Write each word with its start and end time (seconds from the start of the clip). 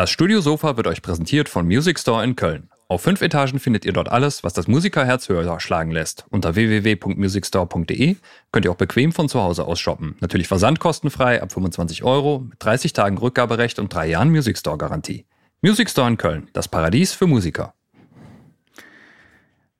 Das 0.00 0.08
Studiosofa 0.08 0.78
wird 0.78 0.86
euch 0.86 1.02
präsentiert 1.02 1.50
von 1.50 1.66
Music 1.66 1.98
Store 1.98 2.24
in 2.24 2.34
Köln. 2.34 2.70
Auf 2.88 3.02
fünf 3.02 3.20
Etagen 3.20 3.58
findet 3.58 3.84
ihr 3.84 3.92
dort 3.92 4.08
alles, 4.08 4.42
was 4.42 4.54
das 4.54 4.66
Musikerherz 4.66 5.28
höher 5.28 5.60
schlagen 5.60 5.90
lässt. 5.90 6.24
Unter 6.30 6.54
www.musicstore.de 6.54 8.16
könnt 8.50 8.64
ihr 8.64 8.72
auch 8.72 8.76
bequem 8.76 9.12
von 9.12 9.28
zu 9.28 9.42
Hause 9.42 9.66
aus 9.66 9.78
shoppen. 9.78 10.16
Natürlich 10.20 10.48
versandkostenfrei 10.48 11.42
ab 11.42 11.52
25 11.52 12.02
Euro, 12.02 12.46
mit 12.48 12.64
30 12.64 12.94
Tagen 12.94 13.18
Rückgaberecht 13.18 13.78
und 13.78 13.92
drei 13.92 14.08
Jahren 14.08 14.30
Music 14.30 14.56
Store 14.56 14.78
Garantie. 14.78 15.26
Music 15.60 15.90
Store 15.90 16.08
in 16.08 16.16
Köln, 16.16 16.48
das 16.54 16.66
Paradies 16.66 17.12
für 17.12 17.26
Musiker. 17.26 17.74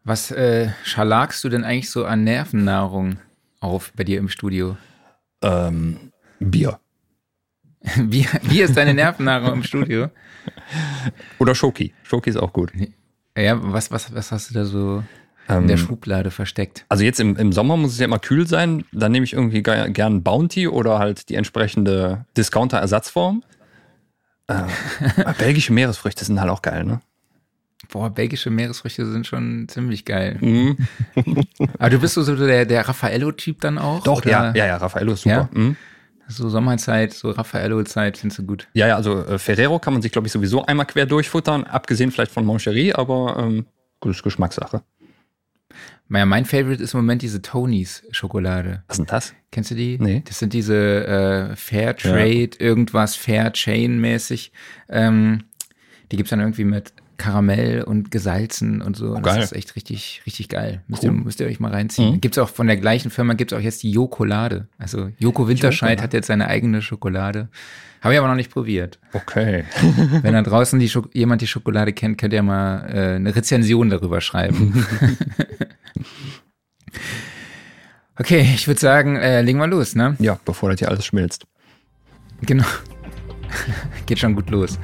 Was 0.04 0.30
äh, 0.32 0.68
schalagst 0.84 1.42
du 1.44 1.48
denn 1.48 1.64
eigentlich 1.64 1.88
so 1.88 2.04
an 2.04 2.24
Nervennahrung 2.24 3.20
auf 3.60 3.90
bei 3.96 4.04
dir 4.04 4.18
im 4.18 4.28
Studio? 4.28 4.76
Ähm, 5.40 6.12
Bier. 6.40 6.78
Wie, 7.96 8.26
wie 8.42 8.60
ist 8.60 8.76
deine 8.76 8.92
Nervennahrung 8.94 9.54
im 9.54 9.62
Studio? 9.62 10.08
Oder 11.38 11.54
Schoki. 11.54 11.94
Schoki 12.02 12.30
ist 12.30 12.36
auch 12.36 12.52
gut. 12.52 12.72
Ja, 13.36 13.58
was, 13.60 13.90
was, 13.90 14.14
was 14.14 14.32
hast 14.32 14.50
du 14.50 14.54
da 14.54 14.64
so 14.64 15.02
in 15.48 15.66
der 15.66 15.76
Ähm, 15.76 15.78
Schublade 15.78 16.30
versteckt? 16.30 16.84
Also 16.88 17.04
jetzt 17.04 17.18
im, 17.20 17.36
im 17.36 17.52
Sommer 17.52 17.76
muss 17.76 17.92
es 17.92 17.98
ja 17.98 18.04
immer 18.04 18.18
kühl 18.18 18.46
sein. 18.46 18.84
Dann 18.92 19.12
nehme 19.12 19.24
ich 19.24 19.32
irgendwie 19.32 19.62
ge- 19.62 19.90
gern 19.92 20.22
Bounty 20.22 20.68
oder 20.68 20.98
halt 20.98 21.28
die 21.28 21.34
entsprechende 21.36 22.26
Discounter-Ersatzform. 22.36 23.42
Äh, 24.48 24.62
belgische 25.38 25.72
Meeresfrüchte 25.72 26.24
sind 26.24 26.40
halt 26.40 26.50
auch 26.50 26.62
geil, 26.62 26.84
ne? 26.84 27.00
Boah, 27.90 28.10
belgische 28.10 28.50
Meeresfrüchte 28.50 29.10
sind 29.10 29.26
schon 29.26 29.66
ziemlich 29.68 30.04
geil. 30.04 30.36
Mhm. 30.40 30.76
Aber 31.78 31.90
du 31.90 31.98
bist 31.98 32.14
so, 32.14 32.22
so 32.22 32.36
der, 32.36 32.66
der 32.66 32.86
Raffaello-Typ 32.86 33.60
dann 33.62 33.78
auch? 33.78 34.02
Doch, 34.04 34.18
oder? 34.18 34.30
ja, 34.30 34.52
ja, 34.54 34.66
ja, 34.66 34.76
Raffaello 34.76 35.12
ist 35.14 35.22
super. 35.22 35.48
Ja? 35.52 35.58
Mhm. 35.58 35.76
So 36.30 36.48
Sommerzeit, 36.48 37.12
so 37.12 37.30
Raffaello-Zeit 37.30 38.18
findest 38.18 38.38
du 38.38 38.46
gut. 38.46 38.68
Ja, 38.72 38.86
ja, 38.86 38.96
also 38.96 39.24
äh, 39.24 39.38
Ferrero 39.38 39.78
kann 39.78 39.92
man 39.92 40.02
sich, 40.02 40.12
glaube 40.12 40.26
ich, 40.26 40.32
sowieso 40.32 40.64
einmal 40.64 40.86
quer 40.86 41.06
durchfuttern, 41.06 41.64
abgesehen 41.64 42.10
vielleicht 42.12 42.32
von 42.32 42.44
Moncherie, 42.44 42.92
aber 42.94 43.36
ähm, 43.38 43.66
gut, 44.00 44.12
ist 44.12 44.22
Geschmackssache. 44.22 44.82
Naja, 46.08 46.26
mein 46.26 46.44
Favorite 46.44 46.82
ist 46.82 46.94
im 46.94 47.00
Moment 47.00 47.22
diese 47.22 47.40
Tonys 47.40 48.02
Schokolade. 48.10 48.82
Was 48.88 48.98
ist 48.98 48.98
denn 48.98 49.06
das? 49.06 49.34
Kennst 49.52 49.70
du 49.70 49.74
die? 49.76 49.96
Nee. 50.00 50.22
Das 50.26 50.40
sind 50.40 50.52
diese 50.52 51.06
äh, 51.52 51.56
Fair 51.56 51.96
Trade, 51.96 52.50
irgendwas 52.58 53.14
Fair 53.14 53.52
Chain 53.52 54.00
mäßig. 54.00 54.52
Ähm, 54.88 55.44
die 56.10 56.16
gibt's 56.16 56.30
dann 56.30 56.40
irgendwie 56.40 56.64
mit 56.64 56.92
Karamell 57.20 57.82
und 57.82 58.10
gesalzen 58.10 58.80
und 58.80 58.96
so. 58.96 59.12
Geil. 59.12 59.22
Das 59.36 59.44
ist 59.44 59.52
echt 59.52 59.76
richtig, 59.76 60.22
richtig 60.24 60.48
geil. 60.48 60.82
Müsst, 60.88 61.02
Cool. 61.04 61.10
ihr, 61.10 61.12
müsst 61.12 61.38
ihr 61.40 61.46
euch 61.46 61.60
mal 61.60 61.70
reinziehen. 61.70 62.14
Mhm. 62.14 62.20
Gibt's 62.22 62.38
auch 62.38 62.48
von 62.48 62.66
der 62.66 62.78
gleichen 62.78 63.10
Firma, 63.10 63.34
gibt's 63.34 63.52
auch 63.52 63.60
jetzt 63.60 63.82
die 63.82 63.90
Jokolade. 63.90 64.68
Also 64.78 65.10
Joko 65.18 65.46
Winterscheid 65.46 65.90
Jokolade. 65.90 66.02
hat 66.02 66.14
jetzt 66.14 66.28
seine 66.28 66.48
eigene 66.48 66.80
Schokolade. 66.80 67.48
Habe 68.00 68.14
ich 68.14 68.18
aber 68.18 68.28
noch 68.28 68.36
nicht 68.36 68.50
probiert. 68.50 68.98
Okay. 69.12 69.64
Wenn 70.22 70.32
da 70.32 70.40
draußen 70.42 70.80
die 70.80 70.88
Schok 70.88 71.14
jemand 71.14 71.42
die 71.42 71.46
Schokolade 71.46 71.92
kennt, 71.92 72.16
könnt 72.16 72.32
ihr 72.32 72.42
mal 72.42 72.88
äh, 72.88 73.16
eine 73.16 73.36
Rezension 73.36 73.90
darüber 73.90 74.22
schreiben. 74.22 74.86
okay, 78.18 78.40
ich 78.54 78.66
würde 78.66 78.80
sagen, 78.80 79.16
äh, 79.16 79.42
legen 79.42 79.58
wir 79.58 79.66
los, 79.66 79.94
ne? 79.94 80.16
Ja, 80.18 80.38
bevor 80.46 80.70
das 80.70 80.78
hier 80.78 80.88
alles 80.88 81.04
schmilzt. 81.04 81.44
Genau. 82.40 82.64
Geht 84.06 84.18
schon 84.20 84.34
gut 84.34 84.48
los. 84.48 84.78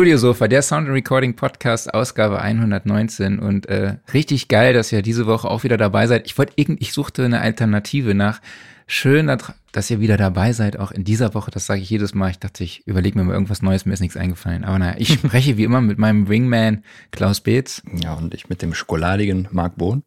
Studiosofa, 0.00 0.46
der 0.46 0.60
Sound 0.60 0.88
and 0.88 0.94
Recording 0.94 1.36
Podcast, 1.36 1.94
Ausgabe 1.94 2.42
119 2.42 3.38
und 3.38 3.64
äh, 3.64 3.96
richtig 4.12 4.48
geil, 4.48 4.74
dass 4.74 4.92
ihr 4.92 5.00
diese 5.00 5.24
Woche 5.24 5.48
auch 5.48 5.64
wieder 5.64 5.78
dabei 5.78 6.06
seid. 6.06 6.26
Ich 6.26 6.36
wollte 6.36 6.52
irgend, 6.56 6.82
ich 6.82 6.92
suchte 6.92 7.24
eine 7.24 7.40
Alternative 7.40 8.12
nach. 8.14 8.42
Schön, 8.86 9.26
dass- 9.72 9.90
ihr 9.90 9.98
wieder 9.98 10.18
dabei 10.18 10.52
seid, 10.52 10.78
auch 10.78 10.90
in 10.92 11.04
dieser 11.04 11.32
Woche. 11.32 11.50
Das 11.50 11.64
sage 11.64 11.80
ich 11.80 11.88
jedes 11.88 12.12
Mal. 12.12 12.28
Ich 12.30 12.38
dachte, 12.38 12.62
ich 12.62 12.86
überlege 12.86 13.16
mir 13.18 13.24
mal 13.24 13.32
irgendwas 13.32 13.62
Neues, 13.62 13.86
mir 13.86 13.94
ist 13.94 14.00
nichts 14.00 14.18
eingefallen. 14.18 14.64
Aber 14.64 14.78
naja, 14.78 14.96
ich 14.98 15.08
spreche 15.14 15.56
wie 15.56 15.64
immer 15.64 15.80
mit 15.80 15.96
meinem 15.98 16.28
Wingman 16.28 16.84
Klaus 17.10 17.40
Beetz. 17.40 17.80
Ja, 17.98 18.12
und 18.12 18.34
ich 18.34 18.50
mit 18.50 18.60
dem 18.60 18.74
schokoladigen 18.74 19.48
Marc 19.50 19.76
Bohn. 19.76 20.02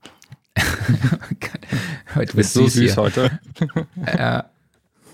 Heute 2.14 2.32
Du 2.34 2.38
bist 2.38 2.54
so 2.54 2.68
süß 2.68 2.96
heute. 2.96 3.40
Ja. 4.06 4.52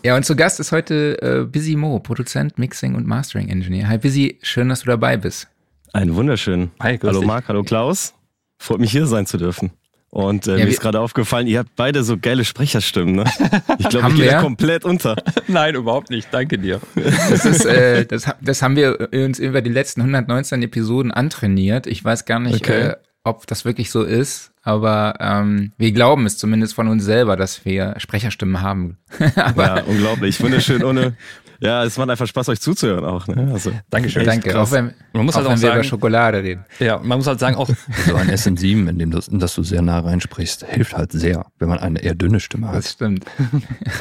Ja, 0.06 0.16
und 0.16 0.24
zu 0.24 0.36
Gast 0.36 0.60
ist 0.60 0.72
heute 0.72 1.20
äh, 1.20 1.46
Busy 1.46 1.76
Mo, 1.76 1.98
Produzent, 2.00 2.60
Mixing 2.60 2.94
und 2.94 3.08
Mastering 3.08 3.50
Engineer. 3.50 3.88
Hi 3.88 3.98
Busy, 3.98 4.38
schön, 4.44 4.70
dass 4.70 4.82
du 4.82 4.86
dabei 4.86 5.18
bist. 5.18 5.48
Einen 5.94 6.14
wunderschönen. 6.14 6.70
Hi, 6.80 7.00
grüß 7.00 7.08
hallo 7.10 7.22
dich. 7.22 7.28
Marc, 7.28 7.48
hallo 7.48 7.64
Klaus. 7.64 8.14
Freut 8.60 8.80
mich 8.80 8.92
hier 8.92 9.08
sein 9.08 9.26
zu 9.26 9.38
dürfen. 9.40 9.72
Und 10.12 10.46
äh, 10.46 10.60
Ja, 10.60 10.66
mir 10.66 10.70
ist 10.70 10.80
gerade 10.80 11.00
aufgefallen, 11.00 11.48
ihr 11.48 11.58
habt 11.58 11.76
beide 11.76 12.04
so 12.04 12.18
geile 12.20 12.46
Sprecherstimmen. 12.46 13.16
Ne? 13.16 13.24
Ich 13.80 13.90
glaube, 13.90 14.10
ich 14.10 14.16
gehe 14.18 14.30
da 14.30 14.42
komplett 14.42 14.86
unter. 14.86 15.16
Nein, 15.48 15.74
überhaupt 15.74 16.12
nicht. 16.12 16.28
Danke 16.32 16.60
dir. 16.60 16.82
Das 16.94 17.44
ist, 17.44 17.66
äh, 17.66 18.06
das, 18.06 18.28
das 18.42 18.62
haben 18.62 18.76
wir 18.76 19.10
uns 19.12 19.40
über 19.40 19.64
die 19.64 19.72
letzten 19.72 20.02
119 20.02 20.62
Episoden 20.62 21.12
antrainiert. 21.12 21.88
Ich 21.88 22.06
weiß 22.06 22.26
gar 22.26 22.40
nicht, 22.40 22.62
Okay. 22.62 22.90
äh, 22.90 22.96
ob 23.26 23.46
das 23.48 23.66
wirklich 23.66 23.92
so 23.92 24.04
ist, 24.04 24.52
aber 24.64 25.16
ähm, 25.20 25.72
wir 25.78 25.92
glauben 25.92 26.26
es 26.26 26.38
zumindest 26.38 26.74
von 26.76 26.88
uns 26.88 27.04
selber, 27.04 27.36
dass 27.36 27.66
wir 27.66 27.96
Sprecherstimmen 27.98 28.62
haben. 28.62 28.98
aber 29.36 29.66
Ja, 29.78 29.84
unglaublich. 29.84 30.42
Wunderschön 30.42 30.84
ohne. 30.84 31.16
Ja, 31.62 31.86
es 31.86 31.98
macht 31.98 32.10
einfach 32.10 32.28
Spaß, 32.28 32.50
euch 32.50 32.60
zuzuhören 32.60 33.06
auch. 33.06 33.28
Ne? 33.28 33.50
Also, 33.54 33.72
Dankeschön. 33.90 34.24
echt 34.24 34.44
danke, 34.44 34.60
auch 34.60 34.72
wenn, 34.72 34.94
Man 35.14 35.26
muss 35.26 35.36
auch 35.36 35.38
halt 35.40 35.48
wenn 35.48 35.54
auch 35.58 35.62
wir 35.62 35.68
über 35.70 35.76
sagen- 35.78 35.84
Schokolade 35.88 36.44
reden. 36.44 36.66
Ja, 36.80 37.00
man 37.02 37.18
muss 37.18 37.28
halt 37.28 37.40
sagen, 37.40 37.56
auch 37.56 37.70
so 38.08 38.16
ein 38.16 38.30
SM7, 38.30 38.90
in 38.90 39.00
dem 39.00 39.12
das, 39.12 39.30
in 39.30 39.40
das 39.40 39.56
du 39.56 39.64
sehr 39.64 39.82
nah 39.82 40.00
reinsprichst, 40.00 40.66
hilft 40.66 40.96
halt 40.98 41.14
sehr, 41.14 41.46
wenn 41.58 41.70
man 41.70 41.80
eine 41.80 42.00
eher 42.04 42.14
dünne 42.14 42.42
Stimme 42.42 42.68
Das 42.68 42.76
hat. 42.76 42.86
stimmt. 42.92 43.26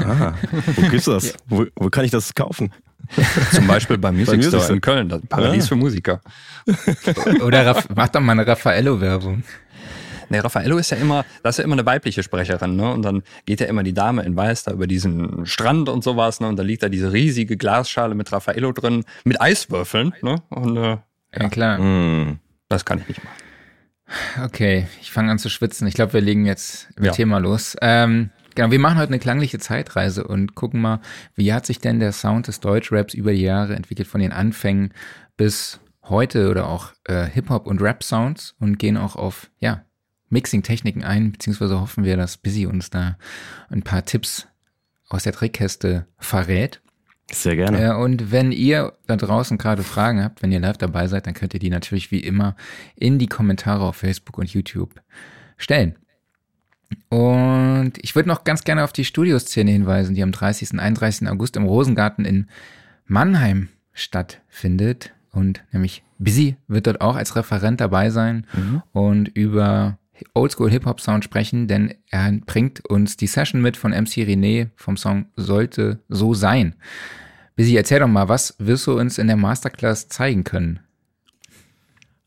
Ah, 0.04 0.32
wo 0.76 0.82
gibt's 0.88 1.04
das? 1.06 1.34
Wo, 1.48 1.64
wo 1.76 1.90
kann 1.90 2.04
ich 2.04 2.10
das 2.10 2.34
kaufen? 2.34 2.72
Zum 3.53 3.66
Beispiel 3.66 3.98
beim 3.98 4.16
Music 4.16 4.37
Music 4.37 4.60
Store 4.60 4.72
in 4.72 4.81
Köln, 4.81 5.09
das 5.09 5.20
Paradies 5.28 5.65
Ah. 5.65 5.69
für 5.69 5.76
Musiker. 5.76 6.20
Oder 7.42 7.66
Raff, 7.66 7.87
mach 7.94 8.09
doch 8.09 8.20
mal 8.20 8.32
eine 8.32 8.47
Raffaello-Werbung. 8.47 9.42
Nee, 10.31 10.38
Raffaello 10.38 10.78
ist 10.78 10.91
ja 10.91 10.97
immer, 10.97 11.25
das 11.43 11.54
ist 11.54 11.59
ja 11.59 11.64
immer 11.64 11.75
eine 11.75 11.84
weibliche 11.84 12.22
Sprecherin, 12.22 12.76
ne? 12.76 12.91
Und 12.93 13.03
dann 13.03 13.22
geht 13.44 13.60
ja 13.60 13.66
immer 13.66 13.82
die 13.82 13.93
Dame 13.93 14.22
in 14.22 14.34
Weiß 14.34 14.64
da 14.64 14.72
über 14.72 14.87
diesen 14.87 15.44
Strand 15.44 15.88
und 15.91 16.03
sowas, 16.03 16.41
ne? 16.41 16.48
Und 16.48 16.56
da 16.56 16.62
liegt 16.62 16.82
da 16.82 16.88
diese 16.88 17.12
riesige 17.12 17.56
Glasschale 17.59 18.14
mit 18.14 18.32
Raffaello 18.32 18.72
drin, 18.72 19.04
mit 19.25 19.41
Eiswürfeln, 19.41 20.14
ne? 20.22 20.37
Und 20.48 20.76
äh, 20.78 20.97
Ja, 21.38 21.48
klar. 21.50 21.76
Hm. 21.78 22.38
das 22.70 22.84
kann 22.87 23.00
ich 23.00 23.09
nicht 23.09 23.22
machen. 23.22 23.37
Okay, 24.44 24.87
ich 25.00 25.10
fange 25.12 25.31
an 25.31 25.38
zu 25.38 25.48
schwitzen. 25.50 25.87
Ich 25.87 25.94
glaube, 25.94 26.14
wir 26.14 26.20
legen 26.22 26.47
jetzt 26.47 26.88
mit 26.97 27.06
Ja. 27.06 27.12
Thema 27.12 27.38
los. 27.38 27.76
Ähm, 27.82 28.31
genau, 28.54 28.70
wir 28.70 28.78
machen 28.78 28.98
heute 28.98 29.09
eine 29.09 29.19
klangliche 29.19 29.59
Zeitreise 29.59 30.25
und 30.25 30.54
gucken 30.54 30.81
mal, 30.81 31.00
wie 31.34 31.53
hat 31.53 31.66
sich 31.66 31.78
denn 31.78 32.00
der 32.00 32.12
Sound 32.12 32.48
des 32.48 32.60
Deutschraps 32.60 33.15
über 33.15 33.32
die 33.32 33.42
Jahre 33.42 33.75
entwickelt, 33.75 34.09
von 34.09 34.20
den 34.20 34.32
Anfängen 34.32 34.92
bis 35.37 35.81
heute 36.03 36.50
oder 36.50 36.69
auch 36.69 36.93
äh, 37.04 37.26
Hip-Hop 37.26 37.66
und 37.66 37.81
Rap-Sounds 37.81 38.54
und 38.59 38.78
gehen 38.78 38.97
auch 38.97 39.16
auf, 39.16 39.50
ja, 39.59 39.84
Mixing-Techniken 40.31 41.04
ein, 41.04 41.32
beziehungsweise 41.32 41.81
hoffen 41.81 42.04
wir, 42.04 42.16
dass 42.16 42.37
Busy 42.37 42.66
uns 42.66 42.91
da 42.91 43.16
ein 43.69 43.82
paar 43.82 44.04
Tipps 44.04 44.48
aus 45.09 45.22
der 45.22 45.32
Trickkäste 45.32 46.06
verrät. 46.19 46.81
Sehr 47.31 47.56
gerne. 47.56 47.82
Äh, 47.82 47.94
und 47.94 48.32
wenn 48.32 48.53
ihr 48.53 48.94
da 49.06 49.16
draußen 49.16 49.59
gerade 49.59 49.82
Fragen 49.82 50.22
habt, 50.22 50.43
wenn 50.43 50.53
ihr 50.53 50.60
live 50.60 50.76
dabei 50.76 51.06
seid, 51.06 51.26
dann 51.26 51.34
könnt 51.34 51.54
ihr 51.54 51.60
die 51.60 51.70
natürlich 51.70 52.10
wie 52.10 52.20
immer 52.20 52.56
in 52.97 53.19
die 53.19 53.26
Kommentare 53.26 53.84
auf 53.84 53.97
Facebook 53.97 54.38
und 54.38 54.53
YouTube 54.53 55.00
stellen. 55.56 55.97
Und 57.08 57.92
ich 58.02 58.14
würde 58.14 58.28
noch 58.28 58.44
ganz 58.44 58.64
gerne 58.64 58.84
auf 58.84 58.92
die 58.92 59.04
Studioszene 59.04 59.70
hinweisen, 59.70 60.14
die 60.14 60.22
am 60.22 60.32
30. 60.32 60.72
und 60.72 60.80
31. 60.80 61.28
August 61.28 61.56
im 61.56 61.64
Rosengarten 61.64 62.24
in 62.24 62.48
Mannheim 63.06 63.68
stattfindet. 63.92 65.12
Und 65.30 65.64
nämlich 65.72 66.02
Busy 66.18 66.56
wird 66.69 66.86
dort 66.86 67.00
auch 67.00 67.16
als 67.16 67.36
Referent 67.36 67.81
dabei 67.81 68.10
sein 68.10 68.46
und 68.92 69.28
über 69.28 69.98
Oldschool 70.32 70.70
Hip-Hop 70.70 71.00
Sound 71.00 71.25
sprechen, 71.25 71.66
denn 71.66 71.94
er 72.10 72.32
bringt 72.32 72.84
uns 72.88 73.16
die 73.16 73.26
Session 73.26 73.60
mit 73.60 73.76
von 73.76 73.90
MC 73.90 74.22
René 74.22 74.69
vom 74.76 74.96
Song 74.96 75.26
Sollte 75.37 75.98
so 76.08 76.34
sein. 76.34 76.76
Busy, 77.56 77.76
erzähl 77.76 78.00
doch 78.00 78.08
mal, 78.08 78.28
was 78.28 78.54
wirst 78.58 78.87
du 78.87 78.98
uns 78.98 79.19
in 79.19 79.26
der 79.26 79.37
Masterclass 79.37 80.08
zeigen 80.08 80.44
können? 80.44 80.80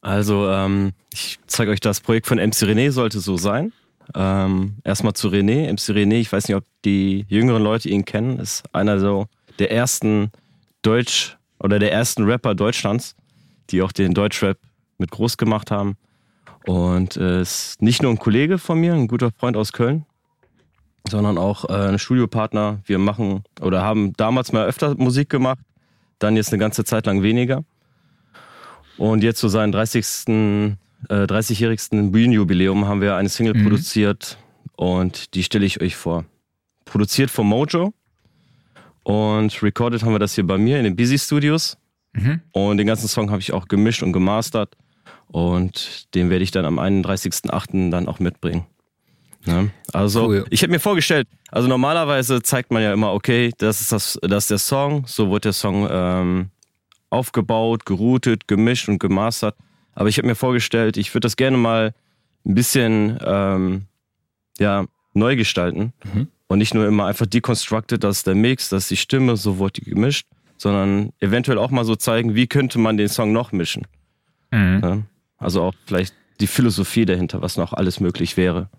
Also, 0.01 0.49
ähm, 0.49 0.93
ich 1.11 1.39
zeige 1.47 1.71
euch 1.71 1.79
das 1.79 1.99
Projekt 1.99 2.27
von 2.27 2.37
MC 2.37 2.63
René, 2.63 2.91
sollte 2.91 3.19
so 3.19 3.35
sein. 3.35 3.73
Ähm, 4.15 4.77
erstmal 4.83 5.13
zu 5.13 5.29
René. 5.29 5.71
MC 5.71 5.95
René, 5.95 6.15
ich 6.15 6.31
weiß 6.31 6.47
nicht, 6.47 6.55
ob 6.55 6.63
die 6.85 7.25
jüngeren 7.27 7.63
Leute 7.63 7.89
ihn 7.89 8.05
kennen, 8.05 8.39
ist 8.39 8.63
einer 8.73 8.99
so 8.99 9.27
der 9.59 9.71
ersten 9.71 10.31
Deutsch- 10.81 11.37
oder 11.59 11.79
der 11.79 11.91
ersten 11.91 12.23
Rapper 12.23 12.55
Deutschlands, 12.55 13.15
die 13.69 13.81
auch 13.81 13.91
den 13.91 14.13
Deutschrap 14.13 14.57
mit 14.97 15.11
groß 15.11 15.37
gemacht 15.37 15.71
haben. 15.71 15.97
Und 16.65 17.17
äh, 17.17 17.41
ist 17.41 17.81
nicht 17.81 18.01
nur 18.01 18.11
ein 18.11 18.19
Kollege 18.19 18.57
von 18.57 18.79
mir, 18.79 18.93
ein 18.93 19.07
guter 19.07 19.31
Freund 19.31 19.55
aus 19.55 19.71
Köln, 19.71 20.05
sondern 21.09 21.37
auch 21.37 21.69
äh, 21.69 21.89
ein 21.89 21.99
Studiopartner. 21.99 22.79
Wir 22.85 22.99
machen 22.99 23.43
oder 23.61 23.83
haben 23.83 24.13
damals 24.17 24.51
mal 24.51 24.65
öfter 24.65 24.95
Musik 24.95 25.29
gemacht, 25.29 25.59
dann 26.19 26.35
jetzt 26.35 26.51
eine 26.51 26.59
ganze 26.59 26.83
Zeit 26.83 27.05
lang 27.05 27.23
weniger. 27.23 27.63
Und 28.97 29.23
jetzt 29.23 29.39
zu 29.39 29.47
seinem 29.47 29.71
30. 29.71 30.75
Äh, 31.09 31.23
30-jährigsten 31.23 32.11
Bühnenjubiläum 32.11 32.87
haben 32.87 33.01
wir 33.01 33.15
eine 33.15 33.29
Single 33.29 33.53
mhm. 33.53 33.63
produziert 33.63 34.37
und 34.75 35.33
die 35.35 35.43
stelle 35.43 35.65
ich 35.65 35.81
euch 35.81 35.95
vor. 35.95 36.25
Produziert 36.85 37.29
von 37.29 37.47
Mojo 37.47 37.93
und 39.03 39.63
recorded 39.63 40.03
haben 40.03 40.13
wir 40.13 40.19
das 40.19 40.35
hier 40.35 40.45
bei 40.45 40.57
mir 40.57 40.77
in 40.77 40.83
den 40.83 40.95
Busy 40.95 41.17
Studios. 41.17 41.77
Mhm. 42.13 42.41
Und 42.51 42.77
den 42.77 42.87
ganzen 42.87 43.07
Song 43.07 43.31
habe 43.31 43.39
ich 43.39 43.53
auch 43.53 43.67
gemischt 43.67 44.03
und 44.03 44.11
gemastert. 44.11 44.75
Und 45.27 46.13
den 46.15 46.29
werde 46.29 46.43
ich 46.43 46.51
dann 46.51 46.65
am 46.65 46.79
31.08. 46.79 47.89
dann 47.89 48.07
auch 48.07 48.19
mitbringen. 48.19 48.65
Ja, 49.45 49.67
also 49.93 50.27
cool. 50.27 50.45
ich 50.49 50.61
hätte 50.61 50.71
mir 50.71 50.79
vorgestellt, 50.79 51.27
also 51.51 51.69
normalerweise 51.69 52.41
zeigt 52.41 52.69
man 52.71 52.81
ja 52.81 52.91
immer, 52.91 53.13
okay, 53.13 53.51
das 53.57 53.79
ist, 53.79 53.93
das, 53.93 54.19
das 54.21 54.43
ist 54.45 54.51
der 54.51 54.57
Song, 54.57 55.05
so 55.07 55.31
wird 55.31 55.45
der 55.45 55.53
Song 55.53 55.87
ähm, 55.89 56.49
aufgebaut, 57.09 57.85
geroutet, 57.85 58.47
gemischt 58.49 58.89
und 58.89 58.99
gemastert. 58.99 59.55
Aber 59.97 60.09
ich 60.09 60.19
habe 60.19 60.27
mir 60.27 60.35
vorgestellt, 60.35 60.95
ich 60.95 61.11
würde 61.15 61.25
das 61.25 61.37
gerne 61.37 61.57
mal 61.57 61.91
ein 62.45 62.53
bisschen 62.53 63.17
ähm, 63.25 63.85
ja, 64.59 64.85
neu 65.15 65.35
gestalten. 65.35 65.91
Mhm. 66.13 66.27
Und 66.45 66.59
nicht 66.59 66.75
nur 66.75 66.85
immer 66.85 67.07
einfach 67.07 67.25
deconstructed, 67.25 68.03
das 68.03 68.17
ist 68.17 68.27
der 68.27 68.35
Mix, 68.35 68.69
das 68.69 68.83
ist 68.83 68.91
die 68.91 68.97
Stimme, 68.97 69.37
so 69.37 69.57
wurde 69.57 69.81
die 69.81 69.89
gemischt, 69.89 70.27
sondern 70.57 71.13
eventuell 71.19 71.57
auch 71.57 71.71
mal 71.71 71.83
so 71.83 71.95
zeigen, 71.95 72.35
wie 72.35 72.45
könnte 72.45 72.77
man 72.77 72.97
den 72.97 73.09
Song 73.09 73.33
noch 73.33 73.51
mischen. 73.51 73.87
Mhm. 74.51 74.81
Ja, 74.83 74.97
also 75.39 75.63
auch 75.63 75.73
vielleicht 75.87 76.13
die 76.41 76.47
Philosophie 76.47 77.05
dahinter, 77.05 77.41
was 77.41 77.57
noch 77.57 77.73
alles 77.73 77.99
möglich 77.99 78.37
wäre. 78.37 78.69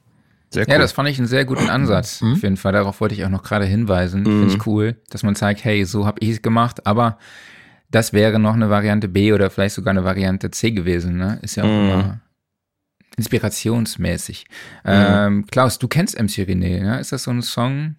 Sehr 0.51 0.69
cool. 0.69 0.73
Ja, 0.75 0.79
das 0.79 0.93
fand 0.93 1.09
ich 1.09 1.19
einen 1.19 1.27
sehr 1.27 1.45
guten 1.45 1.69
Ansatz. 1.69 2.21
Mhm. 2.21 2.35
Auf 2.35 2.43
jeden 2.45 2.57
Fall. 2.57 2.75
Darauf 2.75 3.01
wollte 3.01 3.17
ich 3.17 3.25
auch 3.25 3.29
noch 3.29 3.43
gerade 3.43 3.65
hinweisen. 3.65 4.21
Mhm. 4.21 4.25
Finde 4.25 4.55
ich 4.55 4.67
cool, 4.69 4.97
dass 5.11 5.25
man 5.25 5.35
zeigt, 5.35 5.65
hey, 5.65 5.85
so 5.85 6.07
habe 6.07 6.21
ich 6.21 6.29
es 6.29 6.43
gemacht, 6.43 6.87
aber 6.87 7.19
das 7.91 8.13
wäre 8.13 8.39
noch 8.39 8.55
eine 8.55 8.71
Variante 8.71 9.09
B 9.09 9.33
oder 9.33 9.51
vielleicht 9.51 9.75
sogar 9.75 9.93
eine 9.93 10.05
Variante 10.05 10.51
C 10.51 10.71
gewesen. 10.71 11.17
Ne? 11.17 11.39
Ist 11.43 11.57
ja 11.57 11.65
auch 11.65 11.69
mhm. 11.69 11.91
immer 11.91 12.21
inspirationsmäßig. 13.17 14.47
Mhm. 14.85 14.91
Ähm, 14.91 15.47
Klaus, 15.51 15.79
du 15.79 15.89
kennst 15.89 16.19
MC 16.19 16.47
René, 16.47 16.83
ne? 16.83 17.01
Ist 17.01 17.11
das 17.13 17.25
so 17.25 17.33
ein 17.33 17.43
Song, 17.43 17.97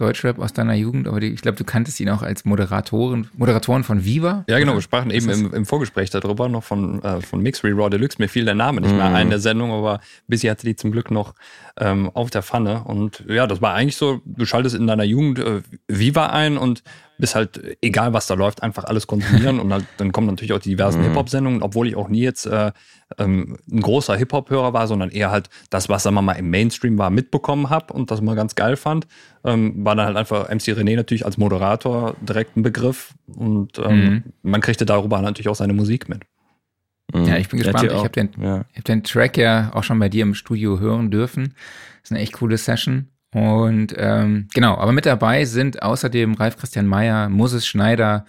Deutschrap 0.00 0.38
aus 0.38 0.52
deiner 0.52 0.74
Jugend, 0.74 1.06
aber 1.06 1.20
die, 1.20 1.28
ich 1.28 1.42
glaube, 1.42 1.58
du 1.58 1.64
kanntest 1.64 2.00
ihn 2.00 2.08
auch 2.08 2.22
als 2.22 2.44
Moderatoren, 2.44 3.28
Moderatoren 3.36 3.84
von 3.84 4.04
Viva. 4.04 4.44
Ja, 4.48 4.58
genau, 4.58 4.74
wir 4.74 4.80
sprachen 4.80 5.10
eben 5.10 5.28
im, 5.28 5.52
im, 5.52 5.66
Vorgespräch 5.66 6.08
darüber 6.08 6.48
noch 6.48 6.64
von, 6.64 7.02
äh, 7.02 7.20
von 7.20 7.42
Mix 7.42 7.62
Raw 7.62 7.90
Deluxe. 7.90 8.16
Mir 8.18 8.28
fiel 8.28 8.46
der 8.46 8.54
Name 8.54 8.80
nicht 8.80 8.94
mehr 8.94 9.10
mhm. 9.10 9.14
ein 9.14 9.30
der 9.30 9.40
Sendung, 9.40 9.72
aber 9.72 10.00
Busy 10.26 10.46
hatte 10.46 10.64
die 10.64 10.74
zum 10.74 10.90
Glück 10.90 11.10
noch 11.10 11.34
ähm, 11.76 12.10
auf 12.14 12.30
der 12.30 12.42
Pfanne. 12.42 12.84
Und 12.84 13.24
ja, 13.28 13.46
das 13.46 13.60
war 13.60 13.74
eigentlich 13.74 13.96
so, 13.96 14.22
du 14.24 14.46
schaltest 14.46 14.74
in 14.74 14.86
deiner 14.86 15.04
Jugend 15.04 15.38
äh, 15.38 15.60
Viva 15.86 16.28
ein 16.28 16.56
und 16.56 16.82
bist 17.20 17.34
halt, 17.34 17.60
egal 17.82 18.12
was 18.12 18.26
da 18.26 18.34
läuft, 18.34 18.62
einfach 18.62 18.84
alles 18.84 19.06
konsumieren. 19.06 19.60
und 19.60 19.72
halt, 19.72 19.84
dann 19.98 20.12
kommen 20.12 20.26
natürlich 20.26 20.52
auch 20.52 20.58
die 20.58 20.70
diversen 20.70 21.00
mhm. 21.00 21.04
Hip-Hop-Sendungen, 21.06 21.62
obwohl 21.62 21.86
ich 21.86 21.96
auch 21.96 22.08
nie 22.08 22.22
jetzt 22.22 22.46
äh, 22.46 22.72
ähm, 23.18 23.56
ein 23.70 23.80
großer 23.80 24.16
Hip-Hop-Hörer 24.16 24.72
war, 24.72 24.86
sondern 24.86 25.10
eher 25.10 25.30
halt 25.30 25.50
das, 25.70 25.88
was 25.88 26.02
sagen 26.02 26.14
wir 26.14 26.22
mal 26.22 26.32
im 26.32 26.50
Mainstream 26.50 26.98
war, 26.98 27.10
mitbekommen 27.10 27.70
habe 27.70 27.92
und 27.92 28.10
das 28.10 28.20
mal 28.20 28.36
ganz 28.36 28.54
geil 28.54 28.76
fand. 28.76 29.06
Ähm, 29.44 29.84
war 29.84 29.94
dann 29.94 30.06
halt 30.06 30.16
einfach 30.16 30.48
MC 30.48 30.76
René 30.76 30.96
natürlich 30.96 31.24
als 31.24 31.38
Moderator 31.38 32.16
direkt 32.20 32.56
ein 32.56 32.62
Begriff 32.62 33.14
und 33.26 33.78
ähm, 33.78 34.04
mhm. 34.04 34.22
man 34.42 34.60
kriegte 34.60 34.86
darüber 34.86 35.20
natürlich 35.20 35.48
auch 35.48 35.54
seine 35.54 35.72
Musik 35.72 36.08
mit. 36.08 36.22
Mhm. 37.12 37.24
Ja, 37.24 37.36
ich 37.36 37.48
bin 37.48 37.60
gespannt. 37.60 37.90
Ich 37.90 37.92
habe 37.92 38.10
den, 38.10 38.30
ja. 38.40 38.64
hab 38.76 38.84
den 38.84 39.02
Track 39.02 39.36
ja 39.36 39.70
auch 39.74 39.84
schon 39.84 39.98
bei 39.98 40.08
dir 40.08 40.22
im 40.22 40.34
Studio 40.34 40.78
hören 40.78 41.10
dürfen. 41.10 41.54
Das 42.02 42.10
ist 42.10 42.12
eine 42.12 42.20
echt 42.20 42.34
coole 42.34 42.56
Session. 42.56 43.08
Und 43.32 43.94
ähm, 43.96 44.48
genau, 44.52 44.76
aber 44.76 44.92
mit 44.92 45.06
dabei 45.06 45.44
sind 45.44 45.82
außerdem 45.82 46.34
Ralf 46.34 46.56
Christian 46.56 46.86
Meyer, 46.86 47.28
Moses 47.28 47.66
Schneider, 47.66 48.24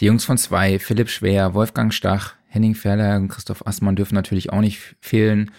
die 0.00 0.06
Jungs 0.06 0.24
von 0.24 0.38
zwei, 0.38 0.78
Philipp 0.78 1.10
Schwer, 1.10 1.52
Wolfgang 1.52 1.92
Stach, 1.92 2.34
Henning 2.48 2.74
Ferler 2.74 3.16
und 3.16 3.28
Christoph 3.28 3.66
Assmann 3.66 3.96
dürfen 3.96 4.14
natürlich 4.14 4.50
auch 4.50 4.60
nicht 4.60 4.96
fehlen. 5.00 5.50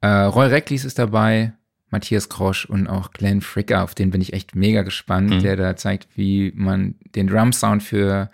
Äh, 0.00 0.08
Roy 0.08 0.46
Recklis 0.46 0.84
ist 0.84 0.98
dabei, 0.98 1.52
Matthias 1.90 2.30
Krosch 2.30 2.64
und 2.64 2.86
auch 2.86 3.12
Glenn 3.12 3.42
Fricker, 3.42 3.84
auf 3.84 3.94
den 3.94 4.10
bin 4.10 4.22
ich 4.22 4.32
echt 4.32 4.56
mega 4.56 4.82
gespannt, 4.82 5.30
mhm. 5.30 5.42
der 5.42 5.56
da 5.56 5.76
zeigt, 5.76 6.08
wie 6.16 6.52
man 6.56 6.94
den 7.14 7.26
Drum-Sound 7.26 7.82
für 7.82 8.30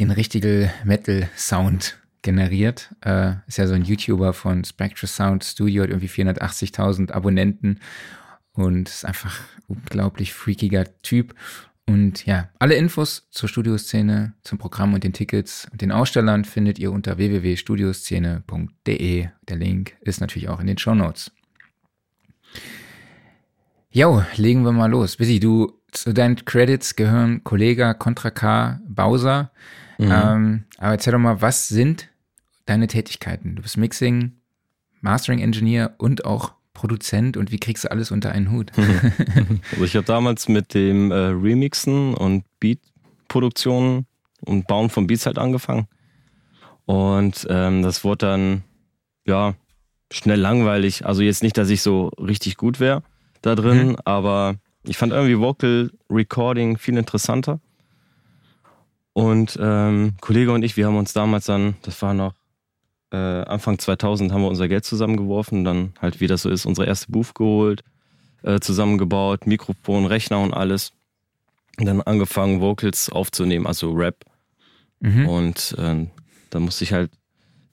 den 0.00 0.10
richtigen 0.10 0.70
Metal-Sound 0.84 1.98
generiert. 2.22 2.94
Äh, 3.04 3.34
ist 3.46 3.58
ja 3.58 3.66
so 3.68 3.74
ein 3.74 3.84
YouTuber 3.84 4.32
von 4.32 4.64
Spectra 4.64 5.06
Sound 5.06 5.44
Studio, 5.44 5.84
hat 5.84 5.90
irgendwie 5.90 6.08
480.000 6.08 7.12
Abonnenten 7.12 7.78
und 8.58 8.88
ist 8.88 9.04
einfach 9.04 9.38
unglaublich 9.68 10.32
freakiger 10.34 10.86
Typ. 11.02 11.34
Und 11.86 12.26
ja, 12.26 12.48
alle 12.58 12.74
Infos 12.74 13.28
zur 13.30 13.48
Studioszene, 13.48 14.34
zum 14.42 14.58
Programm 14.58 14.92
und 14.92 15.04
den 15.04 15.14
Tickets 15.14 15.66
und 15.72 15.80
den 15.80 15.92
Ausstellern 15.92 16.44
findet 16.44 16.78
ihr 16.78 16.92
unter 16.92 17.16
www.studioszene.de. 17.16 19.28
Der 19.48 19.56
Link 19.56 19.96
ist 20.00 20.20
natürlich 20.20 20.50
auch 20.50 20.60
in 20.60 20.66
den 20.66 20.76
Show 20.76 20.94
Notes. 20.94 21.30
Jo, 23.90 24.22
legen 24.36 24.64
wir 24.64 24.72
mal 24.72 24.90
los. 24.90 25.16
Busy, 25.16 25.40
du, 25.40 25.72
zu 25.92 26.12
deinen 26.12 26.44
Credits 26.44 26.94
gehören 26.94 27.42
Kollega, 27.44 27.94
Contra 27.94 28.30
K, 28.30 28.82
Bowser. 28.86 29.50
Mhm. 29.96 30.12
Ähm, 30.12 30.64
aber 30.76 30.92
erzähl 30.92 31.12
doch 31.12 31.20
mal, 31.20 31.40
was 31.40 31.68
sind 31.68 32.10
deine 32.66 32.86
Tätigkeiten? 32.86 33.56
Du 33.56 33.62
bist 33.62 33.78
Mixing, 33.78 34.32
Mastering 35.00 35.38
Engineer 35.38 35.94
und 35.96 36.26
auch 36.26 36.57
Produzent 36.78 37.36
und 37.36 37.50
wie 37.50 37.58
kriegst 37.58 37.82
du 37.82 37.90
alles 37.90 38.12
unter 38.12 38.30
einen 38.30 38.52
Hut? 38.52 38.70
also 39.72 39.84
ich 39.84 39.96
habe 39.96 40.06
damals 40.06 40.48
mit 40.48 40.74
dem 40.74 41.10
äh, 41.10 41.14
Remixen 41.14 42.14
und 42.14 42.44
Beat-Produktionen 42.60 44.06
und 44.42 44.68
Bauen 44.68 44.88
von 44.88 45.08
Beats 45.08 45.26
halt 45.26 45.38
angefangen. 45.38 45.88
Und 46.86 47.48
ähm, 47.50 47.82
das 47.82 48.04
wurde 48.04 48.26
dann, 48.26 48.62
ja, 49.26 49.54
schnell 50.12 50.38
langweilig. 50.38 51.04
Also 51.04 51.22
jetzt 51.22 51.42
nicht, 51.42 51.58
dass 51.58 51.68
ich 51.68 51.82
so 51.82 52.12
richtig 52.16 52.56
gut 52.56 52.78
wäre 52.78 53.02
da 53.42 53.56
drin, 53.56 53.88
mhm. 53.88 53.96
aber 54.04 54.54
ich 54.84 54.96
fand 54.96 55.12
irgendwie 55.12 55.40
Vocal 55.40 55.90
Recording 56.08 56.78
viel 56.78 56.96
interessanter. 56.96 57.58
Und 59.14 59.58
ähm, 59.60 60.12
Kollege 60.20 60.52
und 60.52 60.62
ich, 60.62 60.76
wir 60.76 60.86
haben 60.86 60.96
uns 60.96 61.12
damals 61.12 61.46
dann, 61.46 61.74
das 61.82 62.00
war 62.02 62.14
noch 62.14 62.34
äh, 63.10 63.16
Anfang 63.16 63.78
2000 63.78 64.32
haben 64.32 64.42
wir 64.42 64.48
unser 64.48 64.68
Geld 64.68 64.84
zusammengeworfen, 64.84 65.64
dann 65.64 65.94
halt 66.00 66.20
wie 66.20 66.26
das 66.26 66.42
so 66.42 66.50
ist, 66.50 66.66
unsere 66.66 66.86
erste 66.86 67.10
Booth 67.10 67.34
geholt, 67.34 67.82
äh, 68.42 68.60
zusammengebaut, 68.60 69.46
Mikrofon, 69.46 70.06
Rechner 70.06 70.40
und 70.40 70.52
alles. 70.52 70.92
Und 71.78 71.86
dann 71.86 72.02
angefangen, 72.02 72.60
Vocals 72.60 73.08
aufzunehmen, 73.10 73.66
also 73.66 73.92
Rap. 73.92 74.24
Mhm. 75.00 75.28
Und 75.28 75.76
äh, 75.78 76.06
da 76.50 76.60
musste 76.60 76.84
ich 76.84 76.92
halt 76.92 77.10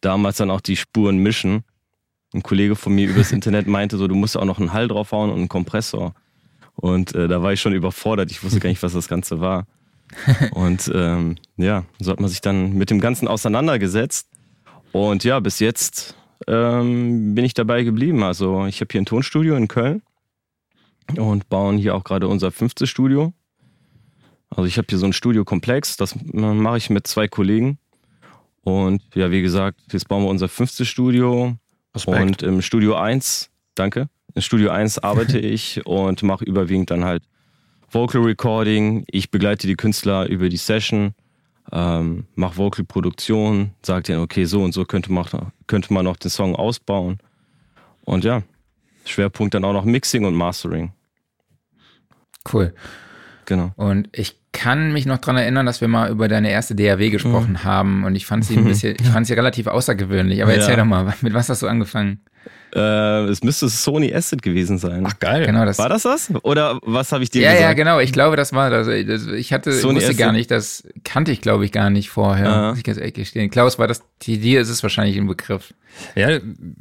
damals 0.01 0.37
dann 0.37 0.51
auch 0.51 0.61
die 0.61 0.77
Spuren 0.77 1.17
mischen. 1.17 1.63
Ein 2.33 2.43
Kollege 2.43 2.75
von 2.75 2.93
mir 2.93 3.09
übers 3.09 3.31
Internet 3.31 3.67
meinte 3.67 3.97
so, 3.97 4.07
du 4.07 4.15
musst 4.15 4.37
auch 4.37 4.45
noch 4.45 4.59
einen 4.59 4.73
Hall 4.73 4.87
draufhauen 4.87 5.31
und 5.31 5.37
einen 5.37 5.49
Kompressor. 5.49 6.13
Und 6.75 7.15
äh, 7.15 7.27
da 7.27 7.41
war 7.41 7.53
ich 7.53 7.61
schon 7.61 7.73
überfordert. 7.73 8.31
Ich 8.31 8.43
wusste 8.43 8.59
gar 8.59 8.69
nicht, 8.69 8.83
was 8.83 8.93
das 8.93 9.07
Ganze 9.07 9.39
war. 9.39 9.65
Und 10.51 10.91
ähm, 10.93 11.35
ja, 11.57 11.85
so 11.99 12.11
hat 12.11 12.19
man 12.19 12.29
sich 12.29 12.41
dann 12.41 12.73
mit 12.73 12.89
dem 12.89 12.99
Ganzen 12.99 13.27
auseinandergesetzt 13.27 14.27
und 14.95 15.25
ja, 15.25 15.41
bis 15.41 15.59
jetzt 15.59 16.15
ähm, 16.47 17.35
bin 17.35 17.43
ich 17.43 17.53
dabei 17.53 17.83
geblieben. 17.83 18.23
Also 18.23 18.65
ich 18.65 18.79
habe 18.79 18.87
hier 18.93 19.01
ein 19.01 19.05
Tonstudio 19.05 19.57
in 19.57 19.67
Köln 19.67 20.01
und 21.17 21.49
bauen 21.49 21.77
hier 21.77 21.95
auch 21.95 22.05
gerade 22.05 22.29
unser 22.29 22.49
fünftes 22.49 22.89
Studio. 22.89 23.33
Also 24.49 24.63
ich 24.63 24.77
habe 24.77 24.85
hier 24.89 24.97
so 24.97 25.05
ein 25.05 25.11
Studiokomplex, 25.11 25.97
das 25.97 26.15
mache 26.31 26.77
ich 26.77 26.89
mit 26.89 27.07
zwei 27.07 27.27
Kollegen. 27.27 27.77
Und 28.61 29.01
ja, 29.15 29.31
wie 29.31 29.41
gesagt, 29.41 29.81
jetzt 29.91 30.07
bauen 30.07 30.23
wir 30.23 30.29
unser 30.29 30.47
fünftes 30.47 30.87
Studio. 30.87 31.57
Respekt. 31.93 32.21
Und 32.21 32.41
im 32.43 32.61
Studio 32.61 32.95
1, 32.95 33.49
danke, 33.75 34.07
im 34.33 34.41
Studio 34.41 34.69
1 34.69 34.99
arbeite 35.03 35.39
ich 35.39 35.85
und 35.85 36.23
mache 36.23 36.45
überwiegend 36.45 36.89
dann 36.89 37.03
halt 37.03 37.23
Vocal 37.89 38.21
Recording. 38.21 39.03
Ich 39.07 39.29
begleite 39.29 39.67
die 39.67 39.75
Künstler 39.75 40.27
über 40.27 40.47
die 40.47 40.55
Session 40.55 41.15
ähm, 41.71 42.25
mach 42.35 42.57
Vocal-Produktion, 42.57 43.71
sagt 43.81 44.09
ihnen, 44.09 44.19
okay, 44.19 44.45
so 44.45 44.63
und 44.63 44.73
so 44.73 44.85
könnte 44.85 45.11
man, 45.11 45.25
könnte 45.67 45.93
man 45.93 46.05
noch 46.05 46.17
den 46.17 46.29
Song 46.29 46.55
ausbauen. 46.55 47.19
Und 48.03 48.23
ja, 48.23 48.43
Schwerpunkt 49.05 49.53
dann 49.53 49.65
auch 49.65 49.73
noch 49.73 49.85
Mixing 49.85 50.25
und 50.25 50.35
Mastering. 50.35 50.91
Cool. 52.51 52.73
Genau. 53.45 53.71
Und 53.75 54.09
ich 54.11 54.37
kann 54.51 54.93
mich 54.93 55.05
noch 55.05 55.17
dran 55.17 55.37
erinnern, 55.37 55.65
dass 55.65 55.81
wir 55.81 55.87
mal 55.87 56.09
über 56.09 56.27
deine 56.27 56.49
erste 56.49 56.75
DAW 56.75 57.09
gesprochen 57.09 57.51
mhm. 57.51 57.63
haben 57.63 58.03
und 58.05 58.15
ich 58.15 58.25
fand 58.25 58.45
sie 58.45 58.57
ein 58.57 58.63
bisschen, 58.63 58.95
ich 58.99 59.07
fand 59.07 59.27
sie 59.27 59.33
relativ 59.33 59.67
außergewöhnlich. 59.67 60.41
Aber 60.41 60.53
erzähl 60.53 60.71
ja. 60.71 60.77
doch 60.77 60.85
mal, 60.85 61.13
mit 61.21 61.33
was 61.33 61.49
hast 61.49 61.61
du 61.61 61.67
angefangen? 61.67 62.21
Äh, 62.75 63.29
es 63.29 63.41
müsste 63.41 63.69
Sony 63.69 64.13
Asset 64.13 64.41
gewesen 64.41 64.77
sein. 64.77 65.05
Ach 65.07 65.17
geil. 65.19 65.45
Genau, 65.45 65.63
das 65.63 65.77
War 65.79 65.87
das 65.87 66.03
das? 66.03 66.29
Oder 66.43 66.77
was 66.83 67.13
habe 67.13 67.23
ich 67.23 67.29
dir 67.29 67.43
ja, 67.43 67.51
gesagt? 67.53 67.69
ja, 67.69 67.73
genau. 67.73 67.99
Ich 67.99 68.11
glaube, 68.11 68.35
das 68.35 68.51
war 68.51 68.69
das. 68.69 68.87
ich 68.89 69.53
hatte, 69.53 69.71
Sony 69.71 69.97
wusste 69.97 70.13
gar 70.15 70.27
Asset. 70.27 70.37
nicht, 70.37 70.51
das 70.51 70.83
kannte 71.05 71.31
ich, 71.31 71.39
glaube 71.39 71.63
ich, 71.63 71.71
gar 71.71 71.89
nicht 71.89 72.09
vorher. 72.09 72.45
Ja. 72.45 72.69
Muss 72.69 72.79
ich 72.79 72.83
ganz 72.83 72.97
ehrlich 72.97 73.13
gestehen. 73.13 73.49
Klaus, 73.49 73.79
war 73.79 73.87
das, 73.87 74.01
die, 74.23 74.39
dir 74.39 74.59
ist 74.59 74.69
es 74.69 74.83
wahrscheinlich 74.83 75.15
ein 75.17 75.25
Begriff. 75.25 75.73
Ja, 76.15 76.39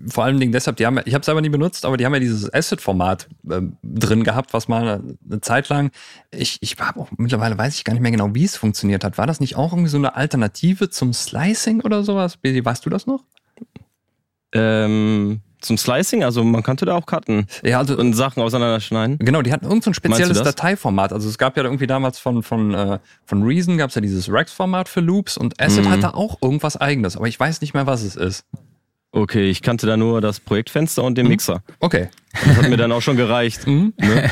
vor 0.09 0.25
allen 0.25 0.40
Dingen 0.40 0.50
deshalb, 0.50 0.78
die 0.78 0.87
haben, 0.87 0.99
ich 1.04 1.14
habe 1.14 1.23
es 1.23 1.28
aber 1.28 1.40
nie 1.40 1.49
benutzt, 1.49 1.85
aber 1.85 1.97
die 1.97 2.04
haben 2.04 2.14
ja 2.14 2.18
dieses 2.18 2.52
Asset-Format 2.52 3.28
ähm, 3.49 3.76
drin 3.85 4.25
gehabt, 4.25 4.52
was 4.52 4.66
mal 4.66 5.00
eine 5.30 5.40
Zeit 5.40 5.68
lang, 5.68 5.92
ich, 6.33 6.59
ich 6.61 6.76
habe 6.80 6.99
auch 6.99 7.09
mittlerweile 7.16 7.56
weiß 7.56 7.76
ich 7.76 7.85
gar 7.85 7.92
nicht 7.92 8.02
mehr 8.02 8.11
genau, 8.11 8.35
wie 8.35 8.44
es 8.44 8.56
funktioniert 8.56 9.04
hat. 9.04 9.16
War 9.16 9.28
das 9.28 9.38
nicht 9.38 9.54
auch 9.54 9.73
irgendwie 9.73 9.90
so 9.90 9.99
eine 9.99 10.16
Alternative 10.16 10.90
zum 10.90 11.12
Slicing 11.12 11.83
oder 11.83 12.02
sowas? 12.02 12.37
Besi, 12.37 12.64
weißt 12.64 12.85
du 12.85 12.90
das 12.90 13.06
noch? 13.06 13.23
Ähm, 14.52 15.40
zum 15.64 15.76
Slicing, 15.78 16.23
also 16.25 16.44
man 16.44 16.62
konnte 16.62 16.85
da 16.85 16.94
auch 16.94 17.06
cutten 17.06 17.47
Ja, 17.64 17.78
also 17.78 17.97
und 17.97 18.12
Sachen 18.14 18.42
auseinanderschneiden. 18.42 19.18
Genau, 19.18 19.42
die 19.42 19.52
hatten 19.52 19.64
irgend 19.66 19.85
so 19.85 19.90
ein 19.90 19.94
spezielles? 19.94 20.42
Dateiformat. 20.42 21.12
Also 21.12 21.28
es 21.28 21.38
gab 21.38 21.56
ja 21.56 21.62
irgendwie 21.64 21.87
damals 21.87 22.18
von, 22.18 22.42
von, 22.42 22.75
äh, 22.75 22.99
von 23.25 23.42
Reason 23.42 23.76
gab 23.78 23.88
es 23.90 23.94
ja 23.94 24.00
dieses 24.00 24.30
Rex-Format 24.30 24.88
für 24.88 25.00
Loops 25.00 25.37
und 25.37 25.61
Asset 25.61 25.85
Mhm. 25.85 25.90
hatte 25.90 26.14
auch 26.14 26.40
irgendwas 26.42 26.76
eigenes, 26.76 27.16
aber 27.16 27.26
ich 27.28 27.38
weiß 27.40 27.61
nicht 27.61 27.75
mehr, 27.75 27.87
was 27.87 28.02
es 28.02 28.16
ist. 28.16 28.44
Okay, 29.12 29.49
ich 29.49 29.62
kannte 29.62 29.87
da 29.87 29.97
nur 29.97 30.21
das 30.21 30.40
Projektfenster 30.40 31.02
und 31.04 31.16
den 31.16 31.28
Mixer. 31.28 31.62
Okay. 31.80 32.09
Das 32.33 32.56
hat 32.56 32.68
mir 32.68 32.76
dann 32.76 32.90
auch 32.92 33.02
schon 33.02 33.16
gereicht. 33.16 33.66
Mhm. 33.66 33.92
Ne? 33.97 34.28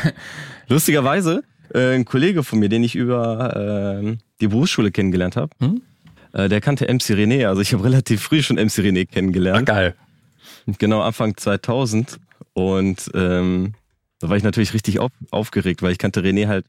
Lustigerweise, 0.69 1.43
äh, 1.75 1.95
ein 1.95 2.05
Kollege 2.05 2.43
von 2.43 2.59
mir, 2.59 2.69
den 2.69 2.83
ich 2.85 2.95
über 2.95 4.01
äh, 4.03 4.17
die 4.41 4.49
Berufsschule 4.49 4.91
kennengelernt 4.91 5.37
habe, 5.37 5.51
Mhm. 5.61 5.83
äh, 6.33 6.49
der 6.49 6.61
kannte 6.61 6.87
MC 6.89 7.11
René. 7.15 7.47
Also 7.47 7.61
ich 7.63 7.73
habe 7.73 7.85
relativ 7.85 8.23
früh 8.23 8.43
schon 8.43 8.57
MC 8.59 8.79
René 8.83 9.07
Ach, 9.09 9.15
kennengelernt. 9.15 9.67
geil. 9.67 9.95
Genau, 10.79 11.01
Anfang 11.01 11.37
2000. 11.37 12.19
Und 12.55 13.11
ähm, 13.15 13.75
da 14.21 14.29
war 14.29 14.37
ich 14.37 14.43
natürlich 14.43 14.75
richtig 14.75 14.99
auf, 15.01 15.11
aufgeregt, 15.31 15.83
weil 15.83 15.93
ich 15.93 15.99
kannte 15.99 16.21
René 16.21 16.47
halt 16.49 16.67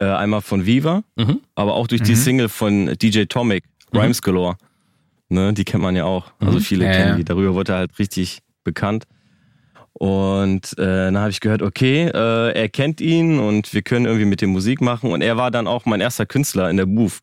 äh, 0.00 0.06
einmal 0.06 0.40
von 0.42 0.66
Viva, 0.66 1.04
Mhm. 1.16 1.40
aber 1.54 1.74
auch 1.74 1.86
durch 1.86 2.02
die 2.02 2.12
Mhm. 2.12 2.16
Single 2.16 2.48
von 2.48 2.86
DJ 3.00 3.24
Tomic, 3.24 3.64
Mhm. 3.92 3.98
Rhymes 4.00 4.22
Galore. 4.22 4.56
Ne, 5.28 5.52
die 5.54 5.64
kennt 5.64 5.82
man 5.82 5.94
ja 5.96 6.04
auch. 6.04 6.32
Also 6.40 6.58
Mhm. 6.58 6.62
viele 6.62 6.84
Ja, 6.86 6.92
kennen 6.92 7.16
die. 7.16 7.24
Darüber 7.24 7.54
wurde 7.54 7.72
er 7.72 7.78
halt 7.78 7.98
richtig 7.98 8.40
bekannt. 8.64 9.04
Und 9.92 10.76
äh, 10.78 10.82
dann 11.06 11.18
habe 11.18 11.30
ich 11.30 11.40
gehört, 11.40 11.62
okay, 11.62 12.06
äh, 12.12 12.52
er 12.52 12.68
kennt 12.68 13.00
ihn 13.00 13.38
und 13.38 13.72
wir 13.72 13.82
können 13.82 14.06
irgendwie 14.06 14.24
mit 14.26 14.40
dem 14.40 14.50
Musik 14.50 14.80
machen. 14.80 15.12
Und 15.12 15.22
er 15.22 15.36
war 15.36 15.50
dann 15.52 15.66
auch 15.68 15.86
mein 15.86 16.00
erster 16.00 16.26
Künstler 16.26 16.68
in 16.68 16.76
der 16.76 16.86
Booth, 16.86 17.20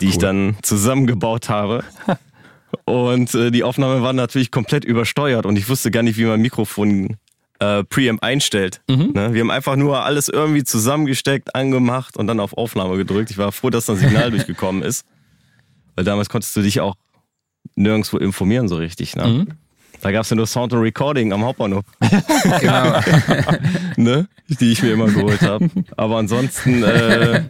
die 0.00 0.06
ich 0.06 0.14
cool. 0.16 0.20
dann 0.22 0.56
zusammengebaut 0.62 1.48
habe. 1.48 1.82
und 2.84 3.34
äh, 3.34 3.50
die 3.50 3.64
Aufnahme 3.64 4.02
war 4.02 4.12
natürlich 4.12 4.50
komplett 4.50 4.84
übersteuert 4.84 5.46
und 5.46 5.56
ich 5.56 5.68
wusste 5.68 5.90
gar 5.90 6.02
nicht, 6.02 6.18
wie 6.18 6.24
man 6.24 6.40
Mikrofon 6.40 7.16
äh, 7.60 7.84
Preamp 7.84 8.22
einstellt. 8.22 8.82
Mhm. 8.88 9.12
Ne? 9.14 9.32
Wir 9.32 9.40
haben 9.40 9.50
einfach 9.50 9.76
nur 9.76 10.04
alles 10.04 10.28
irgendwie 10.28 10.64
zusammengesteckt, 10.64 11.54
angemacht 11.54 12.16
und 12.16 12.26
dann 12.26 12.40
auf 12.40 12.56
Aufnahme 12.56 12.96
gedrückt. 12.96 13.30
Ich 13.30 13.38
war 13.38 13.52
froh, 13.52 13.70
dass 13.70 13.86
das 13.86 14.00
Signal 14.00 14.30
durchgekommen 14.32 14.82
ist. 14.82 15.06
Weil 15.96 16.04
damals 16.04 16.28
konntest 16.28 16.54
du 16.56 16.62
dich 16.62 16.80
auch 16.80 16.96
nirgendwo 17.76 18.18
informieren 18.18 18.68
so 18.68 18.76
richtig. 18.76 19.16
Ne? 19.16 19.26
Mhm. 19.26 19.48
Da 20.00 20.12
gab 20.12 20.24
es 20.24 20.30
ja 20.30 20.36
nur 20.36 20.46
Sound 20.46 20.72
und 20.72 20.80
Recording 20.80 21.32
am 21.32 21.44
Hauptbahnhof, 21.44 21.84
Genau. 22.60 23.00
ne? 23.96 24.28
die 24.48 24.72
ich 24.72 24.82
mir 24.82 24.92
immer 24.92 25.06
geholt 25.06 25.40
habe. 25.40 25.70
Aber 25.96 26.18
ansonsten 26.18 26.82
äh, 26.82 27.44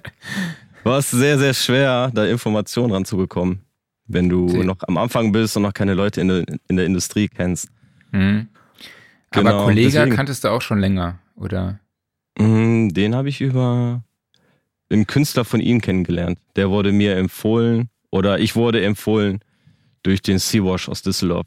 war 0.85 0.99
es 0.99 1.11
sehr, 1.11 1.39
sehr 1.39 1.55
schwer, 1.55 2.13
da 2.15 2.25
Informationen 2.25 2.93
ranzubekommen, 2.93 3.61
wenn 4.07 4.29
du 4.29 4.49
Sie- 4.49 4.65
noch 4.65 4.77
am 4.87 4.97
Anfang 4.99 5.33
bist 5.33 5.57
und 5.57 5.63
noch 5.63 5.73
keine 5.75 5.95
Leute 5.95 6.21
in 6.21 6.29
der, 6.29 6.45
in 6.69 6.77
der 6.77 6.87
Industrie 6.87 7.29
kennst. 7.29 7.69
Mhm. 8.13 8.49
Genau, 9.31 9.51
Aber 9.51 9.65
Kollega 9.65 9.91
deswegen- 10.01 10.17
kanntest 10.17 10.45
du 10.45 10.49
auch 10.49 10.63
schon 10.63 10.79
länger, 10.79 11.19
oder? 11.37 11.81
Mm, 12.39 12.89
Den 12.91 13.15
habe 13.15 13.29
ich 13.29 13.41
über 13.41 14.03
einen 14.91 15.07
Künstler 15.07 15.45
von 15.45 15.61
ihm 15.61 15.81
kennengelernt. 15.81 16.39
Der 16.57 16.71
wurde 16.71 16.93
mir 16.93 17.17
empfohlen 17.17 17.89
oder 18.11 18.39
ich 18.39 18.55
wurde 18.55 18.85
empfohlen 18.85 19.41
durch 20.03 20.23
den 20.23 20.39
Sea-Wash 20.39 20.89
aus 20.89 21.03
Düsseldorf. 21.03 21.47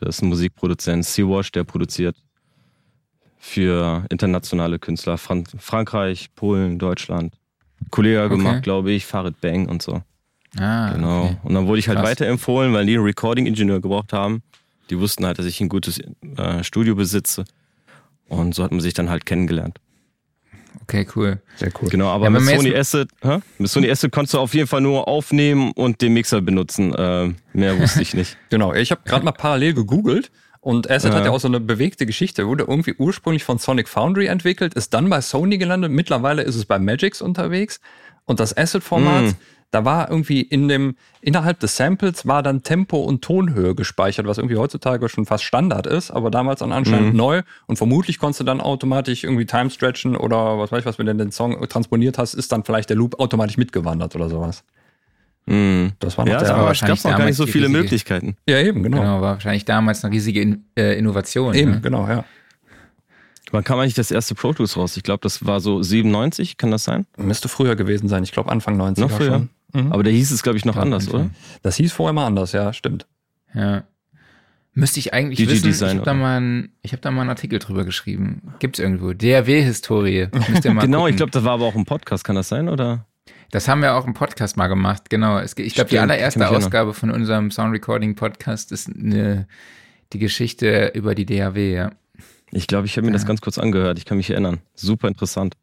Das 0.00 0.16
ist 0.16 0.22
ein 0.22 0.28
Musikproduzent. 0.30 1.04
Sea-Wash, 1.04 1.52
der 1.52 1.64
produziert 1.64 2.16
für 3.36 4.04
internationale 4.10 4.78
Künstler. 4.78 5.18
Fran 5.18 5.44
Frankreich, 5.58 6.34
Polen, 6.34 6.78
Deutschland. 6.78 7.34
Kollege 7.90 8.22
Okay. 8.24 8.36
gemacht, 8.36 8.62
glaube 8.62 8.90
ich, 8.90 9.06
Farid 9.06 9.40
Bang 9.40 9.68
und 9.68 9.82
so. 9.82 10.02
Ah, 10.58 10.92
Genau. 10.92 11.24
okay. 11.24 11.36
Und 11.42 11.54
dann 11.54 11.66
wurde 11.66 11.78
ich 11.80 11.88
halt 11.88 11.98
Krass. 11.98 12.10
weiterempfohlen, 12.10 12.72
weil 12.72 12.86
die 12.86 12.94
einen 12.94 13.04
Recording-Ingenieur 13.04 13.80
gebraucht 13.80 14.12
haben. 14.12 14.42
Die 14.90 14.98
wussten 14.98 15.26
halt, 15.26 15.38
dass 15.38 15.46
ich 15.46 15.60
ein 15.60 15.68
gutes 15.68 16.00
äh, 16.36 16.64
Studio 16.64 16.94
besitze. 16.94 17.44
Und 18.28 18.54
so 18.54 18.62
hat 18.64 18.70
man 18.70 18.80
sich 18.80 18.94
dann 18.94 19.10
halt 19.10 19.26
kennengelernt. 19.26 19.78
Okay, 20.82 21.06
cool. 21.16 21.40
Sehr 21.56 21.70
cool. 21.82 21.88
Genau, 21.90 22.06
aber 22.08 22.24
Ja, 22.24 22.30
mit 22.30 22.42
Sony 22.44 22.74
Asset, 22.74 23.10
hä? 23.22 23.38
mit 23.58 23.70
Sony 23.70 23.90
Asset 23.90 24.10
konntest 24.12 24.34
du 24.34 24.38
auf 24.38 24.54
jeden 24.54 24.66
Fall 24.68 24.80
nur 24.80 25.06
aufnehmen 25.06 25.72
und 25.72 26.00
den 26.00 26.14
Mixer 26.14 26.40
benutzen. 26.40 26.94
Äh, 26.94 27.34
mehr 27.52 27.78
wusste 27.78 28.00
ich 28.00 28.14
nicht. 28.14 28.36
Genau, 28.50 28.72
ich 28.72 28.90
habe 28.90 29.02
gerade 29.04 29.24
mal 29.24 29.32
parallel 29.32 29.74
gegoogelt 29.74 30.30
und 30.60 30.90
Asset 30.90 31.12
Ja. 31.12 31.18
hat 31.18 31.26
ja 31.26 31.30
auch 31.32 31.40
so 31.40 31.48
eine 31.48 31.60
bewegte 31.60 32.06
Geschichte. 32.06 32.46
Wurde 32.46 32.64
irgendwie 32.64 32.94
ursprünglich 32.96 33.44
von 33.44 33.58
Sonic 33.58 33.88
Foundry 33.88 34.26
entwickelt, 34.26 34.72
ist 34.74 34.94
dann 34.94 35.10
bei 35.10 35.20
Sony 35.20 35.58
gelandet. 35.58 35.90
Mittlerweile 35.92 36.42
ist 36.42 36.54
es 36.54 36.64
bei 36.64 36.78
Magix 36.78 37.20
unterwegs. 37.20 37.80
Und 38.24 38.40
das 38.40 38.56
Asset-Format, 38.56 39.24
Mm. 39.24 39.30
Da 39.70 39.84
war 39.84 40.10
irgendwie 40.10 40.40
in 40.40 40.66
dem, 40.68 40.96
innerhalb 41.20 41.60
des 41.60 41.76
Samples 41.76 42.26
war 42.26 42.42
dann 42.42 42.62
Tempo 42.62 42.98
und 42.98 43.22
Tonhöhe 43.22 43.74
gespeichert, 43.74 44.26
was 44.26 44.38
irgendwie 44.38 44.56
heutzutage 44.56 45.08
schon 45.10 45.26
fast 45.26 45.44
Standard 45.44 45.86
ist, 45.86 46.10
aber 46.10 46.30
damals 46.30 46.60
dann 46.60 46.72
anscheinend 46.72 47.10
Mhm. 47.12 47.16
neu. 47.18 47.42
Und 47.66 47.76
vermutlich 47.76 48.18
konntest 48.18 48.40
du 48.40 48.44
dann 48.44 48.60
automatisch 48.62 49.24
irgendwie 49.24 49.44
Time 49.44 49.68
stretchen 49.68 50.16
oder 50.16 50.58
was 50.58 50.72
weiß 50.72 50.80
ich, 50.80 50.86
was, 50.86 50.98
wenn 50.98 51.06
du 51.06 51.14
den 51.14 51.32
Song 51.32 51.60
transponiert 51.68 52.16
hast, 52.16 52.32
ist 52.34 52.50
dann 52.52 52.64
vielleicht 52.64 52.88
der 52.88 52.96
Loop 52.96 53.20
automatisch 53.20 53.58
mitgewandert 53.58 54.16
oder 54.16 54.30
sowas. 54.30 54.64
Mhm. 55.46 55.92
Das 55.98 56.16
war 56.18 56.24
noch 56.24 56.32
Ja, 56.32 56.38
der. 56.40 56.50
aber 56.50 56.60
es 56.62 56.66
wahrscheinlich 56.68 57.02
gab 57.02 57.12
noch 57.12 57.18
gar 57.18 57.26
nicht 57.26 57.36
so 57.36 57.46
viele 57.46 57.66
riesige- 57.66 57.82
Möglichkeiten. 57.82 58.36
ja, 58.48 58.58
eben, 58.60 58.82
genau. 58.82 58.98
Genau, 59.00 59.14
war 59.20 59.34
wahrscheinlich 59.34 59.64
damals 59.64 60.04
eine 60.04 60.14
riesige 60.14 60.40
In 60.40 60.64
äh, 60.76 60.98
Innovation. 60.98 61.54
Eben, 61.54 61.70
Ne? 61.72 61.80
genau, 61.80 62.06
ja. 62.08 62.24
Wann 63.50 63.64
kam 63.64 63.78
eigentlich 63.78 63.94
das 63.94 64.10
erste 64.10 64.34
Pro 64.34 64.52
Tools 64.52 64.76
raus? 64.76 64.94
Ich 64.98 65.02
glaube, 65.02 65.20
das 65.22 65.46
war 65.46 65.60
so 65.60 65.82
97, 65.82 66.58
kann 66.58 66.70
das 66.70 66.84
sein? 66.84 67.06
Müsste 67.16 67.48
früher 67.48 67.76
gewesen 67.76 68.06
sein. 68.06 68.22
Ich 68.22 68.32
glaube 68.32 68.50
Anfang 68.50 68.76
90er 68.78 69.00
Noch 69.00 69.10
früher? 69.10 69.32
schon. 69.32 69.48
Mhm. 69.72 69.92
Aber 69.92 70.02
da 70.02 70.10
hieß 70.10 70.30
es, 70.30 70.42
glaube 70.42 70.58
ich, 70.58 70.64
noch 70.64 70.76
Ja, 70.76 70.82
anders, 70.82 71.08
oder? 71.08 71.30
Das 71.62 71.76
hieß 71.76 71.92
vorher 71.92 72.12
mal 72.12 72.26
anders, 72.26 72.52
ja, 72.52 72.72
stimmt. 72.72 73.06
Ja. 73.54 73.84
Müsste 74.74 75.00
ich 75.00 75.12
eigentlich 75.12 75.38
DG 75.38 75.50
wissen, 75.50 75.64
Design, 75.66 75.88
ich 75.90 75.94
habe 75.96 76.04
da, 76.04 76.14
mal 76.14 76.40
ein- 76.40 76.68
ich 76.82 76.92
hab 76.92 77.02
da 77.02 77.10
mal 77.10 77.22
einen 77.22 77.30
Artikel 77.30 77.58
drüber 77.58 77.84
geschrieben. 77.84 78.54
Gibt's 78.60 78.78
irgendwo. 78.78 79.12
DRW-Historie. 79.12 80.28
Genau, 80.62 80.80
gucken. 80.98 81.10
ich 81.10 81.16
glaube, 81.16 81.32
das 81.32 81.42
war 81.44 81.52
aber 81.54 81.64
auch 81.66 81.74
ein 81.74 81.84
Podcast, 81.84 82.22
kann 82.24 82.36
das 82.36 82.48
sein? 82.48 82.68
Oder? 82.68 83.06
Das 83.50 83.66
haben 83.66 83.80
wir 83.82 83.94
auch 83.94 84.06
im 84.06 84.14
Podcast 84.14 84.56
mal 84.56 84.68
gemacht, 84.68 85.10
genau. 85.10 85.38
Es, 85.38 85.56
ich 85.58 85.74
glaube, 85.74 85.90
die 85.90 85.98
allererste. 85.98 86.48
Ausgabe 86.48 86.94
von 86.94 87.10
unserem 87.10 87.50
Sound 87.50 87.72
Recording 87.74 88.14
Podcast 88.14 88.70
ist 88.72 88.88
eine, 88.88 89.48
die 90.12 90.18
Geschichte 90.18 90.92
über 90.94 91.14
die 91.14 91.26
DAW, 91.26 91.58
ja. 91.74 91.90
Ich 92.50 92.66
glaube, 92.66 92.86
ich 92.86 92.96
habe 92.96 93.06
mir 93.06 93.12
das 93.12 93.22
Ja. 93.22 93.28
ganz 93.28 93.40
kurz 93.40 93.58
angehört. 93.58 93.98
Ich 93.98 94.04
kann 94.04 94.16
mich 94.18 94.30
erinnern. 94.30 94.58
Super 94.74 95.08
interessant. 95.08 95.56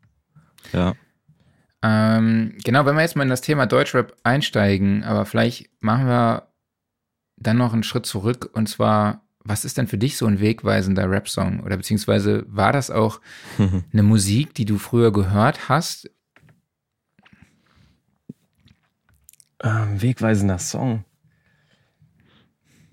Ja. 0.74 0.94
Ähm, 1.88 2.58
genau, 2.64 2.84
wenn 2.86 2.96
wir 2.96 3.04
jetzt 3.04 3.16
mal 3.16 3.24
in 3.24 3.30
das 3.30 3.42
Thema 3.42 3.68
Deutschrap 3.68 4.16
einsteigen, 4.24 5.04
aber 5.04 5.26
vielleicht 5.26 5.70
machen 5.82 6.08
wir 6.08 6.48
dann 7.38 7.58
noch 7.58 7.74
einen 7.74 7.84
Schritt 7.84 8.08
zurück 8.08 8.50
und 8.54 8.68
zwar, 8.68 9.22
was 9.44 9.66
ist 9.66 9.78
denn 9.78 9.88
für 9.88 10.00
dich 10.00 10.18
so 10.18 10.26
ein 10.26 10.40
wegweisender 10.40 11.08
Rap-Song? 11.08 11.60
Oder 11.60 11.78
beziehungsweise 11.78 12.44
war 12.48 12.74
das 12.74 12.90
auch 12.90 13.22
eine 13.94 14.02
Musik, 14.02 14.56
die 14.56 14.66
du 14.66 14.80
früher 14.80 15.14
gehört 15.14 15.70
hast? 15.70 16.10
Ähm, 19.62 20.02
wegweisender 20.02 20.58
Song. 20.58 21.06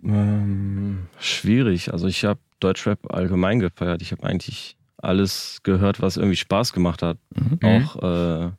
Ähm, 0.04 1.06
schwierig. 1.18 1.94
Also 1.94 2.08
ich 2.08 2.26
habe 2.26 2.40
Deutschrap 2.60 3.10
allgemein 3.10 3.58
gefeiert. 3.58 4.02
Ich 4.02 4.12
habe 4.12 4.24
eigentlich 4.24 4.76
alles 4.98 5.60
gehört, 5.62 6.02
was 6.02 6.18
irgendwie 6.18 6.36
Spaß 6.36 6.74
gemacht 6.74 7.02
hat. 7.02 7.16
Mhm. 7.34 7.58
Auch 7.62 8.02
äh, 8.02 8.52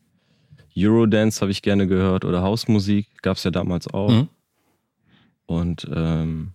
Eurodance 0.75 1.42
habe 1.42 1.51
ich 1.51 1.62
gerne 1.62 1.88
gehört 1.88 2.25
oder 2.25 2.42
Hausmusik 2.42 3.08
gab 3.22 3.38
es 3.38 3.44
ja 3.44 3.51
damals 3.51 3.88
auch. 3.88 4.10
Mhm. 4.10 4.30
Und 5.46 5.88
ähm, 5.94 6.53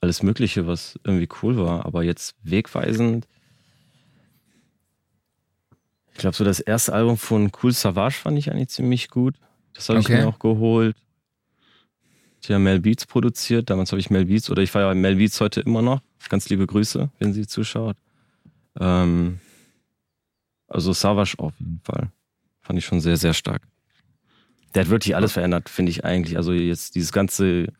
alles 0.00 0.22
Mögliche, 0.22 0.66
was 0.66 0.98
irgendwie 1.04 1.28
cool 1.42 1.56
war. 1.56 1.86
Aber 1.86 2.02
jetzt 2.04 2.36
wegweisend. 2.42 3.26
Ich 6.12 6.18
glaube, 6.18 6.36
so 6.36 6.44
das 6.44 6.60
erste 6.60 6.92
Album 6.92 7.16
von 7.16 7.50
Cool 7.62 7.72
Savage 7.72 8.14
fand 8.14 8.38
ich 8.38 8.50
eigentlich 8.50 8.68
ziemlich 8.70 9.08
gut. 9.08 9.36
Das 9.74 9.88
habe 9.88 10.00
Okay. 10.00 10.14
ich 10.14 10.18
mir 10.20 10.28
auch 10.28 10.38
geholt. 10.38 10.96
Die 12.46 12.54
haben 12.54 12.62
Mel 12.64 12.80
Beats 12.80 13.06
produziert. 13.06 13.70
Damals 13.70 13.92
habe 13.92 14.00
ich 14.00 14.10
Mel 14.10 14.24
Beats, 14.26 14.50
oder 14.50 14.62
ich 14.62 14.70
feiere 14.70 14.94
Mel 14.94 15.16
Beats 15.16 15.40
heute 15.40 15.60
immer 15.60 15.82
noch. 15.82 16.00
Ganz 16.28 16.48
liebe 16.48 16.66
Grüße, 16.66 17.10
wenn 17.18 17.32
sie 17.32 17.46
zuschaut. 17.46 17.96
Ähm, 18.78 19.40
also 20.68 20.92
Savage 20.92 21.34
auf 21.38 21.52
jeden 21.58 21.80
Fall. 21.82 22.10
Fand 22.68 22.78
ich 22.78 22.84
schon 22.84 23.00
sehr, 23.00 23.16
sehr 23.16 23.32
stark. 23.32 23.62
Der 24.74 24.82
hat 24.82 24.90
wirklich 24.90 25.16
alles 25.16 25.32
verändert, 25.32 25.70
finde 25.70 25.88
ich 25.88 26.04
eigentlich. 26.04 26.36
Also 26.36 26.52
jetzt 26.52 26.96
dieses 26.96 27.12
ganze 27.12 27.72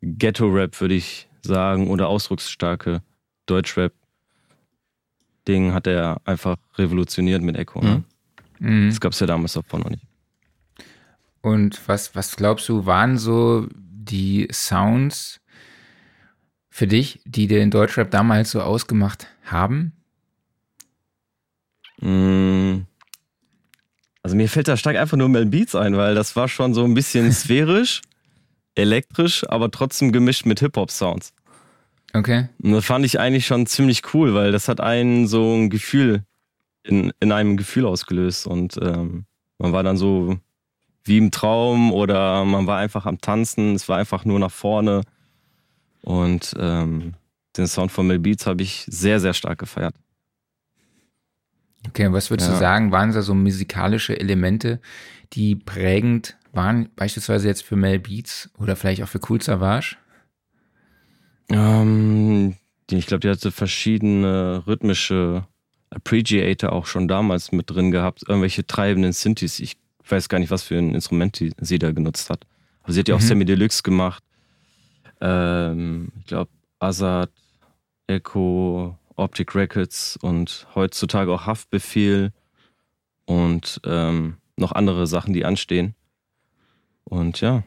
Ghetto-Rap, 0.00 0.80
würde 0.80 0.94
ich 0.94 1.28
sagen, 1.42 1.88
oder 1.88 2.08
ausdrucksstarke 2.08 3.02
Deutschrap. 3.44 3.92
Ding 5.46 5.74
hat 5.74 5.86
er 5.86 6.22
einfach 6.24 6.56
revolutioniert 6.76 7.42
mit 7.42 7.54
Echo. 7.58 7.82
Ne? 7.82 8.02
Mhm. 8.60 8.88
Das 8.88 8.98
gab 8.98 9.12
es 9.12 9.20
ja 9.20 9.26
damals 9.26 9.52
davon 9.52 9.82
noch 9.82 9.90
nicht. 9.90 10.06
Und 11.42 11.86
was, 11.86 12.14
was 12.14 12.34
glaubst 12.34 12.66
du, 12.70 12.86
waren 12.86 13.18
so 13.18 13.68
die 13.74 14.48
Sounds 14.50 15.42
für 16.70 16.86
dich, 16.86 17.20
die 17.26 17.46
den 17.46 17.70
Deutschrap 17.70 18.10
damals 18.10 18.52
so 18.52 18.62
ausgemacht 18.62 19.26
haben? 19.44 19.92
Mm. 22.00 22.86
Also 24.22 24.36
mir 24.36 24.48
fällt 24.48 24.68
da 24.68 24.76
stark 24.76 24.96
einfach 24.96 25.16
nur 25.16 25.28
Mel 25.28 25.46
Beats 25.46 25.74
ein, 25.74 25.96
weil 25.96 26.14
das 26.14 26.36
war 26.36 26.48
schon 26.48 26.74
so 26.74 26.84
ein 26.84 26.94
bisschen 26.94 27.32
sphärisch, 27.32 28.02
elektrisch, 28.74 29.48
aber 29.48 29.70
trotzdem 29.70 30.12
gemischt 30.12 30.46
mit 30.46 30.60
Hip-Hop-Sounds. 30.60 31.32
Okay. 32.12 32.48
Und 32.62 32.72
das 32.72 32.84
fand 32.84 33.04
ich 33.04 33.20
eigentlich 33.20 33.46
schon 33.46 33.66
ziemlich 33.66 34.14
cool, 34.14 34.34
weil 34.34 34.52
das 34.52 34.68
hat 34.68 34.80
einen 34.80 35.26
so 35.26 35.54
ein 35.54 35.70
Gefühl 35.70 36.24
in, 36.82 37.12
in 37.20 37.32
einem 37.32 37.56
Gefühl 37.56 37.86
ausgelöst 37.86 38.46
und 38.46 38.78
ähm, 38.82 39.26
man 39.58 39.72
war 39.72 39.82
dann 39.82 39.96
so 39.96 40.38
wie 41.04 41.18
im 41.18 41.30
Traum 41.30 41.92
oder 41.92 42.44
man 42.44 42.66
war 42.66 42.78
einfach 42.78 43.06
am 43.06 43.20
Tanzen, 43.20 43.74
es 43.74 43.88
war 43.88 43.98
einfach 43.98 44.24
nur 44.24 44.38
nach 44.38 44.50
vorne 44.50 45.02
und 46.02 46.54
ähm, 46.58 47.14
den 47.56 47.66
Sound 47.66 47.92
von 47.92 48.06
Mel 48.06 48.18
Beats 48.18 48.46
habe 48.46 48.62
ich 48.62 48.86
sehr, 48.88 49.20
sehr 49.20 49.34
stark 49.34 49.58
gefeiert. 49.58 49.94
Okay, 51.88 52.12
was 52.12 52.30
würdest 52.30 52.48
Ja. 52.48 52.54
du 52.54 52.60
sagen, 52.60 52.92
waren 52.92 53.12
da 53.12 53.22
so 53.22 53.34
musikalische 53.34 54.18
Elemente, 54.18 54.80
die 55.32 55.54
prägend 55.56 56.36
waren, 56.52 56.88
beispielsweise 56.96 57.48
jetzt 57.48 57.62
für 57.62 57.76
Mel 57.76 57.98
Beats 57.98 58.50
oder 58.58 58.76
vielleicht 58.76 59.02
auch 59.02 59.08
für 59.08 59.20
Cool 59.28 59.40
Savage? 59.40 59.96
Ähm, 61.48 62.54
die, 62.90 62.96
ich 62.96 63.06
glaube, 63.06 63.20
die 63.20 63.28
hatte 63.30 63.50
verschiedene 63.50 64.62
rhythmische 64.66 65.46
Appreciator 65.90 66.72
auch 66.72 66.86
schon 66.86 67.08
damals 67.08 67.50
mit 67.52 67.70
drin 67.70 67.90
gehabt, 67.90 68.22
irgendwelche 68.28 68.66
treibenden 68.66 69.12
Synthes. 69.12 69.58
Ich 69.60 69.76
weiß 70.08 70.28
gar 70.28 70.38
nicht, 70.38 70.50
was 70.50 70.62
für 70.62 70.76
ein 70.76 70.94
Instrument 70.94 71.38
die, 71.40 71.52
sie 71.60 71.78
da 71.78 71.92
genutzt 71.92 72.30
hat. 72.30 72.46
Aber 72.82 72.92
sie 72.92 73.00
hat 73.00 73.08
ja 73.08 73.14
auch 73.14 73.20
Mhm. 73.20 73.24
Sammy 73.24 73.44
Deluxe 73.44 73.82
gemacht. 73.82 74.22
Ähm, 75.20 76.12
ich 76.20 76.26
glaube, 76.26 76.50
Azad, 76.78 77.30
Echo, 78.06 78.96
Optic 79.20 79.54
Records 79.54 80.16
und 80.20 80.66
heutzutage 80.74 81.32
auch 81.32 81.46
Haftbefehl 81.46 82.32
und 83.26 83.80
ähm, 83.84 84.38
noch 84.56 84.72
andere 84.72 85.06
Sachen, 85.06 85.32
die 85.32 85.44
anstehen. 85.44 85.94
Und 87.04 87.40
ja, 87.40 87.62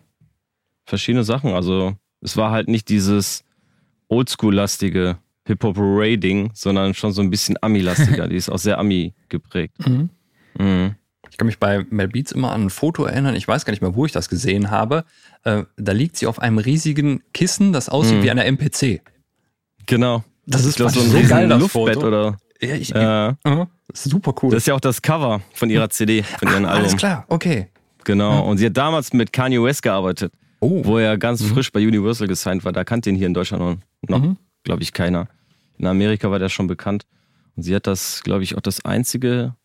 verschiedene 0.86 1.24
Sachen. 1.24 1.54
Also 1.54 1.96
es 2.22 2.38
war 2.38 2.52
halt 2.52 2.68
nicht 2.68 2.90
dieses 2.90 3.44
Oldschool-lastige 4.08 5.18
Hip-Hop-Raiding, 5.46 6.52
sondern 6.54 6.94
schon 6.94 7.12
so 7.12 7.22
ein 7.22 7.30
bisschen 7.30 7.58
Ami-lastiger. 7.62 8.28
die 8.30 8.36
ist 8.36 8.50
auch 8.50 8.60
sehr 8.60 8.78
Ami 8.78 9.14
geprägt. 9.30 9.86
Mhm. 9.88 10.10
Mhm. 10.58 10.96
Ich 11.30 11.38
kann 11.38 11.48
mich 11.48 11.58
bei 11.60 11.86
Mel 11.90 12.08
Beats 12.10 12.32
immer 12.32 12.52
an 12.52 12.66
ein 12.66 12.70
Foto 12.70 13.06
erinnern, 13.06 13.36
ich 13.36 13.48
weiß 13.48 13.66
gar 13.66 13.72
nicht 13.72 13.82
mehr, 13.82 13.96
wo 13.96 14.06
ich 14.06 14.12
das 14.12 14.30
gesehen 14.30 14.70
habe. 14.70 15.04
Äh, 15.44 15.64
da 15.78 15.92
liegt 15.92 16.16
sie 16.16 16.28
auf 16.28 16.40
einem 16.40 16.60
riesigen 16.60 17.24
Kissen, 17.34 17.74
das 17.74 17.90
aussieht 17.90 18.20
Mhm. 18.20 18.24
wie 18.24 18.32
eine 18.32 18.46
MPC. 18.46 19.02
Genau. 19.88 20.24
Das 20.46 20.66
ist 20.66 20.78
so 20.78 20.86
ein 20.86 20.92
so 20.92 21.00
geil, 21.28 21.46
riesen 21.46 21.60
Luftbett 21.60 21.96
Foto. 21.96 22.08
oder. 22.08 22.38
Ja, 22.62 22.76
ich, 22.76 22.90
Ja. 22.90 23.30
äh, 23.44 23.66
super 23.94 24.34
cool. 24.42 24.52
Das 24.52 24.60
ist 24.64 24.68
ja 24.68 24.74
auch 24.76 24.80
das 24.80 25.02
Cover 25.02 25.42
von 25.54 25.70
ihrer 25.70 25.90
CD, 25.90 26.24
von 26.24 26.48
ihrem 26.50 26.66
Alles 26.66 26.84
Album. 26.86 26.98
klar, 26.98 27.26
okay. 27.30 27.68
Genau. 28.06 28.46
Und 28.46 28.58
sie 28.58 28.66
hat 28.66 28.76
damals 28.78 29.14
mit 29.14 29.32
Kanye 29.34 29.62
West 29.64 29.82
gearbeitet, 29.84 30.34
Oh, 30.60 30.82
wo 30.86 30.98
er 30.98 31.18
ganz 31.18 31.44
frisch 31.44 31.72
bei 31.72 31.80
Universal 31.86 32.28
gesigned 32.28 32.64
war. 32.66 32.72
Da 32.72 32.84
kannte 32.84 33.10
ihn 33.10 33.16
hier 33.16 33.28
in 33.28 33.34
Deutschland 33.34 33.64
noch, 33.64 33.78
noch 34.10 34.22
Mhm. 34.26 34.38
glaube 34.64 34.82
ich, 34.84 34.94
keiner. 34.94 35.28
In 35.78 35.88
Amerika 35.88 36.30
war 36.32 36.40
der 36.40 36.50
schon 36.50 36.68
bekannt. 36.68 37.06
Und 37.56 37.64
sie 37.64 37.76
hat 37.76 37.86
das, 37.88 38.22
glaube 38.24 38.44
ich, 38.44 38.56
auch 38.58 38.62
das 38.62 38.84
einzige 38.86 39.56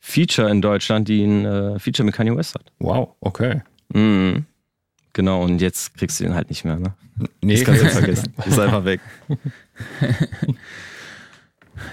Feature 0.00 0.50
in 0.50 0.60
Deutschland, 0.62 1.08
die 1.08 1.22
ein 1.24 1.44
äh, 1.44 1.78
Feature 1.78 2.04
mit 2.04 2.14
Kanye 2.14 2.36
West 2.36 2.54
hat. 2.54 2.72
wow, 2.78 3.10
okay. 3.20 3.62
Mhm. 3.92 4.46
Genau, 5.14 5.42
und 5.42 5.60
jetzt 5.60 5.94
kriegst 5.96 6.18
du 6.20 6.24
den 6.24 6.34
halt 6.34 6.48
nicht 6.48 6.64
mehr, 6.64 6.78
ne? 6.78 6.94
Nee, 7.42 7.56
Das 7.56 7.64
kannst 7.64 7.82
du 7.82 7.88
vergessen. 7.90 8.34
Ist 8.46 8.58
einfach 8.58 8.84
weg. 8.84 9.00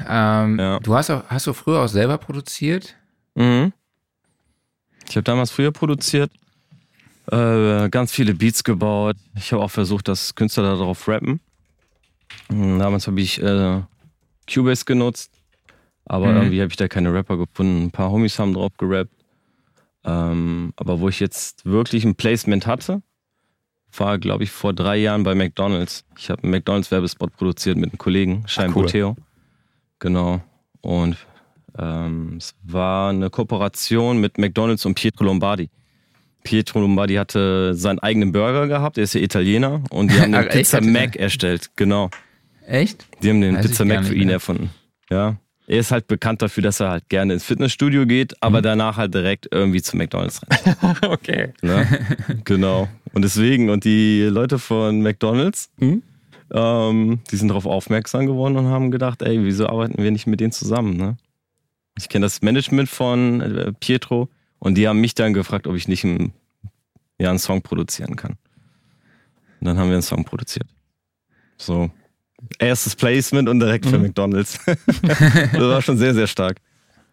Ähm, 0.07 0.59
Ja. 0.59 0.79
Du 0.79 0.93
hast 0.95 1.09
auch, 1.09 1.23
hast 1.27 1.47
du 1.47 1.53
früher 1.53 1.81
auch 1.81 1.87
selber 1.87 2.17
produziert? 2.17 2.95
Mhm. 3.35 3.73
Ich 5.07 5.15
habe 5.15 5.23
damals 5.23 5.51
früher 5.51 5.71
produziert, 5.71 6.31
äh, 7.31 7.89
ganz 7.89 8.11
viele 8.11 8.33
Beats 8.35 8.63
gebaut. 8.63 9.15
Ich 9.35 9.51
habe 9.53 9.63
auch 9.63 9.71
versucht, 9.71 10.07
dass 10.07 10.35
Künstler 10.35 10.63
darauf 10.63 11.07
rappen. 11.07 11.39
Mhm, 12.49 12.77
Damals 12.79 13.07
habe 13.07 13.19
ich 13.21 13.41
äh, 13.41 13.81
Cubase 14.51 14.85
genutzt, 14.85 15.31
aber 16.05 16.27
Mhm. 16.27 16.35
irgendwie 16.37 16.61
habe 16.61 16.69
ich 16.71 16.77
da 16.77 16.87
keine 16.87 17.13
Rapper 17.13 17.37
gefunden. 17.37 17.83
Ein 17.85 17.91
paar 17.91 18.11
Homies 18.11 18.37
haben 18.37 18.53
drauf 18.53 18.73
gerappt. 18.77 19.11
Ähm, 20.03 20.73
aber 20.77 20.99
wo 20.99 21.09
ich 21.09 21.19
jetzt 21.19 21.65
wirklich 21.65 22.03
ein 22.05 22.15
Placement 22.15 22.67
hatte, 22.67 23.01
war, 23.93 24.17
glaube 24.17 24.43
ich, 24.43 24.51
vor 24.51 24.73
drei 24.73 24.97
Jahren 24.97 25.23
bei 25.23 25.35
McDonalds. 25.35 26.05
Ich 26.17 26.29
habe 26.29 26.43
einen 26.43 26.51
McDonalds-Werbespot 26.51 27.35
produziert 27.35 27.77
mit 27.77 27.91
einem 27.91 27.97
Kollegen, 27.97 28.43
Schein 28.47 28.69
cool. 28.75 28.83
Boteo. 28.83 29.15
Genau. 29.99 30.41
Und 30.81 31.17
ähm, 31.77 32.35
es 32.37 32.55
war 32.63 33.09
eine 33.09 33.29
Kooperation 33.29 34.19
mit 34.19 34.37
McDonalds 34.37 34.85
und 34.85 34.95
Pietro 34.95 35.25
Lombardi. 35.25 35.69
Pietro 36.43 36.79
Lombardi 36.79 37.15
hatte 37.15 37.73
seinen 37.75 37.99
eigenen 37.99 38.31
Burger 38.31 38.67
gehabt, 38.67 38.97
er 38.97 39.03
ist 39.03 39.13
ja 39.13 39.21
Italiener 39.21 39.83
und 39.89 40.09
die 40.11 40.19
haben 40.19 40.31
den? 40.31 40.47
Pizza 40.49 40.81
Mac 40.81 41.15
erstellt. 41.15 41.69
Genau. 41.75 42.09
Echt? 42.65 43.05
Die 43.21 43.29
haben 43.29 43.41
den 43.41 43.55
Weiß 43.57 43.65
Pizza 43.67 43.83
Mac 43.85 44.05
für 44.05 44.13
ihn 44.15 44.27
mehr. 44.27 44.35
erfunden. 44.35 44.69
Ja. 45.09 45.35
Er 45.67 45.77
ist 45.79 45.91
halt 45.91 46.07
bekannt 46.07 46.41
dafür, 46.41 46.63
dass 46.63 46.79
er 46.79 46.89
halt 46.89 47.09
gerne 47.09 47.33
ins 47.33 47.43
Fitnessstudio 47.43 48.05
geht, 48.07 48.31
Mhm. 48.31 48.37
aber 48.41 48.61
danach 48.63 48.97
halt 48.97 49.13
direkt 49.13 49.47
irgendwie 49.51 49.81
zu 49.81 49.97
McDonalds 49.97 50.41
rennt. 50.41 51.03
okay. 51.03 51.53
Ne? 51.61 51.85
genau. 52.45 52.87
Und 53.13 53.23
deswegen, 53.23 53.69
und 53.69 53.83
die 53.85 54.23
Leute 54.23 54.59
von 54.59 55.01
McDonalds, 55.01 55.69
Mhm. 55.77 56.03
ähm, 56.53 57.19
die 57.31 57.35
sind 57.35 57.47
darauf 57.49 57.65
aufmerksam 57.65 58.25
geworden 58.27 58.55
und 58.57 58.67
haben 58.67 58.91
gedacht, 58.91 59.21
ey, 59.21 59.43
wieso 59.43 59.67
arbeiten 59.67 60.01
wir 60.01 60.11
nicht 60.11 60.27
mit 60.27 60.39
denen 60.39 60.51
zusammen? 60.51 60.95
Ne? 60.97 61.17
Ich 61.97 62.07
kenne 62.09 62.25
das 62.25 62.41
Management 62.41 62.89
von 62.89 63.41
äh, 63.41 63.73
Pietro 63.79 64.29
und 64.59 64.75
die 64.75 64.87
haben 64.87 65.01
mich 65.01 65.15
dann 65.15 65.33
gefragt, 65.33 65.67
ob 65.67 65.75
ich 65.75 65.87
nicht 65.87 66.03
einen, 66.05 66.33
ja, 67.19 67.29
einen 67.29 67.39
Song 67.39 67.61
produzieren 67.61 68.15
kann. 68.15 68.37
Und 69.59 69.67
dann 69.67 69.77
haben 69.77 69.87
wir 69.89 69.95
einen 69.95 70.01
Song 70.03 70.23
produziert. 70.23 70.67
So. 71.57 71.89
Erstes 72.57 72.95
Placement 72.95 73.49
und 73.49 73.59
direkt 73.59 73.85
für 73.85 73.97
Mhm. 73.97 74.03
McDonalds. 74.05 74.59
das 75.01 75.53
war 75.59 75.81
schon 75.81 75.97
sehr, 75.97 76.13
sehr 76.13 76.27
stark. 76.27 76.57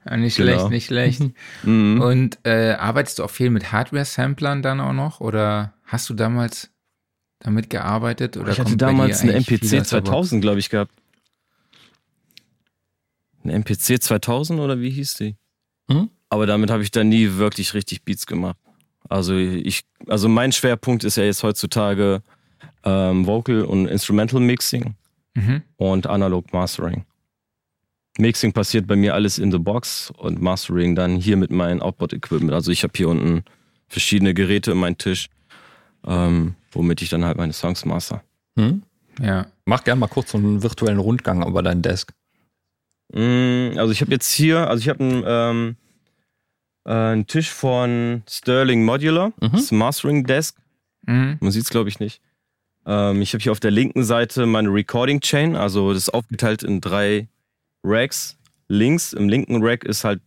Ah, 0.05 0.17
Nicht 0.17 0.37
Genau. 0.37 0.53
schlecht, 0.53 0.71
nicht 0.71 0.87
schlecht. 0.87 1.23
Mhm. 1.65 2.01
Und 2.01 2.39
äh, 2.45 2.75
arbeitest 2.75 3.19
du 3.19 3.25
auch 3.25 3.31
viel 3.31 3.51
mit 3.51 3.73
Hardware-Samplern 3.73 4.63
dann 4.63 4.79
auch 4.81 4.93
noch? 4.93 5.21
Oder 5.21 5.73
hast 5.87 6.09
du 6.11 6.15
damals 6.15 6.71
damit 7.41 7.71
gearbeitet? 7.71 8.37
Oder 8.37 8.53
ich 8.53 8.61
hatte 8.61 8.77
damals 8.77 9.23
eine 9.23 9.33
MPC 9.35 9.63
aus 9.65 9.71
der 9.71 9.79
Box? 9.79 9.89
2000, 9.91 10.43
glaube 10.43 10.59
ich, 10.59 10.71
gehabt. 10.71 10.93
Eine 13.45 13.55
MPC 13.55 14.03
2000 14.03 14.59
oder 14.61 14.81
wie 14.81 14.91
hieß 14.91 15.15
die? 15.15 15.37
Mhm. 15.89 16.11
Aber 16.29 16.47
damit 16.47 16.71
habe 16.71 16.83
ich 16.83 16.91
dann 16.91 17.09
nie 17.09 17.35
wirklich 17.37 17.75
richtig 17.75 18.03
Beats 18.05 18.27
gemacht. 18.27 18.57
Also 19.09 19.37
ich, 19.37 19.85
also 20.09 20.29
mein 20.29 20.51
Schwerpunkt 20.51 21.05
ist 21.05 21.17
ja 21.17 21.23
jetzt 21.25 21.43
heutzutage 21.45 22.23
ähm, 22.83 23.27
Vocal 23.27 23.63
und 23.63 23.87
Instrumental 23.87 24.41
Mixing 24.41 24.95
Mhm. 25.35 25.63
und 25.77 26.07
Analog 26.07 26.51
Mastering. 26.55 27.05
Mixing 28.17 28.55
passiert 28.55 28.87
bei 28.87 28.97
mir 28.97 29.13
alles 29.13 29.39
in 29.39 29.53
the 29.53 29.59
Box 29.59 30.11
und 30.17 30.41
Mastering 30.41 30.95
dann 30.95 31.17
hier 31.17 31.37
mit 31.37 31.51
meinem 31.51 31.83
Outboard-Equipment. 31.83 32.55
Also 32.55 32.73
ich 32.73 32.83
habe 32.83 32.95
hier 32.97 33.11
unten 33.11 33.45
verschiedene 33.87 34.33
Geräte 34.33 34.73
in 34.73 34.79
meinem 34.79 34.97
Tisch, 34.97 35.29
ähm, 36.07 36.55
womit 36.73 37.03
ich 37.03 37.09
dann 37.11 37.25
halt 37.25 37.37
meine 37.37 37.53
Songs 37.53 37.85
master. 37.85 38.23
Hm? 38.57 38.83
Ja. 39.21 39.47
Mach 39.65 39.83
gerne 39.85 40.01
mal 40.01 40.09
kurz 40.09 40.33
so 40.33 40.39
einen 40.39 40.63
virtuellen 40.63 40.99
Rundgang 40.99 41.47
über 41.47 41.63
deinen 41.63 41.83
Desk. 41.83 42.13
Mm, 43.13 43.79
Also 43.79 43.93
ich 43.93 44.01
habe 44.01 44.11
jetzt 44.13 44.31
hier, 44.33 44.69
also 44.69 44.81
ich 44.81 44.89
habe 44.89 45.03
einen, 45.05 45.25
ähm, 45.27 45.77
äh, 46.85 46.93
einen 46.93 47.27
Tisch 47.27 47.51
von 47.51 48.23
Sterling 48.29 48.85
Modular, 48.85 49.33
Mhm. 49.41 49.51
das 49.53 49.73
Mastering 49.73 50.25
Desk. 50.25 50.57
Mhm. 51.07 51.39
Man 51.41 51.51
sieht 51.51 51.63
es, 51.65 51.71
glaube 51.71 51.89
ich, 51.89 51.99
nicht. 52.01 52.21
Ähm, 52.85 53.23
ich 53.23 53.33
habe 53.33 53.43
hier 53.43 53.53
auf 53.53 53.61
der 53.61 53.71
linken 53.71 54.05
Seite 54.05 54.47
meine 54.47 54.69
Recording 54.73 55.21
Chain, 55.21 55.57
also 55.57 55.93
das 55.93 56.05
ist 56.05 56.15
aufgeteilt 56.15 56.63
in 56.63 56.81
drei 56.81 57.29
Racks. 57.85 58.37
Links 58.69 59.13
im 59.13 59.29
linken 59.29 59.63
Rack 59.63 59.85
ist 59.85 60.05
halt 60.05 60.21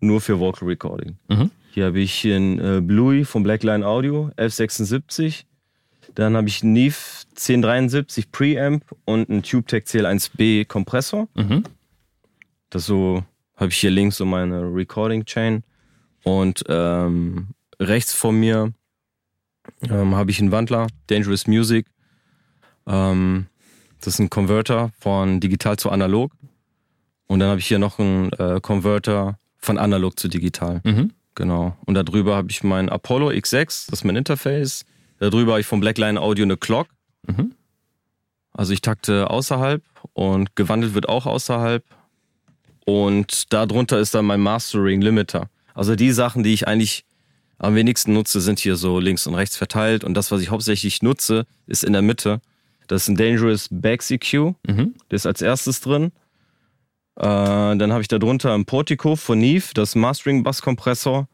nur 0.00 0.20
für 0.20 0.38
Vocal 0.40 0.68
Recording. 0.68 1.16
Mhm. 1.28 1.50
Hier 1.74 1.86
habe 1.86 1.98
ich 1.98 2.24
einen 2.24 2.60
äh, 2.60 2.80
Bluey 2.80 3.24
von 3.24 3.42
Blackline 3.42 3.84
Audio, 3.84 4.30
F76. 4.36 5.42
Dann 6.14 6.36
habe 6.36 6.46
ich 6.46 6.62
einen 6.62 6.72
Neve 6.72 6.94
1073 7.30 8.30
Preamp 8.30 8.84
und 9.04 9.28
einen 9.28 9.42
TubeTech 9.42 9.82
CL1B 9.82 10.66
Kompressor. 10.66 11.26
Mhm. 11.34 11.64
Das 12.70 12.86
so 12.86 13.24
habe 13.56 13.70
ich 13.70 13.78
hier 13.78 13.90
links 13.90 14.18
so 14.18 14.24
meine 14.24 14.60
Recording 14.72 15.24
Chain 15.24 15.64
und 16.22 16.62
ähm, 16.68 17.48
rechts 17.80 18.14
von 18.14 18.38
mir 18.38 18.72
ähm, 19.90 20.14
habe 20.14 20.30
ich 20.30 20.38
einen 20.38 20.52
Wandler, 20.52 20.86
Dangerous 21.08 21.48
Music. 21.48 21.86
Ähm, 22.86 23.46
das 23.98 24.14
ist 24.14 24.20
ein 24.20 24.30
Converter 24.30 24.92
von 25.00 25.40
digital 25.40 25.76
zu 25.76 25.90
analog 25.90 26.30
Und 27.26 27.40
dann 27.40 27.48
habe 27.48 27.58
ich 27.58 27.66
hier 27.66 27.80
noch 27.80 27.98
einen 27.98 28.32
äh, 28.34 28.60
Converter 28.62 29.40
von 29.56 29.76
analog 29.76 30.20
zu 30.20 30.28
digital. 30.28 30.80
Mhm. 30.84 31.10
Genau. 31.34 31.76
Und 31.86 31.94
darüber 31.94 32.36
habe 32.36 32.50
ich 32.50 32.62
mein 32.62 32.88
Apollo 32.88 33.30
X6, 33.30 33.64
das 33.64 33.88
ist 33.88 34.04
mein 34.04 34.16
Interface. 34.16 34.84
Darüber 35.18 35.52
habe 35.52 35.60
ich 35.60 35.66
vom 35.66 35.80
Blackline 35.80 36.20
Audio 36.20 36.44
eine 36.44 36.56
Clock. 36.56 36.88
Mhm. 37.26 37.54
Also 38.52 38.72
ich 38.72 38.82
takte 38.82 39.30
außerhalb 39.30 39.82
und 40.12 40.54
gewandelt 40.54 40.94
wird 40.94 41.08
auch 41.08 41.26
außerhalb. 41.26 41.84
Und 42.84 43.52
darunter 43.52 43.98
ist 43.98 44.14
dann 44.14 44.26
mein 44.26 44.40
Mastering 44.40 45.00
Limiter. 45.00 45.48
Also 45.72 45.96
die 45.96 46.12
Sachen, 46.12 46.42
die 46.42 46.52
ich 46.52 46.68
eigentlich 46.68 47.04
am 47.58 47.74
wenigsten 47.74 48.12
nutze, 48.12 48.40
sind 48.40 48.58
hier 48.58 48.76
so 48.76 48.98
links 49.00 49.26
und 49.26 49.34
rechts 49.34 49.56
verteilt. 49.56 50.04
Und 50.04 50.14
das, 50.14 50.30
was 50.30 50.40
ich 50.40 50.50
hauptsächlich 50.50 51.02
nutze, 51.02 51.46
ist 51.66 51.82
in 51.82 51.92
der 51.92 52.02
Mitte. 52.02 52.40
Das 52.86 53.02
ist 53.02 53.08
ein 53.08 53.16
Dangerous 53.16 53.68
Back 53.70 54.08
EQ. 54.08 54.54
Mhm. 54.66 54.94
Der 55.10 55.16
ist 55.16 55.26
als 55.26 55.40
erstes 55.40 55.80
drin. 55.80 56.12
Äh, 57.16 57.22
dann 57.22 57.92
habe 57.92 58.02
ich 58.02 58.08
da 58.08 58.18
drunter 58.18 58.54
ein 58.54 58.64
Portico 58.64 59.16
von 59.16 59.38
Neve, 59.38 59.74
das 59.74 59.94
Mastering 59.94 60.42
Bass 60.42 60.62
Kompressor. 60.62 61.28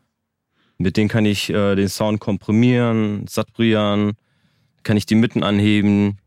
Mit 0.78 0.96
dem 0.96 1.08
kann 1.08 1.26
ich 1.26 1.50
äh, 1.50 1.74
den 1.74 1.88
Sound 1.88 2.20
komprimieren, 2.20 3.26
saturieren, 3.26 4.12
kann 4.82 4.96
ich 4.96 5.06
die 5.06 5.14
Mitten 5.14 5.42
anheben, 5.42 6.18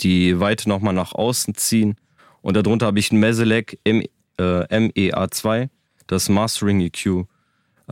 die 0.00 0.38
Weite 0.38 0.68
nochmal 0.68 0.94
nach 0.94 1.14
außen 1.14 1.54
ziehen. 1.54 1.96
Und 2.40 2.54
darunter 2.56 2.86
habe 2.86 2.98
ich 2.98 3.10
ein 3.10 3.18
Meselec 3.18 3.78
M, 3.84 4.02
äh, 4.38 4.42
MEA2, 4.42 5.68
das 6.06 6.28
Mastering 6.28 6.80
EQ. 6.80 7.26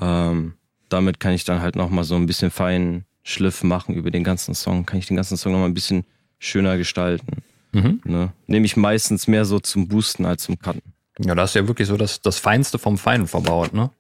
Ähm, 0.01 0.55
damit 0.89 1.19
kann 1.19 1.33
ich 1.33 1.45
dann 1.45 1.61
halt 1.61 1.75
nochmal 1.75 2.05
so 2.05 2.15
ein 2.15 2.27
bisschen 2.27 2.51
feinen 2.51 3.05
Schliff 3.25 3.65
machen 3.65 3.95
über 3.95 4.11
den 4.13 4.23
ganzen 4.23 4.55
Song. 4.55 4.87
Kann 4.87 5.01
ich 5.01 5.07
den 5.07 5.17
ganzen 5.17 5.37
Song 5.37 5.53
nochmal 5.53 5.69
ein 5.69 5.75
bisschen 5.75 6.05
schöner 6.39 6.77
gestalten. 6.77 7.43
Mhm. 7.73 8.01
Ne? 8.05 8.33
Nehme 8.47 8.67
ich 8.67 8.77
meistens 8.77 9.27
mehr 9.27 9.45
so 9.45 9.59
zum 9.59 9.89
Boosten 9.89 10.25
als 10.25 10.45
zum 10.45 10.59
Cutten. 10.59 10.83
Ja, 11.19 11.35
da 11.35 11.45
ist 11.45 11.55
ja 11.55 11.67
wirklich 11.67 11.89
so 11.89 11.97
das, 11.97 12.21
das 12.21 12.39
Feinste 12.39 12.79
vom 12.79 12.99
Feinen 12.99 13.27
verbaut, 13.27 13.73
ne? 13.73 13.91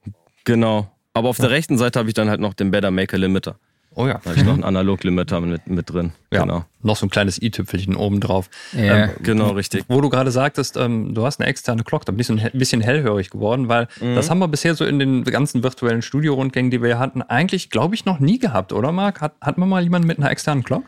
Genau. 0.44 0.90
Aber 1.14 1.28
auf 1.30 1.38
der 1.38 1.50
rechten 1.50 1.78
Seite 1.78 1.98
habe 1.98 2.08
ich 2.08 2.14
dann 2.14 2.28
halt 2.28 2.40
noch 2.40 2.52
den 2.54 2.70
Better 2.70 2.90
Maker 2.90 3.16
Limiter. 3.18 3.56
Oh 3.98 4.06
ja. 4.06 4.20
Da 4.22 4.30
habe 4.30 4.38
ich 4.38 4.44
noch 4.44 4.52
einen 4.52 4.64
Analog-Limiter 4.64 5.40
mit, 5.40 5.66
mit 5.68 5.88
drin. 5.90 6.12
Ja, 6.30 6.42
Genau. 6.42 6.66
noch 6.82 6.96
so 6.96 7.06
ein 7.06 7.08
kleines 7.08 7.40
i-Tüpfelchen 7.40 7.96
oben 7.96 8.20
drauf. 8.20 8.50
Ja. 8.74 9.04
Ähm, 9.04 9.10
Genau, 9.22 9.52
richtig. 9.52 9.86
Wo 9.88 10.02
du 10.02 10.10
gerade 10.10 10.30
sagtest, 10.30 10.76
ähm, 10.76 11.14
du 11.14 11.24
hast 11.24 11.40
eine 11.40 11.48
externe 11.48 11.82
Clock, 11.82 12.04
da 12.04 12.12
bist 12.12 12.28
du 12.28 12.34
ein 12.34 12.50
bisschen 12.52 12.82
hellhörig 12.82 13.30
geworden, 13.30 13.68
weil 13.70 13.88
Mhm. 14.02 14.14
das 14.14 14.28
haben 14.28 14.38
wir 14.38 14.48
bisher 14.48 14.74
so 14.74 14.84
in 14.84 14.98
den 14.98 15.24
ganzen 15.24 15.62
virtuellen 15.62 16.02
Studio-Rundgängen, 16.02 16.70
die 16.70 16.82
wir 16.82 16.88
hier 16.88 16.98
hatten, 16.98 17.22
eigentlich, 17.22 17.70
glaube 17.70 17.94
ich, 17.94 18.04
noch 18.04 18.18
nie 18.20 18.38
gehabt, 18.38 18.74
oder 18.74 18.92
Marc? 18.92 19.22
Hat, 19.22 19.32
hat 19.40 19.56
man 19.56 19.70
mal 19.70 19.82
jemanden 19.82 20.06
mit 20.06 20.18
einer 20.18 20.30
externen 20.30 20.62
Clock? 20.62 20.84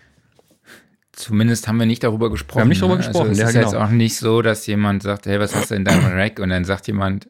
Zumindest 1.18 1.66
haben 1.66 1.78
wir 1.78 1.86
nicht 1.86 2.04
darüber 2.04 2.30
gesprochen. 2.30 2.58
Wir 2.58 2.62
haben 2.62 2.68
nicht 2.68 2.80
darüber 2.80 2.94
ne? 2.94 3.04
gesprochen, 3.04 3.30
Also 3.30 3.32
es 3.32 3.38
ja, 3.38 3.48
ist 3.48 3.54
genau. 3.54 3.66
jetzt 3.66 3.74
auch 3.74 3.90
nicht 3.90 4.16
so, 4.16 4.40
dass 4.40 4.66
jemand 4.66 5.02
sagt, 5.02 5.26
hey, 5.26 5.40
was 5.40 5.54
hast 5.54 5.72
du 5.72 5.74
in 5.74 5.84
deinem 5.84 6.06
Rack? 6.12 6.38
Und 6.38 6.50
dann 6.50 6.64
sagt 6.64 6.86
jemand, 6.86 7.28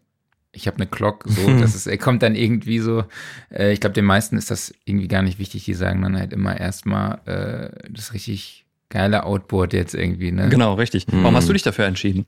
ich 0.53 0.67
habe 0.67 0.77
eine 0.77 0.87
Clock. 0.87 1.25
So, 1.27 1.59
das 1.59 1.75
ist, 1.75 1.87
er 1.87 1.97
kommt 1.97 2.23
dann 2.23 2.35
irgendwie 2.35 2.81
so. 2.81 3.05
Äh, 3.51 3.73
ich 3.73 3.81
glaube, 3.81 3.95
den 3.95 4.05
meisten 4.05 4.37
ist 4.37 4.51
das 4.51 4.75
irgendwie 4.85 5.09
gar 5.09 5.23
nicht 5.23 5.39
wichtig. 5.39 5.65
Die 5.65 5.73
sagen 5.73 6.03
dann 6.03 6.19
halt 6.19 6.35
immer 6.35 6.59
erstmal 6.59 7.21
äh, 7.25 7.91
das 7.91 8.13
richtig 8.13 8.67
geile 8.91 9.25
Outboard 9.25 9.73
jetzt 9.73 9.95
irgendwie. 9.95 10.33
Ne? 10.33 10.49
Genau, 10.51 10.75
richtig. 10.75 11.07
Warum 11.11 11.35
hast 11.35 11.49
du 11.49 11.55
dich 11.55 11.63
dafür 11.63 11.87
entschieden? 11.87 12.27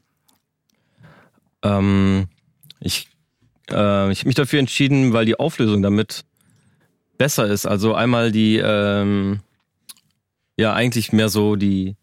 Ähm, 1.62 2.29
ich 2.81 3.11
äh, 3.70 4.11
ich 4.11 4.20
habe 4.20 4.29
mich 4.29 4.35
dafür 4.35 4.61
entschieden, 4.61 5.12
weil 5.12 5.27
die 5.27 5.38
Auflösung 5.38 5.83
damit 5.83 6.25
besser 7.18 7.46
ist. 7.46 7.66
Also 7.66 7.94
einmal 7.94 8.33
die, 8.33 8.57
ähm, 8.64 9.40
ja, 10.61 10.73
eigentlich 10.75 11.12
mehr 11.12 11.29
so 11.29 11.57
die, 11.57 11.96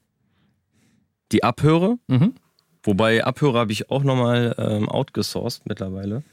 die 1.32 1.43
Abhöre. 1.43 1.98
Mhm. 2.08 2.34
Wobei 2.84 3.24
Abhörer 3.24 3.60
habe 3.60 3.72
ich 3.72 3.89
auch 3.89 4.04
nochmal 4.04 4.56
ähm, 4.58 4.88
outgesourced 4.89 5.62
mittlerweile. 5.65 6.24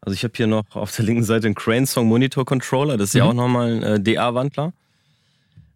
Also 0.00 0.14
ich 0.14 0.22
habe 0.24 0.34
hier 0.36 0.46
noch 0.46 0.64
auf 0.76 0.94
der 0.94 1.04
linken 1.04 1.24
Seite 1.24 1.46
einen 1.46 1.54
Crane 1.54 1.86
Song 1.86 2.06
Monitor 2.08 2.44
Controller, 2.44 2.96
das 2.96 3.08
ist 3.10 3.14
ja 3.14 3.24
Mhm. 3.24 3.30
auch 3.30 3.34
nochmal 3.34 3.72
ein 3.72 3.82
äh, 3.82 4.00
DA-Wandler. 4.00 4.72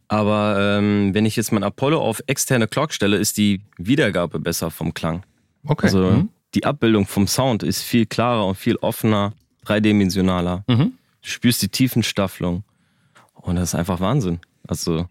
Aber 0.09 0.57
ähm, 0.79 1.13
wenn 1.13 1.27
ich 1.27 1.37
jetzt 1.37 1.53
mein 1.53 1.65
Apollo 1.65 2.01
auf 2.01 2.23
externe 2.27 2.67
Clock 2.67 2.93
stelle, 2.93 3.17
ist 3.19 3.37
die 3.37 3.61
Wiedergabe 3.77 4.39
besser 4.39 4.71
vom 4.71 4.95
Klang. 4.95 5.23
Okay. 5.67 5.87
Also 5.87 5.99
Mhm. 6.03 6.29
die 6.55 6.65
Abbildung 6.65 7.07
vom 7.07 7.27
Sound 7.27 7.63
ist 7.63 7.83
viel 7.83 8.07
klarer 8.07 8.47
und 8.47 8.55
viel 8.55 8.77
offener, 8.77 9.35
dreidimensionaler. 9.65 10.65
Mhm. 10.67 10.93
Du 11.23 11.29
spürst 11.29 11.61
die 11.63 11.69
Tiefenstaffelung. 11.69 12.63
Und 13.35 13.57
das 13.57 13.71
ist 13.71 13.75
einfach 13.75 14.01
Wahnsinn. 14.01 14.41
Also 14.67 15.07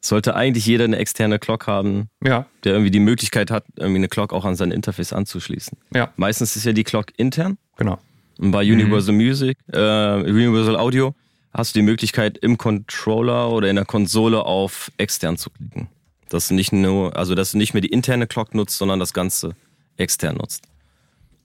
sollte 0.00 0.34
eigentlich 0.34 0.64
jeder 0.66 0.84
eine 0.84 0.96
externe 0.96 1.38
Clock 1.38 1.66
haben, 1.66 2.08
Ja, 2.24 2.46
der 2.64 2.72
irgendwie 2.72 2.90
die 2.90 3.00
Möglichkeit 3.00 3.50
hat, 3.50 3.64
irgendwie 3.76 3.98
eine 3.98 4.08
Clock 4.08 4.32
auch 4.32 4.44
an 4.44 4.56
sein 4.56 4.70
Interface 4.70 5.12
anzuschließen. 5.12 5.76
ja, 5.94 6.10
Meistens 6.16 6.56
ist 6.56 6.64
ja 6.64 6.72
die 6.72 6.84
Clock 6.84 7.06
intern. 7.16 7.58
genau. 7.76 7.98
Und 8.38 8.52
bei 8.52 8.62
Universal 8.62 9.14
Music, 9.14 9.58
äh, 9.70 9.78
Universal 10.22 10.76
Audio, 10.76 11.14
hast 11.52 11.74
du 11.74 11.80
die 11.80 11.84
Möglichkeit, 11.84 12.38
im 12.38 12.56
Controller 12.56 13.50
oder 13.50 13.68
in 13.68 13.76
der 13.76 13.84
Konsole 13.84 14.42
auf 14.46 14.90
extern 14.96 15.36
zu 15.36 15.50
klicken. 15.50 15.88
Dass 16.30 16.48
du 16.48 16.54
nicht 16.54 16.72
nur, 16.72 17.14
also 17.16 17.34
dass 17.34 17.52
du 17.52 17.58
nicht 17.58 17.74
mehr 17.74 17.82
die 17.82 17.88
interne 17.90 18.26
Clock 18.26 18.54
nutzt, 18.54 18.78
sondern 18.78 18.98
das 18.98 19.12
Ganze 19.12 19.54
extern 19.98 20.36
nutzt. 20.36 20.62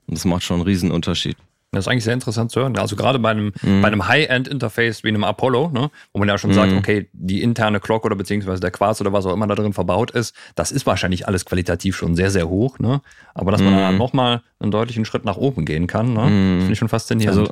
Und 0.07 0.15
das 0.15 0.23
macht 0.23 0.43
schon 0.43 0.57
einen 0.61 0.65
riesen 0.67 0.91
Unterschied. 0.91 1.35
Das 1.75 1.85
ist 1.85 1.87
eigentlich 1.89 2.03
sehr 2.03 2.13
interessant 2.13 2.51
zu 2.51 2.61
hören. 2.61 2.77
Also 2.77 2.95
gerade 2.95 3.19
bei 3.19 3.29
einem, 3.31 3.51
Mhm. 3.61 3.81
bei 3.81 3.87
einem 3.87 4.07
High-End-Interface 4.07 5.03
wie 5.03 5.09
einem 5.09 5.23
Apollo, 5.23 5.69
ne, 5.73 5.91
wo 6.13 6.19
man 6.19 6.27
ja 6.27 6.37
schon 6.37 6.53
sagt, 6.53 6.73
okay, 6.73 7.07
die 7.13 7.41
interne 7.41 7.79
Clock 7.79 8.05
oder 8.05 8.15
beziehungsweise 8.15 8.59
der 8.61 8.71
Quarz 8.71 8.99
oder 9.01 9.13
was 9.13 9.25
auch 9.25 9.33
immer 9.33 9.47
da 9.47 9.55
drin 9.55 9.73
verbaut 9.73 10.11
ist, 10.11 10.33
das 10.55 10.71
ist 10.71 10.85
wahrscheinlich 10.85 11.27
alles 11.27 11.45
qualitativ 11.45 11.95
schon 11.95 12.15
sehr, 12.15 12.31
sehr 12.31 12.49
hoch. 12.49 12.79
Ne? 12.79 13.01
Aber 13.33 13.51
dass 13.51 13.61
man 13.61 13.73
Mhm. 13.75 13.79
dann 13.79 13.97
nochmal 13.97 14.41
einen 14.59 14.71
deutlichen 14.71 15.05
Schritt 15.05 15.25
nach 15.25 15.37
oben 15.37 15.65
gehen 15.65 15.87
kann, 15.87 16.13
ne, 16.13 16.21
das 16.21 16.29
finde 16.63 16.73
ich 16.73 16.79
schon 16.79 16.89
faszinierend. 16.89 17.37
Also 17.37 17.51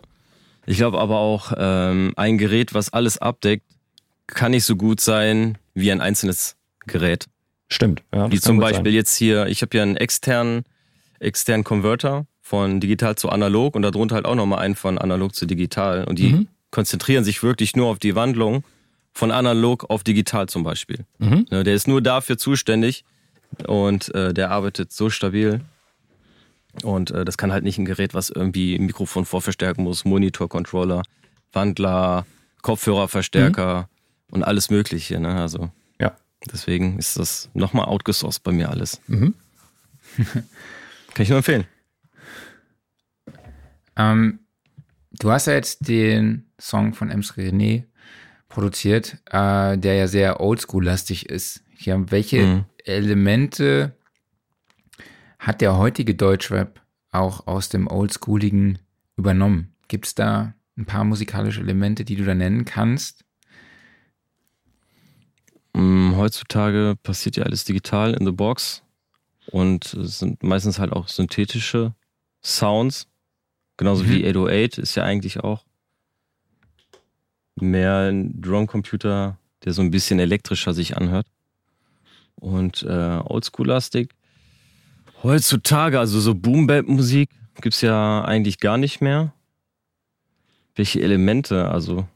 ich 0.66 0.78
glaube 0.78 1.00
aber 1.00 1.18
auch, 1.20 1.52
ähm, 1.58 2.14
ein 2.16 2.38
Gerät, 2.38 2.74
was 2.74 2.92
alles 2.94 3.18
abdeckt, 3.18 3.66
kann 4.28 4.52
nicht 4.52 4.64
so 4.64 4.76
gut 4.78 5.02
sein 5.02 5.58
wie 5.74 5.92
ein 5.92 6.00
einzelnes 6.02 6.56
Gerät. 6.88 7.26
Stimmt. 7.70 8.04
Ja, 8.14 8.32
Wie 8.32 8.40
zum 8.40 8.60
Beispiel 8.60 8.92
sein. 8.92 8.94
jetzt 8.94 9.16
hier, 9.16 9.48
ich 9.48 9.62
habe 9.62 9.70
hier 9.74 9.82
einen 9.82 9.98
externen, 9.98 10.64
externen 11.20 11.64
Converter 11.64 12.26
von 12.46 12.80
digital 12.82 13.16
zu 13.16 13.30
analog 13.30 13.74
und 13.76 13.82
darunter 13.84 14.16
halt 14.16 14.26
auch 14.26 14.36
nochmal 14.36 14.60
einen 14.60 14.76
von 14.76 14.98
analog 15.00 15.34
zu 15.34 15.46
digital. 15.48 16.04
Und 16.04 16.20
die 16.20 16.34
Mhm. 16.34 16.48
konzentrieren 16.72 17.24
sich 17.24 17.42
wirklich 17.42 17.76
nur 17.76 17.88
auf 17.88 17.98
die 18.00 18.16
Wandlung 18.16 18.64
von 19.14 19.32
analog 19.32 19.90
auf 19.90 20.04
digital 20.04 20.48
zum 20.50 20.64
Beispiel. 20.64 21.06
Mhm. 21.20 21.46
Ne, 21.50 21.64
Der 21.64 21.74
ist 21.74 21.88
nur 21.88 22.02
dafür 22.02 22.38
zuständig 22.38 23.06
und 23.66 24.14
äh, 24.14 24.34
der 24.34 24.52
arbeitet 24.52 24.92
so 24.92 25.10
stabil. 25.10 25.62
Und 26.84 27.12
äh, 27.12 27.24
das 27.24 27.38
kann 27.38 27.52
halt 27.54 27.64
nicht 27.64 27.78
ein 27.78 27.86
Gerät, 27.86 28.14
was 28.14 28.30
irgendwie 28.30 28.76
ein 28.76 28.86
Mikrofon 28.88 29.26
vorverstärken 29.26 29.84
muss, 29.84 30.04
Monitor, 30.06 30.50
Controller, 30.50 31.04
Wandler, 31.54 32.26
Kopfhörerverstärker 32.64 33.88
und 34.32 34.44
alles 34.44 34.70
Mögliche. 34.70 35.20
Ne? 35.20 35.40
Also 35.40 35.70
Ja. 36.02 36.16
deswegen 36.52 36.98
ist 37.00 37.18
das 37.18 37.50
nochmal 37.54 37.86
outgesourced 37.86 38.44
bei 38.44 38.52
mir 38.52 38.70
alles. 38.70 39.00
Mhm. 39.08 39.34
Kann 40.18 41.24
ich 41.24 41.30
nur 41.30 41.38
empfehlen. 41.38 41.66
Ähm, 43.96 44.40
du 45.12 45.32
hast 45.32 45.48
ja 45.48 45.54
jetzt 45.54 45.88
den 45.88 46.52
Song 46.60 46.94
von 46.94 47.10
Ems 47.10 47.34
René 47.34 47.86
produziert, 48.50 49.18
äh, 49.32 49.78
der 49.78 49.96
ja 49.96 50.08
sehr 50.08 50.40
oldschool-lastig 50.40 51.30
ist. 51.30 51.64
Ja, 51.80 52.12
welche 52.12 52.38
Mhm. 52.46 52.66
Elemente 52.86 53.98
hat 55.40 55.62
der 55.62 55.78
heutige 55.78 56.16
Deutschrap 56.16 56.82
auch 57.12 57.48
aus 57.48 57.70
dem 57.70 57.88
Oldschooligen 57.88 58.80
übernommen? 59.18 59.76
Gibt 59.88 60.06
es 60.08 60.16
da 60.16 60.54
ein 60.78 60.86
paar 60.86 61.04
musikalische 61.04 61.62
Elemente, 61.62 62.06
die 62.06 62.16
du 62.16 62.26
da 62.26 62.34
nennen 62.34 62.66
kannst? 62.66 63.24
Mm, 65.74 66.16
Heutzutage 66.16 66.96
passiert 67.04 67.36
ja 67.38 67.44
alles 67.44 67.66
digital 67.66 68.14
in 68.14 68.26
the 68.26 68.32
box 68.32 68.84
und 69.48 69.94
es 69.94 70.20
sind 70.20 70.44
meistens 70.44 70.80
halt 70.80 70.92
auch 70.94 71.08
synthetische 71.08 71.94
Sounds. 72.44 73.08
Genauso 73.78 74.04
Mhm. 74.04 74.10
wie 74.10 74.26
808 74.28 74.78
ist 74.78 74.96
ja 74.96 75.04
eigentlich 75.04 75.40
auch 75.40 75.66
mehr 77.56 78.10
ein 78.12 78.42
Drumcomputer, 78.42 79.38
der 79.64 79.74
so 79.74 79.82
ein 79.82 79.92
bisschen 79.92 80.20
elektrischer 80.20 80.74
sich 80.74 80.98
anhört. 80.98 81.28
Und 82.36 82.84
äh, 82.84 83.20
Oldschool-lastig. 83.24 84.10
Heutzutage, 85.22 86.00
also 86.00 86.20
so 86.20 86.36
Boom-Bap-Musik 86.36 87.30
gibt's 87.62 87.82
ja 87.82 88.24
eigentlich 88.26 88.60
gar 88.60 88.78
nicht 88.78 89.00
mehr. 89.02 89.34
Welche 90.76 91.02
Elemente? 91.02 91.70
Also 91.70 92.08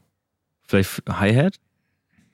vielleicht 0.66 1.02
Hi-Hat? 1.08 1.54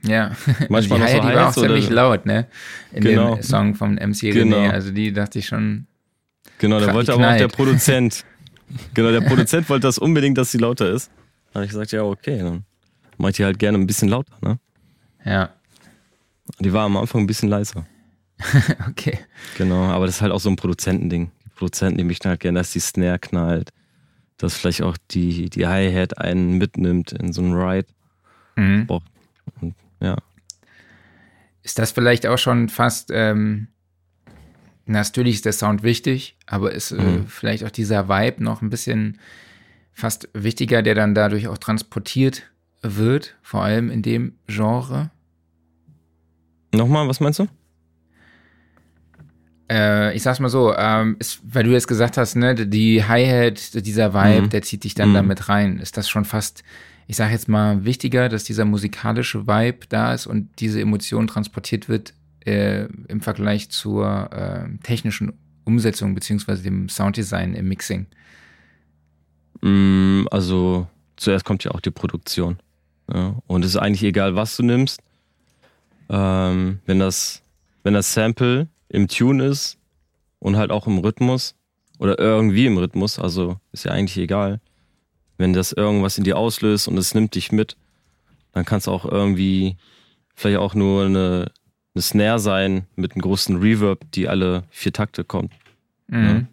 Ja, 0.03 0.33
Manchmal 0.69 0.99
die 0.99 1.05
noch 1.05 1.09
so 1.11 1.15
Hi-Hat, 1.23 1.31
die 1.31 1.37
war 1.37 1.49
auch 1.51 1.53
ziemlich 1.55 1.91
laut, 1.91 2.27
ne? 2.27 2.47
In 2.93 3.03
Genau. 3.05 3.35
dem 3.37 3.43
Song 3.43 3.75
von 3.75 3.95
MC 3.95 4.33
Genau. 4.33 4.57
René. 4.57 4.71
Also 4.71 4.91
die 4.91 5.13
dachte 5.13 5.39
ich 5.39 5.47
schon, 5.47 5.87
Genau, 6.59 6.81
da 6.81 6.93
wollte 6.95 7.13
aber 7.13 7.33
auch 7.33 7.37
der. 7.37 7.49
Produzent. 7.49 8.25
genau, 8.95 9.11
der 9.11 9.21
Produzent 9.21 9.69
wollte 9.69 9.87
das 9.87 9.99
unbedingt, 9.99 10.39
dass 10.39 10.51
sie 10.51 10.59
lauter 10.59 10.91
ist. 10.91 11.11
Da 11.53 11.57
habe 11.57 11.65
ich 11.67 11.71
gesagt, 11.71 11.93
ja, 11.93 12.03
okay, 12.03 12.39
dann 12.39 12.65
mach 13.19 13.31
ich 13.31 13.37
die 13.37 13.45
halt 13.45 13.59
gerne 13.59 13.79
ein 13.79 13.87
bisschen 13.87 14.09
lauter, 14.09 14.35
ne? 14.41 14.59
ja, 15.25 15.51
Die 16.59 16.73
war 16.73 16.85
am 16.85 16.97
Anfang 16.97 17.23
ein 17.23 17.27
bisschen 17.27 17.49
leiser. 17.49 17.87
okay. 18.89 19.19
Genau, 19.57 19.85
aber 19.85 20.07
das 20.07 20.17
ist 20.17 20.23
halt 20.23 20.33
auch 20.33 20.41
so 20.41 20.51
ein 20.51 20.57
Produzentending. 20.57 21.31
Die 21.45 21.51
Produzenten, 21.51 21.99
die 21.99 22.05
möchten 22.05 22.29
halt 22.29 22.41
gerne, 22.41 22.59
dass 22.59 22.73
die 22.73 22.81
Snare 22.81 23.19
knallt, 23.19 23.71
dass 24.37 24.57
vielleicht 24.57 24.83
auch 24.83 24.97
die, 25.13 25.49
die 25.49 25.67
Hi-Hat 25.67 26.19
einen 26.19 26.59
mitnimmt 26.59 27.13
in 27.13 27.33
so 27.33 27.43
einen 27.43 27.55
Ride. 27.55 27.89
Mhm. 28.57 28.89
Und, 29.61 29.75
ja. 30.01 30.17
Ist 31.63 31.79
das 31.79 31.93
vielleicht 31.93 32.27
auch 32.27 32.39
schon 32.39 32.69
fast, 32.69 33.11
ähm, 33.13 33.69
natürlich 34.87 35.37
ist 35.37 35.45
der 35.45 35.53
Sound 35.53 35.83
wichtig, 35.83 36.37
aber 36.47 36.73
ist 36.73 36.93
äh, 36.93 36.97
Mhm. 36.97 37.27
vielleicht 37.27 37.65
auch 37.65 37.71
dieser 37.71 38.09
Vibe 38.09 38.43
noch 38.43 38.63
ein 38.63 38.71
bisschen 38.71 39.19
fast 39.93 40.29
wichtiger, 40.35 40.83
der 40.83 40.95
dann 40.95 41.15
dadurch 41.15 41.49
auch 41.49 41.59
transportiert 41.59 42.43
wird, 42.83 43.37
vor 43.43 43.63
allem 43.63 43.91
in 43.91 44.03
dem 44.03 44.35
Genre? 44.47 45.11
Nochmal, 46.75 47.09
was 47.09 47.21
meinst 47.21 47.39
du? 47.39 47.47
Äh, 49.71 50.15
ich 50.15 50.23
sag's 50.23 50.41
mal 50.41 50.49
so, 50.51 50.75
ähm, 50.77 51.17
ist, 51.19 51.41
weil 51.45 51.65
du 51.65 51.71
jetzt 51.71 51.89
gesagt 51.89 52.19
hast, 52.19 52.35
ne, 52.35 52.55
die 52.55 53.05
Hi-Hat, 53.05 53.87
dieser 53.87 54.13
Vibe, 54.13 54.43
Mhm. 54.47 54.51
der 54.51 54.63
zieht 54.63 54.85
dich 54.85 54.95
dann 54.95 55.11
Mhm. 55.11 55.15
damit 55.15 55.49
rein. 55.49 55.79
Ist 55.79 55.97
das 55.97 56.09
schon 56.09 56.25
fast, 56.27 56.63
ich 57.07 57.17
sag 57.17 57.31
jetzt 57.31 57.49
mal, 57.49 57.85
wichtiger, 57.85 58.29
dass 58.29 58.45
dieser 58.45 58.65
musikalische 58.67 59.47
Vibe 59.47 59.87
da 59.89 60.13
ist 60.13 60.27
und 60.27 60.49
diese 60.61 60.81
Emotion 60.81 61.27
transportiert 61.27 61.89
wird 61.89 62.13
äh, 62.45 62.85
im 63.09 63.21
Vergleich 63.21 63.71
zur 63.71 64.33
äh, 64.33 64.69
technischen 64.83 65.33
Umsetzung 65.65 66.15
beziehungsweise 66.15 66.63
dem 66.63 66.89
Sounddesign 66.89 67.55
im 67.55 67.69
Mixing? 67.69 68.07
Mm, 69.61 70.27
Also 70.31 70.87
zuerst 71.17 71.45
kommt 71.45 71.65
ja 71.65 71.71
auch 71.71 71.81
die 71.81 71.91
Produktion. 71.91 72.59
Ja? 73.13 73.37
Und 73.47 73.65
es 73.65 73.73
ist 73.73 73.77
eigentlich 73.77 74.03
egal, 74.03 74.37
was 74.37 74.57
du 74.57 74.63
nimmst. 74.63 75.01
Ähm, 76.09 76.81
wenn, 76.87 76.99
das, 76.99 77.43
wenn 77.83 77.95
das 77.95 78.13
Sample 78.13 78.69
im 78.89 79.09
Tune 79.09 79.45
ist 79.47 79.79
und 80.39 80.57
halt 80.57 80.71
auch 80.71 80.87
im 80.87 80.99
Rhythmus 80.99 81.55
oder 81.99 82.19
irgendwie 82.19 82.67
im 82.67 82.77
Rhythmus, 82.77 83.19
also 83.19 83.59
ist 83.73 83.85
ja 83.85 83.93
eigentlich 83.93 84.19
egal. 84.19 84.61
Wenn 85.39 85.53
das 85.53 85.73
irgendwas 85.73 86.19
in 86.19 86.25
dir 86.25 86.37
auslöst 86.37 86.89
und 86.89 86.99
es 86.99 87.15
nimmt 87.15 87.35
dich 87.35 87.51
mit, 87.51 87.77
dann 88.53 88.65
kann 88.65 88.79
es 88.79 88.89
auch 88.89 89.05
irgendwie 89.05 89.77
vielleicht 90.35 90.59
auch 90.59 90.75
nur 90.75 91.07
eine, 91.07 91.51
eine 91.95 92.03
Snare 92.03 92.39
sein 92.39 92.87
mit 92.97 93.13
einem 93.13 93.23
großen 93.23 93.57
Reverb, 93.57 94.05
die 94.13 94.29
alle 94.29 94.65
vier 94.71 94.93
Takte 94.93 95.25
kommt. 95.25 95.53
Mhm. 96.09 96.49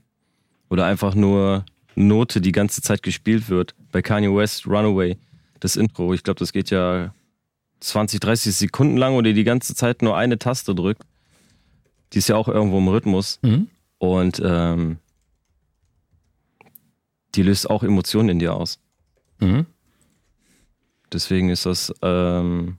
Oder 0.70 0.86
einfach 0.86 1.16
nur 1.16 1.66
Note, 1.96 2.42
die 2.42 2.52
ganze 2.52 2.82
Zeit 2.82 3.04
gespielt 3.04 3.50
wird. 3.50 3.76
Bei 3.92 4.02
Kanye 4.02 4.34
West 4.34 4.68
Runaway, 4.68 5.18
das 5.60 5.76
Intro, 5.76 6.14
ich 6.14 6.24
glaube, 6.24 6.40
das 6.40 6.54
geht 6.54 6.70
ja 6.70 7.14
20, 7.82 8.20
30 8.20 8.56
Sekunden 8.56 8.98
lang, 8.98 9.16
oder 9.16 9.34
die 9.34 9.44
ganze 9.44 9.76
Zeit 9.76 10.02
nur 10.02 10.16
eine 10.16 10.38
Taste 10.38 10.76
drückt. 10.76 11.04
Die 12.14 12.20
ist 12.20 12.30
ja 12.30 12.36
auch 12.36 12.48
irgendwo 12.48 12.78
im 12.78 12.88
Rhythmus. 12.88 13.40
Mhm. 13.42 13.68
Und 13.98 14.42
ähm, 14.44 14.98
die 17.36 17.44
löst 17.44 17.70
auch 17.70 17.84
Emotionen 17.84 18.30
in 18.30 18.40
dir 18.40 18.54
aus. 18.54 18.80
Mhm. 19.40 19.66
Deswegen 21.12 21.50
ist 21.50 21.66
das 21.66 21.94
ähm, 22.02 22.78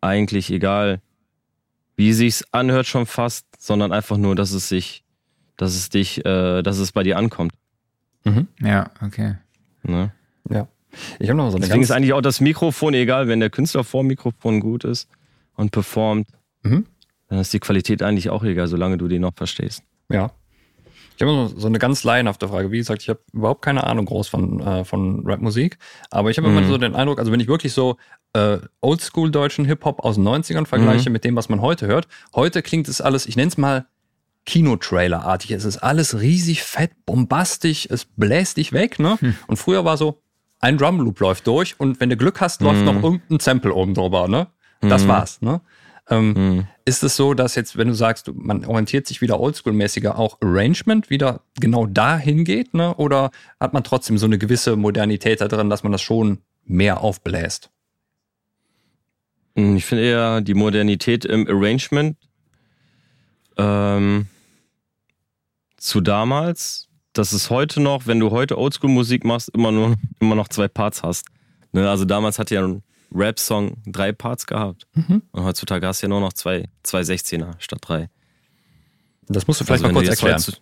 eigentlich 0.00 0.50
egal, 0.50 1.00
wie 1.96 2.12
sich's 2.12 2.44
anhört 2.52 2.86
schon 2.86 3.06
fast, 3.06 3.46
sondern 3.58 3.92
einfach 3.92 4.16
nur, 4.16 4.34
dass 4.36 4.52
es 4.52 4.68
sich, 4.68 5.02
dass 5.56 5.74
es 5.74 5.88
dich, 5.88 6.24
äh, 6.24 6.62
dass 6.62 6.78
es 6.78 6.92
bei 6.92 7.02
dir 7.02 7.16
ankommt. 7.16 7.52
Mhm. 8.24 8.48
Ja, 8.60 8.90
okay. 9.02 9.36
Ne? 9.82 10.12
Ich 11.18 11.28
habe 11.28 11.36
noch 11.36 11.50
so 11.50 11.56
eine 11.56 11.66
Deswegen 11.66 11.82
ist 11.82 11.90
eigentlich 11.90 12.14
auch 12.14 12.22
das 12.22 12.40
Mikrofon 12.40 12.94
egal, 12.94 13.28
wenn 13.28 13.40
der 13.40 13.50
Künstler 13.50 13.84
vor 13.84 14.02
dem 14.02 14.06
Mikrofon 14.06 14.60
gut 14.60 14.84
ist 14.84 15.08
und 15.54 15.70
performt, 15.70 16.26
Mhm. 16.62 16.86
dann 17.28 17.38
ist 17.38 17.52
die 17.52 17.60
Qualität 17.60 18.02
eigentlich 18.02 18.30
auch 18.30 18.42
egal, 18.44 18.66
solange 18.66 18.96
du 18.96 19.06
den 19.06 19.20
noch 19.22 19.34
verstehst. 19.34 19.82
Ja. 20.08 20.30
Ich 21.16 21.22
habe 21.22 21.32
noch 21.32 21.52
so 21.56 21.66
eine 21.66 21.78
ganz 21.78 22.02
laienhafte 22.04 22.48
Frage. 22.48 22.70
Wie 22.70 22.78
gesagt, 22.78 23.02
ich 23.02 23.08
habe 23.08 23.20
überhaupt 23.32 23.62
keine 23.62 23.84
Ahnung 23.84 24.06
groß 24.06 24.28
von, 24.28 24.60
äh, 24.60 24.84
von 24.84 25.22
Rapmusik, 25.26 25.78
aber 26.10 26.30
ich 26.30 26.38
habe 26.38 26.48
immer 26.48 26.62
Mhm. 26.62 26.68
so 26.68 26.78
den 26.78 26.94
Eindruck, 26.94 27.18
also 27.18 27.30
wenn 27.30 27.40
ich 27.40 27.48
wirklich 27.48 27.72
so 27.74 27.96
äh, 28.36 28.58
oldschool 28.80 29.30
deutschen 29.30 29.64
Hip-Hop 29.64 30.00
aus 30.04 30.16
den 30.16 30.24
90ern 30.28 30.66
vergleiche 30.66 31.10
mit 31.10 31.24
dem, 31.24 31.36
was 31.36 31.48
man 31.48 31.60
heute 31.60 31.86
hört, 31.86 32.06
heute 32.34 32.62
klingt 32.62 32.88
es 32.88 33.00
alles, 33.00 33.26
ich 33.26 33.36
nenne 33.36 33.48
es 33.48 33.56
mal 33.56 33.86
Kinotrailer-artig. 34.46 35.50
Es 35.50 35.64
ist 35.64 35.78
alles 35.78 36.20
riesig 36.20 36.62
fett, 36.62 36.92
bombastisch, 37.04 37.86
es 37.90 38.04
bläst 38.04 38.56
dich 38.56 38.72
weg, 38.72 38.98
ne? 38.98 39.18
Und 39.48 39.56
früher 39.56 39.84
war 39.84 39.96
so, 39.96 40.22
ein 40.60 40.78
Drumloop 40.78 41.20
läuft 41.20 41.46
durch 41.46 41.78
und 41.78 42.00
wenn 42.00 42.08
du 42.10 42.16
Glück 42.16 42.40
hast, 42.40 42.62
läuft 42.62 42.84
noch 42.86 43.02
irgendein 43.02 43.40
Sample 43.40 43.74
oben 43.74 43.94
drüber, 43.94 44.28
ne? 44.28 44.46
Das 44.80 45.04
Mhm. 45.04 45.08
war's, 45.08 45.42
ne? 45.42 45.60
Ähm, 46.08 46.28
Mhm. 46.34 46.66
ist 46.84 47.02
es 47.02 47.16
so, 47.16 47.34
dass 47.34 47.56
jetzt, 47.56 47.76
wenn 47.76 47.88
du 47.88 47.94
sagst, 47.94 48.30
man 48.32 48.64
orientiert 48.64 49.06
sich 49.08 49.20
wieder 49.20 49.40
oldschool-mäßiger, 49.40 50.14
auch 50.16 50.38
Arrangement 50.40 51.10
wieder 51.10 51.40
genau 51.58 51.86
dahin 51.86 52.44
geht, 52.44 52.72
ne? 52.74 52.94
Oder 52.94 53.30
hat 53.60 53.72
man 53.72 53.82
trotzdem 53.84 54.16
so 54.16 54.26
eine 54.26 54.38
gewisse 54.38 54.76
Modernität 54.76 55.40
da 55.40 55.48
drin, 55.48 55.68
dass 55.68 55.82
man 55.82 55.90
das 55.92 56.02
schon 56.02 56.38
mehr 56.64 57.00
aufbläst? 57.00 57.70
Ich 59.56 59.84
finde 59.86 60.04
eher 60.04 60.40
die 60.42 60.54
Modernität 60.54 61.24
im 61.24 61.46
Arrangement 61.48 62.16
ähm, 63.56 64.26
zu 65.78 66.00
damals, 66.00 66.88
dass 67.14 67.32
es 67.32 67.48
heute 67.48 67.80
noch, 67.80 68.06
wenn 68.06 68.20
du 68.20 68.30
heute 68.30 68.58
Oldschool-Musik 68.58 69.24
machst, 69.24 69.48
immer 69.54 69.72
nur 69.72 69.96
immer 70.20 70.34
noch 70.34 70.48
zwei 70.48 70.68
Parts 70.68 71.02
hast. 71.02 71.26
Ne? 71.72 71.88
Also 71.88 72.04
damals 72.04 72.38
hat 72.38 72.50
ja 72.50 72.62
ein 72.66 72.82
Rap-Song 73.14 73.78
drei 73.86 74.12
Parts 74.12 74.46
gehabt. 74.46 74.86
Mhm. 74.94 75.22
Und 75.32 75.44
heutzutage 75.44 75.86
hast 75.86 76.02
du 76.02 76.06
ja 76.06 76.08
nur 76.10 76.20
noch 76.20 76.34
zwei, 76.34 76.68
zwei 76.82 77.00
16er 77.00 77.54
statt 77.58 77.78
drei. 77.80 78.10
Das 79.28 79.46
musst 79.46 79.60
du 79.60 79.64
vielleicht 79.64 79.84
Also 79.84 79.94
mal 79.94 80.00
kurz 80.04 80.10
erklären. 80.20 80.38
heute- 80.42 80.58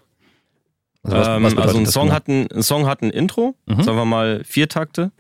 Also, 1.02 1.16
was, 1.18 1.28
ähm, 1.28 1.42
was 1.42 1.56
also 1.56 1.78
ein 1.78 1.86
Song, 1.86 2.02
genau? 2.06 2.14
hat 2.14 2.28
ein, 2.28 2.50
ein 2.52 2.62
Song 2.62 2.86
hat 2.86 3.02
ein 3.02 3.10
Intro, 3.10 3.56
Mhm. 3.66 3.82
sagen 3.82 3.98
wir 3.98 4.04
mal 4.04 4.44
vier 4.44 4.68
Takte. 4.68 5.10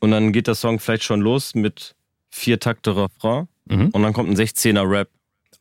Und 0.00 0.10
dann 0.10 0.32
geht 0.32 0.46
der 0.46 0.54
Song 0.54 0.78
vielleicht 0.78 1.04
schon 1.04 1.20
los 1.22 1.54
mit 1.54 1.94
vier 2.30 2.58
Takte 2.60 2.96
Refrain. 2.96 3.48
Mhm. 3.66 3.88
Und 3.90 4.02
dann 4.02 4.12
kommt 4.12 4.30
ein 4.30 4.36
16er 4.36 4.88
Rap. 4.88 5.08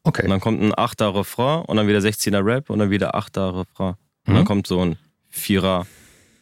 Und 0.04 0.10
Okay. 0.18 0.28
dann 0.28 0.40
kommt 0.40 0.62
ein 0.62 0.74
8er 0.74 1.14
Refrain 1.16 1.66
und 1.66 1.76
dann 1.78 1.88
wieder 1.88 2.00
16er 2.00 2.46
Rap 2.46 2.70
und 2.70 2.80
dann 2.80 2.90
wieder 2.90 3.16
8er 3.16 3.60
Refrain. 3.60 3.96
Und 4.26 4.34
Mhm. 4.34 4.36
dann 4.36 4.46
kommt 4.46 4.68
so 4.68 4.82
ein 4.82 4.98
4er 5.32 5.86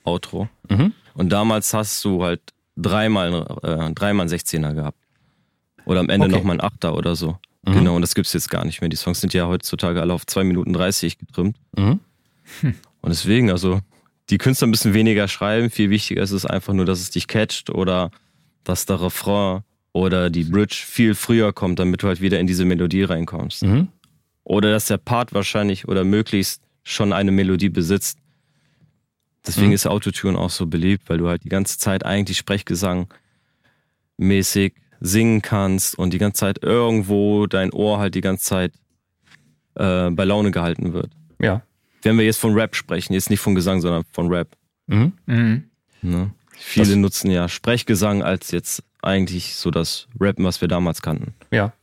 Outro. 0.04 0.48
Mhm. 0.70 0.94
Und 1.16 1.30
damals 1.30 1.74
hast 1.74 2.04
du 2.06 2.24
halt 2.24 2.42
dreimal, 2.78 3.58
äh, 3.64 3.92
dreimal 3.94 4.26
ein 4.26 4.30
16er 4.30 4.74
gehabt. 4.74 4.98
Oder 5.86 6.00
am 6.02 6.10
Ende 6.10 6.28
Okay. 6.28 6.36
nochmal 6.36 6.58
ein 6.60 6.62
8er 6.62 6.94
oder 6.96 7.16
so. 7.16 7.38
Mhm. 7.66 7.74
Genau, 7.74 7.96
und 7.96 8.02
das 8.02 8.14
gibt's 8.16 8.34
jetzt 8.34 8.50
gar 8.50 8.66
nicht 8.66 8.82
mehr. 8.82 8.90
Die 8.90 8.96
Songs 8.96 9.22
sind 9.22 9.34
ja 9.34 9.48
heutzutage 9.48 10.02
alle 10.02 10.14
auf 10.14 10.26
2 10.28 10.44
Minuten 10.44 10.74
30 10.74 11.18
getrimmt. 11.18 11.58
Mhm. 11.78 12.00
Und 13.02 13.10
deswegen, 13.10 13.50
also, 13.50 13.80
die 14.30 14.38
Künstler 14.38 14.68
müssen 14.68 14.94
weniger 14.94 15.28
schreiben. 15.28 15.70
Viel 15.72 15.90
wichtiger 15.90 16.22
ist 16.22 16.32
es 16.32 16.46
einfach 16.46 16.74
nur, 16.74 16.86
dass 16.86 17.00
es 17.00 17.10
dich 17.12 17.28
catcht 17.28 17.70
oder 17.70 18.12
dass 18.64 18.86
der 18.86 19.02
Refrain 19.02 19.62
oder 19.96 20.30
die 20.30 20.44
Bridge 20.44 20.76
viel 20.86 21.16
früher 21.16 21.54
kommt, 21.54 21.80
damit 21.80 22.04
du 22.04 22.08
halt 22.10 22.20
wieder 22.20 22.38
in 22.38 22.48
diese 22.48 22.66
Melodie 22.66 23.04
reinkommst. 23.04 23.64
Mhm. 23.64 23.88
Oder 24.44 24.70
dass 24.72 24.88
der 24.88 24.98
Part 24.98 25.34
wahrscheinlich 25.34 25.88
oder 25.88 26.04
möglichst 26.04 26.62
schon 26.84 27.14
eine 27.14 27.32
Melodie 27.32 27.70
besitzt. 27.70 28.18
Deswegen 29.48 29.68
Mhm. 29.70 29.74
ist 29.76 29.88
Autotune 29.88 30.38
auch 30.38 30.50
so 30.50 30.66
beliebt, 30.68 31.08
weil 31.08 31.18
du 31.20 31.30
halt 31.30 31.46
die 31.46 31.50
ganze 31.50 31.78
Zeit 31.80 32.06
eigentlich 32.06 32.38
Sprechgesang 32.38 33.08
mäßig 34.18 34.74
singen 35.00 35.42
kannst 35.42 35.98
und 35.98 36.12
die 36.14 36.18
ganze 36.18 36.40
Zeit 36.42 36.62
irgendwo 36.62 37.48
dein 37.48 37.72
Ohr 37.72 37.98
halt 38.00 38.16
die 38.16 38.22
ganze 38.22 38.44
Zeit 38.44 38.74
äh, 39.78 40.10
bei 40.10 40.26
Laune 40.26 40.52
gehalten 40.52 40.92
wird. 40.94 41.12
Ja. 41.42 41.62
Wenn 42.02 42.18
wir 42.18 42.26
jetzt 42.26 42.38
von 42.40 42.54
Rap 42.54 42.76
sprechen, 42.76 43.14
jetzt 43.14 43.30
nicht 43.30 43.40
von 43.40 43.56
Gesang, 43.56 43.82
sondern 43.82 44.04
von 44.12 44.28
Rap. 44.28 44.56
Mhm. 44.88 45.14
Mhm. 45.26 45.64
Ne? 46.02 46.32
Viele 46.52 46.88
Das- 46.88 46.96
nutzen 46.96 47.32
ja 47.32 47.48
Sprechgesang 47.50 48.24
als 48.24 48.52
jetzt 48.52 48.84
eigentlich 49.06 49.56
so 49.56 49.72
das 49.72 50.08
Rappen, 50.20 50.44
was 50.46 50.62
wir 50.62 50.68
damals 50.68 51.02
kannten. 51.02 51.34
Ja. 51.52 51.74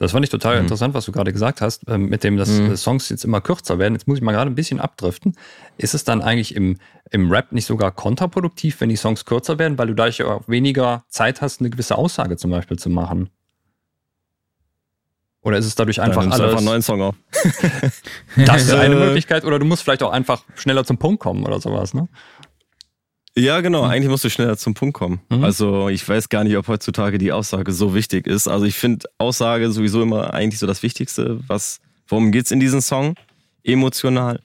Das 0.00 0.10
fand 0.10 0.24
ich 0.24 0.30
total 0.30 0.56
Mhm. 0.56 0.62
interessant, 0.62 0.92
was 0.92 1.04
du 1.06 1.12
gerade 1.12 1.32
gesagt 1.32 1.60
hast, 1.60 1.82
ähm, 1.88 2.08
mit 2.08 2.24
dem, 2.24 2.36
dass 2.36 2.48
Mhm. 2.48 2.72
äh, 2.72 2.76
Songs 2.76 3.08
jetzt 3.10 3.24
immer 3.24 3.40
kürzer 3.40 3.78
werden. 3.78 3.94
Jetzt 3.94 4.08
muss 4.08 4.18
ich 4.18 4.24
mal 4.24 4.32
gerade 4.32 4.50
ein 4.50 4.56
bisschen 4.56 4.80
abdriften. 4.80 5.36
Ist 5.78 5.94
es 5.94 6.02
dann 6.02 6.20
eigentlich 6.20 6.54
im, 6.56 6.78
im 7.12 7.30
Rap 7.30 7.52
nicht 7.52 7.64
sogar 7.66 7.92
kontraproduktiv, 7.92 8.80
wenn 8.80 8.88
die 8.88 8.96
Songs 8.96 9.24
kürzer 9.24 9.58
werden, 9.60 9.78
weil 9.78 9.86
du 9.86 9.94
dadurch 9.94 10.20
auch 10.24 10.48
weniger 10.48 11.04
Zeit 11.08 11.40
hast, 11.40 11.60
eine 11.60 11.70
gewisse 11.70 11.96
Aussage 11.96 12.36
zum 12.36 12.50
Beispiel 12.50 12.76
zu 12.78 12.90
machen? 12.90 13.30
Oder 15.42 15.58
ist 15.58 15.66
es 15.66 15.74
dadurch 15.74 16.00
einfach 16.00 16.22
Dann 16.22 16.32
alles? 16.32 16.42
einfach 16.44 16.56
einen 16.58 16.66
neuen 16.66 16.82
Song 16.82 17.02
auf. 17.02 17.14
das 18.46 18.62
ist 18.62 18.72
eine. 18.74 18.96
Möglichkeit. 18.96 19.44
Oder 19.44 19.58
du 19.58 19.64
musst 19.66 19.82
vielleicht 19.82 20.02
auch 20.02 20.10
einfach 20.10 20.42
schneller 20.56 20.84
zum 20.84 20.96
Punkt 20.98 21.20
kommen 21.20 21.44
oder 21.44 21.60
sowas, 21.60 21.92
ne? 21.94 22.08
Ja, 23.36 23.60
genau. 23.60 23.82
Eigentlich 23.82 24.08
musst 24.10 24.24
du 24.24 24.30
schneller 24.30 24.56
zum 24.56 24.74
Punkt 24.74 24.94
kommen. 24.94 25.20
Mhm. 25.28 25.42
Also 25.42 25.88
ich 25.88 26.08
weiß 26.08 26.28
gar 26.28 26.44
nicht, 26.44 26.56
ob 26.56 26.68
heutzutage 26.68 27.18
die 27.18 27.32
Aussage 27.32 27.72
so 27.72 27.94
wichtig 27.94 28.26
ist. 28.26 28.46
Also 28.46 28.64
ich 28.64 28.76
finde 28.76 29.08
Aussage 29.18 29.70
sowieso 29.72 30.02
immer 30.02 30.32
eigentlich 30.32 30.60
so 30.60 30.66
das 30.66 30.82
Wichtigste. 30.82 31.40
Was, 31.48 31.80
worum 32.06 32.30
geht's 32.30 32.52
in 32.52 32.60
diesem 32.60 32.80
Song? 32.80 33.16
Emotional. 33.64 34.40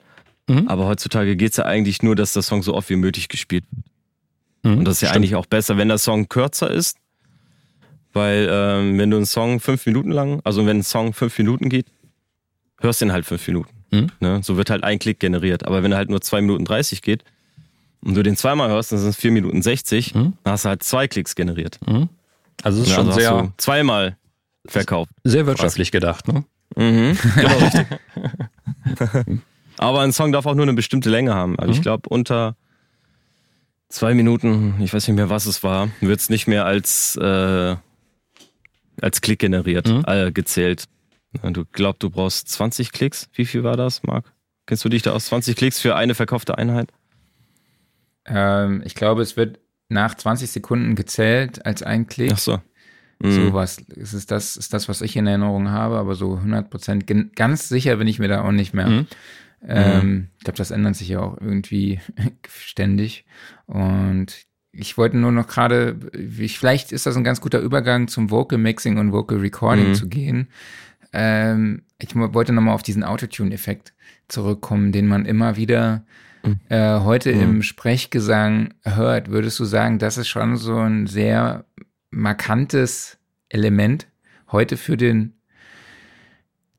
Mhm. 0.48 0.66
Aber 0.66 0.86
heutzutage 0.86 1.36
geht's 1.36 1.56
ja 1.56 1.66
eigentlich 1.66 2.02
nur, 2.02 2.16
dass 2.16 2.32
der 2.32 2.42
Song 2.42 2.62
so 2.64 2.74
oft 2.74 2.90
wie 2.90 2.96
möglich 2.96 3.28
gespielt 3.28 3.64
wird. 3.70 3.84
Mhm. 4.64 4.78
Und 4.80 4.84
das 4.86 4.96
ist 4.96 5.02
ja 5.02 5.08
Stimmt. 5.08 5.16
eigentlich 5.24 5.36
auch 5.36 5.46
besser, 5.46 5.76
wenn 5.76 5.88
der 5.88 5.98
Song 5.98 6.28
kürzer 6.28 6.70
ist. 6.70 6.96
Weil 8.12 8.48
ähm, 8.50 8.98
wenn 8.98 9.08
du 9.08 9.18
einen 9.18 9.26
Song 9.26 9.60
fünf 9.60 9.86
Minuten 9.86 10.10
lang, 10.10 10.40
also 10.42 10.66
wenn 10.66 10.78
ein 10.78 10.82
Song 10.82 11.12
fünf 11.12 11.38
Minuten 11.38 11.68
geht, 11.68 11.86
hörst 12.80 13.00
du 13.00 13.04
ihn 13.04 13.12
halt 13.12 13.24
fünf 13.24 13.46
Minuten. 13.46 13.70
Mhm. 13.92 14.08
Ne? 14.18 14.40
So 14.42 14.56
wird 14.56 14.68
halt 14.68 14.82
ein 14.82 14.98
Klick 14.98 15.20
generiert. 15.20 15.64
Aber 15.64 15.84
wenn 15.84 15.92
er 15.92 15.98
halt 15.98 16.10
nur 16.10 16.20
2 16.20 16.40
Minuten 16.40 16.64
30 16.64 17.02
geht 17.02 17.22
und 18.04 18.14
du 18.14 18.22
den 18.22 18.36
zweimal 18.36 18.70
hörst, 18.70 18.92
dann 18.92 18.98
sind 18.98 19.10
es 19.10 19.16
4 19.16 19.30
Minuten 19.32 19.62
60, 19.62 20.14
mhm. 20.14 20.34
dann 20.42 20.52
hast 20.52 20.64
du 20.64 20.70
halt 20.70 20.82
zwei 20.82 21.08
Klicks 21.08 21.34
generiert. 21.34 21.78
Mhm. 21.86 22.08
Also 22.62 22.80
es 22.80 22.86
ist 22.86 22.90
ja, 22.90 22.96
schon 22.96 23.06
also 23.08 23.20
sehr 23.20 23.52
zweimal 23.56 24.16
verkauft. 24.66 25.10
Sehr 25.24 25.46
wirtschaftlich 25.46 25.92
gedacht, 25.92 26.28
ne? 26.28 26.44
Mhm, 26.76 27.18
genau 27.34 27.58
richtig. 27.58 27.86
Aber 29.78 30.00
ein 30.00 30.12
Song 30.12 30.32
darf 30.32 30.46
auch 30.46 30.54
nur 30.54 30.64
eine 30.64 30.74
bestimmte 30.74 31.10
Länge 31.10 31.34
haben. 31.34 31.58
Also 31.58 31.72
mhm. 31.72 31.76
ich 31.76 31.82
glaube, 31.82 32.08
unter 32.08 32.56
zwei 33.88 34.14
Minuten, 34.14 34.74
ich 34.80 34.92
weiß 34.92 35.08
nicht 35.08 35.16
mehr, 35.16 35.30
was 35.30 35.46
es 35.46 35.62
war, 35.62 35.88
wird 36.00 36.20
es 36.20 36.30
nicht 36.30 36.46
mehr 36.46 36.64
als, 36.64 37.16
äh, 37.16 37.76
als 39.00 39.20
Klick 39.20 39.38
generiert, 39.40 39.88
mhm. 39.88 40.04
äh, 40.06 40.32
gezählt. 40.32 40.84
Du 41.42 41.64
glaubst, 41.70 42.02
du 42.02 42.10
brauchst 42.10 42.48
20 42.48 42.92
Klicks. 42.92 43.28
Wie 43.34 43.44
viel 43.44 43.62
war 43.62 43.76
das, 43.76 44.02
Marc? 44.02 44.32
Kennst 44.66 44.84
du 44.84 44.88
dich 44.88 45.02
da 45.02 45.12
aus 45.12 45.26
20 45.26 45.56
Klicks 45.56 45.80
für 45.80 45.96
eine 45.96 46.14
verkaufte 46.14 46.58
Einheit? 46.58 46.90
Ähm, 48.26 48.82
ich 48.84 48.94
glaube, 48.94 49.22
es 49.22 49.36
wird 49.36 49.60
nach 49.88 50.14
20 50.14 50.50
Sekunden 50.50 50.94
gezählt 50.94 51.64
als 51.66 51.82
ein 51.82 52.06
Klick. 52.06 52.32
Ach 52.34 52.38
so. 52.38 52.60
Mhm. 53.22 53.30
So 53.32 53.52
was 53.52 53.78
ist 53.78 54.30
das, 54.30 54.56
ist 54.56 54.72
das, 54.72 54.88
was 54.88 55.02
ich 55.02 55.16
in 55.16 55.26
Erinnerung 55.26 55.70
habe, 55.70 55.98
aber 55.98 56.14
so 56.14 56.36
100 56.36 56.70
Prozent, 56.70 57.06
ganz 57.36 57.68
sicher 57.68 57.96
bin 57.96 58.08
ich 58.08 58.18
mir 58.18 58.28
da 58.28 58.42
auch 58.42 58.52
nicht 58.52 58.72
mehr. 58.72 58.88
Mhm. 58.88 59.06
Ähm, 59.66 60.08
mhm. 60.08 60.28
Ich 60.38 60.44
glaube, 60.44 60.56
das 60.56 60.70
ändert 60.70 60.96
sich 60.96 61.08
ja 61.08 61.20
auch 61.20 61.36
irgendwie 61.38 62.00
ständig. 62.48 63.26
Und 63.66 64.46
ich 64.72 64.96
wollte 64.96 65.18
nur 65.18 65.32
noch 65.32 65.48
gerade, 65.48 65.96
vielleicht 66.48 66.92
ist 66.92 67.06
das 67.06 67.16
ein 67.16 67.24
ganz 67.24 67.40
guter 67.40 67.60
Übergang 67.60 68.08
zum 68.08 68.30
Vocal 68.30 68.58
Mixing 68.58 68.98
und 68.98 69.12
Vocal 69.12 69.38
Recording 69.38 69.88
mhm. 69.88 69.94
zu 69.94 70.08
gehen. 70.08 70.48
Ähm, 71.12 71.82
ich 71.98 72.14
wollte 72.14 72.52
nochmal 72.52 72.74
auf 72.74 72.82
diesen 72.82 73.04
Autotune-Effekt 73.04 73.92
zurückkommen, 74.28 74.92
den 74.92 75.08
man 75.08 75.26
immer 75.26 75.56
wieder. 75.56 76.04
Äh, 76.68 77.00
heute 77.00 77.34
mhm. 77.34 77.40
im 77.40 77.62
Sprechgesang 77.62 78.74
hört. 78.84 79.30
Würdest 79.30 79.58
du 79.58 79.64
sagen, 79.64 79.98
das 79.98 80.18
ist 80.18 80.28
schon 80.28 80.56
so 80.56 80.76
ein 80.76 81.06
sehr 81.06 81.64
markantes 82.10 83.18
Element 83.48 84.06
heute 84.50 84.76
für 84.76 84.96
den 84.96 85.34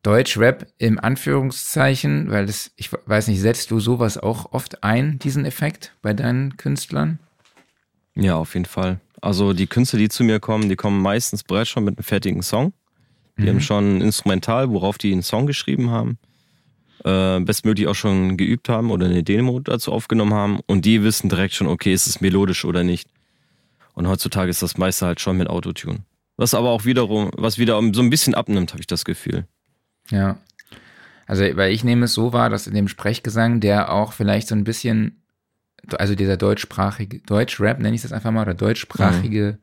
Deutschrap 0.03 0.67
im 0.79 0.99
Anführungszeichen, 0.99 2.31
weil 2.31 2.47
das, 2.47 2.71
ich 2.75 2.89
weiß 2.91 3.27
nicht, 3.27 3.39
setzt 3.39 3.69
du 3.69 3.79
sowas 3.79 4.17
auch 4.17 4.51
oft 4.51 4.83
ein, 4.83 5.19
diesen 5.19 5.45
Effekt 5.45 5.95
bei 6.01 6.13
deinen 6.13 6.57
Künstlern? 6.57 7.19
Ja, 8.15 8.35
auf 8.35 8.55
jeden 8.55 8.65
Fall. 8.65 8.99
Also 9.21 9.53
die 9.53 9.67
Künstler, 9.67 9.99
die 9.99 10.09
zu 10.09 10.23
mir 10.23 10.39
kommen, 10.39 10.69
die 10.69 10.75
kommen 10.75 11.01
meistens 11.01 11.43
bereits 11.43 11.69
schon 11.69 11.83
mit 11.83 11.97
einem 11.97 12.03
fertigen 12.03 12.41
Song. 12.41 12.73
Die 13.37 13.43
mhm. 13.43 13.49
haben 13.49 13.61
schon 13.61 13.97
ein 13.97 14.01
Instrumental, 14.01 14.71
worauf 14.71 14.97
die 14.97 15.11
einen 15.11 15.21
Song 15.21 15.45
geschrieben 15.45 15.91
haben. 15.91 16.17
Äh, 17.03 17.39
bestmöglich 17.39 17.87
auch 17.87 17.95
schon 17.95 18.37
geübt 18.37 18.69
haben 18.69 18.91
oder 18.91 19.07
eine 19.07 19.23
Demo 19.23 19.59
dazu 19.59 19.91
aufgenommen 19.91 20.35
haben. 20.35 20.59
Und 20.67 20.85
die 20.85 21.03
wissen 21.03 21.29
direkt 21.29 21.55
schon, 21.55 21.67
okay, 21.67 21.93
ist 21.93 22.05
es 22.05 22.21
melodisch 22.21 22.63
oder 22.63 22.83
nicht. 22.83 23.09
Und 23.93 24.07
heutzutage 24.07 24.51
ist 24.51 24.61
das 24.61 24.77
meiste 24.77 25.07
halt 25.07 25.19
schon 25.19 25.37
mit 25.37 25.49
Autotune. 25.49 25.99
Was 26.37 26.53
aber 26.53 26.69
auch 26.69 26.85
wiederum, 26.85 27.31
was 27.35 27.57
wieder 27.57 27.79
so 27.93 28.01
ein 28.01 28.09
bisschen 28.09 28.35
abnimmt, 28.35 28.71
habe 28.71 28.81
ich 28.81 28.87
das 28.87 29.03
Gefühl. 29.03 29.45
Ja. 30.09 30.37
Also, 31.25 31.43
weil 31.55 31.71
ich 31.71 31.83
nehme 31.83 32.05
es 32.05 32.13
so 32.13 32.33
wahr, 32.33 32.49
dass 32.49 32.67
in 32.67 32.75
dem 32.75 32.87
Sprechgesang, 32.87 33.61
der 33.61 33.91
auch 33.91 34.13
vielleicht 34.13 34.47
so 34.47 34.55
ein 34.55 34.63
bisschen, 34.63 35.23
also 35.97 36.13
dieser 36.13 36.37
deutschsprachige, 36.37 37.19
Deutschrap 37.19 37.79
nenne 37.79 37.95
ich 37.95 38.01
das 38.01 38.11
einfach 38.11 38.31
mal, 38.31 38.43
oder 38.43 38.53
deutschsprachige 38.53 39.57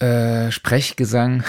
mhm. 0.00 0.06
äh, 0.06 0.50
Sprechgesang, 0.50 1.44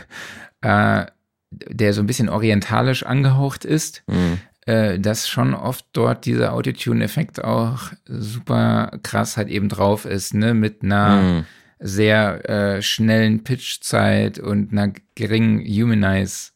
äh, 0.62 1.06
der 1.50 1.92
so 1.92 2.00
ein 2.00 2.06
bisschen 2.06 2.28
orientalisch 2.28 3.04
angehaucht 3.04 3.64
ist, 3.64 4.02
mhm. 4.06 4.38
äh, 4.66 4.98
dass 4.98 5.28
schon 5.28 5.54
oft 5.54 5.84
dort 5.92 6.26
dieser 6.26 6.52
Autotune-Effekt 6.52 7.42
auch 7.42 7.92
super 8.06 8.98
krass 9.02 9.36
halt 9.36 9.48
eben 9.48 9.68
drauf 9.68 10.04
ist, 10.04 10.34
ne, 10.34 10.54
mit 10.54 10.82
einer 10.82 11.22
mhm. 11.22 11.44
sehr 11.78 12.48
äh, 12.48 12.82
schnellen 12.82 13.42
Pitchzeit 13.42 14.38
und 14.38 14.72
einer 14.72 14.92
geringen 15.14 15.60
Humanize 15.60 16.52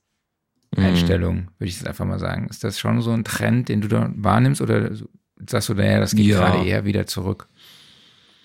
Mhm. 0.76 0.84
Einstellung, 0.84 1.48
würde 1.58 1.68
ich 1.68 1.76
jetzt 1.76 1.86
einfach 1.86 2.04
mal 2.04 2.18
sagen. 2.18 2.48
Ist 2.48 2.64
das 2.64 2.78
schon 2.78 3.00
so 3.00 3.12
ein 3.12 3.24
Trend, 3.24 3.68
den 3.68 3.80
du 3.80 3.88
da 3.88 4.10
wahrnimmst 4.16 4.60
oder 4.60 4.90
sagst 5.48 5.68
du, 5.68 5.74
naja, 5.74 6.00
das 6.00 6.14
geht 6.14 6.26
ja. 6.26 6.38
gerade 6.38 6.66
eher 6.66 6.84
wieder 6.84 7.06
zurück? 7.06 7.48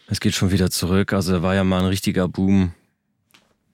Es 0.08 0.20
geht 0.20 0.34
schon 0.34 0.52
wieder 0.52 0.70
zurück. 0.70 1.14
Also 1.14 1.34
da 1.34 1.42
war 1.42 1.56
ja 1.56 1.64
mal 1.64 1.80
ein 1.80 1.86
richtiger 1.86 2.28
Boom. 2.28 2.74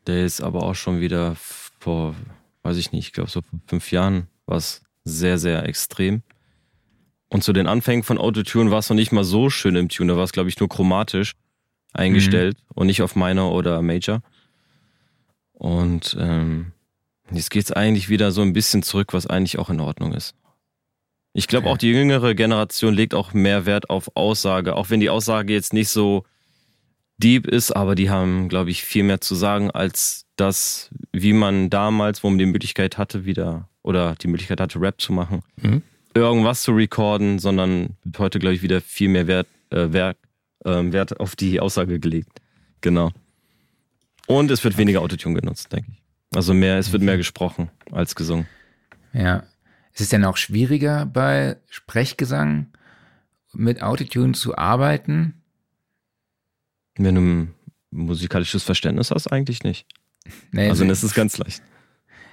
Der 0.08 0.26
ist 0.26 0.42
aber 0.42 0.64
auch 0.64 0.76
schon 0.76 1.00
wieder 1.00 1.36
vor, 1.80 2.16
weiß 2.66 2.78
ich 2.78 2.92
nicht, 2.92 3.08
ich 3.08 3.14
glaube 3.14 3.30
so 3.30 3.42
vor 3.42 3.60
fünf 3.68 3.92
Jahren 3.92 4.28
war 4.46 4.58
es 4.58 4.82
sehr, 5.04 5.38
sehr 5.38 5.64
extrem. 5.68 6.24
Und 7.30 7.44
zu 7.44 7.54
den 7.54 7.68
Anfängen 7.68 8.04
von 8.04 8.18
Autotune 8.18 8.72
war 8.72 8.80
es 8.80 8.90
noch 8.90 8.96
nicht 8.96 9.12
mal 9.12 9.24
so 9.24 9.50
schön 9.50 9.76
im 9.76 9.90
Tune. 9.90 10.14
Da 10.14 10.18
war 10.18 10.24
es, 10.24 10.32
glaube 10.32 10.50
ich, 10.50 10.60
nur 10.60 10.70
chromatisch 10.70 11.34
eingestellt 11.94 12.58
mhm. 12.58 12.72
und 12.76 12.88
nicht 12.88 13.02
auf 13.02 13.16
Minor 13.16 13.54
oder 13.54 13.82
Major. 13.82 14.22
Und 15.54 16.16
ähm, 16.20 16.74
Jetzt 17.32 17.50
geht 17.50 17.66
es 17.66 17.72
eigentlich 17.72 18.10
wieder 18.10 18.32
so 18.32 18.42
ein 18.42 18.54
bisschen 18.54 18.84
zurück, 18.84 19.14
was 19.14 19.28
eigentlich 19.28 19.58
auch 19.58 19.70
in 19.70 19.80
Ordnung 19.80 20.14
ist. 20.14 20.36
Ich 21.34 21.48
glaube, 21.48 21.68
okay. 21.68 21.74
auch 21.74 21.78
die 21.78 21.92
jüngere 21.92 22.36
Generation 22.36 22.94
legt 22.94 23.14
auch 23.14 23.34
mehr 23.34 23.66
Wert 23.66 23.90
auf 23.90 24.12
Aussage, 24.16 24.76
auch 24.76 24.90
wenn 24.90 25.00
die 25.00 25.10
Aussage 25.10 25.52
jetzt 25.52 25.74
nicht 25.74 25.90
so 25.90 26.24
deep 27.18 27.48
ist, 27.48 27.72
aber 27.72 27.96
die 27.96 28.10
haben, 28.10 28.48
glaube 28.48 28.70
ich, 28.70 28.84
viel 28.84 29.04
mehr 29.04 29.22
zu 29.22 29.36
sagen 29.36 29.72
als 29.72 30.25
das, 30.36 30.90
wie 31.12 31.34
man 31.34 31.70
damals, 31.70 32.24
wo 32.24 32.30
man 32.30 32.38
die 32.38 32.46
Möglichkeit 32.46 32.98
hatte, 32.98 33.26
wieder 33.26 33.70
oder 33.82 34.16
die 34.16 34.28
Möglichkeit 34.28 34.60
hatte, 34.60 34.82
Rap 34.82 35.00
zu 35.00 35.14
machen, 35.14 35.42
mhm. 35.62 35.82
irgendwas 36.14 36.64
zu 36.64 36.74
recorden, 36.74 37.40
sondern 37.40 37.96
wird 38.04 38.20
heute, 38.20 38.40
glaube 38.40 38.56
ich, 38.56 38.62
wieder 38.62 38.82
viel 38.82 39.10
mehr 39.10 39.28
Wert, 39.28 39.48
äh, 39.70 39.92
Wert, 39.92 40.18
äh, 40.64 40.92
Wert 40.92 41.20
auf 41.20 41.36
die 41.36 41.60
Aussage 41.60 42.00
gelegt. 42.00 42.42
Genau. 42.82 43.12
Und 44.28 44.50
es 44.52 44.64
wird 44.64 44.78
weniger 44.78 45.02
Autotune 45.02 45.40
genutzt, 45.40 45.72
denke 45.72 45.92
ich. 45.92 46.02
Also 46.36 46.54
mehr, 46.54 46.78
es 46.78 46.92
wird 46.92 47.04
mehr 47.04 47.18
gesprochen 47.18 47.70
als 47.92 48.16
gesungen. 48.16 48.48
Ja. 49.14 49.44
Ist 49.94 50.02
es 50.02 50.10
denn 50.10 50.26
auch 50.26 50.36
schwieriger 50.36 51.06
bei 51.06 51.58
Sprechgesang 51.70 52.68
mit 53.54 53.82
Autotune 53.82 54.34
zu 54.34 54.58
arbeiten? 54.58 55.42
Wenn 56.98 57.16
du 57.16 57.22
ein 57.22 57.54
musikalisches 57.92 58.64
Verständnis 58.64 59.12
hast, 59.12 59.28
eigentlich 59.28 59.64
nicht. 59.64 59.86
Nee, 60.52 60.70
also 60.70 60.86
das 60.86 61.04
ist 61.04 61.14
ganz 61.14 61.38
leicht. 61.38 61.62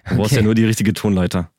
Du 0.05 0.13
okay. 0.13 0.17
brauchst 0.17 0.33
ja 0.33 0.43
nur 0.43 0.55
die 0.55 0.65
richtige 0.65 0.93
Tonleiter. 0.93 1.51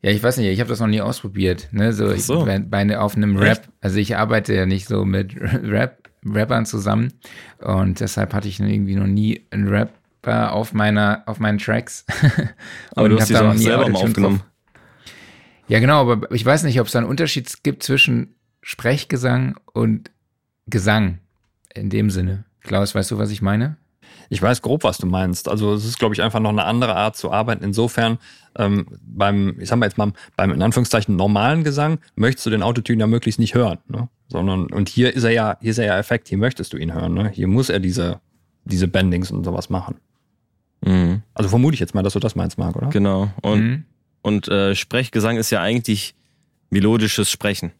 Ja, 0.00 0.10
ich 0.10 0.22
weiß 0.22 0.36
nicht, 0.36 0.46
ich 0.46 0.60
habe 0.60 0.70
das 0.70 0.80
noch 0.80 0.86
nie 0.86 1.00
ausprobiert. 1.00 1.68
Ne? 1.72 1.92
So, 1.92 2.14
so. 2.16 2.46
Ich, 2.46 2.62
bei, 2.70 2.98
auf 2.98 3.16
einem 3.16 3.36
Rap, 3.36 3.58
Echt? 3.58 3.70
also 3.80 3.98
ich 3.98 4.16
arbeite 4.16 4.54
ja 4.54 4.64
nicht 4.64 4.86
so 4.86 5.04
mit 5.04 5.34
Rap, 5.36 6.08
Rappern 6.24 6.66
zusammen. 6.66 7.12
Und 7.58 8.00
deshalb 8.00 8.32
hatte 8.32 8.48
ich 8.48 8.60
irgendwie 8.60 8.94
noch 8.94 9.06
nie 9.06 9.42
einen 9.50 9.68
Rapper 9.68 10.52
auf 10.52 10.72
meiner, 10.72 11.24
auf 11.26 11.40
meinen 11.40 11.58
Tracks. 11.58 12.04
aber 12.94 13.08
du 13.08 13.18
hast 13.18 13.28
die 13.28 13.36
auch 13.36 13.54
selber 13.54 13.88
mal 13.88 14.02
aufgenommen. 14.02 14.38
Drauf. 14.38 14.46
Ja, 15.68 15.80
genau, 15.80 16.00
aber 16.00 16.30
ich 16.32 16.44
weiß 16.44 16.62
nicht, 16.62 16.80
ob 16.80 16.86
es 16.86 16.92
da 16.92 17.00
einen 17.00 17.08
Unterschied 17.08 17.62
gibt 17.62 17.82
zwischen 17.82 18.34
Sprechgesang 18.62 19.56
und 19.72 20.10
Gesang 20.66 21.18
in 21.74 21.90
dem 21.90 22.10
Sinne. 22.10 22.44
Klaus, 22.62 22.94
weißt 22.94 23.10
du, 23.10 23.18
was 23.18 23.30
ich 23.30 23.42
meine? 23.42 23.76
Ich 24.30 24.42
weiß 24.42 24.62
grob, 24.62 24.84
was 24.84 24.98
du 24.98 25.06
meinst. 25.06 25.48
Also 25.48 25.72
es 25.72 25.84
ist, 25.84 25.98
glaube 25.98 26.14
ich, 26.14 26.22
einfach 26.22 26.40
noch 26.40 26.50
eine 26.50 26.64
andere 26.64 26.94
Art 26.94 27.16
zu 27.16 27.32
arbeiten. 27.32 27.64
Insofern, 27.64 28.18
ähm, 28.56 28.86
beim, 29.02 29.58
ich 29.58 29.68
sag 29.68 29.78
mal 29.78 29.86
jetzt 29.86 29.96
mal, 29.96 30.12
beim 30.36 30.52
in 30.52 30.62
Anführungszeichen 30.62 31.16
normalen 31.16 31.64
Gesang 31.64 31.98
möchtest 32.14 32.46
du 32.46 32.50
den 32.50 32.62
Autotune 32.62 33.00
ja 33.00 33.06
möglichst 33.06 33.40
nicht 33.40 33.54
hören. 33.54 33.78
Ne? 33.88 34.08
Sondern, 34.28 34.66
und 34.66 34.88
hier 34.88 35.14
ist 35.14 35.24
er 35.24 35.30
ja, 35.30 35.56
hier 35.60 35.70
ist 35.70 35.78
er 35.78 35.86
ja 35.86 35.98
Effekt, 35.98 36.28
hier 36.28 36.38
möchtest 36.38 36.72
du 36.72 36.76
ihn 36.76 36.92
hören. 36.92 37.14
Ne? 37.14 37.30
Hier 37.30 37.48
muss 37.48 37.70
er 37.70 37.80
diese, 37.80 38.20
diese 38.64 38.86
Bendings 38.86 39.30
und 39.30 39.44
sowas 39.44 39.70
machen. 39.70 39.96
Mhm. 40.84 41.22
Also 41.32 41.48
vermute 41.48 41.74
ich 41.74 41.80
jetzt 41.80 41.94
mal, 41.94 42.02
dass 42.02 42.12
du 42.12 42.20
das 42.20 42.36
meinst, 42.36 42.58
Marc, 42.58 42.76
oder? 42.76 42.88
Genau. 42.88 43.30
Und, 43.40 43.60
mhm. 43.60 43.84
und 44.22 44.48
äh, 44.48 44.74
Sprechgesang 44.74 45.38
ist 45.38 45.50
ja 45.50 45.62
eigentlich 45.62 46.14
melodisches 46.70 47.30
Sprechen. 47.30 47.72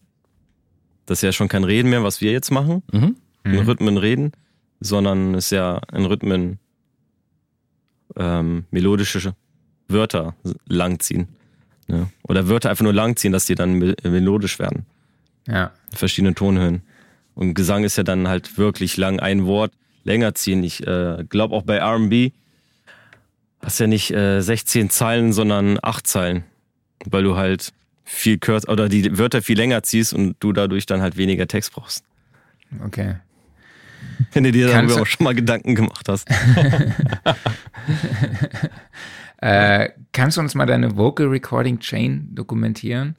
Das 1.04 1.18
ist 1.18 1.22
ja 1.22 1.32
schon 1.32 1.48
kein 1.48 1.64
Reden 1.64 1.90
mehr, 1.90 2.02
was 2.02 2.22
wir 2.22 2.32
jetzt 2.32 2.50
machen. 2.50 2.82
Mhm. 2.90 3.16
In 3.44 3.52
mhm. 3.52 3.58
Rhythmen 3.58 3.96
reden 3.98 4.32
sondern 4.80 5.34
ist 5.34 5.50
ja 5.50 5.80
in 5.92 6.04
Rhythmen 6.04 6.58
ähm, 8.16 8.64
melodische 8.70 9.34
Wörter 9.88 10.34
langziehen. 10.66 11.28
Ne? 11.86 12.08
Oder 12.22 12.48
Wörter 12.48 12.70
einfach 12.70 12.84
nur 12.84 12.92
langziehen, 12.92 13.32
dass 13.32 13.46
die 13.46 13.54
dann 13.54 13.78
melodisch 13.78 14.58
werden. 14.58 14.86
Ja. 15.46 15.72
Verschiedene 15.92 16.34
Tonhöhen. 16.34 16.82
Und 17.34 17.54
Gesang 17.54 17.84
ist 17.84 17.96
ja 17.96 18.02
dann 18.02 18.28
halt 18.28 18.58
wirklich 18.58 18.96
lang 18.96 19.20
ein 19.20 19.46
Wort 19.46 19.72
länger 20.04 20.34
ziehen. 20.34 20.62
Ich 20.62 20.86
äh, 20.86 21.24
glaube 21.28 21.54
auch 21.54 21.62
bei 21.62 21.80
RB 21.82 22.32
hast 23.60 23.80
ja 23.80 23.86
nicht 23.86 24.10
äh, 24.10 24.40
16 24.40 24.90
Zeilen, 24.90 25.32
sondern 25.32 25.78
8 25.82 26.06
Zeilen. 26.06 26.44
Weil 27.04 27.22
du 27.22 27.36
halt 27.36 27.72
viel 28.04 28.38
kürzer 28.38 28.70
oder 28.70 28.88
die 28.88 29.18
Wörter 29.18 29.42
viel 29.42 29.56
länger 29.56 29.82
ziehst 29.82 30.12
und 30.12 30.36
du 30.40 30.52
dadurch 30.52 30.86
dann 30.86 31.00
halt 31.00 31.16
weniger 31.16 31.46
Text 31.46 31.72
brauchst. 31.72 32.04
Okay. 32.84 33.16
Wenn 34.32 34.44
du 34.44 34.52
dir 34.52 34.68
darüber 34.68 35.02
auch 35.02 35.06
schon 35.06 35.24
mal 35.24 35.34
Gedanken 35.34 35.74
gemacht 35.74 36.08
hast. 36.08 36.28
Äh, 39.40 39.90
kannst 40.12 40.36
du 40.36 40.40
uns 40.40 40.54
mal 40.54 40.66
deine 40.66 40.96
Vocal 40.96 41.28
Recording 41.28 41.78
Chain 41.78 42.28
dokumentieren? 42.34 43.14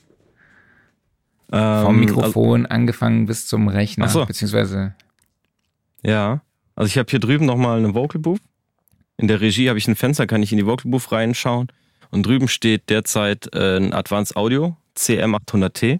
Ähm, 1.51 1.84
Vom 1.84 1.99
Mikrofon 1.99 2.65
angefangen 2.65 3.25
bis 3.25 3.47
zum 3.47 3.69
Rechner, 3.69 4.07
so. 4.09 4.25
beziehungsweise 4.25 4.93
Ja, 6.03 6.41
also 6.75 6.88
ich 6.88 6.97
habe 6.97 7.09
hier 7.09 7.19
drüben 7.19 7.45
nochmal 7.45 7.80
eine 7.80 7.93
Vocal 7.95 8.21
Booth. 8.21 8.41
In 9.17 9.27
der 9.27 9.41
Regie 9.41 9.69
habe 9.69 9.80
ich 9.80 9.88
ein 9.88 9.95
Fenster, 9.95 10.27
kann 10.27 10.43
ich 10.43 10.51
in 10.51 10.57
die 10.57 10.65
Vocal 10.65 10.91
Booth 10.91 11.11
reinschauen. 11.11 11.71
Und 12.11 12.25
drüben 12.25 12.47
steht 12.47 12.89
derzeit 12.89 13.53
äh, 13.53 13.77
ein 13.77 13.93
Advanced 13.93 14.36
Audio 14.36 14.75
CM800T. 14.97 15.99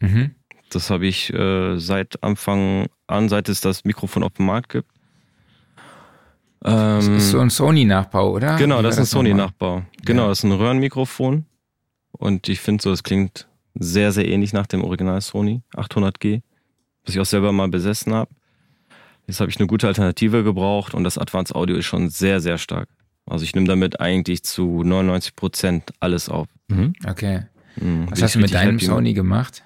mhm. 0.00 0.34
Das 0.74 0.90
habe 0.90 1.06
ich 1.06 1.32
äh, 1.32 1.78
seit 1.78 2.22
Anfang 2.22 2.86
an, 3.06 3.28
seit 3.28 3.48
es 3.48 3.60
das 3.60 3.84
Mikrofon 3.84 4.22
auf 4.22 4.32
dem 4.34 4.46
Markt 4.46 4.70
gibt. 4.70 4.90
das 6.60 7.06
Ähm, 7.06 7.16
ist 7.16 7.30
so 7.30 7.40
ein 7.40 7.50
Sony-Nachbau, 7.50 8.30
oder? 8.32 8.56
genau, 8.56 8.82
das 8.82 8.94
ist 8.94 9.00
ein? 9.00 9.06
Sony-Nachbau. 9.06 9.82
Genau, 10.04 10.28
das 10.28 10.38
ist 10.38 10.44
ein 10.44 10.52
Röhrenmikrofon. 10.52 11.46
Und 12.12 12.48
ich 12.48 12.60
finde 12.60 12.82
so, 12.82 12.92
es 12.92 13.02
klingt 13.02 13.48
sehr, 13.74 14.12
sehr 14.12 14.26
ähnlich 14.28 14.52
nach 14.52 14.66
dem 14.66 14.84
Original 14.84 15.20
Sony 15.20 15.62
800G, 15.74 16.42
was 17.04 17.14
ich 17.14 17.20
auch 17.20 17.24
selber 17.26 17.52
mal 17.52 17.68
besessen 17.68 18.14
habe. 18.14 18.30
Jetzt 19.26 19.40
habe 19.40 19.50
ich 19.50 19.58
eine 19.58 19.66
gute 19.66 19.86
Alternative 19.88 20.44
gebraucht 20.44 20.94
und 20.94 21.02
das 21.04 21.18
Advanced 21.18 21.54
Audio 21.56 21.76
ist 21.76 21.86
schon 21.86 22.08
sehr, 22.08 22.40
sehr 22.40 22.58
stark. 22.58 22.88
Also 23.26 23.44
ich 23.44 23.54
nehme 23.54 23.66
damit 23.66 24.00
eigentlich 24.00 24.42
zu 24.44 24.82
99 24.84 25.34
Prozent 25.34 25.92
alles 25.98 26.28
auf. 26.28 26.46
Mhm. 26.68 26.92
Okay. 27.08 27.42
Mhm, 27.76 28.06
Was 28.10 28.22
hast 28.22 28.34
du 28.36 28.38
mit 28.38 28.52
deinem 28.54 28.74
happy 28.74 28.84
Sony 28.84 29.12
gemacht? 29.14 29.62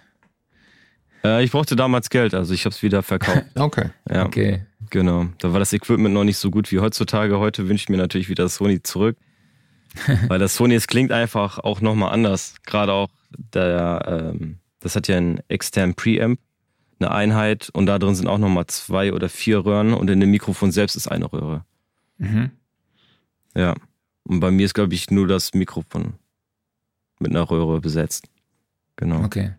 Äh, 1.25 1.45
ich 1.45 1.51
brauchte 1.51 1.77
damals 1.77 2.11
Geld, 2.11 2.35
also 2.35 2.55
ich 2.55 2.65
habe 2.65 2.75
es 2.75 2.83
wieder 2.83 3.03
verkauft. 3.03 3.45
Okay. 3.55 3.91
ja, 4.11 4.25
Okay. 4.25 4.63
genau. 4.91 5.27
Da 5.39 5.53
war 5.53 5.59
das 5.59 5.73
Equipment 5.73 6.15
noch 6.15 6.25
nicht 6.25 6.39
so 6.39 6.51
gut 6.51 6.71
wie 6.71 6.79
heutzutage. 6.81 7.39
Heute 7.39 7.69
wünsche 7.69 7.85
ich 7.85 7.89
mir 7.89 7.97
natürlich 7.97 8.29
wieder 8.29 8.45
das 8.45 8.57
Sony 8.57 8.83
zurück. 8.83 9.17
Weil 10.29 10.39
das 10.39 10.55
Sony, 10.55 10.75
es 10.75 10.87
klingt 10.87 11.13
einfach 11.13 11.59
auch 11.59 11.81
nochmal 11.81 12.13
anders. 12.13 12.57
Gerade 12.67 12.93
auch 12.93 13.09
der, 13.55 14.33
ähm, 14.35 14.59
das 14.81 14.95
hat 14.97 15.09
ja 15.09 15.17
einen 15.17 15.41
externen 15.49 15.95
Preamp, 15.95 16.39
eine 17.01 17.11
Einheit 17.11 17.71
und 17.73 17.87
da 17.87 17.99
drin 17.99 18.15
sind 18.15 18.29
auch 18.29 18.39
nochmal 18.39 18.67
zwei 18.67 19.13
oder 19.13 19.29
vier 19.29 19.65
Röhren 19.65 19.95
und 19.95 20.11
in 20.11 20.21
dem 20.21 20.31
Mikrofon 20.31 20.73
selbst 20.73 20.95
ist 20.95 21.09
eine 21.09 21.33
Röhre. 21.33 21.65
Mhm. 22.19 22.51
Ja. 23.57 23.75
Und 24.25 24.41
bei 24.41 24.51
mir 24.51 24.67
ist, 24.67 24.75
glaube 24.75 24.95
ich, 24.95 25.11
nur 25.11 25.27
das 25.27 25.55
Mikrofon 25.55 26.15
mit 27.19 27.31
einer 27.31 27.49
Röhre 27.51 27.81
besetzt. 27.81 28.29
Genau. 28.97 29.25
Okay. 29.25 29.53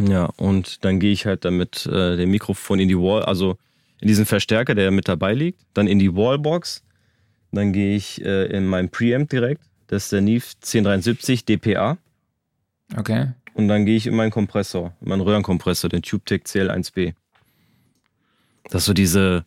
Ja, 0.00 0.26
und 0.36 0.84
dann 0.84 1.00
gehe 1.00 1.12
ich 1.12 1.26
halt 1.26 1.44
damit 1.44 1.86
äh, 1.86 2.16
dem 2.16 2.30
Mikrofon 2.30 2.80
in 2.80 2.88
die 2.88 2.98
Wall, 2.98 3.22
also 3.22 3.58
in 4.00 4.08
diesen 4.08 4.26
Verstärker, 4.26 4.74
der 4.74 4.90
mit 4.90 5.08
dabei 5.08 5.34
liegt, 5.34 5.60
dann 5.74 5.86
in 5.86 5.98
die 5.98 6.14
Wallbox. 6.14 6.82
Dann 7.52 7.72
gehe 7.72 7.94
ich 7.94 8.24
äh, 8.24 8.46
in 8.46 8.66
meinen 8.66 8.88
Preamp 8.88 9.28
direkt. 9.28 9.62
Das 9.86 10.04
ist 10.04 10.12
der 10.12 10.22
Neve 10.22 10.44
1073 10.62 11.44
DPA. 11.44 11.98
Okay. 12.96 13.32
Und 13.54 13.68
dann 13.68 13.84
gehe 13.84 13.96
ich 13.96 14.06
in 14.06 14.16
meinen 14.16 14.30
Kompressor, 14.30 14.94
in 15.02 15.10
meinen 15.10 15.20
Röhrenkompressor, 15.20 15.90
den 15.90 16.02
TubeTech 16.02 16.44
CL1B. 16.44 17.14
Das 18.64 18.82
ist 18.82 18.86
so 18.86 18.94
diese 18.94 19.44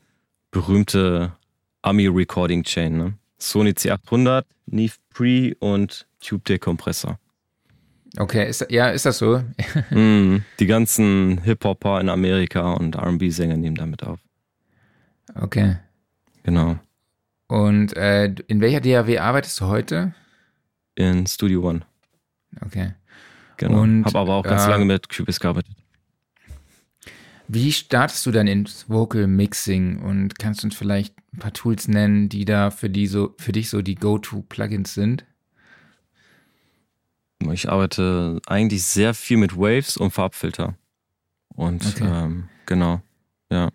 berühmte 0.52 1.34
Ami 1.82 2.08
Recording 2.08 2.64
Chain, 2.64 2.98
ne? 2.98 3.14
Sony 3.40 3.72
C800, 3.72 4.46
Neve 4.68 4.94
Pre 5.10 5.56
und 5.60 6.08
TubeTech 6.22 6.62
Kompressor. 6.62 7.20
Okay, 8.18 8.48
ist, 8.48 8.66
ja, 8.70 8.90
ist 8.90 9.06
das 9.06 9.18
so? 9.18 9.44
mm, 9.90 10.38
die 10.60 10.66
ganzen 10.66 11.42
Hip-Hopper 11.44 12.00
in 12.00 12.10
Amerika 12.10 12.74
und 12.74 12.96
R&B-Sänger 12.96 13.58
nehmen 13.58 13.76
damit 13.76 14.04
auf. 14.04 14.20
Okay. 15.36 15.78
Genau. 16.44 16.78
Und 17.48 17.96
äh, 17.98 18.34
in 18.48 18.62
welcher 18.62 18.80
DAW 18.80 19.18
arbeitest 19.20 19.60
du 19.60 19.66
heute? 19.66 20.14
In 20.96 21.28
Studio 21.28 21.68
One. 21.68 21.82
Okay. 22.66 22.94
Genau. 23.58 23.82
Und, 23.82 24.06
Hab 24.06 24.16
aber 24.16 24.36
auch 24.36 24.44
ganz 24.44 24.66
äh, 24.66 24.70
lange 24.70 24.86
mit 24.86 25.10
Cubase 25.10 25.40
gearbeitet. 25.40 25.76
Wie 27.48 27.72
startest 27.72 28.26
du 28.26 28.32
dann 28.32 28.48
ins 28.48 28.90
Vocal 28.90 29.28
Mixing 29.28 30.00
und 30.00 30.40
kannst 30.40 30.64
du 30.64 30.68
uns 30.68 30.76
vielleicht 30.76 31.16
ein 31.34 31.40
paar 31.40 31.54
Tools 31.54 31.88
nennen, 31.88 32.28
die 32.28 32.44
da 32.44 32.72
für 32.72 32.90
die 32.90 33.08
so 33.08 33.36
für 33.38 33.52
dich 33.52 33.70
so 33.70 33.82
die 33.82 33.96
Go-To-Plugins 33.96 34.94
sind? 34.94 35.26
Ich 37.52 37.70
arbeite 37.70 38.40
eigentlich 38.48 38.84
sehr 38.84 39.14
viel 39.14 39.38
mit 39.38 39.56
Waves 39.58 39.98
und 39.98 40.12
Farbfilter. 40.12 40.76
Und 41.50 41.86
Okay. 41.86 42.06
ähm, 42.06 42.50
genau. 42.66 43.02
Ja. 43.52 43.70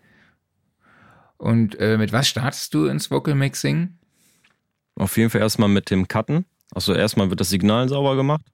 Und 1.37 1.79
äh, 1.79 1.97
mit 1.97 2.13
was 2.13 2.29
startest 2.29 2.75
du 2.75 2.87
ins 2.87 3.11
Vocal 3.11 3.35
Mixing? 3.35 3.97
Auf 4.97 5.17
jeden 5.17 5.31
Fall 5.31 5.41
erstmal 5.41 5.69
mit 5.69 5.91
dem 5.91 6.09
Cutten. 6.09 6.45
Also 6.75 6.95
erstmal 6.95 7.31
wird 7.31 7.41
das 7.41 7.49
Signal 7.51 7.89
sauber 7.89 8.17
gemacht. 8.17 8.45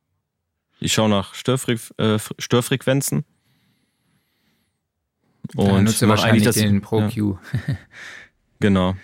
Ich 0.78 0.92
schaue 0.92 1.08
nach 1.08 1.34
Störfre 1.34 1.76
äh, 1.96 2.18
Störfrequenzen. 2.38 3.24
Und 5.54 6.00
du 6.00 6.06
mach 6.06 6.16
wahrscheinlich 6.16 6.44
das- 6.44 6.56
den 6.56 6.80
Pro 6.80 7.00
ja, 7.00 7.10
Q. 7.10 7.38
Genau. 8.60 8.94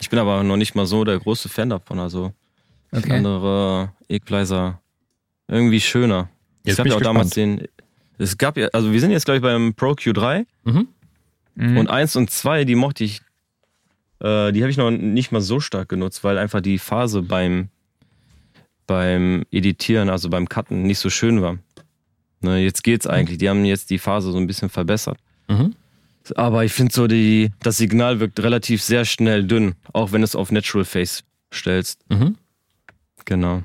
Ich 0.00 0.08
bin 0.10 0.18
aber 0.18 0.42
noch 0.42 0.56
nicht 0.56 0.74
mal 0.74 0.86
so 0.86 1.04
der 1.04 1.18
große 1.18 1.48
Fan 1.48 1.68
davon. 1.70 1.98
Also 1.98 2.32
Okay. 2.92 3.16
andere 3.16 3.92
Equalizer 4.08 4.80
irgendwie 5.48 5.80
schöner. 5.80 6.28
Jetzt 6.64 6.72
es 6.74 6.76
gab 6.78 6.86
ja 6.86 6.94
auch 6.94 6.98
ich 7.00 7.04
damals 7.04 7.30
den. 7.30 7.66
Es 8.18 8.38
gab 8.38 8.56
ja, 8.56 8.68
also 8.72 8.92
wir 8.92 9.00
sind 9.00 9.10
jetzt, 9.10 9.24
glaube 9.24 9.38
ich, 9.38 9.42
beim 9.42 9.74
Pro 9.74 9.92
Q3 9.92 10.46
Mhm. 10.64 10.88
Mhm. 11.54 11.76
und 11.78 11.88
eins 11.90 12.14
und 12.16 12.30
zwei, 12.30 12.64
die 12.64 12.74
mochte 12.76 13.04
ich, 13.04 13.20
äh, 14.20 14.52
die 14.52 14.62
habe 14.62 14.70
ich 14.70 14.76
noch 14.76 14.90
nicht 14.90 15.32
mal 15.32 15.40
so 15.40 15.58
stark 15.60 15.88
genutzt, 15.88 16.22
weil 16.24 16.38
einfach 16.38 16.60
die 16.60 16.78
Phase 16.78 17.22
beim, 17.22 17.68
beim 18.86 19.44
Editieren, 19.50 20.08
also 20.08 20.28
beim 20.30 20.48
Cutten, 20.48 20.82
nicht 20.82 20.98
so 20.98 21.10
schön 21.10 21.42
war. 21.42 21.58
Ne, 22.40 22.58
jetzt 22.58 22.82
geht's 22.84 23.06
eigentlich. 23.06 23.38
Die 23.38 23.48
haben 23.48 23.64
jetzt 23.64 23.90
die 23.90 23.98
Phase 23.98 24.32
so 24.32 24.38
ein 24.38 24.46
bisschen 24.46 24.68
verbessert. 24.68 25.18
Mhm. 25.48 25.74
Aber 26.36 26.64
ich 26.64 26.72
finde 26.72 26.92
so, 26.92 27.06
die, 27.06 27.50
das 27.60 27.78
Signal 27.78 28.20
wirkt 28.20 28.40
relativ 28.40 28.82
sehr 28.82 29.04
schnell 29.04 29.44
dünn, 29.44 29.74
auch 29.92 30.12
wenn 30.12 30.20
du 30.20 30.24
es 30.24 30.36
auf 30.36 30.50
Natural 30.52 30.84
Face 30.84 31.24
stellst. 31.52 31.98
Mhm. 32.10 32.36
Genau. 33.24 33.62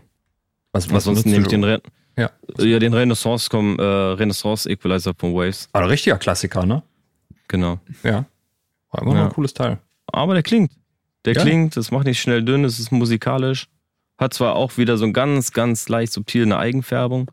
Was, 0.71 0.85
was 0.89 1.07
Ansonsten 1.07 1.29
nehme 1.31 1.43
ich 1.43 1.47
den, 1.47 1.63
Re 1.63 1.81
Ja. 2.17 2.29
ja, 2.57 2.79
den 2.79 2.93
Renaissance, 2.93 3.49
äh, 3.51 3.81
Renaissance 3.81 4.69
Equalizer 4.69 5.13
von 5.17 5.33
Waves. 5.33 5.69
Aber 5.73 5.85
ein 5.85 5.89
richtiger 5.89 6.17
Klassiker, 6.17 6.65
ne? 6.65 6.83
Genau. 7.47 7.79
Ja. 8.03 8.25
War 8.91 9.01
immer 9.01 9.13
noch 9.13 9.19
Ja. 9.21 9.25
ein 9.27 9.33
cooles 9.33 9.53
Teil. 9.53 9.79
Aber 10.07 10.33
der 10.33 10.43
klingt. 10.43 10.71
Der 11.25 11.33
Ja. 11.33 11.41
klingt, 11.41 11.75
es 11.77 11.91
macht 11.91 12.05
nicht 12.05 12.19
schnell 12.21 12.43
dünn, 12.43 12.63
es 12.63 12.79
ist 12.79 12.91
musikalisch. 12.91 13.67
Hat 14.17 14.33
zwar 14.33 14.55
auch 14.55 14.77
wieder 14.77 14.97
so 14.97 15.05
ein 15.05 15.13
ganz, 15.13 15.51
ganz 15.51 15.89
leicht 15.89 16.11
subtil 16.13 16.43
eine 16.43 16.57
Eigenfärbung, 16.57 17.29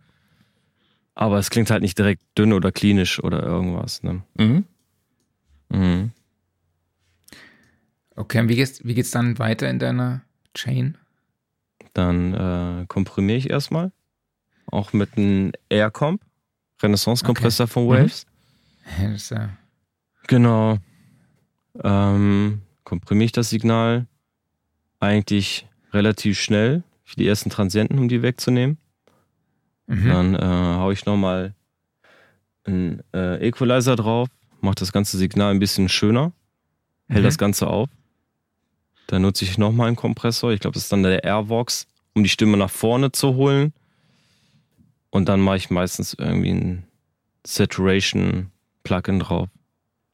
aber 1.14 1.38
es 1.38 1.48
klingt 1.50 1.70
halt 1.70 1.82
nicht 1.82 1.96
direkt 1.98 2.22
dünn 2.36 2.52
oder 2.52 2.72
klinisch 2.72 3.22
oder 3.22 3.42
irgendwas. 3.42 4.02
Ne? 4.02 4.22
Mhm. 4.36 4.64
Mhm. 5.70 6.10
Okay, 8.16 8.40
und 8.40 8.48
wie 8.48 8.56
geht's, 8.56 8.84
wie 8.84 8.94
geht's 8.94 9.10
dann 9.10 9.38
weiter 9.38 9.68
in 9.68 9.78
deiner 9.78 10.22
Chain? 10.54 10.96
Dann 11.94 12.34
äh, 12.34 12.86
komprimiere 12.86 13.38
ich 13.38 13.48
erstmal. 13.50 13.90
Auch 14.66 14.92
mit 14.92 15.16
einem 15.16 15.52
Air-Comp, 15.68 16.20
Renaissance-Kompressor 16.82 17.66
von 17.66 17.84
Mhm. 17.84 17.88
Waves. 17.88 18.26
Ist 19.14 19.30
ja 19.30 19.48
Genau. 20.26 20.78
Ähm, 21.82 22.62
komprimiere 22.84 23.26
ich 23.26 23.32
das 23.32 23.50
Signal 23.50 24.06
eigentlich 25.00 25.66
relativ 25.92 26.38
schnell 26.40 26.82
für 27.04 27.16
die 27.16 27.26
ersten 27.26 27.50
Transienten, 27.50 27.98
um 27.98 28.08
die 28.08 28.22
wegzunehmen. 28.22 28.78
mhm. 29.86 30.08
Dann 30.08 30.34
äh, 30.34 30.38
hau 30.78 30.90
ich 30.90 31.04
nochmal 31.06 31.54
einen 32.64 33.02
äh, 33.12 33.46
Equalizer 33.46 33.96
drauf, 33.96 34.28
mache 34.60 34.76
das 34.76 34.92
ganze 34.92 35.18
Signal 35.18 35.52
ein 35.52 35.58
bisschen 35.58 35.88
schöner, 35.88 36.32
hält 37.08 37.20
Mhm. 37.20 37.24
das 37.24 37.38
Ganze 37.38 37.66
auf. 37.66 37.88
Dann 39.08 39.22
nutze 39.22 39.44
ich 39.44 39.58
nochmal 39.58 39.88
einen 39.88 39.96
Kompressor, 39.96 40.52
ich 40.52 40.60
glaube, 40.60 40.74
das 40.74 40.84
ist 40.84 40.92
dann 40.92 41.02
der 41.02 41.24
Airvox, 41.24 41.86
um 42.14 42.22
die 42.22 42.30
Stimme 42.30 42.56
nach 42.56 42.70
vorne 42.70 43.12
zu 43.12 43.34
holen. 43.34 43.72
Und 45.10 45.28
dann 45.28 45.40
mache 45.40 45.56
ich 45.58 45.70
meistens 45.70 46.14
irgendwie 46.14 46.50
ein 46.50 46.84
Saturation-Plugin 47.46 49.20
drauf. 49.20 49.48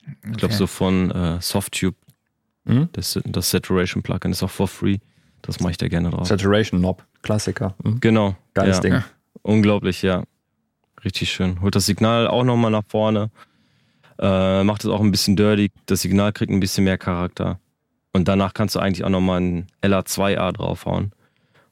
Ich 0.06 0.20
glaube, 0.38 0.46
Okay. 0.46 0.54
so 0.56 0.66
von 0.66 1.10
äh, 1.10 1.40
Softtube, 1.40 1.96
Mhm. 2.64 2.88
das, 2.92 3.18
das 3.24 3.50
Saturation-Plugin 3.50 4.32
ist 4.32 4.42
auch 4.42 4.50
for 4.50 4.68
free. 4.68 4.98
Das 5.42 5.60
mache 5.60 5.72
ich 5.72 5.78
da 5.78 5.88
gerne 5.88 6.10
drauf. 6.10 6.26
Saturation 6.26 6.80
Knob, 6.80 7.04
Klassiker. 7.22 7.74
Mhm. 7.82 8.00
Genau. 8.00 8.36
Geiles 8.54 8.76
ja. 8.78 8.82
Ding. 8.82 8.92
Ja. 8.94 9.04
Unglaublich, 9.42 10.02
ja. 10.02 10.24
Richtig 11.04 11.32
schön. 11.32 11.62
Holt 11.62 11.74
das 11.74 11.86
Signal 11.86 12.28
auch 12.28 12.44
nochmal 12.44 12.70
nach 12.70 12.82
vorne. 12.88 13.30
Äh, 14.18 14.64
macht 14.64 14.84
es 14.84 14.90
auch 14.90 15.00
ein 15.00 15.10
bisschen 15.10 15.34
dirty. 15.36 15.70
Das 15.86 16.02
Signal 16.02 16.32
kriegt 16.34 16.52
ein 16.52 16.60
bisschen 16.60 16.84
mehr 16.84 16.98
Charakter. 16.98 17.58
Und 18.12 18.26
danach 18.28 18.54
kannst 18.54 18.74
du 18.74 18.80
eigentlich 18.80 19.04
auch 19.04 19.08
nochmal 19.10 19.40
ein 19.40 19.66
LA2A 19.82 20.52
draufhauen, 20.52 21.12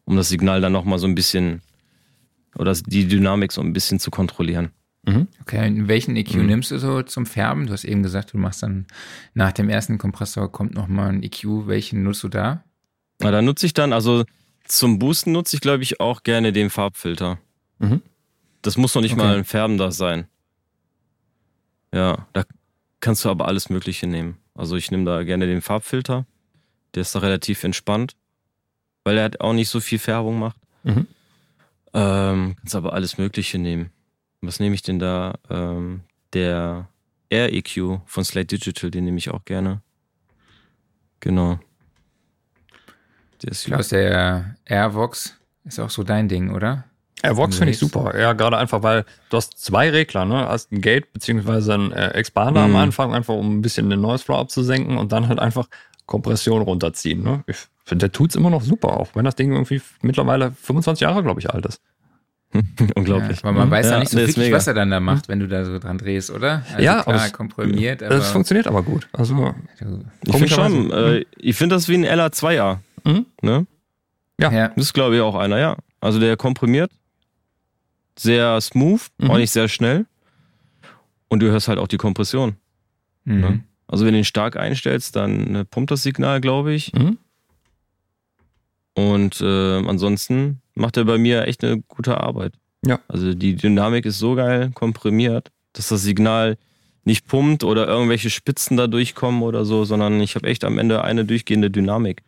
um 0.04 0.16
das 0.16 0.28
Signal 0.28 0.60
dann 0.60 0.72
nochmal 0.72 0.98
so 0.98 1.06
ein 1.06 1.14
bisschen 1.14 1.62
oder 2.56 2.72
die 2.74 3.06
Dynamik 3.08 3.52
so 3.52 3.60
ein 3.60 3.72
bisschen 3.72 3.98
zu 4.00 4.10
kontrollieren. 4.10 4.70
Mhm. 5.04 5.28
Okay, 5.42 5.66
und 5.68 5.88
welchen 5.88 6.16
EQ 6.16 6.34
Mhm. 6.34 6.46
nimmst 6.46 6.70
du 6.70 6.78
so 6.78 7.02
zum 7.02 7.26
Färben? 7.26 7.66
Du 7.66 7.72
hast 7.72 7.84
eben 7.84 8.02
gesagt, 8.02 8.32
du 8.32 8.38
machst 8.38 8.62
dann 8.62 8.86
nach 9.34 9.52
dem 9.52 9.68
ersten 9.68 9.98
Kompressor 9.98 10.50
kommt 10.50 10.74
nochmal 10.74 11.08
ein 11.10 11.22
EQ. 11.22 11.66
Welchen 11.66 12.02
nutzt 12.02 12.22
du 12.22 12.28
da? 12.28 12.62
Na, 13.20 13.30
da 13.30 13.42
nutze 13.42 13.66
ich 13.66 13.74
dann, 13.74 13.92
also 13.92 14.24
zum 14.64 14.98
Boosten 14.98 15.32
nutze 15.32 15.56
ich, 15.56 15.60
glaube 15.60 15.82
ich, 15.82 15.98
auch 16.00 16.22
gerne 16.22 16.52
den 16.52 16.70
Farbfilter. 16.70 17.38
Mhm. 17.78 18.02
Das 18.62 18.76
muss 18.76 18.94
noch 18.94 19.02
nicht 19.02 19.12
Okay. 19.14 19.22
mal 19.22 19.36
ein 19.36 19.44
färbender 19.44 19.92
sein. 19.92 20.26
Ja, 21.92 22.26
da 22.32 22.44
kannst 23.00 23.24
du 23.24 23.30
aber 23.30 23.46
alles 23.48 23.70
Mögliche 23.70 24.06
nehmen. 24.06 24.36
Also 24.58 24.74
ich 24.74 24.90
nehme 24.90 25.04
da 25.04 25.22
gerne 25.22 25.46
den 25.46 25.60
Farbfilter. 25.60 26.26
Der 26.94 27.02
ist 27.02 27.14
da 27.14 27.20
relativ 27.20 27.62
entspannt, 27.62 28.16
weil 29.04 29.16
er 29.16 29.22
halt 29.22 29.40
auch 29.40 29.52
nicht 29.52 29.68
so 29.68 29.78
viel 29.78 30.00
Färbung 30.00 30.40
macht. 30.40 30.56
Mhm. 30.82 31.06
Ähm, 31.94 32.56
kannst 32.58 32.74
aber 32.74 32.92
alles 32.92 33.18
Mögliche 33.18 33.58
nehmen. 33.58 33.92
Was 34.40 34.58
nehme 34.58 34.74
ich 34.74 34.82
denn 34.82 34.98
da? 34.98 35.38
Ähm, 35.48 36.00
der 36.32 36.88
Air 37.30 37.52
EQ 37.52 38.00
von 38.04 38.24
Slate 38.24 38.58
Digital, 38.58 38.90
den 38.90 39.04
nehme 39.04 39.18
ich 39.18 39.30
auch 39.30 39.44
gerne. 39.44 39.80
Genau. 41.20 41.60
Der 43.42 43.52
ist 43.52 43.64
Klaus, 43.64 43.90
der 43.90 44.56
Airvox 44.64 45.38
ist 45.64 45.78
auch 45.78 45.90
so 45.90 46.02
dein 46.02 46.28
Ding, 46.28 46.50
oder? 46.50 46.84
Airvox 47.22 47.56
finde 47.56 47.72
ich 47.72 47.78
super. 47.78 48.18
Ja, 48.18 48.32
gerade 48.32 48.56
einfach, 48.58 48.82
weil 48.82 49.04
du 49.30 49.36
hast 49.36 49.58
zwei 49.58 49.90
Regler, 49.90 50.24
ne? 50.24 50.46
Hast 50.48 50.70
ein 50.72 50.80
Gate 50.80 51.12
beziehungsweise 51.12 51.74
ein 51.74 51.92
äh, 51.92 52.08
Expander 52.10 52.66
Mhm. 52.68 52.76
am 52.76 52.82
Anfang, 52.82 53.12
einfach 53.14 53.34
um 53.34 53.58
ein 53.58 53.62
bisschen 53.62 53.90
den 53.90 54.00
Noise 54.00 54.24
Flow 54.24 54.36
abzusenken 54.36 54.96
und 54.98 55.10
dann 55.12 55.28
halt 55.28 55.38
einfach 55.38 55.68
Kompression 56.06 56.62
runterziehen. 56.62 57.22
Ne? 57.22 57.42
Ich 57.46 57.56
finde, 57.84 58.04
der 58.08 58.12
tut's 58.12 58.34
immer 58.36 58.50
noch 58.50 58.62
super, 58.62 58.98
auch 59.00 59.08
wenn 59.14 59.24
das 59.24 59.34
Ding 59.36 59.52
irgendwie 59.52 59.82
mittlerweile 60.00 60.52
25 60.62 61.00
Jahre, 61.02 61.22
glaube 61.22 61.40
ich, 61.40 61.50
alt 61.50 61.66
ist. 61.66 61.80
unglaublich. 62.94 63.38
Ja, 63.42 63.44
aber 63.50 63.58
man 63.58 63.70
weiß 63.70 63.86
ja 63.86 63.92
Ja, 63.92 63.98
nicht 64.00 64.10
so 64.10 64.16
wirklich, 64.18 64.36
mega. 64.38 64.56
was 64.56 64.66
er 64.66 64.72
dann 64.74 64.90
da 64.90 65.00
macht, 65.00 65.28
wenn 65.28 65.38
du 65.40 65.48
da 65.48 65.64
so 65.66 65.78
dran 65.78 65.98
drehst, 65.98 66.30
oder? 66.30 66.62
Also 66.72 66.82
Ja, 66.82 67.00
aber 67.00 67.12
klar, 67.14 67.26
es- 67.26 67.32
komprimiert, 67.34 68.02
aber 68.02 68.14
Das 68.14 68.30
funktioniert 68.30 68.66
aber 68.66 68.82
gut. 68.82 69.06
Also, 69.12 69.54
Ich 70.24 70.32
finde 70.32 70.48
schon, 70.48 70.90
äh, 70.90 71.24
ich 71.36 71.56
finde 71.56 71.74
das 71.74 71.88
wie 71.88 71.94
ein 71.96 72.04
LA2A. 72.06 72.78
Mhm. 73.04 73.26
Ne? 73.42 73.66
Ja. 74.40 74.50
ja. 74.50 74.68
Das 74.68 74.86
ist, 74.86 74.94
glaube 74.94 75.16
ich, 75.16 75.20
auch 75.20 75.34
einer, 75.34 75.58
ja. 75.58 75.76
Also 76.00 76.18
der 76.20 76.36
komprimiert, 76.38 76.90
sehr 78.18 78.60
smooth, 78.60 79.00
Mhm. 79.18 79.30
auch 79.30 79.36
nicht 79.38 79.50
sehr 79.50 79.68
schnell. 79.68 80.06
Und 81.28 81.40
du 81.40 81.50
hörst 81.50 81.68
halt 81.68 81.78
auch 81.78 81.88
die 81.88 81.96
Kompression. 81.98 82.56
Mhm. 83.24 83.40
Ne? 83.40 83.64
Also 83.86 84.04
wenn 84.04 84.12
du 84.12 84.18
ihn 84.18 84.24
stark 84.24 84.56
einstellst, 84.56 85.16
dann 85.16 85.54
äh, 85.54 85.64
pumpt 85.64 85.90
das 85.90 86.02
Signal, 86.02 86.40
glaube 86.40 86.72
ich. 86.74 86.92
mhm. 86.92 87.18
Und 88.94 89.40
äh, 89.40 89.76
ansonsten 89.86 90.60
macht 90.74 90.96
er 90.96 91.04
bei 91.04 91.18
mir 91.18 91.46
echt 91.46 91.62
eine 91.62 91.80
gute 91.82 92.18
Arbeit. 92.20 92.54
Ja. 92.84 92.98
Also 93.08 93.34
die 93.34 93.54
Dynamik 93.54 94.04
ist 94.06 94.18
so 94.18 94.34
geil 94.34 94.70
komprimiert, 94.74 95.50
dass 95.72 95.88
das 95.88 96.02
Signal 96.02 96.56
nicht 97.04 97.26
pumpt 97.26 97.64
oder 97.64 97.86
irgendwelche 97.86 98.28
Spitzen 98.30 98.76
da 98.76 98.86
durchkommen 98.86 99.42
oder 99.42 99.64
so, 99.64 99.84
sondern 99.84 100.20
ich 100.20 100.34
habe 100.34 100.46
echt 100.48 100.64
am 100.64 100.78
Ende 100.78 101.04
eine 101.04 101.24
durchgehende 101.24 101.70
Dynamik. 101.70 102.22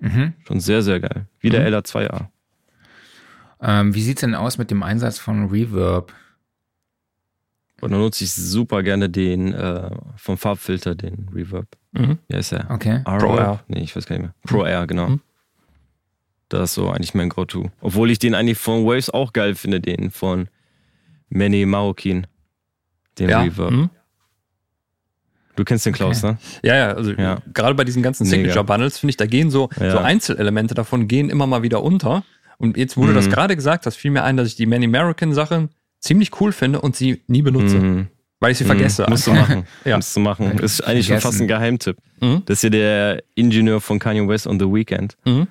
Mhm. 0.00 0.34
Schon 0.46 0.60
sehr, 0.60 0.82
sehr 0.82 1.00
geil. 1.00 1.26
Wie 1.40 1.50
der 1.50 1.60
Mhm. 1.60 1.74
LA2A. 1.74 2.26
Ähm, 3.62 3.94
wie 3.94 4.02
sieht's 4.02 4.20
denn 4.22 4.34
aus 4.34 4.58
mit 4.58 4.70
dem 4.70 4.82
Einsatz 4.82 5.18
von 5.18 5.48
Reverb? 5.48 6.12
Und 7.80 7.92
dann 7.92 8.00
nutze 8.00 8.24
ich 8.24 8.32
super 8.32 8.82
gerne 8.82 9.08
den 9.08 9.52
äh, 9.52 9.90
vom 10.16 10.36
Farbfilter, 10.36 10.94
den 10.94 11.28
Reverb. 11.34 11.66
Mhm. 11.92 12.18
Wie 12.28 12.36
heißt 12.36 12.52
der? 12.52 12.70
Okay. 12.70 13.00
Pro 13.04 13.36
Air. 13.36 13.64
Nee, 13.68 13.80
ich 13.80 13.96
weiß 13.96 14.06
gar 14.06 14.16
nicht 14.16 14.24
mehr. 14.26 14.34
Pro 14.46 14.64
Air, 14.64 14.86
genau. 14.86 15.08
Mhm. 15.08 15.20
Das 16.50 16.70
ist 16.70 16.74
so 16.74 16.90
eigentlich 16.90 17.14
mein 17.14 17.28
Go-To. 17.28 17.70
Obwohl 17.80 18.10
ich 18.10 18.18
den 18.18 18.34
eigentlich 18.34 18.58
von 18.58 18.84
Waves 18.84 19.08
auch 19.10 19.32
geil 19.32 19.54
finde, 19.54 19.80
den 19.80 20.10
von 20.10 20.48
Manny 21.28 21.64
Marokin. 21.64 22.26
Den 23.18 23.30
Ja. 23.30 23.40
Reverb. 23.42 23.70
Mhm. 23.70 23.90
Du 25.56 25.64
kennst 25.64 25.84
den 25.86 25.92
Klaus, 25.92 26.22
Okay. 26.24 26.32
ne? 26.32 26.38
Ja, 26.62 26.76
ja, 26.76 26.92
also 26.92 27.12
Ja. 27.12 27.38
gerade 27.52 27.74
bei 27.74 27.84
diesen 27.84 28.02
ganzen. 28.02 28.24
Signature-Bundles, 28.24 28.98
finde 28.98 29.10
ich, 29.10 29.16
da 29.16 29.26
gehen 29.26 29.50
so, 29.50 29.68
Ja. 29.78 29.90
so 29.92 29.98
Einzelelemente 29.98 30.74
davon 30.74 31.06
gehen 31.08 31.28
immer 31.30 31.46
mal 31.46 31.62
wieder 31.62 31.82
unter. 31.82 32.24
Und 32.60 32.76
jetzt, 32.76 32.96
wo 32.96 33.02
du 33.06 33.10
Mhm. 33.12 33.14
das 33.16 33.28
gerade 33.30 33.56
gesagt 33.56 33.86
hast, 33.86 33.96
fiel 33.96 34.10
mir 34.10 34.22
ein, 34.22 34.36
dass 34.36 34.46
ich 34.46 34.54
die 34.54 34.66
Many 34.66 34.84
American-Sache 34.84 35.68
ziemlich 35.98 36.40
cool 36.40 36.52
finde 36.52 36.80
und 36.80 36.94
sie 36.94 37.22
nie 37.26 37.40
benutze, 37.42 37.78
Mhm. 37.78 38.08
weil 38.38 38.52
ich 38.52 38.58
sie 38.58 38.64
Mhm. 38.64 38.68
vergesse. 38.68 39.06
Musst 39.08 39.26
du 39.26 39.32
machen. 39.32 39.64
Ja. 39.84 39.96
Musst 39.96 40.14
du 40.14 40.20
machen. 40.20 40.52
Ja, 40.56 40.62
Ist 40.62 40.82
eigentlich 40.86 41.06
schon 41.06 41.20
fast 41.20 41.40
ein 41.40 41.48
Geheimtipp. 41.48 41.96
Mhm. 42.20 42.42
Das 42.44 42.58
ist 42.58 42.62
ja 42.64 42.70
der 42.70 43.22
Ingenieur 43.34 43.80
von 43.80 43.98
Kanye 43.98 44.28
West 44.28 44.46
und 44.46 44.60
The 44.60 44.66
Weeknd. 44.66 45.16
Mhm. 45.24 45.46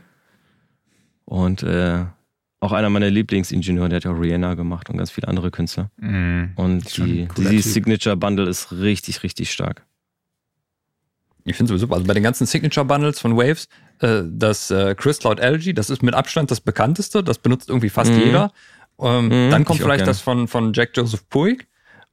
Und 1.25 1.63
äh, 1.63 2.05
auch 2.59 2.71
einer 2.73 2.89
meiner 2.89 3.09
Lieblingsingenieure, 3.09 3.89
der 3.89 3.97
hat 3.97 4.03
ja 4.03 4.11
auch 4.11 4.19
Rihanna 4.19 4.53
gemacht 4.53 4.89
und 4.89 4.97
ganz 4.97 5.11
viele 5.11 5.27
andere 5.27 5.49
Künstler. 5.51 5.89
Mhm. 5.97 6.51
Und 6.55 6.97
die, 6.97 7.27
die. 7.37 7.61
Signature 7.61 8.17
Bundle 8.17 8.47
ist 8.49 8.71
richtig, 8.71 9.23
richtig 9.23 9.51
stark. 9.51 9.85
Ich 11.45 11.55
finde 11.55 11.73
es 11.73 11.81
super. 11.81 11.95
Also 11.95 12.05
bei 12.05 12.13
den 12.13 12.21
ganzen 12.23 12.45
Signature-Bundles 12.45 13.19
von 13.19 13.35
Waves, 13.37 13.67
äh, 13.99 14.21
das 14.25 14.71
äh, 14.71 14.95
Chris 14.95 15.19
Cloud 15.19 15.39
Algae, 15.39 15.73
das 15.73 15.89
ist 15.89 16.01
mit 16.03 16.13
Abstand 16.13 16.51
das 16.51 16.61
bekannteste. 16.61 17.23
Das 17.23 17.37
benutzt 17.39 17.69
irgendwie 17.69 17.89
fast 17.89 18.11
Mhm. 18.11 18.19
jeder. 18.19 18.51
Ähm, 18.99 19.27
Mhm, 19.27 19.49
dann 19.51 19.65
kommt 19.65 19.79
vielleicht 19.81 20.07
das 20.07 20.19
von, 20.21 20.47
von 20.47 20.73
Jack 20.73 20.91
Joseph 20.95 21.27
Puig. 21.29 21.67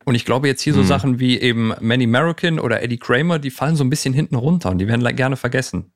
Und 0.05 0.15
ich 0.15 0.25
glaube 0.25 0.47
jetzt 0.47 0.63
hier 0.63 0.73
so 0.75 0.83
Mhm. 0.83 0.87
Sachen 0.87 1.19
wie 1.21 1.39
eben 1.41 1.73
Manny 1.81 2.05
American 2.05 2.61
oder 2.61 2.81
Eddie 2.83 2.99
Kramer, 2.99 3.39
die 3.41 3.51
fallen 3.51 3.75
so 3.75 3.83
ein 3.83 3.91
bisschen 3.91 4.15
hinten 4.15 4.37
runter 4.37 4.71
und 4.71 4.79
die 4.79 4.87
werden 4.87 5.05
gerne 5.17 5.37
vergessen. 5.37 5.91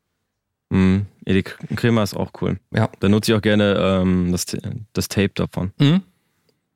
Mhm. 0.71 1.07
Eddie 1.25 1.43
Kremer 1.43 2.03
ist 2.03 2.15
auch 2.15 2.33
cool. 2.41 2.59
Ja. 2.75 2.91
Da 3.01 3.09
nutze 3.09 3.31
ich 3.33 3.39
auch 3.39 3.43
gerne 3.43 3.75
ähm, 4.03 4.33
das, 4.33 4.47
das 4.93 5.09
Tape 5.09 5.31
davon. 5.35 5.73
Mhm. 5.79 6.03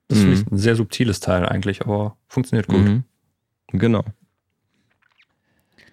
Das 0.08 0.18
Mhm. 0.18 0.22
finde 0.22 0.34
ich 0.40 0.46
ein 0.52 0.58
sehr 0.58 0.76
subtiles 0.76 1.18
Teil 1.20 1.44
eigentlich, 1.46 1.82
aber 1.82 2.16
funktioniert 2.28 2.68
gut. 2.68 2.84
Mhm. 2.84 3.04
Genau. 3.72 4.04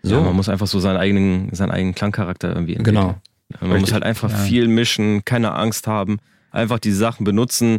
So, 0.04 0.16
Ja, 0.16 0.22
man 0.22 0.36
muss 0.36 0.50
einfach 0.50 0.68
so 0.68 0.80
seinen 0.80 0.98
eigenen, 0.98 1.54
seinen 1.54 1.72
eigenen 1.72 1.94
Klangcharakter 1.96 2.50
irgendwie 2.50 2.76
entwickeln. 2.76 2.96
genau. 2.96 3.16
Man 3.60 3.72
Richtig. 3.72 3.82
muss 3.82 3.94
halt 3.94 4.04
einfach 4.04 4.32
Ja. 4.32 4.38
viel 4.38 4.68
mischen, 4.68 5.24
keine 5.26 5.54
Angst 5.54 5.86
haben, 5.88 6.20
einfach 6.52 6.80
die 6.80 6.92
Sachen 6.92 7.24
benutzen. 7.26 7.78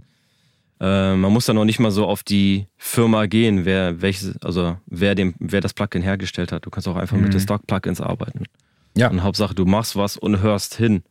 Äh, 0.80 1.16
man 1.16 1.32
muss 1.32 1.46
dann 1.46 1.56
noch 1.56 1.64
nicht 1.64 1.78
mal 1.80 1.90
so 1.90 2.06
auf 2.06 2.22
die 2.22 2.66
Firma 2.76 3.26
gehen, 3.26 3.64
wer 3.64 4.02
welches, 4.02 4.36
also 4.42 4.76
wer 4.86 5.14
dem, 5.14 5.34
wer 5.38 5.60
das 5.60 5.72
Plugin 5.74 6.02
hergestellt 6.02 6.52
hat. 6.52 6.66
Du 6.66 6.70
kannst 6.70 6.88
auch 6.88 6.96
einfach 6.96 7.16
mit 7.16 7.26
Mhm. 7.28 7.30
den 7.32 7.40
Stock-Plugins 7.40 8.00
arbeiten. 8.00 8.44
Ja. 8.96 9.08
Und 9.08 9.22
Hauptsache, 9.22 9.54
du 9.54 9.64
machst 9.64 9.96
was 9.96 10.16
und 10.16 10.40
hörst 10.42 10.74
hin 10.74 11.02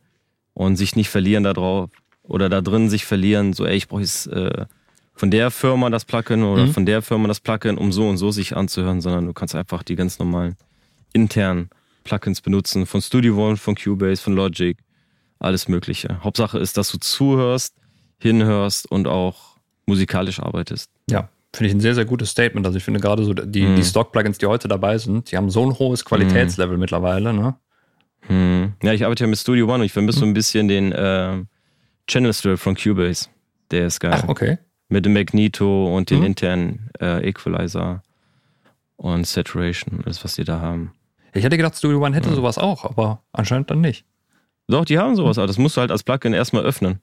und 0.54 0.76
sich 0.76 0.94
nicht 0.94 1.08
verlieren 1.08 1.42
da 1.44 1.52
drauf 1.52 1.90
oder 2.22 2.48
da 2.48 2.60
drin 2.60 2.88
sich 2.90 3.04
verlieren, 3.04 3.52
so 3.54 3.66
ey, 3.66 3.76
ich 3.76 3.88
brauche 3.88 4.02
jetzt 4.02 4.26
äh, 4.28 4.66
von 5.14 5.30
der 5.30 5.50
Firma 5.50 5.90
das 5.90 6.04
Plugin 6.04 6.42
oder 6.44 6.66
Mhm. 6.66 6.72
von 6.72 6.86
der 6.86 7.02
Firma 7.02 7.26
das 7.28 7.40
Plugin, 7.40 7.78
um 7.78 7.90
so 7.92 8.08
und 8.08 8.16
so 8.18 8.30
sich 8.30 8.56
anzuhören, 8.56 9.00
sondern 9.00 9.26
du 9.26 9.32
kannst 9.32 9.54
einfach 9.54 9.82
die 9.82 9.96
ganz 9.96 10.18
normalen 10.18 10.56
internen 11.12 11.70
Plugins 12.04 12.40
benutzen, 12.40 12.86
von 12.86 13.00
Studio 13.00 13.36
One, 13.48 13.56
von 13.56 13.74
Cubase, 13.74 14.22
von 14.22 14.34
Logic, 14.34 14.76
alles 15.38 15.68
Mögliche. 15.68 16.18
Hauptsache 16.22 16.58
ist, 16.58 16.76
dass 16.76 16.90
du 16.90 16.98
zuhörst, 16.98 17.74
hinhörst 18.18 18.90
und 18.90 19.06
auch 19.06 19.56
musikalisch 19.86 20.40
arbeitest. 20.40 20.90
Ja, 21.10 21.28
finde 21.54 21.68
ich 21.68 21.74
ein 21.74 21.80
sehr, 21.80 21.94
sehr 21.94 22.04
gutes 22.04 22.30
Statement. 22.30 22.64
Also 22.66 22.78
ich 22.78 22.84
finde 22.84 23.00
gerade 23.00 23.24
so 23.24 23.34
die, 23.34 23.62
Mhm. 23.66 23.76
die 23.76 23.84
Stock-Plugins, 23.84 24.38
die 24.38 24.46
heute 24.46 24.68
dabei 24.68 24.98
sind, 24.98 25.30
die 25.30 25.36
haben 25.36 25.50
so 25.50 25.64
ein 25.68 25.78
hohes 25.78 26.04
Qualitätslevel 26.04 26.78
mittlerweile. 26.78 27.32
Ne? 27.32 27.54
Hm. 28.28 28.72
Ja, 28.82 28.92
ich 28.92 29.04
arbeite 29.04 29.24
ja 29.24 29.28
mit 29.28 29.38
Studio 29.38 29.66
One 29.66 29.74
und 29.80 29.82
ich 29.84 29.92
vermisse 29.92 30.20
so 30.20 30.24
ein 30.26 30.32
bisschen 30.34 30.68
den 30.68 30.92
äh, 30.92 31.44
Channel 32.06 32.32
Strip 32.32 32.58
von 32.58 32.76
Cubase. 32.76 33.28
Der 33.72 33.86
ist 33.86 33.98
geil. 34.00 34.12
Ach, 34.14 34.28
okay. 34.28 34.58
Mit 34.88 35.04
dem 35.06 35.12
Magneto 35.14 35.96
und 35.96 36.10
den 36.10 36.20
Mhm. 36.20 36.24
internen 36.26 36.90
äh, 37.00 37.28
Equalizer 37.28 38.02
und 38.96 39.26
Saturation, 39.26 40.02
alles 40.04 40.22
was 40.22 40.34
die 40.36 40.44
da 40.44 40.60
haben. 40.60 40.92
Ich 41.34 41.44
hätte 41.44 41.56
gedacht, 41.56 41.76
Studio 41.76 42.04
One 42.04 42.14
hätte 42.14 42.28
Ja. 42.28 42.34
sowas 42.34 42.58
auch, 42.58 42.84
aber 42.84 43.22
anscheinend 43.32 43.70
dann 43.70 43.80
nicht. 43.80 44.04
Doch, 44.68 44.84
die 44.84 44.98
haben 44.98 45.16
sowas, 45.16 45.38
aber 45.38 45.46
das 45.46 45.58
musst 45.58 45.76
du 45.76 45.80
halt 45.80 45.90
als 45.90 46.02
Plugin 46.02 46.32
erstmal 46.34 46.62
öffnen. 46.64 47.00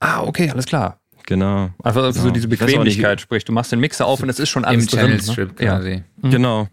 Ah, 0.00 0.22
okay, 0.22 0.50
alles 0.50 0.66
klar. 0.66 0.98
Genau. 1.26 1.70
Einfach 1.82 2.12
so 2.12 2.26
Ja. 2.28 2.32
diese 2.32 2.46
Ich 2.48 2.52
weiß 2.52 2.62
auch 2.62 2.66
Bequemlichkeit, 2.66 3.20
sprich, 3.20 3.44
du 3.44 3.52
machst 3.52 3.70
den 3.72 3.80
Mixer 3.80 4.06
auf 4.06 4.22
und 4.22 4.28
es 4.28 4.38
ist 4.38 4.48
schon 4.48 4.64
alles 4.64 4.84
Im 4.84 4.88
drin. 4.90 4.98
Channel 5.00 5.16
ne? 5.16 5.22
Strip 5.22 5.60
Ja. 5.60 5.76
quasi. 5.78 6.02
Mhm. 6.22 6.30
Genau. 6.30 6.68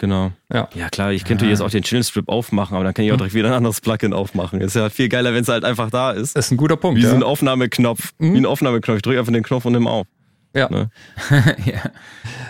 Genau. 0.00 0.30
Ja. 0.52 0.68
Ja, 0.74 0.88
klar, 0.90 1.10
ich 1.10 1.24
könnte 1.24 1.44
Ah. 1.44 1.48
jetzt 1.48 1.60
auch 1.60 1.70
den 1.70 1.82
Channel 1.82 2.04
Strip 2.04 2.28
aufmachen, 2.28 2.76
aber 2.76 2.84
dann 2.84 2.94
kann 2.94 3.04
ich 3.04 3.10
auch 3.10 3.16
Mhm. 3.16 3.18
direkt 3.18 3.34
wieder 3.34 3.48
ein 3.48 3.54
anderes 3.54 3.80
Plugin 3.80 4.12
aufmachen. 4.12 4.60
Ist 4.60 4.76
ja 4.76 4.90
viel 4.90 5.08
geiler, 5.08 5.34
wenn 5.34 5.42
es 5.42 5.48
halt 5.48 5.64
einfach 5.64 5.90
da 5.90 6.12
ist. 6.12 6.36
Das 6.36 6.46
ist 6.46 6.52
ein 6.52 6.56
guter 6.56 6.76
Punkt. 6.76 6.98
Wie 6.98 7.02
so 7.02 7.08
ja. 7.10 7.14
ein 7.16 7.24
Aufnahmeknopf. 7.24 8.12
Mhm. 8.18 8.34
Wie 8.34 8.38
ein 8.38 8.46
Aufnahmeknopf. 8.46 8.96
Ich 8.98 9.02
drücke 9.02 9.18
einfach 9.18 9.32
den 9.32 9.42
Knopf 9.42 9.64
und 9.64 9.72
nimm 9.72 9.88
auf. 9.88 10.06
Ja. 10.54 10.68
Ne? 10.70 10.90
ja. 11.66 11.90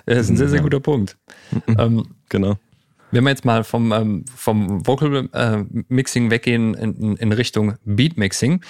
Das 0.04 0.18
ist 0.18 0.28
ein 0.30 0.36
sehr, 0.36 0.48
sehr 0.50 0.58
Ja. 0.58 0.62
guter 0.62 0.80
Punkt. 0.80 1.16
ähm, 1.78 2.06
Genau. 2.28 2.56
Wenn 3.10 3.24
wir 3.24 3.30
jetzt 3.30 3.44
mal 3.44 3.64
vom, 3.64 3.92
ähm, 3.92 4.24
vom 4.34 4.86
Vocal 4.86 5.28
äh, 5.32 5.64
Mixing 5.88 6.30
weggehen 6.30 6.74
in, 6.74 7.16
in, 7.16 7.32
Richtung 7.32 7.76
Beat 7.84 8.16
Mixing, 8.16 8.62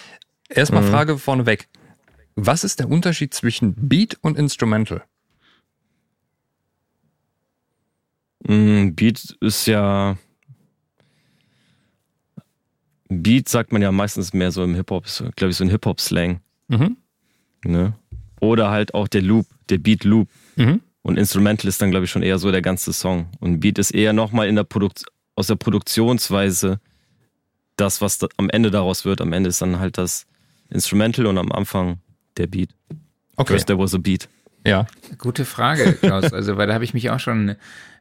erstmal 0.49 0.82
Mhm. 0.82 0.89
Frage 0.89 1.18
vorneweg. 1.18 1.68
Was 2.36 2.62
ist 2.62 2.78
der 2.78 2.89
Unterschied 2.89 3.34
zwischen 3.34 3.74
Beat 3.89 4.16
und 4.20 4.39
Instrumental? 4.39 5.03
Mm, 8.47 8.95
Beat 8.95 9.36
ist 9.41 9.66
ja. 9.66 10.16
Beat 13.09 13.49
sagt 13.49 13.72
man 13.72 13.82
ja 13.82 13.91
meistens 13.91 14.32
mehr 14.32 14.53
so 14.53 14.62
im 14.62 14.74
Hip-Hop, 14.74 15.07
glaube 15.36 15.51
ich, 15.51 15.57
so 15.57 15.64
ein 15.64 15.70
Hip-Hop-Slang. 15.70 16.41
Mhm. 16.68 16.99
Ne? 17.64 17.95
Oder 18.41 18.70
halt 18.70 18.95
auch 18.95 19.09
der 19.09 19.22
Loop, 19.22 19.47
der 19.70 19.78
Beat-Loop. 19.78 20.28
Mhm. 20.57 20.80
Und 21.03 21.16
Instrumental 21.16 21.68
ist 21.68 21.80
dann, 21.80 21.90
glaube 21.90 22.05
ich, 22.05 22.11
schon 22.11 22.22
eher 22.22 22.38
so 22.38 22.51
der 22.51 22.62
ganze 22.62 22.92
Song. 22.92 23.28
Und 23.40 23.61
Beat 23.61 23.78
ist 23.78 23.92
eher 23.92 24.12
nochmal 24.12 24.49
in 24.49 24.57
der 24.57 24.64
Produkt 24.64 25.05
aus 25.36 25.46
der 25.46 25.55
Produktionsweise 25.57 26.80
das, 27.76 28.01
was 28.01 28.18
da 28.18 28.26
am 28.36 28.51
Ende 28.51 28.70
daraus 28.70 29.05
wird. 29.05 29.20
Am 29.20 29.32
Ende 29.32 29.49
ist 29.49 29.62
dann 29.62 29.78
halt 29.78 29.99
das 29.99 30.26
Instrumental 30.70 31.26
und 31.26 31.38
am 31.38 31.53
Anfang 31.53 31.99
der 32.36 32.46
Beat. 32.49 32.70
Okay. 33.36 33.53
First 33.55 33.68
there 33.68 33.78
was 33.78 33.94
a 33.94 33.99
beat. 33.99 34.28
Ja. 34.66 34.86
Gute 35.16 35.44
Frage, 35.44 35.92
Klaus. 35.94 36.32
Also, 36.32 36.57
weil 36.57 36.66
da 36.66 36.74
habe 36.74 36.84
ich 36.84 36.92
mich 36.92 37.09
auch 37.11 37.20
schon, 37.20 37.55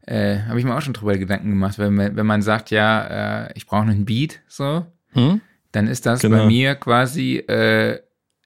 äh, 0.07 0.39
habe 0.47 0.57
ich 0.59 0.65
mir 0.65 0.75
auch 0.75 0.81
schon 0.81 0.93
drüber 0.93 1.15
Gedanken 1.17 1.49
gemacht. 1.51 1.77
Wenn 1.77 1.93
man, 1.93 2.15
wenn 2.15 2.25
man 2.25 2.41
sagt, 2.41 2.71
ja, 2.71 3.45
äh, 3.45 3.51
ich 3.55 3.67
brauche 3.67 3.83
einen 3.83 4.05
Beat, 4.05 4.39
so, 4.47 4.85
Hm? 5.13 5.41
dann 5.71 5.87
ist 5.87 6.05
das 6.07 6.21
Genau. 6.21 6.37
bei 6.37 6.45
mir 6.47 6.73
quasi 6.75 7.37
äh, 7.37 7.99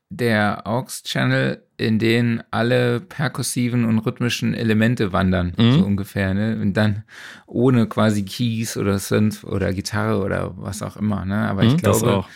der 0.10 0.68
AUX-Channel, 0.68 1.64
in 1.82 2.00
den 2.00 2.44
alle 2.52 3.00
perkussiven 3.00 3.86
und 3.86 4.00
rhythmischen 4.00 4.54
Elemente 4.54 5.12
wandern, 5.14 5.54
Mhm. 5.58 5.72
so 5.74 5.84
ungefähr. 5.86 6.34
Ne? 6.34 6.58
Und 6.62 6.74
dann 6.74 7.04
ohne 7.48 7.88
quasi 7.88 8.24
Keys 8.24 8.78
oder 8.78 9.00
Synth 9.00 9.44
oder 9.44 9.74
Gitarre 9.74 10.24
oder 10.24 10.54
was 10.58 10.82
auch 10.82 10.98
immer. 10.98 11.26
Ne? 11.26 11.48
Aber 11.50 11.64
ich 11.64 11.74
Mhm, 11.74 11.78
glaube, 11.78 12.12
auch. 12.18 12.30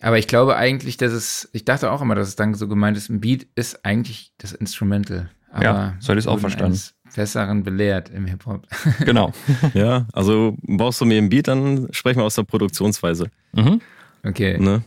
aber 0.00 0.18
ich 0.18 0.26
glaube 0.28 0.56
eigentlich, 0.56 0.96
dass 0.96 1.12
es, 1.12 1.48
ich 1.52 1.64
dachte 1.64 1.90
auch 1.90 2.02
immer, 2.02 2.14
dass 2.14 2.28
es 2.28 2.36
dann 2.36 2.54
so 2.54 2.68
gemeint 2.68 2.96
ist, 2.96 3.08
ein 3.08 3.20
Beat 3.20 3.46
ist 3.54 3.84
eigentlich 3.84 4.32
das 4.38 4.52
Instrumental. 4.52 5.30
Aber 5.50 5.64
Ja, 5.64 5.96
so 6.00 6.08
hätte 6.10 6.18
ich's 6.18 6.26
auch 6.26 6.32
wurden 6.32 6.40
verstanden. 6.40 6.80
Besseren 7.14 7.62
belehrt 7.62 8.10
im 8.10 8.26
Hip-Hop. 8.26 8.66
Genau. 9.06 9.32
Ja, 9.72 10.06
also 10.12 10.56
baust 10.62 11.00
du 11.00 11.04
mir 11.06 11.16
ein 11.18 11.28
Beat, 11.30 11.48
dann 11.48 11.88
sprechen 11.92 12.18
wir 12.18 12.24
aus 12.24 12.34
der 12.34 12.42
Produktionsweise. 12.42 13.30
Mhm. 13.52 13.80
Okay. 14.22 14.58
Ne? 14.58 14.82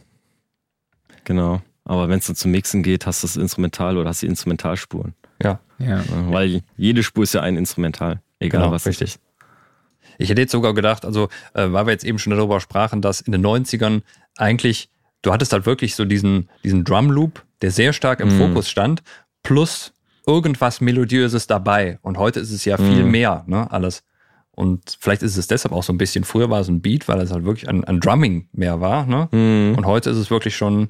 Genau. 1.24 1.62
Aber 1.90 2.08
wenn 2.08 2.20
es 2.20 2.28
dann 2.28 2.36
zum 2.36 2.52
Mixen 2.52 2.84
geht, 2.84 3.08
hast 3.08 3.24
du 3.24 3.28
das 3.28 3.36
Instrumental 3.36 3.98
oder 3.98 4.10
hast 4.10 4.22
die 4.22 4.28
Instrumentalspuren. 4.28 5.16
Ja, 5.42 5.60
Ja. 5.80 6.04
Weil 6.28 6.62
jede 6.78 7.02
Spur 7.02 7.24
ist 7.24 7.34
ja 7.34 7.42
ein 7.42 7.58
Instrumental. 7.58 8.22
Egal 8.40 8.62
genau, 8.62 8.72
was 8.72 8.86
richtig. 8.86 9.16
ist. 9.16 9.20
Ich 10.20 10.30
hätte 10.30 10.42
jetzt 10.42 10.52
sogar 10.52 10.76
gedacht, 10.76 11.04
also, 11.04 11.30
äh, 11.56 11.72
weil 11.72 11.88
wir 11.88 11.92
jetzt 11.92 12.04
eben 12.06 12.20
schon 12.20 12.32
darüber 12.36 12.60
sprachen, 12.60 13.02
dass 13.02 13.22
in 13.22 13.32
den 13.32 13.42
90ern 13.44 14.04
eigentlich, 14.38 14.90
du 15.24 15.32
hattest 15.34 15.52
halt 15.52 15.66
wirklich 15.66 15.96
so 15.96 16.06
diesen, 16.06 16.48
diesen 16.64 16.84
Drum 16.84 17.10
Loop, 17.10 17.44
der 17.64 17.72
sehr 17.72 17.92
stark 17.92 18.20
im 18.20 18.36
Mhm. 18.36 18.38
Fokus 18.50 18.70
stand, 18.70 19.02
plus 19.42 19.92
irgendwas 20.28 20.82
Melodiöses 20.82 21.48
dabei. 21.48 21.98
Und 22.04 22.20
heute 22.20 22.40
ist 22.40 22.52
es 22.52 22.66
ja 22.66 22.78
viel 22.78 23.04
Mhm. 23.04 23.12
mehr, 23.12 23.44
ne, 23.48 23.72
alles. 23.72 24.04
Und 24.52 24.96
vielleicht 25.00 25.24
ist 25.24 25.38
es 25.38 25.48
deshalb 25.48 25.74
auch 25.74 25.84
so 25.84 25.92
ein 25.92 25.98
bisschen, 25.98 26.24
früher 26.24 26.52
war 26.52 26.60
es 26.60 26.68
ein 26.68 26.82
Beat, 26.82 27.08
weil 27.08 27.20
es 27.22 27.32
halt 27.32 27.46
wirklich 27.46 27.68
ein, 27.68 27.84
ein 27.86 28.00
Drumming 28.00 28.48
mehr 28.52 28.80
war, 28.80 29.08
ne? 29.08 29.28
Mhm. 29.32 29.76
Und 29.76 29.86
heute 29.88 30.12
ist 30.12 30.18
es 30.18 30.30
wirklich 30.30 30.56
schon 30.56 30.90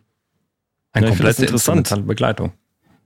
eine 0.94 1.08
Ja, 1.08 1.12
ich 1.12 1.18
find 1.18 1.28
das 1.28 1.36
komplette 1.38 1.42
interessant. 1.44 1.78
instrumentale 1.80 2.08
Begleitung. 2.08 2.54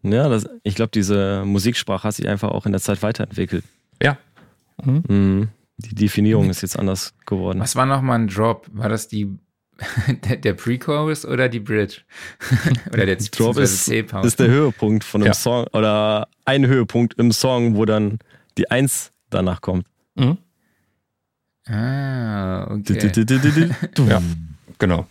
Ja, 0.04 0.28
das, 0.30 0.50
ich 0.64 0.76
glaube, 0.76 0.92
diese 0.94 1.44
Musiksprache 1.46 2.08
hat 2.08 2.16
sich 2.16 2.28
einfach 2.28 2.50
auch 2.52 2.66
in 2.66 2.72
der 2.74 2.82
Zeit 2.82 3.02
weiterentwickelt. 3.04 3.64
Ja. 4.02 4.18
Mhm. 4.84 5.04
Mhm. 5.08 5.48
Die 5.78 5.96
Definierung 5.96 6.50
ist 6.50 6.62
jetzt 6.62 6.78
anders 6.78 7.14
geworden. 7.26 7.60
Was 7.60 7.76
war 7.76 7.86
nochmal 7.86 8.20
ein 8.20 8.28
Drop? 8.28 8.68
War 8.74 8.90
das 8.90 9.08
die 9.08 9.38
der, 10.30 10.38
der 10.38 10.54
Pre-Chorus 10.54 11.26
oder 11.26 11.50
die 11.50 11.60
Bridge? 11.60 12.02
oder 12.94 13.06
der 13.06 13.16
Drop 13.16 13.58
ist, 13.58 13.88
ist 13.88 14.40
der 14.40 14.48
Höhepunkt 14.48 15.04
von 15.04 15.22
einem 15.22 15.28
Ja. 15.28 15.34
Song 15.34 15.66
oder 15.74 16.28
ein 16.46 16.66
Höhepunkt 16.68 17.16
im 17.16 17.32
Song, 17.32 17.76
wo 17.76 17.86
dann 17.86 18.20
die 18.58 18.70
Eins 18.70 19.12
danach 19.30 19.62
kommt. 19.62 19.88
Mhm. 20.16 20.38
Ah, 21.66 22.66
okay. 22.70 23.12
Ja. 24.08 24.22
Genau. 24.80 25.08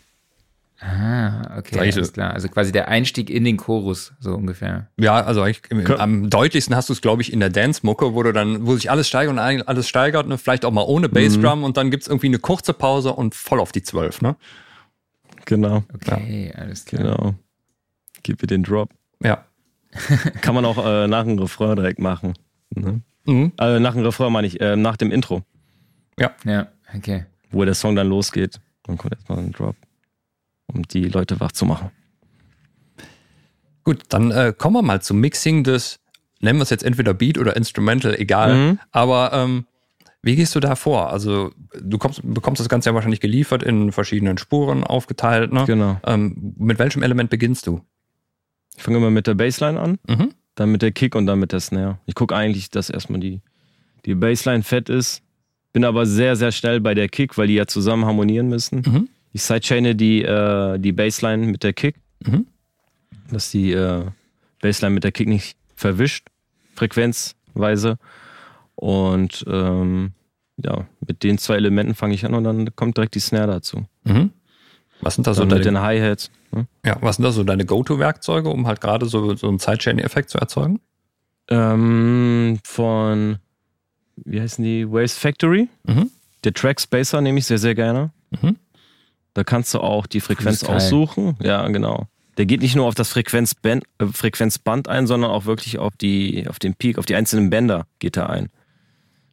Ah, 0.85 1.59
okay, 1.59 1.91
so. 1.93 1.99
alles 2.01 2.13
klar. 2.13 2.35
Also 2.35 2.49
quasi 2.49 2.73
der 2.73 2.89
Einstieg 2.89 3.31
in 3.31 3.45
den 3.45 3.57
Chorus, 3.57 4.15
so 4.19 4.35
ungefähr. 4.35 4.89
Ja, 4.99 5.23
also 5.23 5.41
eigentlich 5.43 5.63
im, 5.71 5.79
Kö- 5.85 5.95
am 5.97 6.29
deutlichsten 6.29 6.75
hast 6.75 6.89
du 6.89 6.93
es, 6.93 7.01
glaube 7.01 7.23
ich, 7.23 7.33
in 7.33 7.39
der 7.39 7.51
Dance-Mucke, 7.51 8.15
wo 8.15 8.23
du 8.25 8.33
dann, 8.33 8.67
wo 8.67 8.75
sich 8.75 8.91
alles 8.91 9.07
steigert 9.07 9.33
und 9.33 9.39
alles 9.39 9.89
steigert, 9.89 10.27
ne? 10.27 10.39
vielleicht 10.39 10.65
auch 10.65 10.73
mal 10.73 10.83
ohne 10.83 11.09
Bassdrum 11.09 11.63
und 11.63 11.77
dann 11.77 11.93
gibt's 11.93 12.09
irgendwie 12.09 12.27
eine 12.27 12.41
kurze 12.41 12.73
Pause 12.73 13.13
und 13.13 13.37
voll 13.37 13.61
auf 13.61 13.71
die 13.71 13.83
Zwölf, 13.83 14.23
ne? 14.23 14.35
Genau, 15.45 15.85
Okay, 15.95 16.53
alles 16.57 16.85
klar. 16.85 17.03
genau. 17.03 17.35
Gib 18.25 18.41
mir 18.43 18.47
den 18.47 18.63
Drop. 18.63 18.91
Ja. 19.23 19.45
Kann 20.41 20.55
man 20.55 20.65
auch 20.65 20.85
äh, 20.85 21.07
nach 21.07 21.25
dem 21.25 21.39
Refrain 21.39 21.77
direkt 21.77 21.99
machen. 21.99 22.35
Ne? 22.75 23.03
Mhm. 23.27 23.53
Äh, 23.59 23.79
nach 23.81 23.95
dem 23.95 24.03
Refrain 24.05 24.33
meine 24.33 24.47
ich, 24.47 24.61
äh, 24.61 24.75
nach 24.77 24.97
dem 24.97 25.11
Intro, 25.13 25.43
Ja, 26.19 26.33
okay. 26.97 27.27
wo 27.51 27.65
der 27.65 27.75
Song 27.75 27.95
dann 27.95 28.09
losgeht. 28.09 28.61
Dann 28.85 28.99
kommt 28.99 29.15
erstmal 29.15 29.39
ein 29.39 29.53
Drop, 29.53 29.77
um 30.73 30.83
die 30.83 31.05
Leute 31.05 31.41
wach 31.41 31.53
zu 31.53 31.65
machen. 31.67 31.91
Gut, 33.85 34.03
dann 34.11 34.31
äh, 34.31 34.55
kommen 34.57 34.77
wir 34.77 34.83
mal 34.83 35.03
zum 35.03 35.19
Mixing 35.21 35.65
des, 35.65 35.99
nennen 36.41 36.59
wir 36.59 36.63
es 36.63 36.71
jetzt 36.71 36.85
entweder 36.85 37.15
Beat 37.15 37.39
oder 37.39 37.57
Instrumental, 37.57 38.15
egal. 38.15 38.55
Mhm. 38.55 38.79
Aber 38.93 39.33
ähm, 39.33 39.67
wie 40.23 40.37
gehst 40.37 40.55
du 40.55 40.61
da 40.61 40.77
vor? 40.77 41.11
Also 41.11 41.51
du 41.81 41.99
kommst, 41.99 42.21
bekommst 42.23 42.61
das 42.61 42.69
Ganze 42.69 42.91
ja 42.91 42.95
wahrscheinlich 42.95 43.21
geliefert 43.21 43.63
in 43.65 43.91
verschiedenen 43.91 44.39
Spuren 44.39 44.85
aufgeteilt, 44.85 45.53
ne? 45.53 45.65
Genau. 45.67 45.99
Ähm, 46.07 46.55
mit 46.59 46.79
welchem 46.79 47.03
Element 47.03 47.31
beginnst 47.31 47.67
du? 47.67 47.81
Ich 48.77 48.83
fange 48.85 48.99
immer 48.99 49.11
mit 49.11 49.27
der 49.27 49.35
Bassline 49.35 49.81
an, 49.81 49.99
Mhm. 50.09 50.31
dann 50.55 50.71
mit 50.71 50.83
der 50.83 50.93
Kick 50.93 51.17
und 51.17 51.27
dann 51.27 51.41
mit 51.41 51.51
der 51.53 51.61
Snare. 51.61 51.99
Ich 52.07 52.15
gucke 52.15 52.37
eigentlich, 52.37 52.71
dass 52.71 52.89
erstmal 52.89 53.19
die, 53.21 53.41
die 54.07 54.15
Bassline 54.15 54.63
fett 54.63 54.89
ist. 54.89 55.23
Bin 55.73 55.85
aber 55.85 56.07
sehr, 56.07 56.37
sehr 56.37 56.53
schnell 56.53 56.81
bei 56.81 56.95
der 56.95 57.09
Kick, 57.09 57.37
weil 57.37 57.49
die 57.49 57.55
ja 57.55 57.67
zusammen 57.67 58.05
harmonieren 58.05 58.49
müssen. 58.49 58.83
Mhm. 58.87 59.09
Ich 59.33 59.43
sidechaine 59.43 59.95
die, 59.95 60.23
äh, 60.23 60.79
die 60.79 60.93
Bassline 60.93 61.47
mit 61.47 61.63
der 61.63 61.73
Kick, 61.73 61.97
Mhm. 62.27 62.47
dass 63.31 63.51
die 63.51 63.73
äh, 63.73 64.05
Bassline 64.61 64.95
mit 64.95 65.05
der 65.05 65.13
Kick 65.13 65.29
nicht 65.29 65.57
verwischt, 65.75 66.29
frequenzweise. 66.75 67.99
Und 68.77 69.45
ähm, 69.49 70.13
ja, 70.59 70.87
mit 71.07 71.23
den 71.23 71.39
zwei 71.39 71.57
Elementen 71.57 71.95
fange 71.95 72.15
ich 72.15 72.25
an 72.25 72.35
und 72.35 72.45
dann 72.45 72.77
kommt 72.77 72.97
direkt 72.97 73.15
die 73.15 73.21
Snare 73.21 73.47
dazu. 73.49 73.87
Mhm. 74.05 74.31
Was 75.01 75.15
sind 75.17 75.27
da 75.27 75.35
so 75.35 75.45
deine, 75.45 75.63
den 75.63 75.81
Hi-Hats. 75.81 76.31
Ne? 76.53 76.67
ja, 76.87 76.97
was 77.01 77.17
sind 77.17 77.25
da 77.25 77.33
so 77.33 77.43
deine 77.43 77.65
Go-To-Werkzeuge, 77.65 78.49
um 78.49 78.67
halt 78.67 78.81
gerade 78.81 79.07
so, 79.07 79.35
so 79.35 79.49
einen 79.49 79.59
Sidechain-Effekt 79.59 80.31
zu 80.31 80.39
erzeugen? 80.39 80.81
Ähm, 81.49 82.61
von, 82.65 83.39
wie 84.17 84.41
heißen 84.41 84.63
die? 84.65 84.89
Waves 84.89 85.19
Factory. 85.19 85.69
Mhm. 85.85 86.11
Der 86.45 86.53
Track 86.55 86.81
Spacer 86.81 87.21
nehme 87.21 87.39
ich 87.39 87.47
sehr, 87.47 87.59
sehr 87.59 87.75
gerne. 87.75 88.13
Mhm. 88.31 88.57
Da 89.35 89.45
kannst 89.45 89.73
du 89.75 89.81
auch 89.81 90.07
die 90.07 90.21
Frequenz 90.21 90.63
aussuchen. 90.65 91.37
Ja, 91.43 91.67
genau. 91.69 92.07
Der 92.39 92.47
geht 92.47 92.61
nicht 92.63 92.77
nur 92.77 92.87
auf 92.87 92.95
das 92.95 93.11
Frequenzband, 93.11 93.85
äh, 93.99 94.07
Frequenzband 94.07 94.89
ein, 94.89 95.07
sondern 95.07 95.31
auch 95.31 95.45
wirklich 95.45 95.79
auf, 95.79 95.97
die, 95.97 96.47
auf 96.49 96.59
den 96.59 96.75
Peak, 96.75 96.99
auf 96.99 97.07
die 97.07 97.15
einzelnen 97.15 97.51
Bänder 97.51 97.87
geht 97.99 98.17
er 98.17 98.31
ein. 98.31 98.49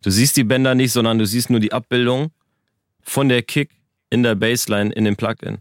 Du 0.01 0.09
siehst 0.09 0.37
die 0.37 0.43
Bänder 0.43 0.75
nicht, 0.75 0.91
sondern 0.91 1.17
du 1.17 1.25
siehst 1.25 1.49
nur 1.49 1.59
die 1.59 1.73
Abbildung 1.73 2.31
von 3.01 3.29
der 3.29 3.41
Kick 3.41 3.69
in 4.09 4.23
der 4.23 4.35
Bassline 4.35 4.91
in 4.93 5.05
dem 5.05 5.15
Plugin. 5.15 5.59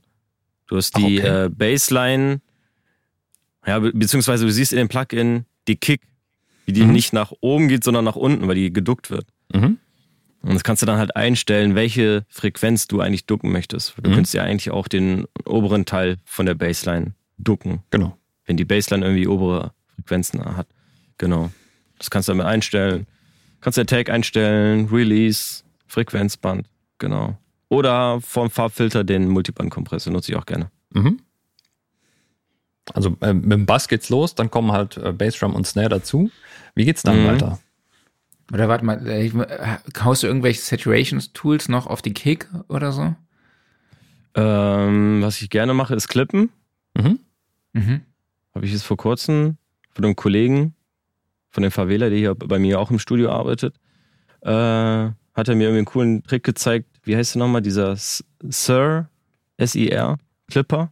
Du 0.66 0.76
hast 0.76 0.96
die 0.96 1.18
Okay. 1.20 1.44
äh, 1.46 1.48
Bassline, 1.48 2.40
ja, 3.66 3.78
be 3.78 3.92
beziehungsweise 3.92 4.44
du 4.46 4.52
siehst 4.52 4.72
in 4.72 4.78
dem 4.78 4.88
Plugin 4.88 5.44
die 5.66 5.76
Kick, 5.76 6.02
wie 6.66 6.72
die 6.72 6.84
Mhm. 6.84 6.92
nicht 6.92 7.12
nach 7.12 7.32
oben 7.40 7.68
geht, 7.68 7.82
sondern 7.84 8.04
nach 8.04 8.16
unten, 8.16 8.46
weil 8.48 8.54
die 8.54 8.72
geduckt 8.72 9.10
wird. 9.10 9.26
Mhm. 9.52 9.78
Und 10.42 10.54
das 10.54 10.62
kannst 10.64 10.82
du 10.82 10.86
dann 10.86 10.98
halt 10.98 11.16
einstellen, 11.16 11.74
welche 11.74 12.24
Frequenz 12.28 12.86
du 12.86 13.00
eigentlich 13.00 13.26
ducken 13.26 13.50
möchtest. 13.50 13.94
Du 14.02 14.08
Mhm. 14.10 14.14
könntest 14.14 14.34
ja 14.34 14.42
eigentlich 14.44 14.70
auch 14.70 14.86
den 14.88 15.26
oberen 15.44 15.84
Teil 15.84 16.18
von 16.24 16.46
der 16.46 16.54
Bassline 16.54 17.14
ducken, 17.38 17.82
Genau. 17.90 18.16
wenn 18.46 18.56
die 18.56 18.64
Bassline 18.64 19.04
irgendwie 19.04 19.26
obere 19.26 19.72
Frequenzen 19.96 20.44
hat. 20.56 20.68
Genau. 21.18 21.50
Das 21.98 22.10
kannst 22.10 22.28
du 22.28 22.32
damit 22.32 22.46
einstellen. 22.46 23.06
Kannst 23.60 23.76
der 23.76 23.86
Tag 23.86 24.08
einstellen, 24.10 24.86
Release, 24.92 25.64
Frequenzband, 25.88 26.68
genau. 26.98 27.36
Oder 27.68 28.20
vom 28.20 28.48
Farbfilter 28.50 29.02
den 29.02 29.28
Multibandkompressor 29.28 30.12
nutze 30.12 30.30
ich 30.32 30.38
auch 30.38 30.46
gerne. 30.46 30.70
Mhm. 30.94 31.18
Also 32.94 33.16
äh, 33.20 33.34
mit 33.34 33.52
dem 33.52 33.66
Bass 33.66 33.88
geht's 33.88 34.08
los, 34.08 34.34
dann 34.34 34.50
kommen 34.50 34.72
halt 34.72 34.96
äh, 34.96 35.12
Bassdrum 35.12 35.54
und 35.54 35.66
Snare 35.66 35.88
dazu. 35.90 36.30
Wie 36.74 36.84
geht's 36.84 37.02
dann 37.02 37.22
Mhm. 37.22 37.26
weiter? 37.26 37.58
Oder 38.52 38.68
warte 38.68 38.84
mal, 38.84 39.06
äh, 39.06 39.26
äh, 39.26 39.78
haust 40.00 40.22
du 40.22 40.26
irgendwelche 40.26 40.60
Saturations-Tools 40.62 41.68
noch 41.68 41.86
auf 41.86 42.00
die 42.02 42.14
Kick 42.14 42.48
oder 42.68 42.92
so? 42.92 43.14
Ähm, 44.34 45.20
was 45.22 45.40
ich 45.42 45.50
gerne 45.50 45.74
mache, 45.74 45.94
ist 45.94 46.08
Klippen. 46.08 46.50
Mhm. 46.96 47.18
Mhm. 47.72 48.00
Habe 48.54 48.66
ich 48.66 48.72
jetzt 48.72 48.84
vor 48.84 48.96
kurzem 48.96 49.56
von 49.92 50.04
einem 50.04 50.16
Kollegen, 50.16 50.74
von 51.50 51.62
dem 51.62 51.72
Favela, 51.72 52.08
der 52.08 52.18
hier 52.18 52.34
bei 52.34 52.58
mir 52.58 52.78
auch 52.80 52.90
im 52.90 52.98
Studio 52.98 53.30
arbeitet, 53.30 53.76
äh, 54.42 54.50
hat 54.50 55.48
er 55.48 55.54
mir 55.54 55.64
irgendwie 55.64 55.78
einen 55.78 55.84
coolen 55.86 56.22
Trick 56.22 56.44
gezeigt. 56.44 56.86
Wie 57.02 57.16
heißt 57.16 57.34
der 57.34 57.40
nochmal? 57.40 57.62
Dieser 57.62 57.96
Sir, 57.96 59.08
S-I-R, 59.56 60.18
Clipper. 60.48 60.90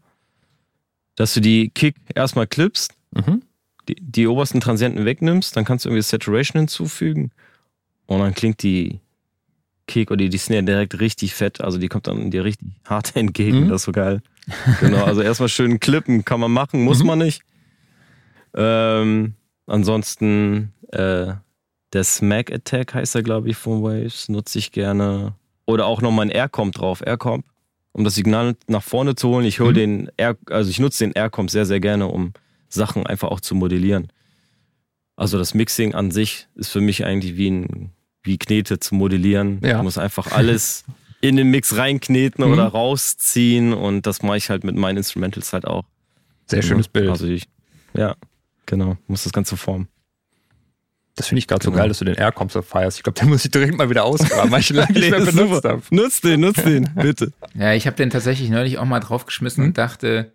Dass 1.15 1.35
du 1.35 1.41
die 1.41 1.71
Kick 1.71 1.97
erstmal 2.15 2.47
clippst, 2.47 2.93
Mhm. 3.15 3.43
die, 3.89 3.95
die 3.95 4.27
obersten 4.27 4.61
Transienten 4.61 5.05
wegnimmst, 5.07 5.57
dann 5.57 5.65
kannst 5.65 5.85
du 5.85 5.89
irgendwie 5.89 6.03
Saturation 6.03 6.61
hinzufügen 6.61 7.31
und 8.07 8.19
dann 8.21 8.35
klingt 8.35 8.63
die 8.63 9.01
Kick 9.89 10.11
oder 10.11 10.27
die 10.29 10.39
Snare 10.39 10.63
direkt 10.65 10.99
richtig 11.01 11.35
fett. 11.35 11.61
Also 11.61 11.79
die 11.79 11.89
kommt 11.89 12.07
dann 12.07 12.31
dir 12.31 12.45
richtig 12.45 12.69
hart 12.85 13.15
entgegen. 13.17 13.65
Mhm. 13.65 13.69
Das 13.69 13.83
ist 13.83 13.87
so 13.87 13.93
geil. 13.93 14.23
Genau, 14.81 15.05
also 15.05 15.23
erstmal 15.23 15.49
schön 15.49 15.81
klippen, 15.81 16.25
kann 16.25 16.41
man 16.41 16.53
machen, 16.53 16.83
muss 16.83 17.01
Mhm. 17.01 17.07
man 17.07 17.19
nicht. 17.19 17.43
Ähm, 18.55 19.35
ansonsten 19.67 20.73
äh, 20.93 21.35
der 21.93 22.05
Smack 22.05 22.53
Attack 22.53 22.95
heißt 22.95 23.15
er, 23.15 23.23
glaube 23.23 23.49
ich, 23.51 23.57
von 23.57 23.83
Waves, 23.83 24.29
nutze 24.29 24.59
ich 24.59 24.73
gerne. 24.73 25.35
Oder 25.67 25.87
auch 25.87 26.01
nochmal 26.01 26.27
ein 26.27 26.31
Aircomp 26.31 26.75
drauf. 26.75 27.03
Aircomp 27.05 27.45
um 27.93 28.05
das 28.05 28.15
Signal 28.15 28.57
nach 28.67 28.83
vorne 28.83 29.15
zu 29.15 29.29
holen. 29.31 29.47
Ich 29.47 29.59
hole 29.61 29.71
Mhm. 29.71 29.75
den 29.75 30.11
Air, 30.19 30.37
also 30.51 30.69
ich 30.69 30.79
nutze 30.79 31.05
den 31.05 31.13
Aircomp 31.13 31.49
sehr, 31.51 31.65
sehr 31.65 31.81
gerne, 31.81 32.09
um 32.09 32.35
Sachen 32.69 33.07
einfach 33.07 33.29
auch 33.31 33.41
zu 33.41 33.55
modellieren. 33.55 34.09
Also 35.17 35.39
das 35.39 35.55
Mixing 35.55 35.95
an 35.95 36.11
sich 36.11 36.47
ist 36.57 36.69
für 36.69 36.83
mich 36.83 37.07
eigentlich 37.07 37.39
wie 37.39 37.51
ein 37.51 37.93
wie 38.27 38.39
Knete 38.39 38.79
zu 38.81 38.95
modellieren. 38.95 39.61
Ja. 39.63 39.79
Ich 39.79 39.83
muss 39.83 39.97
einfach 39.99 40.33
alles 40.33 40.85
in 41.21 41.37
den 41.37 41.51
Mix 41.51 41.77
reinkneten 41.77 42.45
Mhm. 42.45 42.53
oder 42.53 42.67
rausziehen 42.67 43.73
und 43.73 44.07
das 44.07 44.23
mache 44.23 44.37
ich 44.37 44.51
halt 44.51 44.65
mit 44.65 44.77
meinen 44.77 44.99
Instrumentals 44.99 45.53
halt 45.53 45.67
auch. 45.67 45.85
Sehr 46.47 46.63
schönes 46.63 46.89
Bild. 46.89 47.09
Also 47.11 47.27
ich, 47.27 47.45
ja, 47.95 48.15
genau, 48.67 48.97
muss 49.09 49.25
das 49.25 49.33
Ganze 49.33 49.57
formen. 49.57 49.89
das 51.17 51.29
finde 51.29 51.39
ich 51.39 51.49
gerade 51.49 51.65
so 51.65 51.71
genau. 51.71 51.81
geil, 51.83 51.89
dass 51.89 51.99
du 52.01 52.05
den 52.05 52.15
Aircom 52.17 52.51
so 52.51 52.61
feierst. 52.61 52.99
Ich 52.99 53.03
glaube, 53.03 53.19
den 53.19 53.31
muss 53.31 53.45
ich 53.45 53.51
direkt 53.51 53.75
mal 53.79 53.89
wieder 53.89 54.05
ausgraben, 54.05 54.51
weil 54.51 54.61
ich 54.61 54.69
ihn 54.71 54.77
lange 54.77 54.93
nicht 54.93 55.11
mehr 55.11 55.21
benutzt 55.25 55.65
habe. 55.65 55.83
Nutz 55.91 56.21
den, 56.21 56.41
nutz 56.41 56.63
den, 56.63 56.91
bitte. 56.95 57.33
Ja, 57.55 57.73
ich 57.73 57.87
habe 57.87 57.97
den 57.97 58.11
tatsächlich 58.11 58.51
neulich 58.51 58.77
auch 58.79 58.85
mal 58.85 59.01
draufgeschmissen 59.01 59.65
und 59.65 59.79
dachte, 59.79 60.31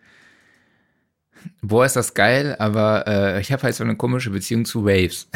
boah, 1.62 1.86
ist 1.86 1.96
das 1.96 2.14
geil, 2.16 2.56
aber 2.58 3.06
äh, 3.08 3.42
ich 3.42 3.52
habe 3.52 3.62
halt 3.64 3.76
so 3.76 3.84
eine 3.84 3.96
komische 3.96 4.32
Beziehung 4.32 4.66
zu 4.66 4.84
Waves. 4.84 5.28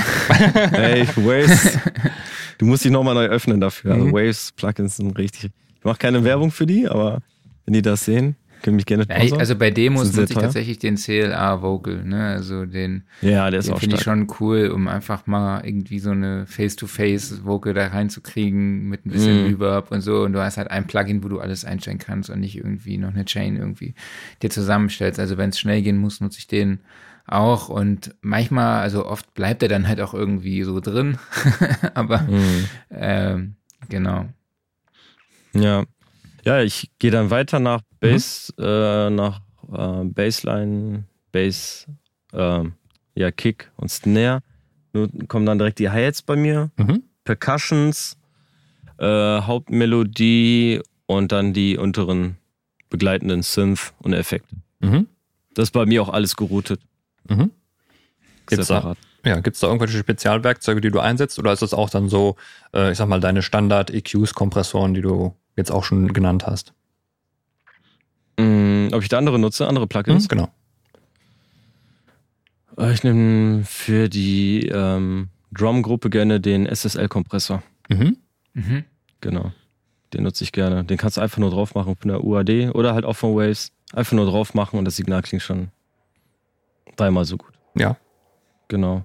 Ey, 0.71 1.07
Waves, 1.15 1.77
du 2.57 2.65
musst 2.65 2.83
dich 2.85 2.91
nochmal 2.91 3.13
neu 3.15 3.25
öffnen 3.27 3.59
dafür. 3.59 3.93
Also 3.93 4.05
Mhm. 4.07 4.13
Waves 4.13 4.51
Plugins 4.55 4.97
sind 4.97 5.17
richtig. 5.17 5.51
Ich 5.79 5.83
mache 5.83 5.97
keine 5.97 6.23
Werbung 6.23 6.51
für 6.51 6.65
die, 6.65 6.87
aber 6.87 7.21
wenn 7.65 7.73
die 7.73 7.81
das 7.81 8.05
sehen, 8.05 8.35
können 8.63 8.77
mich 8.77 8.85
gerne 8.87 9.03
sponsern. 9.03 9.39
also 9.39 9.55
bei 9.55 9.69
Demos 9.69 10.05
nutze 10.15 10.23
ich 10.33 10.39
tatsächlich 10.39 10.79
den 10.79 10.95
CLA 10.95 11.61
Vocal, 11.61 12.03
ne? 12.03 12.29
Also 12.29 12.65
den, 12.65 13.03
ja, 13.21 13.51
der 13.51 13.59
ist 13.59 13.69
den 13.69 13.77
finde 13.77 13.97
ich 13.97 14.01
schon 14.01 14.27
cool, 14.39 14.69
um 14.73 14.87
einfach 14.87 15.27
mal 15.27 15.63
irgendwie 15.63 15.99
so 15.99 16.09
eine 16.09 16.47
Face-to-Face-Vocal 16.47 17.73
da 17.75 17.87
reinzukriegen 17.87 18.87
mit 18.89 19.05
ein 19.05 19.11
bisschen 19.11 19.41
Mhm. 19.43 19.47
Reverb 19.47 19.91
und 19.91 20.01
so. 20.01 20.23
Und 20.23 20.33
du 20.33 20.41
hast 20.41 20.57
halt 20.57 20.71
ein 20.71 20.87
Plugin, 20.87 21.23
wo 21.23 21.27
du 21.27 21.39
alles 21.39 21.65
einstellen 21.65 21.99
kannst 21.99 22.29
und 22.31 22.39
nicht 22.39 22.57
irgendwie 22.57 22.97
noch 22.97 23.13
eine 23.13 23.25
Chain 23.25 23.55
irgendwie 23.57 23.93
dir 24.41 24.49
zusammenstellst. 24.49 25.19
Also 25.19 25.37
wenn 25.37 25.49
es 25.51 25.59
schnell 25.59 25.81
gehen 25.83 25.97
muss, 25.97 26.19
nutze 26.21 26.39
ich 26.39 26.47
den 26.47 26.79
auch. 27.27 27.69
Und 27.69 28.15
manchmal, 28.21 28.81
also 28.81 29.05
oft 29.05 29.33
bleibt 29.33 29.63
er 29.63 29.69
dann 29.69 29.87
halt 29.87 30.01
auch 30.01 30.13
irgendwie 30.13 30.63
so 30.63 30.79
drin. 30.79 31.17
Aber 31.93 32.21
Mhm. 32.21 32.65
ähm, 32.91 33.55
genau. 33.89 34.25
Ja. 35.53 35.83
Ja, 36.43 36.61
ich 36.61 36.91
gehe 36.99 37.09
dann 37.11 37.31
weiter 37.31 37.59
nach 37.59 37.81
Bass, 37.99 38.53
äh, 38.59 39.09
nach 39.09 39.41
äh, 39.73 40.03
Bassline, 40.03 41.05
Bass, 41.31 41.87
ähm, 42.33 42.73
ja, 43.15 43.31
Kick 43.31 43.71
und 43.77 43.89
Snare. 43.89 44.41
Nun 44.93 45.27
kommen 45.27 45.45
dann 45.47 45.57
direkt 45.57 45.79
die 45.79 45.89
Hi-Hats 45.89 46.21
bei 46.21 46.35
mir, 46.35 46.69
Mhm. 46.77 47.01
Percussions, 47.23 48.17
äh, 48.99 49.41
Hauptmelodie 49.41 50.81
und 51.07 51.31
dann 51.31 51.53
die 51.53 51.77
unteren 51.77 52.37
begleitenden 52.91 53.41
Synth 53.41 53.93
und 53.99 54.13
Effekte. 54.13 54.55
Mhm. 54.81 55.07
Das 55.55 55.69
ist 55.69 55.71
bei 55.71 55.85
mir 55.87 56.01
auch 56.03 56.09
alles 56.09 56.35
geroutet. 56.35 56.79
Mhm. 57.27 57.51
Gibt's 58.47 58.67
da, 58.67 58.95
ja, 59.23 59.39
gibt's 59.39 59.59
da 59.59 59.67
irgendwelche 59.67 59.97
Spezialwerkzeuge, 59.97 60.81
die 60.81 60.91
du 60.91 60.99
einsetzt? 60.99 61.39
Oder 61.39 61.51
ist 61.51 61.61
das 61.61 61.73
auch 61.73 61.89
dann 61.89 62.09
so, 62.09 62.35
äh, 62.73 62.91
ich 62.91 62.97
sag 62.97 63.07
mal, 63.07 63.19
deine 63.19 63.41
Standard-EQs, 63.41 64.35
Kompressoren, 64.35 64.93
die 64.93 65.01
du 65.01 65.35
jetzt 65.55 65.71
auch 65.71 65.83
schon 65.83 66.13
genannt 66.13 66.45
hast? 66.45 66.73
Mm, 68.39 68.89
ob 68.91 69.01
ich 69.01 69.09
da 69.09 69.17
andere 69.17 69.39
nutze, 69.39 69.67
andere 69.67 69.87
Plugins? 69.87 70.25
Mhm, 70.25 70.27
genau. 70.27 70.49
Äh, 72.77 72.93
Ich 72.93 73.03
nehme 73.03 73.63
für 73.63 74.09
die 74.09 74.67
ähm, 74.67 75.29
Drum-Gruppe 75.51 76.09
gerne 76.09 76.39
den 76.39 76.67
SSL-Kompressor. 76.67 77.63
Mhm. 77.89 78.17
Mhm. 78.53 78.83
Genau. 79.21 79.51
Den 80.13 80.23
nutze 80.23 80.43
ich 80.43 80.51
gerne. 80.51 80.83
Den 80.83 80.97
kannst 80.97 81.17
du 81.17 81.21
einfach 81.21 81.39
nur 81.39 81.49
drauf 81.49 81.73
machen 81.75 81.95
von 81.95 82.09
der 82.09 82.23
UAD 82.23 82.71
oder 82.73 82.93
halt 82.93 83.05
auch 83.05 83.15
von 83.15 83.35
Waves. 83.35 83.71
Einfach 83.93 84.13
nur 84.13 84.25
drauf 84.25 84.53
machen 84.53 84.77
und 84.77 84.85
das 84.85 84.95
Signal 84.97 85.21
klingt 85.21 85.41
schon 85.41 85.69
dreimal 86.95 87.25
so 87.25 87.37
gut. 87.37 87.53
Ja. 87.75 87.97
Genau. 88.67 89.03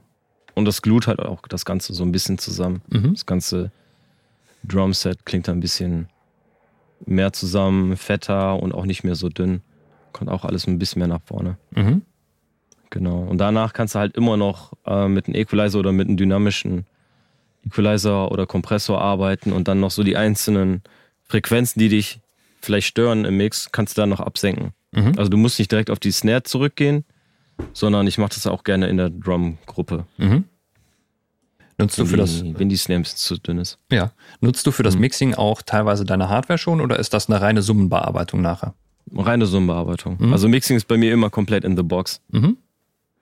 Und 0.55 0.64
das 0.64 0.82
glut 0.82 1.07
halt 1.07 1.20
auch 1.20 1.43
das 1.49 1.64
Ganze 1.64 1.95
so 1.95 2.03
ein 2.03 2.12
bisschen 2.12 2.38
zusammen. 2.38 2.82
Mhm. 2.88 3.14
Das 3.14 3.26
ganze 3.26 3.70
Drumset 4.64 5.24
klingt 5.24 5.49
ein 5.49 5.61
bisschen 5.61 6.09
mehr 7.07 7.32
zusammen, 7.32 7.97
fetter 7.97 8.62
und 8.62 8.72
auch 8.72 8.84
nicht 8.84 9.05
mehr 9.05 9.14
so 9.14 9.28
dünn. 9.28 9.62
Kommt 10.12 10.30
auch 10.30 10.45
alles 10.45 10.66
ein 10.66 10.78
bisschen 10.78 11.01
mehr 11.01 11.09
nach 11.09 11.22
vorne. 11.24 11.57
Mhm. 11.70 12.03
Genau. 12.91 13.20
Und 13.20 13.38
danach 13.38 13.72
kannst 13.72 13.95
du 13.95 14.01
halt 14.01 14.16
immer 14.16 14.36
noch 14.36 14.72
äh, 14.84 15.09
mit 15.09 15.26
einem 15.26 15.36
Equalizer 15.36 15.78
oder 15.78 15.93
mit 15.93 16.09
einem 16.09 16.16
dynamischen 16.16 16.86
Equalizer 17.64 18.30
oder 18.32 18.47
Kompressor 18.47 19.01
arbeiten 19.01 19.53
und 19.53 19.68
dann 19.68 19.80
noch 19.80 19.91
so 19.91 20.03
die 20.03 20.16
einzelnen 20.16 20.82
Frequenzen, 21.28 21.78
die 21.78 21.88
dich 21.88 22.20
vielleicht 22.61 22.88
stören 22.88 23.24
im 23.24 23.36
Mix, 23.36 23.70
kannst 23.70 23.97
du 23.97 24.03
dann 24.03 24.09
noch 24.09 24.20
absenken. 24.20 24.72
Mhm. 24.93 25.14
Also 25.16 25.30
du 25.30 25.36
musst 25.36 25.59
nicht 25.59 25.70
direkt 25.70 25.91
auf 25.91 26.01
die 26.01 26.11
Snare 26.11 26.43
zurückgehen, 26.43 27.05
sondern 27.73 28.07
ich 28.07 28.19
mache 28.19 28.31
das 28.35 28.47
auch 28.47 28.65
gerne 28.65 28.89
in 28.89 28.97
der 28.97 29.11
Drum-Gruppe. 29.11 30.07
Mhm. 30.19 30.45
Nutzt 31.79 31.97
du 31.99 32.03
Wenn 32.03 32.09
für 32.11 32.17
das, 32.19 32.43
die- 32.43 32.59
wenn 32.59 32.69
die 32.69 32.75
bisschen 32.75 33.05
zu 33.05 33.39
dünn 33.39 33.59
ist. 33.59 33.79
ja, 33.91 34.13
nutzt 34.41 34.67
du 34.67 34.71
für 34.71 34.83
das 34.83 34.97
Mhm. 34.97 35.01
Mixing 35.01 35.35
auch 35.35 35.63
teilweise 35.63 36.05
deine 36.05 36.29
Hardware 36.29 36.59
schon 36.59 36.81
oder 36.81 36.99
ist 36.99 37.15
das 37.15 37.31
eine 37.31 37.41
reine 37.41 37.63
Summenbearbeitung 37.63 38.43
nachher? 38.43 38.75
Reine 39.15 39.47
Summenbearbeitung. 39.47 40.17
Mhm. 40.21 40.33
Also 40.33 40.47
Mixing 40.49 40.77
ist 40.77 40.87
bei 40.89 40.99
mir 40.99 41.13
immer 41.13 41.31
komplett 41.31 41.65
in 41.65 41.77
the 41.77 41.83
box. 41.83 42.21
Mhm. 42.31 42.59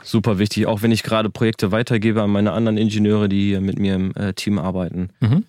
Super 0.02 0.38
wichtig, 0.38 0.66
auch 0.66 0.82
wenn 0.82 0.92
ich 0.92 1.02
gerade 1.02 1.30
Projekte 1.30 1.72
weitergebe 1.72 2.22
an 2.22 2.30
meine 2.30 2.52
anderen 2.52 2.78
Ingenieure, 2.78 3.28
die 3.28 3.46
hier 3.48 3.60
mit 3.60 3.78
mir 3.78 3.94
im 3.94 4.14
äh, 4.16 4.32
Team 4.34 4.58
arbeiten. 4.58 5.10
Mhm. 5.20 5.44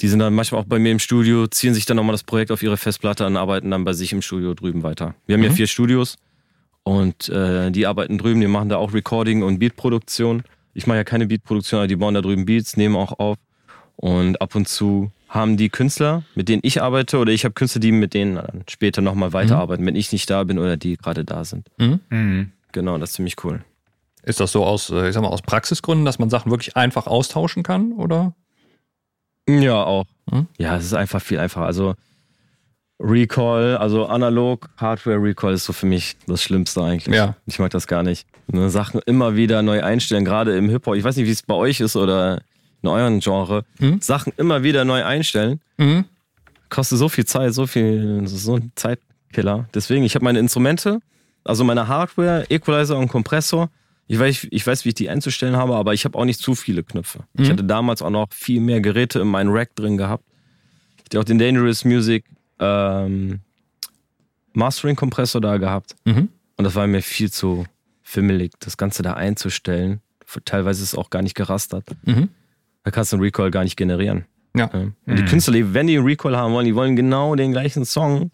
Die 0.00 0.08
sind 0.08 0.20
dann 0.20 0.34
manchmal 0.34 0.60
auch 0.60 0.66
bei 0.66 0.78
mir 0.78 0.92
im 0.92 0.98
Studio, 1.00 1.46
ziehen 1.48 1.74
sich 1.74 1.84
dann 1.86 1.96
nochmal 1.96 2.12
das 2.14 2.22
Projekt 2.24 2.50
auf 2.52 2.62
ihre 2.62 2.76
Festplatte 2.76 3.26
und 3.26 3.36
arbeiten 3.36 3.70
dann 3.70 3.84
bei 3.84 3.94
sich 3.94 4.12
im 4.12 4.22
Studio 4.22 4.54
drüben 4.54 4.82
weiter. 4.84 5.14
Wir 5.26 5.34
haben 5.36 5.42
ja 5.42 5.50
Mhm. 5.50 5.54
vier 5.54 5.66
Studios 5.66 6.16
und 6.88 7.28
äh, 7.28 7.70
die 7.70 7.86
arbeiten 7.86 8.16
drüben, 8.16 8.40
die 8.40 8.46
machen 8.46 8.70
da 8.70 8.78
auch 8.78 8.94
Recording 8.94 9.42
und 9.42 9.58
Beatproduktion. 9.58 10.42
Ich 10.72 10.86
mache 10.86 10.96
ja 10.96 11.04
keine 11.04 11.26
Beatproduktion, 11.26 11.80
aber 11.80 11.86
die 11.86 11.96
bauen 11.96 12.14
da 12.14 12.22
drüben 12.22 12.46
Beats, 12.46 12.78
nehmen 12.78 12.96
auch 12.96 13.18
auf. 13.18 13.36
Und 13.96 14.40
ab 14.40 14.54
und 14.54 14.68
zu 14.68 15.10
haben 15.28 15.58
die 15.58 15.68
Künstler, 15.68 16.22
mit 16.34 16.48
denen 16.48 16.62
ich 16.64 16.80
arbeite, 16.80 17.18
oder 17.18 17.30
ich 17.30 17.44
habe 17.44 17.52
Künstler, 17.52 17.82
die 17.82 17.92
mit 17.92 18.14
denen 18.14 18.36
dann 18.36 18.64
später 18.70 19.02
nochmal 19.02 19.34
weiterarbeiten, 19.34 19.84
wenn 19.84 19.96
ich 19.96 20.12
nicht 20.12 20.30
da 20.30 20.44
bin 20.44 20.58
oder 20.58 20.78
die 20.78 20.96
gerade 20.96 21.26
da 21.26 21.44
sind. 21.44 21.68
Mhm. 21.76 22.00
Mhm. 22.08 22.52
Genau, 22.72 22.96
das 22.96 23.10
ist 23.10 23.16
ziemlich 23.16 23.44
cool. 23.44 23.62
Ist 24.22 24.40
das 24.40 24.52
so 24.52 24.64
aus, 24.64 24.88
äh, 24.88 25.08
ich 25.08 25.14
sag 25.14 25.20
mal, 25.20 25.28
aus 25.28 25.42
Praxisgründen, 25.42 26.06
dass 26.06 26.18
man 26.18 26.30
Sachen 26.30 26.50
wirklich 26.50 26.74
einfach 26.74 27.06
austauschen 27.06 27.62
kann, 27.62 27.92
oder? 27.92 28.34
Ja, 29.46 29.84
auch. 29.84 30.06
Mhm. 30.30 30.46
Ja, 30.56 30.76
es 30.78 30.86
ist 30.86 30.94
einfach 30.94 31.20
viel 31.20 31.38
einfacher. 31.38 31.66
Also 31.66 31.96
Recall, 33.00 33.76
also 33.76 34.06
analog 34.06 34.68
Hardware 34.76 35.22
Recall 35.22 35.54
ist 35.54 35.64
so 35.64 35.72
für 35.72 35.86
mich 35.86 36.16
das 36.26 36.42
Schlimmste 36.42 36.82
eigentlich. 36.82 37.14
Ja. 37.14 37.36
Ich 37.46 37.58
mag 37.58 37.70
das 37.70 37.86
gar 37.86 38.02
nicht. 38.02 38.26
Ne, 38.48 38.70
Sachen 38.70 39.00
immer 39.06 39.36
wieder 39.36 39.62
neu 39.62 39.82
einstellen, 39.82 40.24
gerade 40.24 40.56
im 40.56 40.68
Hip-Hop. 40.68 40.96
Ich 40.96 41.04
weiß 41.04 41.16
nicht, 41.16 41.26
wie 41.26 41.30
es 41.30 41.42
bei 41.42 41.54
euch 41.54 41.80
ist 41.80 41.94
oder 41.96 42.40
in 42.82 42.88
euren 42.88 43.20
Genre. 43.20 43.64
Mhm. 43.78 44.00
Sachen 44.00 44.32
immer 44.36 44.62
wieder 44.62 44.84
neu 44.84 45.04
einstellen. 45.04 45.60
Mhm. 45.76 46.06
Kostet 46.70 46.98
so 46.98 47.08
viel 47.08 47.24
Zeit, 47.24 47.54
so 47.54 47.66
viel, 47.66 48.22
so 48.26 48.56
ein 48.56 48.72
Zeitkiller. 48.74 49.68
Deswegen, 49.74 50.04
ich 50.04 50.14
habe 50.16 50.24
meine 50.24 50.38
Instrumente, 50.40 51.00
also 51.44 51.62
meine 51.64 51.86
Hardware, 51.88 52.46
Equalizer 52.50 52.98
und 52.98 53.08
Kompressor. 53.08 53.70
Ich 54.08 54.18
weiß, 54.18 54.48
ich 54.50 54.66
weiß, 54.66 54.84
wie 54.84 54.88
ich 54.90 54.94
die 54.94 55.08
einzustellen 55.08 55.56
habe, 55.56 55.76
aber 55.76 55.94
ich 55.94 56.04
habe 56.04 56.18
auch 56.18 56.24
nicht 56.24 56.40
zu 56.40 56.54
viele 56.54 56.82
Knöpfe. 56.82 57.20
Ich 57.34 57.46
Mhm. 57.48 57.52
hatte 57.52 57.64
damals 57.64 58.02
auch 58.02 58.10
noch 58.10 58.28
viel 58.32 58.60
mehr 58.60 58.80
Geräte 58.80 59.20
in 59.20 59.28
meinem 59.28 59.52
Rack 59.52 59.74
drin 59.76 59.96
gehabt. 59.96 60.24
Ich 60.96 61.04
hatte 61.04 61.20
auch 61.20 61.24
den 61.24 61.38
Dangerous 61.38 61.84
Music 61.84 62.24
ähm, 62.60 63.40
Mastering-Kompressor 64.54 65.40
da 65.40 65.56
gehabt. 65.58 65.96
Mhm. 66.04 66.28
Und 66.56 66.64
das 66.64 66.74
war 66.74 66.86
mir 66.86 67.02
viel 67.02 67.30
zu 67.30 67.66
fimmelig, 68.02 68.52
das 68.60 68.76
Ganze 68.76 69.02
da 69.02 69.14
einzustellen. 69.14 70.00
Teilweise 70.44 70.82
ist 70.82 70.92
es 70.92 70.98
auch 70.98 71.10
gar 71.10 71.22
nicht 71.22 71.34
gerastert. 71.34 71.84
Mhm. 72.04 72.28
Da 72.82 72.90
kannst 72.90 73.12
du 73.12 73.16
einen 73.16 73.22
Recall 73.22 73.50
gar 73.50 73.64
nicht 73.64 73.76
generieren. 73.76 74.24
Ja. 74.56 74.66
Und 74.66 74.94
die 75.06 75.22
Mhm. 75.22 75.26
Künstler, 75.26 75.52
die- 75.54 75.74
wenn 75.74 75.86
die 75.86 75.96
einen 75.96 76.06
Recall 76.06 76.36
haben 76.36 76.52
wollen, 76.54 76.66
die 76.66 76.74
wollen 76.74 76.96
genau 76.96 77.34
den 77.34 77.52
gleichen 77.52 77.84
Song, 77.84 78.30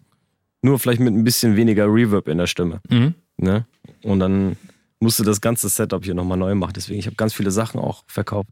nur 0.61 0.79
vielleicht 0.79 1.01
mit 1.01 1.13
ein 1.13 1.23
bisschen 1.23 1.55
weniger 1.55 1.85
Reverb 1.85 2.27
in 2.27 2.37
der 2.37 2.47
Stimme. 2.47 2.79
Mhm. 2.89 3.13
Ne? 3.37 3.65
Und 4.03 4.19
dann 4.19 4.55
musst 4.99 5.19
du 5.19 5.23
das 5.23 5.41
ganze 5.41 5.69
Setup 5.69 6.03
hier 6.03 6.13
nochmal 6.15 6.37
neu 6.37 6.55
machen. 6.55 6.73
Deswegen, 6.75 6.99
ich 6.99 7.05
habe 7.05 7.15
ganz 7.17 7.33
viele 7.33 7.51
Sachen 7.51 7.79
auch 7.79 8.03
verkauft. 8.07 8.49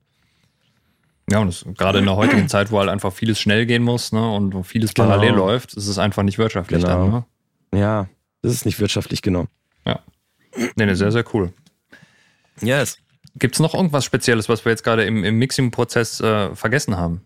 Ja, 1.29 1.39
und 1.39 1.47
das, 1.47 1.65
gerade 1.77 1.99
in 1.99 2.05
der 2.05 2.15
heutigen 2.15 2.49
Zeit, 2.49 2.71
wo 2.71 2.79
halt 2.79 2.89
einfach 2.89 3.13
vieles 3.13 3.39
schnell 3.39 3.65
gehen 3.65 3.83
muss 3.83 4.11
ne, 4.11 4.29
und 4.29 4.53
wo 4.53 4.63
vieles 4.63 4.93
Genau. 4.93 5.07
parallel 5.07 5.33
läuft, 5.33 5.73
ist 5.73 5.87
es 5.87 5.97
einfach 5.97 6.23
nicht 6.23 6.37
wirtschaftlich 6.37 6.83
Genau. 6.83 6.97
dann. 6.97 7.11
Ne? 7.71 7.79
Ja, 7.79 8.09
das 8.41 8.53
ist 8.53 8.65
nicht 8.65 8.79
wirtschaftlich 8.79 9.21
genau. 9.21 9.47
Nee, 10.75 10.85
nee, 10.85 10.93
sehr, 10.93 11.11
sehr 11.11 11.25
cool. 11.33 11.51
Yes. 12.61 12.97
Gibt 13.37 13.55
es 13.55 13.59
noch 13.59 13.73
irgendwas 13.73 14.05
Spezielles, 14.05 14.49
was 14.49 14.63
wir 14.65 14.71
jetzt 14.71 14.83
gerade 14.83 15.03
im, 15.05 15.23
im 15.23 15.39
Mixing-Prozess 15.39 16.19
äh, 16.21 16.55
vergessen 16.55 16.97
haben? 16.97 17.21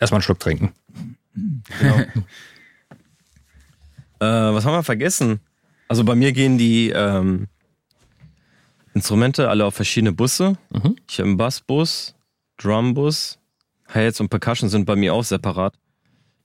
Erstmal 0.00 0.16
einen 0.18 0.22
Schluck 0.22 0.40
trinken. 0.40 0.72
Genau. 1.78 1.96
äh, 4.18 4.54
was 4.54 4.64
haben 4.64 4.72
wir 4.74 4.82
vergessen? 4.82 5.38
Also 5.86 6.02
bei 6.02 6.16
mir 6.16 6.32
gehen 6.32 6.58
die 6.58 6.90
ähm, 6.90 7.46
Instrumente 8.94 9.48
alle 9.48 9.64
auf 9.64 9.74
verschiedene 9.74 10.12
Busse. 10.12 10.56
Mhm. 10.70 10.96
Ich 11.08 11.18
habe 11.18 11.28
einen 11.28 11.36
Bassbus, 11.36 12.14
Drumbus, 12.58 13.38
Hi-Hats 13.88 14.20
und 14.20 14.28
Percussion 14.28 14.68
sind 14.68 14.84
bei 14.84 14.96
mir 14.96 15.14
auch 15.14 15.24
separat. 15.24 15.74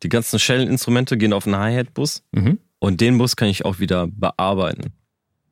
Die 0.04 0.10
ganzen 0.10 0.40
Shell-Instrumente 0.40 1.18
gehen 1.18 1.34
auf 1.34 1.46
einen 1.46 1.58
Hi-Hat-Bus 1.58 2.24
Mhm. 2.32 2.60
und 2.80 3.02
den 3.02 3.18
Bus 3.18 3.36
kann 3.36 3.48
ich 3.50 3.66
auch 3.66 3.80
wieder 3.80 4.08
bearbeiten. 4.08 4.94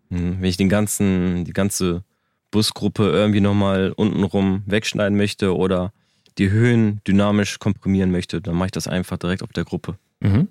Hm, 0.10 0.38
Wenn 0.40 0.50
ich 0.50 0.58
den 0.58 0.70
ganzen, 0.70 1.46
die 1.46 1.54
ganze 1.54 2.04
Busgruppe 2.52 3.10
irgendwie 3.10 3.42
nochmal 3.42 3.92
untenrum 3.92 4.64
wegschneiden 4.66 5.18
möchte 5.18 5.56
oder 5.56 5.92
die 6.38 6.50
Höhen 6.50 7.02
dynamisch 7.08 7.60
komprimieren 7.60 8.12
möchte, 8.12 8.42
dann 8.42 8.56
mache 8.56 8.68
ich 8.68 8.72
das 8.72 8.88
einfach 8.88 9.18
direkt 9.18 9.42
auf 9.44 9.52
der 9.52 9.64
Gruppe. 9.66 9.98
Mhm. 10.20 10.48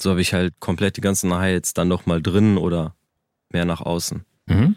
So 0.00 0.10
habe 0.10 0.20
ich 0.22 0.32
halt 0.34 0.58
komplett 0.60 0.96
die 0.96 1.00
ganzen 1.02 1.32
Hi-Hats 1.32 1.72
dann 1.74 1.88
nochmal 1.88 2.20
drin 2.22 2.56
oder 2.58 2.94
mehr 3.50 3.64
nach 3.64 3.80
außen. 3.80 4.24
Mhm. 4.46 4.76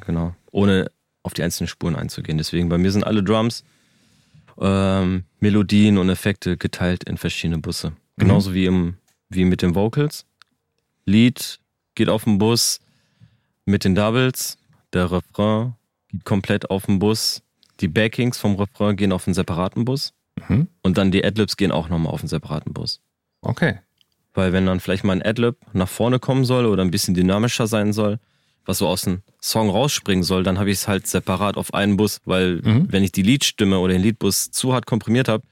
Genau. 0.00 0.34
Ohne 0.50 0.90
auf 1.22 1.34
die 1.34 1.42
einzelnen 1.42 1.68
Spuren 1.68 1.96
einzugehen. 1.96 2.38
Deswegen 2.38 2.68
bei 2.68 2.78
mir 2.78 2.90
sind 2.90 3.04
alle 3.04 3.22
Drums, 3.22 3.64
ähm, 4.60 5.24
Melodien 5.40 5.98
und 5.98 6.08
Effekte 6.08 6.56
geteilt 6.56 7.04
in 7.04 7.16
verschiedene 7.16 7.58
Busse. 7.58 7.92
Genauso 8.16 8.54
wie, 8.54 8.66
im, 8.66 8.96
wie 9.30 9.44
mit 9.44 9.62
den 9.62 9.74
Vocals. 9.74 10.26
Lied 11.06 11.58
geht 11.94 12.08
auf 12.08 12.24
den 12.24 12.38
Bus 12.38 12.80
mit 13.64 13.84
den 13.84 13.94
Doubles. 13.94 14.58
Der 14.92 15.10
Refrain 15.10 15.74
geht 16.08 16.24
komplett 16.24 16.70
auf 16.70 16.86
den 16.86 16.98
Bus. 16.98 17.42
Die 17.80 17.88
Backings 17.88 18.38
vom 18.38 18.56
Refrain 18.56 18.96
gehen 18.96 19.12
auf 19.12 19.26
einen 19.26 19.34
separaten 19.34 19.84
Bus. 19.84 20.12
Mhm. 20.48 20.68
Und 20.82 20.98
dann 20.98 21.10
die 21.10 21.24
Adlibs 21.24 21.56
gehen 21.56 21.72
auch 21.72 21.88
nochmal 21.88 22.12
auf 22.12 22.20
einen 22.20 22.28
separaten 22.28 22.72
Bus. 22.72 23.00
Okay. 23.40 23.78
Weil 24.34 24.52
wenn 24.52 24.66
dann 24.66 24.80
vielleicht 24.80 25.04
mal 25.04 25.14
ein 25.14 25.22
Adlib 25.22 25.56
nach 25.72 25.88
vorne 25.88 26.18
kommen 26.18 26.44
soll 26.44 26.66
oder 26.66 26.82
ein 26.82 26.90
bisschen 26.90 27.14
dynamischer 27.14 27.66
sein 27.66 27.92
soll, 27.92 28.18
was 28.64 28.78
so 28.78 28.86
aus 28.88 29.02
dem 29.02 29.22
Song 29.40 29.70
rausspringen 29.70 30.22
soll, 30.22 30.42
dann 30.44 30.58
habe 30.58 30.70
ich 30.70 30.78
es 30.78 30.88
halt 30.88 31.06
separat 31.06 31.56
auf 31.56 31.74
einen 31.74 31.96
Bus, 31.96 32.18
weil 32.24 32.60
Mhm. 32.62 32.86
wenn 32.90 33.02
ich 33.02 33.12
die 33.12 33.22
Leadstimme 33.22 33.78
oder 33.78 33.92
den 33.94 34.02
Leadbus 34.02 34.50
zu 34.50 34.72
hart 34.72 34.86
komprimiert 34.86 35.28
habe 35.28 35.42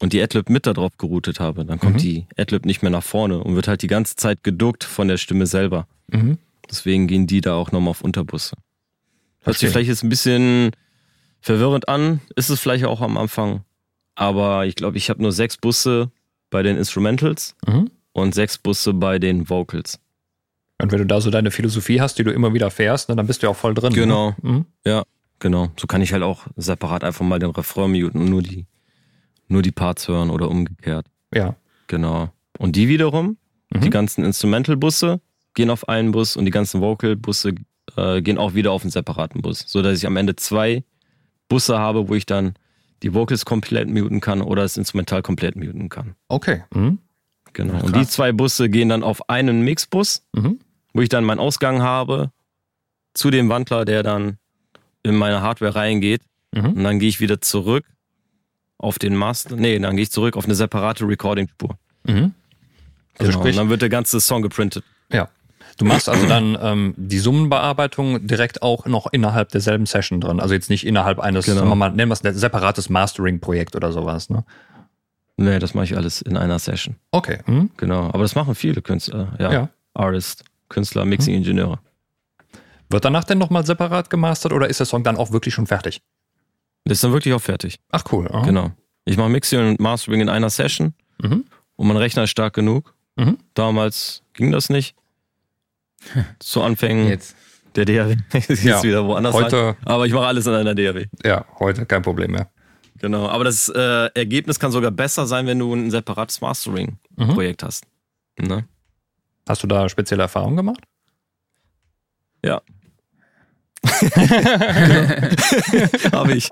und 0.00 0.12
die 0.12 0.20
Adlib 0.22 0.50
mit 0.50 0.66
da 0.66 0.72
drauf 0.74 0.96
geroutet 0.98 1.40
habe, 1.40 1.64
dann 1.64 1.78
kommt 1.80 1.94
Mhm. 1.94 1.98
die 1.98 2.26
Adlib 2.36 2.66
nicht 2.66 2.82
mehr 2.82 2.90
nach 2.90 3.02
vorne 3.04 3.42
und 3.42 3.54
wird 3.54 3.68
halt 3.68 3.82
die 3.82 3.86
ganze 3.86 4.16
Zeit 4.16 4.42
geduckt 4.44 4.84
von 4.84 5.08
der 5.08 5.16
Stimme 5.16 5.46
selber. 5.46 5.86
Mhm. 6.08 6.38
Deswegen 6.68 7.06
gehen 7.06 7.26
die 7.26 7.40
da 7.40 7.54
auch 7.54 7.72
nochmal 7.72 7.90
auf 7.90 8.02
Unterbusse. 8.02 8.56
Hört 9.42 9.58
sich 9.58 9.70
vielleicht 9.70 9.88
jetzt 9.88 10.02
ein 10.04 10.08
bisschen 10.08 10.70
verwirrend 11.40 11.88
an, 11.88 12.20
ist 12.36 12.50
es 12.50 12.60
vielleicht 12.60 12.84
auch 12.84 13.00
am 13.00 13.16
Anfang, 13.16 13.64
aber 14.14 14.66
ich 14.66 14.74
glaube, 14.76 14.96
ich 14.98 15.10
habe 15.10 15.22
nur 15.22 15.32
sechs 15.32 15.56
Busse 15.56 16.10
bei 16.50 16.62
den 16.62 16.76
Instrumentals 16.76 17.56
Mhm. 17.66 17.90
und 18.12 18.34
sechs 18.34 18.58
Busse 18.58 18.92
bei 18.94 19.18
den 19.18 19.48
Vocals. 19.48 19.98
Und 20.82 20.90
wenn 20.92 20.98
du 20.98 21.06
da 21.06 21.20
so 21.20 21.30
deine 21.30 21.50
Philosophie 21.50 22.00
hast, 22.00 22.18
die 22.18 22.24
du 22.24 22.32
immer 22.32 22.52
wieder 22.54 22.70
fährst, 22.70 23.08
ne, 23.08 23.16
dann 23.16 23.26
bist 23.26 23.42
du 23.42 23.46
ja 23.46 23.50
auch 23.52 23.56
voll 23.56 23.72
drin. 23.74 23.92
Genau. 23.92 24.34
Ne? 24.42 24.64
Mhm. 24.84 25.02
Genau. 25.38 25.70
So 25.78 25.86
kann 25.88 26.02
ich 26.02 26.12
halt 26.12 26.22
auch 26.22 26.46
separat 26.56 27.02
einfach 27.02 27.24
mal 27.24 27.38
den 27.40 27.50
Refrain 27.50 27.90
muten 27.90 28.20
und 28.20 28.28
nur 28.30 28.42
die, 28.42 28.66
nur 29.48 29.62
die 29.62 29.72
Parts 29.72 30.06
hören 30.06 30.30
oder 30.30 30.48
umgekehrt. 30.48 31.06
Ja. 31.34 31.56
Genau. 31.88 32.30
Und 32.58 32.76
die 32.76 32.88
wiederum, 32.88 33.36
Mhm. 33.74 33.80
die 33.80 33.90
ganzen 33.90 34.22
Instrumental-Busse 34.24 35.20
gehen 35.54 35.70
auf 35.70 35.88
einen 35.88 36.12
Bus 36.12 36.36
und 36.36 36.44
die 36.44 36.50
ganzen 36.50 36.80
Vocal-Busse 36.80 37.54
äh, 37.96 38.20
gehen 38.22 38.38
auch 38.38 38.54
wieder 38.54 38.70
auf 38.70 38.82
einen 38.82 38.90
separaten 38.90 39.40
Bus. 39.42 39.64
So 39.66 39.82
dass 39.82 39.96
ich 39.98 40.06
am 40.06 40.16
Ende 40.16 40.36
zwei 40.36 40.84
Busse 41.48 41.78
habe, 41.78 42.08
wo 42.08 42.14
ich 42.14 42.26
dann 42.26 42.54
die 43.02 43.14
Vocals 43.14 43.44
komplett 43.44 43.88
muten 43.88 44.20
kann 44.20 44.42
oder 44.42 44.62
das 44.62 44.76
Instrumental 44.76 45.22
komplett 45.22 45.56
muten 45.56 45.88
kann. 45.88 46.14
Okay. 46.28 46.62
Mhm. 46.74 46.98
Genau. 47.52 47.74
Ja, 47.74 47.80
und 47.80 47.96
die 47.96 48.06
zwei 48.06 48.30
Busse 48.32 48.68
gehen 48.70 48.88
dann 48.90 49.02
auf 49.02 49.28
einen 49.28 49.62
Mixbus 49.62 50.24
Mhm. 50.34 50.60
Wo 50.92 51.00
ich 51.00 51.08
dann 51.08 51.24
meinen 51.24 51.38
Ausgang 51.40 51.82
habe 51.82 52.30
zu 53.14 53.30
dem 53.30 53.48
Wandler, 53.48 53.84
der 53.84 54.02
dann 54.02 54.38
in 55.02 55.14
meine 55.16 55.42
Hardware 55.42 55.74
reingeht. 55.74 56.22
Mhm. 56.54 56.64
Und 56.74 56.84
dann 56.84 56.98
gehe 56.98 57.08
ich 57.08 57.20
wieder 57.20 57.40
zurück 57.40 57.84
auf 58.78 58.98
den 58.98 59.16
Master. 59.16 59.56
Nee, 59.56 59.78
dann 59.78 59.96
gehe 59.96 60.02
ich 60.04 60.10
zurück 60.12 60.36
auf 60.36 60.44
eine 60.44 60.54
separate 60.54 61.06
Recording-Spur. 61.06 61.76
Mhm. 62.04 62.34
Also 63.18 63.30
Genau. 63.30 63.40
sprich, 63.40 63.54
und 63.54 63.58
dann 63.64 63.68
wird 63.70 63.82
der 63.82 63.88
ganze 63.88 64.20
Song 64.20 64.42
geprintet. 64.42 64.84
ja. 65.10 65.28
Du 65.78 65.86
machst 65.86 66.06
also 66.10 66.26
dann 66.26 66.56
ähm, 66.60 66.92
die 66.98 67.18
Summenbearbeitung 67.18 68.26
direkt 68.26 68.60
auch 68.60 68.84
noch 68.84 69.06
innerhalb 69.10 69.48
derselben 69.48 69.86
Session 69.86 70.20
drin. 70.20 70.38
Also 70.38 70.52
jetzt 70.52 70.68
nicht 70.68 70.86
innerhalb 70.86 71.18
eines, 71.18 71.46
Genau. 71.46 71.64
wir 71.64 71.74
mal, 71.74 71.88
nennen 71.90 72.10
wir 72.10 72.12
es 72.12 72.22
ein 72.22 72.34
separates 72.34 72.90
Mastering-Projekt 72.90 73.74
oder 73.74 73.90
sowas. 73.90 74.28
Ne? 74.28 74.44
Nee, 75.38 75.58
das 75.58 75.72
mache 75.72 75.86
ich 75.86 75.96
alles 75.96 76.20
in 76.20 76.36
einer 76.36 76.58
Session. 76.58 76.96
Okay. 77.10 77.38
Mhm. 77.46 77.70
Genau. 77.78 78.08
Aber 78.08 78.18
das 78.20 78.34
machen 78.34 78.54
viele 78.54 78.82
Künstler. 78.82 79.32
Ja. 79.38 79.50
Ja. 79.52 79.68
Artist, 79.94 80.44
Künstler, 80.72 81.04
Mixing-Ingenieure. 81.04 81.78
Wird 82.90 83.04
danach 83.04 83.24
denn 83.24 83.38
nochmal 83.38 83.64
separat 83.64 84.10
gemastert 84.10 84.52
oder 84.52 84.68
ist 84.68 84.80
der 84.80 84.86
Song 84.86 85.04
dann 85.04 85.16
auch 85.16 85.30
wirklich 85.32 85.54
schon 85.54 85.66
fertig? 85.66 86.02
Das 86.84 86.98
ist 86.98 87.04
dann 87.04 87.12
wirklich 87.12 87.32
auch 87.34 87.40
fertig. 87.40 87.78
Ach 87.90 88.04
cool. 88.12 88.28
aha. 88.28 88.42
Genau. 88.42 88.72
Ich 89.04 89.16
mache 89.16 89.28
Mixing 89.30 89.60
und 89.60 89.80
Mastering 89.80 90.20
in 90.20 90.28
einer 90.28 90.50
Session 90.50 90.94
Mhm. 91.22 91.44
und 91.76 91.86
mein 91.86 91.96
Rechner 91.96 92.24
ist 92.24 92.30
stark 92.30 92.54
genug. 92.54 92.94
Mhm. 93.16 93.38
Damals 93.54 94.22
ging 94.34 94.50
das 94.50 94.68
nicht. 94.68 94.94
Zu 96.40 96.62
Anfängen 96.62 97.08
Jetzt. 97.08 97.36
der 97.76 97.84
DAW. 97.84 98.16
Jetzt 98.32 98.64
Ja. 98.64 98.82
wieder 98.82 99.06
woanders 99.06 99.34
rein. 99.34 99.44
Heute, 99.44 99.76
Aber 99.84 100.06
ich 100.06 100.12
mache 100.12 100.26
alles 100.26 100.46
in 100.46 100.54
einer 100.54 100.74
DAW. 100.74 101.06
ja, 101.24 101.44
heute 101.60 101.86
kein 101.86 102.02
Problem 102.02 102.32
mehr. 102.32 102.50
Genau. 102.98 103.28
Aber 103.28 103.44
das 103.44 103.68
äh, 103.68 104.10
Ergebnis 104.14 104.58
kann 104.60 104.70
sogar 104.72 104.90
besser 104.90 105.26
sein, 105.26 105.46
wenn 105.46 105.58
du 105.58 105.72
ein 105.74 105.90
separates 105.90 106.40
Mhm. 106.40 106.46
Mastering-Projekt 106.46 107.62
hast. 107.62 107.84
Ne? 108.38 108.64
Hast 109.48 109.62
du 109.62 109.66
da 109.66 109.88
spezielle 109.88 110.22
Erfahrungen 110.22 110.56
gemacht? 110.56 110.84
Habe 116.12 116.32
ich. 116.34 116.50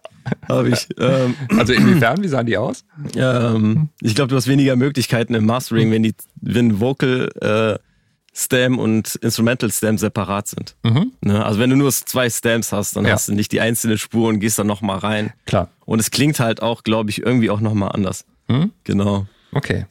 Habe 0.49 0.69
ich. 0.71 0.89
Ähm, 0.99 1.35
Also 1.57 1.73
inwiefern, 1.73 2.23
wie 2.23 2.29
sahen 2.29 2.47
die 2.47 2.57
aus? 2.57 2.85
ähm, 3.15 3.89
ich 4.01 4.15
glaube, 4.15 4.29
du 4.29 4.37
hast 4.37 4.47
weniger 4.49 4.77
Möglichkeiten 4.77 5.35
im 5.35 5.47
Mastering, 5.47 5.91
wenn 5.91 6.03
die, 6.03 6.15
wenn 6.41 6.81
Vocal 6.81 7.29
äh, 7.41 7.79
Stem 8.33 8.79
und 8.79 9.17
Instrumental 9.17 9.71
Stem 9.71 9.99
separat 9.99 10.49
sind. 10.49 10.77
Mhm. 10.85 11.13
Ne? 11.21 11.45
Also 11.45 11.59
wenn 11.61 11.71
du 11.71 11.77
nur 11.77 11.91
zwei 11.93 12.31
Stems 12.31 12.73
hast, 12.73 12.97
dann 12.97 13.05
Ja. 13.05 13.13
hast 13.13 13.29
du 13.29 13.35
nicht 13.35 13.53
die 13.53 13.61
einzelne 13.61 13.99
Spur 13.99 14.29
und 14.29 14.41
gehst 14.41 14.59
dann 14.59 14.67
nochmal 14.69 14.99
rein. 14.99 15.33
Klar. 15.47 15.69
Und 15.85 15.99
es 16.01 16.11
klingt 16.11 16.39
halt 16.41 16.63
auch, 16.63 16.83
glaube 16.85 17.11
ich, 17.11 17.23
irgendwie 17.23 17.51
auch 17.51 17.61
nochmal 17.61 17.91
anders. 17.93 18.25
Mhm. 18.49 18.73
Genau. 18.85 19.27
Okay. 19.53 19.87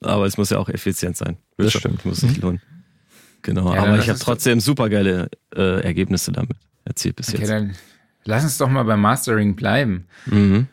Aber 0.00 0.26
es 0.26 0.36
muss 0.36 0.50
ja 0.50 0.58
auch 0.58 0.68
effizient 0.68 1.16
sein. 1.16 1.38
Das 1.58 1.72
stimmt. 1.72 2.04
Muss 2.04 2.18
sich 2.20 2.36
lohnen. 2.40 2.60
Genau. 3.42 3.74
Ja, 3.74 3.82
Aber 3.82 3.98
ich 3.98 4.08
habe 4.08 4.18
trotzdem 4.18 4.60
super 4.60 4.88
geile 4.88 5.28
äh, 5.54 5.82
Ergebnisse 5.82 6.32
damit 6.32 6.56
erzielt 6.84 7.16
bis 7.16 7.28
Okay, 7.28 7.38
jetzt. 7.38 7.50
dann 7.50 7.74
lass 8.24 8.44
uns 8.44 8.58
doch 8.58 8.68
mal 8.68 8.84
beim 8.84 9.00
Mastering 9.00 9.54
bleiben. 9.56 10.06
Mhm. 10.26 10.66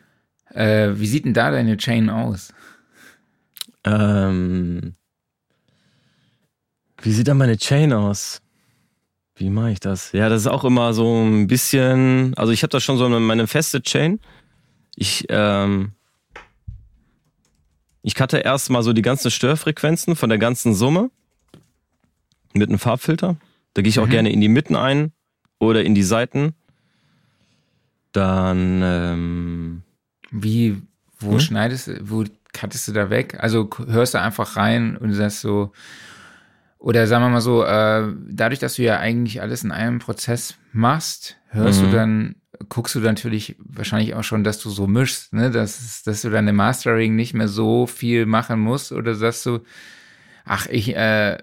Äh, 0.54 0.90
wie 0.94 1.06
sieht 1.06 1.24
denn 1.24 1.34
da 1.34 1.50
deine 1.50 1.76
Chain 1.76 2.08
aus? 2.10 2.52
Ähm, 3.84 4.94
wie 7.02 7.12
sieht 7.12 7.28
dann 7.28 7.38
meine 7.38 7.56
Chain 7.56 7.92
aus? 7.92 8.40
Wie 9.36 9.50
mache 9.50 9.72
ich 9.72 9.80
das? 9.80 10.12
Ja, 10.12 10.28
das 10.28 10.42
ist 10.42 10.46
auch 10.46 10.64
immer 10.64 10.94
so 10.94 11.22
ein 11.22 11.46
bisschen. 11.46 12.32
Also 12.36 12.52
ich 12.52 12.62
habe 12.62 12.70
da 12.70 12.80
schon 12.80 12.96
so 12.96 13.04
eine, 13.04 13.20
meine 13.20 13.46
feste 13.46 13.82
Chain. 13.82 14.18
Ich 14.96 15.26
ähm, 15.28 15.92
ich 18.06 18.14
cutte 18.14 18.38
erstmal 18.38 18.84
so 18.84 18.92
die 18.92 19.02
ganzen 19.02 19.32
Störfrequenzen 19.32 20.14
von 20.14 20.28
der 20.28 20.38
ganzen 20.38 20.74
Summe 20.74 21.10
mit 22.54 22.68
einem 22.68 22.78
Farbfilter. 22.78 23.36
Da 23.74 23.82
gehe 23.82 23.88
ich 23.90 23.98
auch 23.98 24.06
Mhm. 24.06 24.10
gerne 24.10 24.30
in 24.32 24.40
die 24.40 24.48
Mitten 24.48 24.76
ein 24.76 25.10
oder 25.58 25.84
in 25.84 25.96
die 25.96 26.04
Seiten. 26.04 26.54
Dann 28.12 28.80
ähm, 28.84 29.82
Wie, 30.30 30.80
wo 31.18 31.32
Hm? 31.32 31.40
schneidest 31.40 31.88
du, 31.88 31.98
wo 32.10 32.24
cuttest 32.52 32.86
du 32.88 32.92
da 32.92 33.10
weg? 33.10 33.36
Also 33.40 33.68
hörst 33.86 34.14
du 34.14 34.20
einfach 34.20 34.56
rein 34.56 34.96
und 34.96 35.12
sagst 35.12 35.40
so, 35.40 35.72
oder 36.78 37.08
sagen 37.08 37.24
wir 37.24 37.28
mal 37.30 37.40
so, 37.40 37.64
äh, 37.64 38.06
dadurch, 38.28 38.60
dass 38.60 38.76
du 38.76 38.82
ja 38.82 38.98
eigentlich 38.98 39.42
alles 39.42 39.64
in 39.64 39.72
einem 39.72 39.98
Prozess 39.98 40.54
machst, 40.72 41.36
hörst 41.50 41.82
Mhm. 41.82 41.90
du 41.90 41.96
dann, 41.96 42.34
guckst 42.68 42.94
du 42.94 43.00
natürlich 43.00 43.56
wahrscheinlich 43.58 44.14
auch 44.14 44.24
schon, 44.24 44.44
dass 44.44 44.58
du 44.58 44.70
so 44.70 44.86
mischst, 44.86 45.32
ne? 45.32 45.50
dass, 45.50 46.02
dass 46.02 46.22
du 46.22 46.30
dann 46.30 46.48
im 46.48 46.56
Mastering 46.56 47.14
nicht 47.16 47.34
mehr 47.34 47.48
so 47.48 47.86
viel 47.86 48.26
machen 48.26 48.60
musst 48.60 48.92
oder 48.92 49.14
sagst 49.14 49.44
du, 49.46 49.60
ach, 50.44 50.66
ich, 50.68 50.94
äh, 50.96 51.38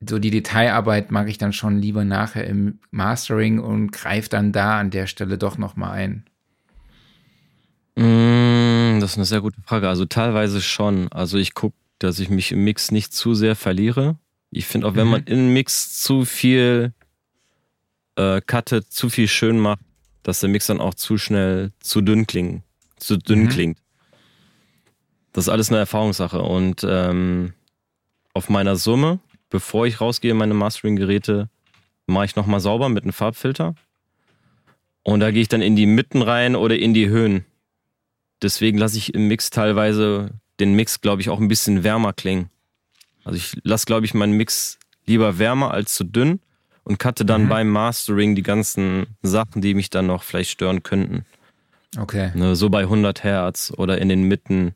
so 0.00 0.18
die 0.18 0.30
Detailarbeit 0.30 1.10
mag 1.10 1.28
ich 1.28 1.38
dann 1.38 1.52
schon 1.52 1.80
lieber 1.80 2.04
nachher 2.04 2.46
im 2.46 2.78
Mastering 2.92 3.58
und 3.58 3.90
greif 3.90 4.28
dann 4.28 4.52
da 4.52 4.78
an 4.78 4.90
der 4.90 5.06
Stelle 5.08 5.38
doch 5.38 5.58
nochmal 5.58 5.92
ein. 5.92 6.24
Mm, 7.96 9.00
Das 9.00 9.12
ist 9.12 9.16
eine 9.16 9.24
sehr 9.24 9.40
gute 9.40 9.60
Frage. 9.62 9.88
Also 9.88 10.04
teilweise 10.04 10.60
schon. 10.60 11.08
Also 11.12 11.38
ich 11.38 11.54
gucke, 11.54 11.76
dass 11.98 12.18
ich 12.20 12.30
mich 12.30 12.52
im 12.52 12.64
Mix 12.64 12.90
nicht 12.90 13.12
zu 13.12 13.34
sehr 13.34 13.56
verliere. 13.56 14.16
Ich 14.50 14.66
finde 14.66 14.86
auch, 14.86 14.94
wenn 14.94 15.06
Mhm. 15.06 15.10
man 15.12 15.22
im 15.24 15.52
Mix 15.52 16.00
zu 16.00 16.24
viel 16.24 16.92
äh, 18.18 18.40
cuttet, 18.40 18.92
zu 18.92 19.08
viel 19.08 19.28
schön 19.28 19.58
macht, 19.58 19.80
dass 20.24 20.40
der 20.40 20.48
Mix 20.50 20.66
dann 20.66 20.80
auch 20.80 20.94
zu 20.94 21.16
schnell 21.16 21.72
zu 21.80 22.00
dünn 22.02 22.26
klingt. 22.26 22.62
Zu 22.98 23.16
dünn 23.16 23.44
Mhm. 23.44 23.48
klingt. 23.48 23.78
Das 25.32 25.44
ist 25.44 25.48
alles 25.48 25.68
eine 25.70 25.78
Erfahrungssache. 25.78 26.42
Und 26.42 26.84
ähm, 26.88 27.54
auf 28.34 28.48
meiner 28.48 28.76
Summe, 28.76 29.20
bevor 29.50 29.86
ich 29.86 30.00
rausgehe 30.00 30.32
in 30.32 30.36
meine 30.36 30.54
Mastering-Geräte, 30.54 31.48
mache 32.06 32.24
ich 32.24 32.36
nochmal 32.36 32.60
sauber 32.60 32.88
mit 32.88 33.04
einem 33.04 33.12
Farbfilter. 33.12 33.74
Und 35.04 35.20
da 35.20 35.30
gehe 35.30 35.42
ich 35.42 35.48
dann 35.48 35.62
in 35.62 35.76
die 35.76 35.86
Mitten 35.86 36.22
rein 36.22 36.56
oder 36.56 36.76
in 36.76 36.92
die 36.92 37.08
Höhen. 37.08 37.44
Deswegen 38.42 38.78
lasse 38.78 38.98
ich 38.98 39.14
im 39.14 39.28
Mix 39.28 39.50
teilweise 39.50 40.30
den 40.60 40.74
Mix, 40.74 41.00
glaube 41.00 41.22
ich, 41.22 41.30
auch 41.30 41.38
ein 41.40 41.48
bisschen 41.48 41.84
wärmer 41.84 42.12
klingen. 42.12 42.50
Also 43.24 43.36
ich 43.36 43.56
lasse, 43.62 43.86
glaube 43.86 44.06
ich, 44.06 44.14
meinen 44.14 44.32
Mix 44.32 44.78
lieber 45.06 45.38
wärmer 45.38 45.70
als 45.70 45.94
zu 45.94 46.04
dünn 46.04 46.40
und 46.88 46.98
cutte 46.98 47.24
dann 47.24 47.44
mhm. 47.44 47.48
beim 47.48 47.68
Mastering 47.68 48.34
die 48.34 48.42
ganzen 48.42 49.06
Sachen, 49.22 49.60
die 49.60 49.74
mich 49.74 49.90
dann 49.90 50.06
noch 50.06 50.22
vielleicht 50.22 50.50
stören 50.50 50.82
könnten. 50.82 51.26
Okay. 51.98 52.32
Ne, 52.34 52.56
so 52.56 52.70
bei 52.70 52.80
100 52.80 53.22
Hertz 53.22 53.72
oder 53.76 53.98
in 53.98 54.08
den 54.08 54.22
Mitten 54.22 54.74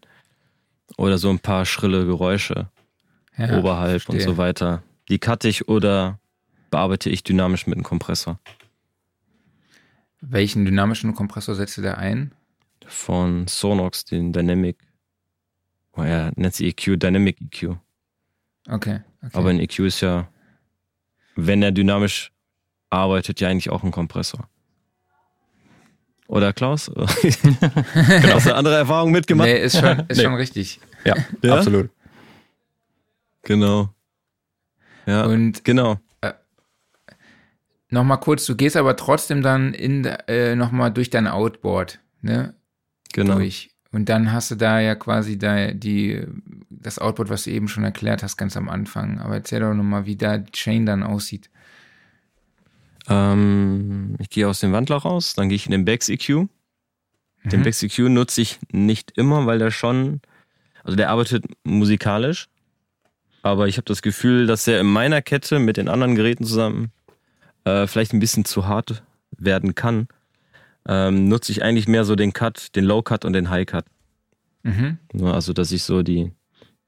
oder 0.99 1.17
so 1.19 1.31
ein 1.31 1.39
paar 1.39 1.65
schrille 1.65 2.05
Geräusche 2.05 2.69
ja, 3.37 3.59
oberhalb 3.59 4.03
verstehe. 4.03 4.17
und 4.17 4.21
so 4.21 4.37
weiter. 4.37 4.83
Die 5.09 5.19
cutte 5.19 5.49
ich 5.49 5.69
oder 5.69 6.19
bearbeite 6.71 7.09
ich 7.09 7.23
dynamisch 7.25 7.67
mit 7.67 7.77
einem 7.77 7.85
Kompressor. 7.85 8.39
Welchen 10.21 10.65
dynamischen 10.65 11.15
Kompressor 11.15 11.55
setzt 11.55 11.79
du 11.79 11.83
da 11.83 11.95
ein? 11.95 12.33
Von 12.87 13.47
Sonox, 13.49 14.05
den 14.05 14.33
Dynamic. 14.33 14.77
Oh 15.97 16.05
ja, 16.05 16.31
nennt 16.37 16.55
sie 16.55 16.69
EQ, 16.69 17.01
Dynamic 17.01 17.41
EQ. 17.41 17.77
Okay, 18.69 19.01
okay. 19.23 19.31
Aber 19.33 19.49
ein 19.51 19.61
EQ 19.61 19.81
ist 19.81 20.01
ja, 20.03 20.29
wenn 21.37 21.63
er 21.63 21.73
dynamisch 21.73 22.33
arbeitet, 22.91 23.41
ja 23.41 23.49
eigentlich 23.49 23.71
auch 23.71 23.83
ein 23.83 23.91
Kompressor. 23.91 24.49
Oder 26.29 26.53
Klaus? 26.53 26.87
genau, 26.95 27.05
hast 27.05 28.47
du 28.47 28.51
eine 28.51 28.55
andere 28.55 28.77
Erfahrung 28.77 29.11
mitgemacht? 29.11 29.49
Nee, 29.49 29.63
ist 29.63 29.79
schon, 29.79 29.99
ist 30.09 30.17
nee. 30.17 30.23
schon 30.23 30.35
richtig. 30.35 30.81
Ja, 31.05 31.15
ja, 31.43 31.57
absolut. 31.57 31.91
Genau. 33.43 33.91
Ja, 35.07 35.25
und 35.27 35.65
genau. 35.65 35.99
Äh, 36.21 36.33
nochmal 37.91 38.21
kurz, 38.21 38.47
du 38.47 38.57
gehst 38.57 38.77
aber 38.77 38.97
trotzdem 38.97 39.43
dann 39.43 39.75
in 39.75 40.05
äh, 40.05 40.55
nochmal 40.55 40.93
durch 40.93 41.11
dein 41.11 41.27
Outboard, 41.27 42.01
ne? 42.23 42.55
Genau. 43.13 43.35
Durch. 43.35 43.71
Und 43.91 44.09
dann 44.09 44.33
hast 44.33 44.51
du 44.51 44.55
da 44.55 44.81
ja 44.81 44.95
quasi 44.95 45.39
da 45.39 45.73
die, 45.73 46.25
das 46.81 46.99
Outboard, 46.99 47.31
was 47.31 47.45
du 47.45 47.51
eben 47.51 47.69
schon 47.69 47.85
erklärt 47.85 48.23
hast, 48.23 48.37
ganz 48.37 48.57
am 48.57 48.69
Anfang. 48.69 49.21
Aber 49.21 49.35
erzähl 49.35 49.61
doch 49.61 49.75
nochmal, 49.75 50.07
wie 50.07 50.17
da 50.17 50.39
die 50.39 50.53
Chain 50.53 50.87
dann 50.87 51.03
aussieht. 51.03 51.51
Ähm, 53.09 54.17
ich 54.19 54.31
gehe 54.31 54.49
aus 54.49 54.61
dem 54.61 54.73
Wandler 54.73 54.97
raus, 54.97 55.35
dann 55.35 55.49
gehe 55.49 55.57
ich 55.57 55.67
in 55.67 55.73
den 55.73 55.85
Bex 55.85 56.09
EQ. 56.09 56.29
Mhm. 56.29 56.49
Den 57.51 57.63
Bex 57.63 57.83
EQ 57.83 57.99
nutze 58.11 58.41
ich 58.41 58.59
nicht 58.71 59.13
immer, 59.17 59.47
weil 59.47 59.59
der 59.59 59.71
schon, 59.71 60.21
also 60.85 60.97
der 60.97 61.11
arbeitet 61.11 61.45
musikalisch, 61.65 62.49
aber 63.43 63.67
ich 63.67 63.77
habe 63.77 63.87
das 63.87 64.03
Gefühl, 64.03 64.47
dass 64.47 64.69
er 64.69 64.81
in 64.81 64.87
meiner 64.87 65.21
Kette 65.21 65.59
mit 65.59 65.77
den 65.77 65.89
anderen 65.89 66.15
Geräten 66.15 66.45
zusammen 66.45 66.93
äh, 67.65 67.87
vielleicht 67.87 68.13
ein 68.13 68.21
bisschen 68.21 68.45
zu 68.45 68.67
hart 68.67 69.03
werden 69.37 69.75
kann. 69.75 70.07
Ähm, 70.87 71.29
nutze 71.29 71.53
ich 71.53 71.63
eigentlich 71.63 71.89
mehr 71.89 72.05
so 72.05 72.17
den 72.17 72.33
Cut, 72.33 72.75
den 72.77 72.85
Low 72.85 73.03
Cut 73.03 73.25
und 73.25 73.33
den 73.33 73.51
High 73.51 73.67
Cut. 73.67 73.85
Mhm. 74.63 74.99
Also, 75.23 75.53
dass 75.53 75.73
ich 75.73 75.83
so 75.83 76.03
die, 76.03 76.33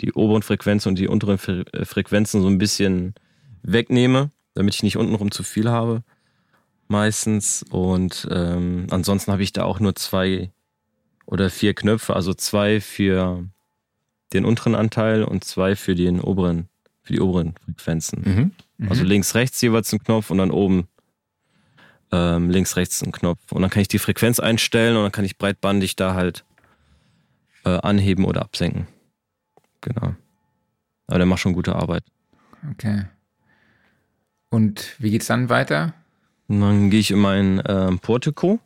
die 0.00 0.12
oberen 0.12 0.42
Frequenzen 0.42 0.90
und 0.90 0.98
die 0.98 1.08
unteren 1.08 1.38
Fre 1.38 1.64
äh, 1.72 1.84
Frequenzen 1.84 2.40
so 2.42 2.48
ein 2.48 2.58
bisschen 2.58 3.14
wegnehme, 3.62 4.30
damit 4.54 4.74
ich 4.74 4.82
nicht 4.82 4.96
untenrum 4.96 5.30
zu 5.30 5.42
viel 5.42 5.70
habe. 5.70 6.02
Meistens. 6.88 7.64
Und 7.70 8.28
ähm, 8.30 8.86
ansonsten 8.90 9.32
habe 9.32 9.42
ich 9.42 9.52
da 9.52 9.64
auch 9.64 9.80
nur 9.80 9.94
zwei 9.94 10.50
oder 11.26 11.48
vier 11.50 11.74
Knöpfe, 11.74 12.14
also 12.14 12.34
zwei 12.34 12.80
für 12.80 13.48
den 14.32 14.44
unteren 14.44 14.74
Anteil 14.74 15.24
und 15.24 15.44
zwei 15.44 15.76
für 15.76 15.94
den 15.94 16.20
oberen, 16.20 16.68
für 17.02 17.14
die 17.14 17.20
oberen 17.20 17.54
Frequenzen. 17.64 18.22
Mhm. 18.24 18.52
Mhm. 18.78 18.88
Also 18.88 19.04
links, 19.04 19.34
rechts 19.34 19.60
jeweils 19.60 19.92
ein 19.92 20.02
Knopf 20.02 20.30
und 20.30 20.38
dann 20.38 20.50
oben 20.50 20.88
ähm, 22.12 22.50
links, 22.50 22.76
rechts 22.76 23.02
ein 23.02 23.12
Knopf. 23.12 23.52
Und 23.52 23.62
dann 23.62 23.70
kann 23.70 23.82
ich 23.82 23.88
die 23.88 23.98
Frequenz 23.98 24.40
einstellen 24.40 24.96
und 24.96 25.04
dann 25.04 25.12
kann 25.12 25.24
ich 25.24 25.38
breitbandig 25.38 25.96
da 25.96 26.14
halt 26.14 26.44
äh, 27.64 27.70
anheben 27.70 28.24
oder 28.24 28.42
absenken. 28.42 28.86
Genau. 29.84 30.14
Aber 31.06 31.18
der 31.18 31.26
macht 31.26 31.40
schon 31.40 31.52
gute 31.52 31.76
Arbeit. 31.76 32.04
Okay. 32.72 33.04
Und 34.48 34.96
wie 34.98 35.10
geht's 35.10 35.26
dann 35.26 35.50
weiter? 35.50 35.92
Und 36.48 36.60
dann 36.60 36.90
gehe 36.90 37.00
ich 37.00 37.10
in 37.10 37.18
mein 37.18 37.62
ähm, 37.66 37.98
Portico, 37.98 38.58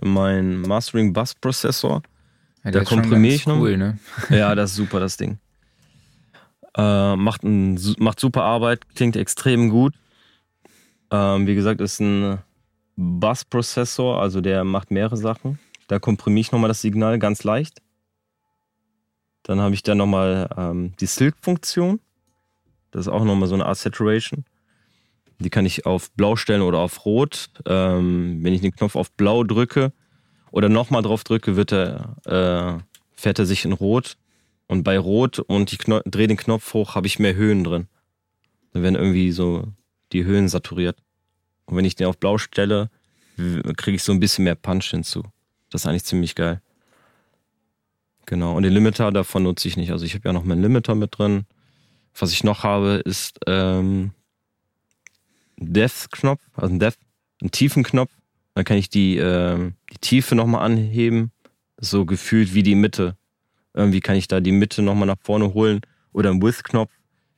in 0.00 0.12
meinen 0.12 0.62
Mastering 0.62 1.12
Bus 1.12 1.34
Prozessor 1.34 2.02
ja, 2.64 2.70
da 2.70 2.84
komprimiere 2.84 3.34
ich 3.34 3.46
noch. 3.46 3.60
Cool, 3.60 3.76
ne? 3.76 3.98
Ja, 4.30 4.54
das 4.54 4.70
ist 4.70 4.76
super, 4.76 5.00
das 5.00 5.16
Ding. 5.16 5.38
Äh, 6.76 7.16
macht, 7.16 7.42
ein, 7.42 7.78
macht 7.98 8.20
super 8.20 8.42
Arbeit, 8.42 8.94
klingt 8.94 9.16
extrem 9.16 9.70
gut. 9.70 9.94
Ähm, 11.10 11.46
wie 11.46 11.54
gesagt, 11.54 11.80
ist 11.80 12.00
ein 12.00 12.38
Bus-Prozessor, 12.96 14.20
also 14.20 14.40
der 14.40 14.64
macht 14.64 14.90
mehrere 14.90 15.16
Sachen. 15.16 15.58
Da 15.88 15.98
komprimiere 15.98 16.40
ich 16.42 16.52
nochmal 16.52 16.68
das 16.68 16.82
Signal 16.82 17.18
ganz 17.18 17.44
leicht. 17.44 17.80
Dann 19.48 19.60
habe 19.60 19.74
ich 19.74 19.82
da 19.82 19.94
nochmal 19.94 20.50
ähm, 20.58 20.92
die 21.00 21.06
Silk-Funktion. 21.06 22.00
Das 22.90 23.06
ist 23.06 23.08
auch 23.08 23.24
nochmal 23.24 23.48
so 23.48 23.54
eine 23.54 23.64
Art 23.64 23.78
Saturation. 23.78 24.44
Die 25.38 25.48
kann 25.48 25.64
ich 25.64 25.86
auf 25.86 26.10
Blau 26.12 26.36
stellen 26.36 26.60
oder 26.62 26.78
auf 26.80 27.06
Rot. 27.06 27.48
Ähm, 27.64 28.40
wenn 28.42 28.52
ich 28.52 28.60
den 28.60 28.76
Knopf 28.76 28.94
auf 28.94 29.10
Blau 29.12 29.44
drücke, 29.44 29.92
oder 30.50 30.68
nochmal 30.68 31.02
drauf 31.02 31.24
drücke, 31.24 31.56
wird 31.56 31.72
er, 31.72 32.16
äh, 32.26 32.82
fährt 33.14 33.38
er 33.38 33.46
sich 33.46 33.64
in 33.64 33.72
Rot. 33.72 34.16
Und 34.66 34.82
bei 34.82 34.98
Rot 34.98 35.38
und 35.38 35.72
ich 35.72 35.78
drehe 35.78 36.28
den 36.28 36.36
Knopf 36.36 36.74
hoch, 36.74 36.94
habe 36.94 37.06
ich 37.06 37.18
mehr 37.18 37.34
Höhen 37.34 37.64
drin. 37.64 37.88
Dann 38.72 38.82
werden 38.82 38.96
irgendwie 38.96 39.32
so 39.32 39.64
die 40.12 40.24
Höhen 40.24 40.48
saturiert. 40.48 40.98
Und 41.64 41.76
wenn 41.76 41.86
ich 41.86 41.96
den 41.96 42.06
auf 42.06 42.18
Blau 42.18 42.36
stelle, 42.36 42.90
kriege 43.76 43.96
ich 43.96 44.02
so 44.02 44.12
ein 44.12 44.20
bisschen 44.20 44.44
mehr 44.44 44.56
Punch 44.56 44.90
hinzu. 44.90 45.22
Das 45.70 45.82
ist 45.82 45.86
eigentlich 45.86 46.04
ziemlich 46.04 46.34
geil. 46.34 46.60
Genau. 48.28 48.54
Und 48.54 48.62
den 48.62 48.74
Limiter 48.74 49.10
davon 49.10 49.44
nutze 49.44 49.68
ich 49.68 49.78
nicht. 49.78 49.90
Also 49.90 50.04
ich 50.04 50.14
habe 50.14 50.28
ja 50.28 50.34
noch 50.34 50.44
meinen 50.44 50.60
Limiter 50.60 50.94
mit 50.94 51.18
drin. 51.18 51.46
Was 52.18 52.30
ich 52.30 52.44
noch 52.44 52.62
habe, 52.62 53.00
ist 53.02 53.38
ähm, 53.46 54.10
Death-Knopf, 55.56 56.42
also 56.54 56.74
ein 56.74 56.78
Death, 56.78 56.98
einen 57.40 57.50
tiefen 57.52 57.84
Knopf. 57.84 58.10
Dann 58.52 58.66
kann 58.66 58.76
ich 58.76 58.90
die, 58.90 59.16
äh, 59.16 59.72
die 59.90 59.98
Tiefe 60.02 60.34
nochmal 60.34 60.62
anheben, 60.62 61.32
so 61.78 62.04
gefühlt 62.04 62.52
wie 62.52 62.62
die 62.62 62.74
Mitte. 62.74 63.16
Irgendwie 63.72 64.00
kann 64.00 64.16
ich 64.16 64.28
da 64.28 64.40
die 64.40 64.52
Mitte 64.52 64.82
nochmal 64.82 65.06
nach 65.06 65.20
vorne 65.22 65.54
holen. 65.54 65.80
Oder 66.12 66.28
im 66.28 66.42
With-Knopf 66.42 66.90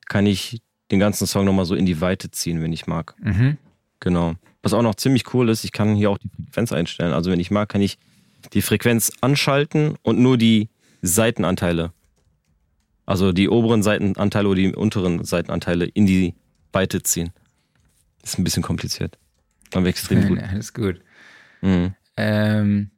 kann 0.09 0.27
ich 0.27 0.61
den 0.91 0.99
ganzen 0.99 1.29
Song 1.29 1.45
nochmal 1.45 1.67
so 1.67 1.77
in 1.77 1.87
die 1.87 2.01
Weite 2.01 2.33
ziehen, 2.33 2.63
wenn 2.63 2.73
ich 2.73 2.89
mag. 2.89 3.15
Mhm. 3.23 3.59
Genau. 4.01 4.35
Was 4.61 4.73
auch 4.73 4.83
noch 4.83 4.97
ziemlich 4.97 5.33
cool 5.35 5.51
ist, 5.51 5.63
ich 5.63 5.71
kann 5.71 5.95
hier 5.95 6.11
auch 6.11 6.19
die 6.19 6.31
Frequenz 6.47 6.73
einstellen. 6.73 7.13
Also 7.13 7.31
wenn 7.31 7.39
ich 7.39 7.53
mag, 7.53 7.69
kann 7.69 7.81
ich 7.81 7.97
die 8.55 8.63
Frequenz 8.63 9.13
anschalten 9.21 9.95
und 10.03 10.19
nur 10.19 10.37
die 10.37 10.69
Seitenanteile, 11.03 11.93
also 13.07 13.33
die 13.33 13.49
oberen 13.49 13.83
Seitenanteile 13.83 14.49
oder 14.49 14.61
die 14.61 14.75
unteren 14.75 15.25
Seitenanteile 15.25 15.87
in 15.87 16.07
die 16.07 16.35
Weite 16.73 17.03
ziehen. 17.03 17.33
ist 18.23 18.39
ein 18.39 18.45
bisschen 18.45 18.63
kompliziert. 18.63 19.19
Aber 19.75 19.87
extrem 19.87 20.29
gut. 20.29 20.39
Alles 20.51 20.73
gut. 20.73 21.01
Mhm. 21.61 21.95
Ähm, 22.17 22.91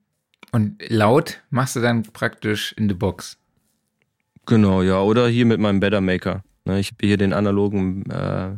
und 0.53 0.83
laut 0.89 1.43
machst 1.51 1.77
du 1.77 1.81
dann 1.81 2.03
praktisch 2.03 2.73
in 2.73 2.89
the 2.89 2.95
Box. 2.95 3.39
Genau, 4.47 4.83
ja. 4.83 5.01
Oder 5.01 5.29
hier 5.29 5.47
mit 5.47 5.61
meinem 5.61 5.81
Better 5.81 6.01
Maker. 6.01 6.43
Ne, 6.65 6.79
ich 6.79 6.89
habe 6.89 7.07
hier 7.07 7.17
den 7.17 7.33
analogen 7.33 8.09
äh, 8.11 8.57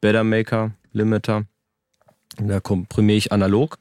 Better 0.00 0.24
Maker 0.24 0.72
Limiter. 0.92 1.46
Da 2.38 2.60
komprimiere 2.60 3.18
ich 3.18 3.32
analog. 3.32 3.78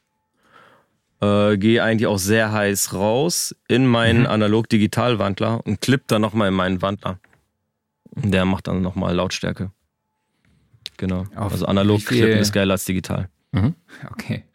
Äh, 1.26 1.58
Gehe 1.58 1.84
eigentlich 1.84 2.08
auch 2.08 2.18
sehr 2.18 2.52
heiß 2.52 2.94
raus 2.94 3.56
in 3.68 3.86
meinen 3.88 4.22
mhm. 4.22 4.28
Analog-Digital-Wandler 4.28 5.66
und 5.66 5.82
klipp 5.82 6.08
dann 6.08 6.22
nochmal 6.22 6.50
in 6.50 6.54
meinen 6.54 6.82
Wandler. 6.82 7.20
Der 8.12 8.46
macht 8.46 8.68
dann 8.68 8.82
nochmal 8.82 9.16
Lautstärke. 9.16 9.72
Genau. 10.98 11.26
Auf 11.36 11.54
also 11.54 11.66
analog 11.66 12.06
klippen 12.06 12.40
ist 12.40 12.54
geiler 12.54 12.74
als 12.74 12.86
digital. 12.86 13.30
Mhm. 13.52 13.76
Okay. 14.12 14.46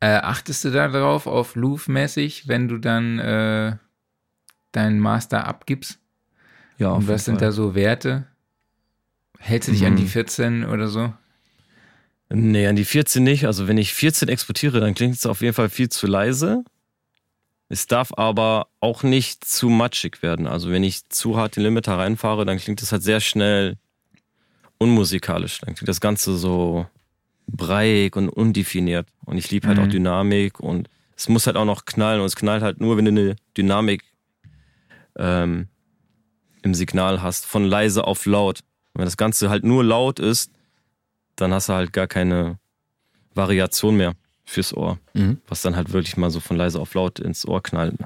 Äh, 0.00 0.16
achtest 0.16 0.64
du 0.64 0.70
da 0.70 0.88
drauf 0.88 1.26
auf 1.26 1.54
Louvre-mäßig, 1.54 2.48
wenn 2.48 2.68
du 2.68 2.78
dann 2.78 3.18
äh, 3.18 3.76
deinen 4.72 4.98
Master 4.98 5.46
abgibst? 5.46 5.98
Ja. 6.78 6.92
Und 6.92 7.08
was 7.08 7.24
sind 7.24 7.38
Fall. 7.38 7.48
da 7.48 7.52
so 7.52 7.74
Werte? 7.74 8.26
Hältst 9.38 9.68
du 9.68 9.72
dich 9.72 9.82
mhm. 9.82 9.88
an 9.88 9.96
die 9.96 10.06
14 10.06 10.58
mhm. 10.60 10.68
oder 10.68 10.88
so? 10.88 11.12
Nee, 12.34 12.66
an 12.66 12.76
die 12.76 12.84
14 12.84 13.22
nicht. 13.22 13.46
Also 13.46 13.68
wenn 13.68 13.78
ich 13.78 13.94
14 13.94 14.28
exportiere, 14.28 14.80
dann 14.80 14.94
klingt 14.94 15.14
es 15.14 15.26
auf 15.26 15.40
jeden 15.40 15.54
Fall 15.54 15.68
viel 15.68 15.88
zu 15.88 16.06
leise. 16.06 16.64
Es 17.68 17.86
darf 17.86 18.12
aber 18.16 18.66
auch 18.80 19.02
nicht 19.02 19.44
zu 19.44 19.68
matschig 19.68 20.20
werden. 20.22 20.46
Also 20.46 20.70
wenn 20.70 20.82
ich 20.82 21.08
zu 21.08 21.36
hart 21.36 21.56
den 21.56 21.62
Limiter 21.62 21.96
reinfahre, 21.96 22.44
dann 22.44 22.58
klingt 22.58 22.82
es 22.82 22.92
halt 22.92 23.02
sehr 23.02 23.20
schnell 23.20 23.76
unmusikalisch. 24.78 25.58
Dann 25.60 25.74
klingt 25.74 25.88
das 25.88 26.00
Ganze 26.00 26.36
so 26.36 26.86
breiig 27.46 28.16
und 28.16 28.28
undefiniert. 28.28 29.06
Und 29.24 29.38
ich 29.38 29.50
liebe 29.50 29.68
halt 29.68 29.78
mhm. 29.78 29.84
auch 29.84 29.88
Dynamik 29.88 30.60
und 30.60 30.88
es 31.16 31.28
muss 31.28 31.46
halt 31.46 31.56
auch 31.56 31.64
noch 31.64 31.84
knallen 31.84 32.20
und 32.20 32.26
es 32.26 32.36
knallt 32.36 32.62
halt 32.62 32.80
nur, 32.80 32.96
wenn 32.96 33.04
du 33.04 33.10
eine 33.10 33.36
Dynamik 33.56 34.02
ähm, 35.16 35.68
im 36.62 36.74
Signal 36.74 37.22
hast, 37.22 37.46
von 37.46 37.64
leise 37.64 38.04
auf 38.04 38.26
laut. 38.26 38.60
Und 38.92 39.00
wenn 39.00 39.06
das 39.06 39.16
Ganze 39.16 39.50
halt 39.50 39.64
nur 39.64 39.84
laut 39.84 40.18
ist, 40.18 40.50
dann 41.36 41.52
hast 41.52 41.68
du 41.68 41.72
halt 41.72 41.92
gar 41.92 42.06
keine 42.06 42.58
Variation 43.34 43.96
mehr 43.96 44.14
fürs 44.44 44.76
Ohr, 44.76 44.98
mhm. 45.14 45.40
was 45.48 45.62
dann 45.62 45.76
halt 45.76 45.92
wirklich 45.92 46.16
mal 46.16 46.30
so 46.30 46.40
von 46.40 46.56
leise 46.56 46.80
auf 46.80 46.94
laut 46.94 47.18
ins 47.18 47.46
Ohr 47.46 47.62
knallt. 47.62 47.96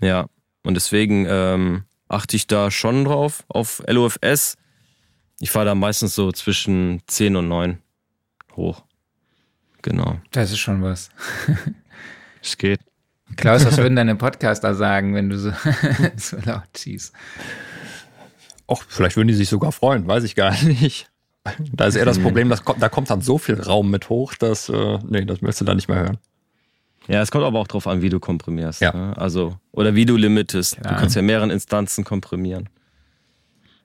Ja, 0.00 0.26
Und 0.62 0.74
deswegen 0.74 1.26
ähm, 1.28 1.84
achte 2.08 2.36
ich 2.36 2.46
da 2.46 2.70
schon 2.70 3.04
drauf 3.04 3.44
auf 3.48 3.82
LOFS. 3.86 4.56
Ich 5.40 5.50
fahre 5.50 5.66
da 5.66 5.74
meistens 5.74 6.14
so 6.14 6.32
zwischen 6.32 7.02
10 7.06 7.36
und 7.36 7.48
9 7.48 7.78
hoch. 8.56 8.84
Genau. 9.82 10.20
Das 10.32 10.50
ist 10.50 10.58
schon 10.58 10.82
was. 10.82 11.10
Es 12.42 12.56
geht. 12.56 12.78
Klaus, 13.34 13.64
was 13.66 13.76
würden 13.76 13.96
deine 13.96 14.14
Podcaster 14.14 14.76
sagen, 14.76 15.14
wenn 15.16 15.28
du 15.28 15.36
so, 15.36 15.50
so 16.16 16.36
laut 16.44 16.68
schießt? 16.76 17.12
Och, 18.68 18.84
vielleicht 18.88 19.16
würden 19.16 19.28
die 19.28 19.34
sich 19.34 19.48
sogar 19.48 19.72
freuen, 19.72 20.06
weiß 20.06 20.22
ich 20.22 20.36
gar 20.36 20.52
nicht. 20.62 21.10
Da 21.72 21.86
ist 21.86 21.94
eher 21.96 22.04
das 22.04 22.18
Problem, 22.18 22.48
dass, 22.48 22.62
da 22.78 22.88
kommt 22.88 23.10
dann 23.10 23.20
so 23.20 23.38
viel 23.38 23.60
Raum 23.60 23.90
mit 23.90 24.08
hoch, 24.08 24.34
dass, 24.34 24.68
äh, 24.68 24.98
nee, 25.08 25.24
das 25.24 25.40
möchtest 25.42 25.60
du 25.62 25.64
dann 25.64 25.76
nicht 25.76 25.88
mehr 25.88 25.98
hören. 25.98 26.18
Ja, 27.08 27.22
es 27.22 27.30
kommt 27.30 27.44
aber 27.44 27.58
auch 27.60 27.68
drauf 27.68 27.86
an, 27.86 28.02
wie 28.02 28.08
du 28.08 28.18
komprimierst. 28.20 28.80
Ja. 28.80 28.92
Ne? 28.92 29.16
Also, 29.16 29.56
oder 29.72 29.94
wie 29.94 30.04
du 30.06 30.16
limitest. 30.16 30.76
Klar. 30.80 30.94
Du 30.94 31.00
kannst 31.00 31.14
ja 31.16 31.22
mehreren 31.22 31.50
Instanzen 31.50 32.02
komprimieren. 32.04 32.68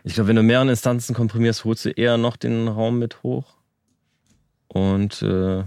Ich 0.03 0.15
glaube, 0.15 0.29
wenn 0.29 0.35
du 0.35 0.41
mehreren 0.43 0.69
Instanzen 0.69 1.13
komprimierst, 1.15 1.63
holst 1.63 1.85
du 1.85 1.89
eher 1.91 2.17
noch 2.17 2.35
den 2.35 2.67
Raum 2.67 2.97
mit 2.97 3.21
hoch. 3.21 3.45
Und 4.67 5.21
äh, 5.21 5.63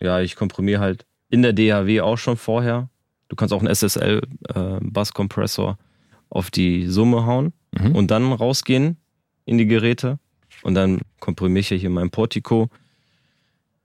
ja, 0.00 0.20
ich 0.20 0.36
komprimiere 0.36 0.80
halt 0.80 1.04
in 1.28 1.42
der 1.42 1.52
DAW 1.52 2.00
auch 2.00 2.16
schon 2.16 2.38
vorher. 2.38 2.88
Du 3.28 3.36
kannst 3.36 3.52
auch 3.52 3.60
einen 3.60 3.68
SSL-Basskompressor 3.74 5.76
auf 6.30 6.50
die 6.50 6.86
Summe 6.86 7.26
hauen 7.26 7.52
Mhm. 7.78 7.94
und 7.94 8.10
dann 8.10 8.32
rausgehen 8.32 8.96
in 9.44 9.58
die 9.58 9.66
Geräte. 9.66 10.18
Und 10.66 10.74
dann 10.74 11.02
komprimiere 11.20 11.60
ich 11.60 11.70
ja 11.70 11.76
hier 11.76 11.90
mein 11.90 12.10
Portico 12.10 12.68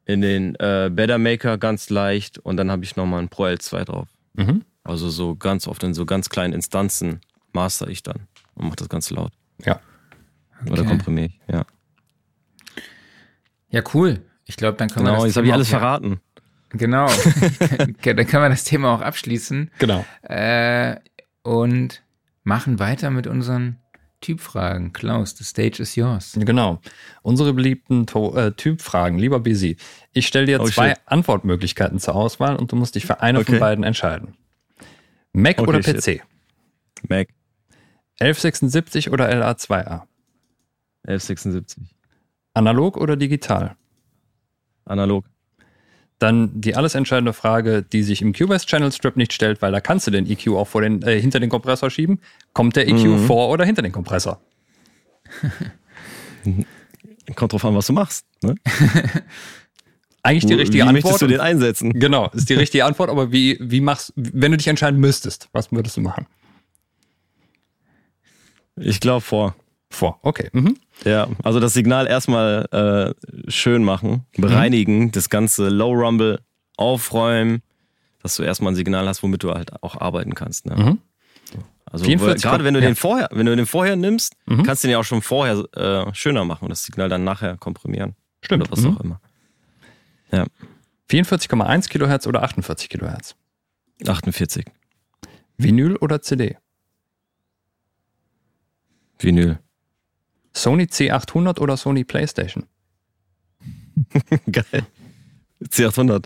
in 0.06 0.22
den 0.22 0.56
äh, 0.56 0.90
Better 0.92 1.20
Maker 1.20 1.60
ganz 1.60 1.92
leicht 1.92 2.40
und 2.40 2.58
dann 2.58 2.72
habe 2.72 2.84
ich 2.84 2.96
nochmal 2.96 3.22
ein 3.22 3.30
Pro 3.30 3.44
L2 3.44 3.84
drauf. 3.84 4.08
Mhm. 4.34 4.64
Also 4.84 5.12
so 5.12 5.36
ganz 5.36 5.68
oft 5.68 5.84
in 5.84 5.94
so 5.94 6.08
ganz 6.08 6.30
kleinen 6.30 6.54
Instanzen 6.56 7.22
master 7.54 7.88
ich 7.88 8.02
dann 8.02 8.22
und 8.56 8.66
mache 8.66 8.78
das 8.78 8.90
Ganze 8.90 9.14
laut. 9.14 9.32
Ja. 9.64 9.80
Oder 10.72 10.82
Okay. 10.82 10.90
komprimiere 10.90 11.28
ich, 11.28 11.40
ja. 11.48 11.66
Ja, 13.70 13.84
cool. 13.94 14.24
Ich 14.46 14.58
glaube, 14.58 14.76
dann 14.80 14.90
können 14.90 15.06
wir 15.06 15.12
Genau, 15.12 15.20
das 15.24 15.28
jetzt 15.30 15.38
habe 15.38 15.46
ich 15.46 15.54
alles 15.54 15.70
verraten. 15.70 16.20
Genau. 16.70 17.06
dann 17.80 17.94
können 18.02 18.18
wir 18.44 18.50
das 18.50 18.64
Thema 18.64 18.96
auch 18.96 19.02
abschließen 19.02 19.70
Genau. 19.78 20.04
äh, 20.24 20.96
und 21.44 22.02
machen 22.44 22.80
weiter 22.80 23.12
mit 23.12 23.28
unseren 23.28 23.78
Typfragen. 24.22 24.94
Klaus, 24.94 25.36
the 25.36 25.44
stage 25.44 25.82
is 25.82 25.96
yours. 25.96 26.38
Genau. 26.40 26.80
Unsere 27.24 27.54
beliebten 27.54 28.06
to 28.08 28.36
äh, 28.38 28.52
Typfragen. 28.54 29.18
Lieber 29.20 29.40
Busy, 29.40 29.78
ich 30.14 30.28
stelle 30.28 30.46
dir 30.46 30.62
Oh, 30.62 30.66
zwei 30.66 30.90
shit. 30.90 31.00
Antwortmöglichkeiten 31.08 32.00
zur 32.00 32.16
Auswahl 32.16 32.56
und 32.56 32.72
du 32.72 32.76
musst 32.76 32.96
dich 32.96 33.06
für 33.06 33.22
eine 33.22 33.44
von 33.44 33.56
Okay. 33.56 33.60
beiden 33.60 33.84
entscheiden. 33.84 34.36
Mac 35.34 35.60
Okay, 35.60 35.68
oder 35.70 35.84
shit. 35.84 35.98
PC? 35.98 36.24
Mac 37.10 37.30
1176 38.20 39.10
oder 39.12 39.30
LA2A? 39.30 40.04
1176. 41.08 41.96
Analog 42.54 42.98
oder 42.98 43.16
digital? 43.16 43.76
Analog. 44.86 45.26
Dann 46.22 46.52
die 46.62 46.76
alles 46.76 46.94
entscheidende 46.94 47.34
Frage, 47.34 47.82
die 47.82 48.04
sich 48.04 48.22
im 48.22 48.32
Cubase 48.32 48.68
Channel 48.68 48.92
Strip 48.92 49.18
nicht 49.18 49.34
stellt, 49.34 49.60
weil 49.64 49.72
da 49.72 49.82
kannst 49.82 50.06
du 50.06 50.12
den 50.12 50.30
EQ 50.30 50.50
auch 50.50 50.68
vor 50.68 50.82
den, 50.82 51.02
äh, 51.02 51.20
hinter 51.20 51.40
den 51.40 51.50
Kompressor 51.50 51.90
schieben. 51.90 52.20
Kommt 52.54 52.76
der 52.76 52.88
EQ 52.88 53.06
Mhm. 53.06 53.26
vor 53.26 53.50
oder 53.50 53.66
hinter 53.66 53.82
den 53.82 53.92
Kompressor? 53.92 54.40
Kommt 57.36 57.54
drauf 57.54 57.66
an, 57.66 57.76
was 57.76 57.88
du 57.88 57.94
machst. 57.94 58.26
Ne? 58.44 58.56
Eigentlich 60.24 60.46
die 60.46 60.56
Wie 60.56 60.62
richtige 60.62 60.86
möchtest 60.86 61.06
Antwort. 61.06 61.22
du 61.22 61.28
den 61.28 61.40
einsetzen? 61.40 61.94
genau, 61.94 62.30
ist 62.34 62.50
die 62.50 62.54
richtige 62.66 62.86
Antwort, 62.86 63.10
aber 63.10 63.32
wie, 63.32 63.58
wie 63.60 63.82
machst, 63.82 64.14
wenn 64.16 64.52
du 64.52 64.58
dich 64.58 64.68
entscheiden 64.68 65.00
müsstest, 65.00 65.50
was 65.54 65.72
würdest 65.72 65.98
du 65.98 66.02
machen? 66.02 66.28
Ich 68.76 69.00
glaube 69.00 69.22
vor. 69.22 69.56
Vor, 69.92 70.20
okay. 70.24 70.50
Mhm. 70.54 70.78
Ja, 71.04 71.28
also 71.44 71.60
das 71.60 71.74
Signal 71.74 72.08
erstmal 72.08 72.66
äh, 73.46 73.52
schön 73.52 73.84
machen, 73.84 74.26
bereinigen, 74.38 75.12
das 75.12 75.30
ganze 75.30 75.70
Low 75.70 75.92
Rumble 75.94 76.40
aufräumen, 76.78 77.62
dass 78.24 78.38
du 78.38 78.44
erstmal 78.44 78.72
ein 78.72 78.76
Signal 78.76 79.08
hast, 79.08 79.22
womit 79.22 79.44
du 79.44 79.52
halt 79.54 79.84
auch 79.84 80.00
arbeiten 80.00 80.34
kannst. 80.34 80.66
Ne? 80.66 80.76
Mhm. 80.76 80.98
Also 81.86 82.06
44 82.06 82.44
gerade 82.50 82.64
wenn 82.64 82.74
du 82.74 82.80
ja. 82.80 82.88
den 82.88 82.96
vorher, 82.96 83.28
wenn 83.34 83.46
du 83.46 83.54
den 83.56 83.66
vorher 83.66 83.98
nimmst, 83.98 84.34
Mhm. 84.46 84.64
kannst 84.64 84.84
du 84.84 84.88
den 84.88 84.94
ja 84.94 85.00
auch 85.00 85.04
schon 85.04 85.22
vorher 85.22 85.66
äh, 85.76 86.16
schöner 86.16 86.46
machen 86.46 86.64
und 86.64 86.70
das 86.70 86.84
Signal 86.84 87.10
dann 87.10 87.26
nachher 87.26 87.58
komprimieren. 87.58 88.16
Stimmt. 88.42 88.64
Oder 88.64 88.72
was 88.72 88.80
Mhm. 88.82 88.96
auch 88.98 89.02
immer. 89.02 89.20
44,1 91.10 91.90
Kilohertz 91.90 92.26
oder 92.28 92.44
48 92.44 92.88
Kilohertz? 92.88 93.36
48. 94.08 94.66
Vinyl 95.58 95.98
oder 95.98 96.22
CD? 96.22 96.58
Vinyl. 99.20 99.60
Sony 100.54 100.84
C800 100.84 101.60
oder 101.60 101.78
Sony 101.78 102.04
PlayStation? 102.04 102.66
Geil. 104.52 104.86
C800. 105.64 106.26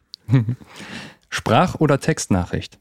Sprach- 1.30 1.76
oder 1.76 2.00
Textnachricht? 2.00 2.80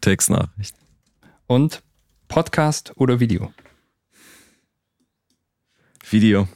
Textnachricht. 0.00 0.74
Und 1.46 1.82
Podcast 2.28 2.92
oder 2.96 3.20
Video? 3.20 3.52
Video. 6.10 6.48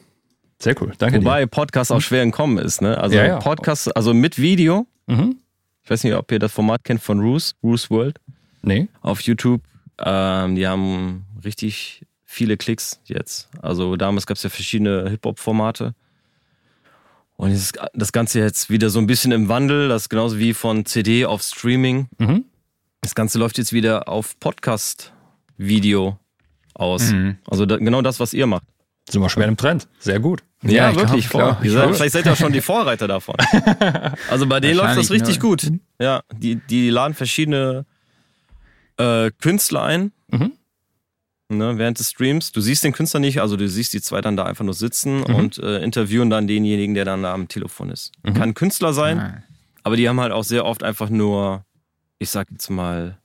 Sehr 0.59 0.81
cool, 0.81 0.93
danke 0.99 1.18
Wobei 1.18 1.45
Podcast 1.47 1.91
auch 1.91 2.01
schwer 2.01 2.23
entkommen 2.23 2.59
ist, 2.59 2.81
ne? 2.83 2.97
Also 2.99 3.16
Ja, 3.16 3.27
ja. 3.27 3.39
Podcast, 3.39 3.95
also 3.97 4.14
mit 4.14 4.39
Video. 4.39 4.87
dir. 5.09 5.16
Mhm. 5.16 5.37
Ich 5.83 5.91
weiß 5.91 6.05
nicht, 6.05 6.14
ob 6.14 6.31
ihr 6.31 6.39
das 6.39 6.53
Format 6.53 6.85
kennt 6.85 7.03
von 7.03 7.18
Roos, 7.18 7.57
Roos 7.62 7.91
World 7.91 8.20
Nee. 8.62 8.87
auf 9.01 9.20
YouTube. 9.23 9.62
Ähm, 9.99 10.55
die 10.55 10.66
haben 10.66 11.25
richtig 11.45 12.05
viele 12.24 12.57
Klicks 12.57 13.01
jetzt. 13.05 13.49
Also 13.61 13.97
damals 13.97 14.26
gab 14.26 14.36
es 14.36 14.43
ja 14.43 14.51
verschiedene 14.51 15.09
Hip-Hop-Formate. 15.11 15.95
Und 17.36 17.51
ist 17.51 17.78
das 17.95 18.12
Ganze 18.12 18.38
jetzt 18.38 18.70
wieder 18.70 18.88
so 18.88 18.99
ein 18.99 19.07
bisschen 19.07 19.32
im 19.32 19.49
Wandel. 19.49 19.88
Das 19.88 20.03
ist 20.03 20.09
genauso 20.09 20.38
wie 20.38 20.55
von 20.55 20.84
CD 20.86 21.24
auf 21.26 21.43
Streaming. 21.43 22.09
Mhm. 22.18 22.45
Das 23.01 23.14
Ganze 23.14 23.38
läuft 23.38 23.59
jetzt 23.59 23.72
wieder 23.72 24.09
auf 24.09 24.38
Podcast-Video 24.38 26.18
aus. 26.74 27.11
Mhm. 27.11 27.38
Also 27.49 27.66
da, 27.66 27.76
genau 27.78 28.01
das, 28.03 28.20
was 28.20 28.32
ihr 28.32 28.47
macht. 28.47 28.64
Sind 29.11 29.20
wir 29.20 29.28
schwer 29.28 29.49
im 29.49 29.57
Trend. 29.57 29.88
Sehr 29.99 30.20
gut. 30.20 30.45
Ja, 30.62 30.90
ich 30.90 30.97
wirklich. 30.97 31.28
glaub, 31.28 31.59
voll. 31.59 31.68
glaub, 31.68 31.95
vielleicht 31.97 32.12
seid 32.12 32.26
ihr 32.26 32.32
auch 32.32 32.36
schon 32.36 32.53
die 32.53 32.61
Vorreiter 32.61 33.09
davon. 33.09 33.34
Also 34.30 34.47
bei 34.47 34.61
denen 34.61 34.76
läuft 34.76 34.97
das 34.97 35.11
richtig 35.11 35.36
ne? 35.36 35.40
gut. 35.40 35.70
Ja, 36.01 36.22
die, 36.32 36.57
die 36.57 36.88
laden 36.90 37.14
verschiedene 37.14 37.84
äh, 38.97 39.30
Künstler 39.40 39.82
ein. 39.82 40.12
Mhm. 40.28 40.53
Ne, 41.57 41.79
während 41.79 41.99
des 41.99 42.11
Streams. 42.11 42.53
Du 42.53 42.61
siehst 42.61 42.83
den 42.85 42.93
Künstler 42.93 43.21
nicht, 43.21 43.41
also 43.41 43.57
du 43.57 43.69
siehst 43.69 43.93
die 43.93 44.01
zwei 44.01 44.21
dann 44.21 44.37
da 44.37 44.45
einfach 44.45 44.65
nur 44.65 44.75
sitzen 44.75 45.19
Mhm. 45.21 45.35
und 45.35 45.59
äh, 45.59 45.83
interviewen 45.83 46.31
dann 46.31 46.47
denjenigen, 46.47 46.95
der 46.95 47.05
dann 47.05 47.23
da 47.23 47.33
am 47.35 47.49
Telefon 47.49 47.91
ist. 47.91 48.13
Mhm. 48.25 48.35
Kann 48.35 48.55
Künstler 48.55 48.93
sein, 48.93 49.19
Ah, 49.19 49.43
aber 49.83 49.97
die 49.97 50.09
haben 50.09 50.21
halt 50.21 50.33
auch 50.33 50.45
sehr 50.45 50.65
oft 50.65 50.83
einfach 50.83 51.11
nur, 51.11 51.65
ich 52.19 52.31
sag 52.31 52.51
jetzt 52.51 52.71
mal, 52.71 53.19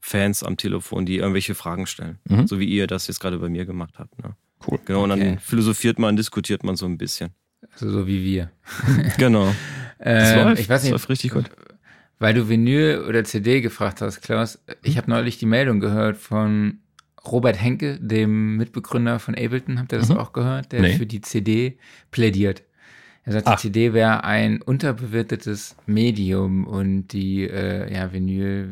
Fans 0.00 0.42
am 0.44 0.56
Telefon, 0.56 1.04
die 1.04 1.16
irgendwelche 1.16 1.54
Fragen 1.56 1.86
stellen. 1.86 2.18
Mhm. 2.28 2.46
So 2.46 2.60
wie 2.60 2.66
ihr 2.66 2.86
das 2.86 3.08
jetzt 3.08 3.18
gerade 3.20 3.38
bei 3.38 3.48
mir 3.48 3.66
gemacht 3.66 3.94
habt. 3.98 4.16
Ne? 4.22 4.36
Cool. 4.66 4.78
Genau, 4.84 5.02
und 5.04 5.10
Okay. 5.10 5.24
dann 5.30 5.38
philosophiert 5.40 5.98
man, 5.98 6.16
diskutiert 6.16 6.62
man 6.62 6.76
so 6.76 6.86
ein 6.86 6.96
bisschen. 6.96 7.30
also 7.72 7.90
so 7.90 8.06
wie 8.06 8.22
wir. 8.24 8.50
Genau. 9.18 9.52
Das 9.98 10.32
Ähm, 10.32 10.44
läuft. 10.48 10.60
ich 10.60 10.68
weiß 10.68 10.76
Das 10.76 10.82
nicht, 10.84 10.92
läuft 10.92 11.08
richtig 11.08 11.30
gut. 11.32 11.44
weil 12.20 12.34
du 12.34 12.48
Vinyl 12.48 13.04
oder 13.08 13.24
CD 13.24 13.60
gefragt 13.60 14.00
hast, 14.00 14.20
Klaus. 14.20 14.58
Ich 14.82 14.96
habe 14.98 15.10
neulich 15.10 15.38
die 15.38 15.46
Meldung 15.46 15.80
gehört 15.80 16.16
von 16.16 16.78
Robert 17.32 17.60
Henke, 17.60 17.98
dem 18.00 18.56
Mitbegründer 18.56 19.18
von 19.18 19.34
Ableton. 19.34 19.78
Habt 19.78 19.92
ihr 19.92 19.98
das 19.98 20.08
Mhm. 20.08 20.16
auch 20.18 20.32
gehört? 20.32 20.72
Der 20.72 20.82
Nee. 20.82 20.92
für 20.94 21.06
die 21.06 21.20
CD 21.20 21.78
plädiert. 22.10 22.62
Er 23.24 23.32
sagt, 23.32 23.46
Ach. 23.48 23.56
die 23.60 23.68
CD 23.68 23.92
wäre 23.92 24.22
ein 24.24 24.62
unterbewertetes 24.62 25.76
Medium 25.86 26.66
und 26.66 27.08
die 27.08 27.42
äh, 27.42 27.92
ja, 27.92 28.12
Vinyl 28.12 28.68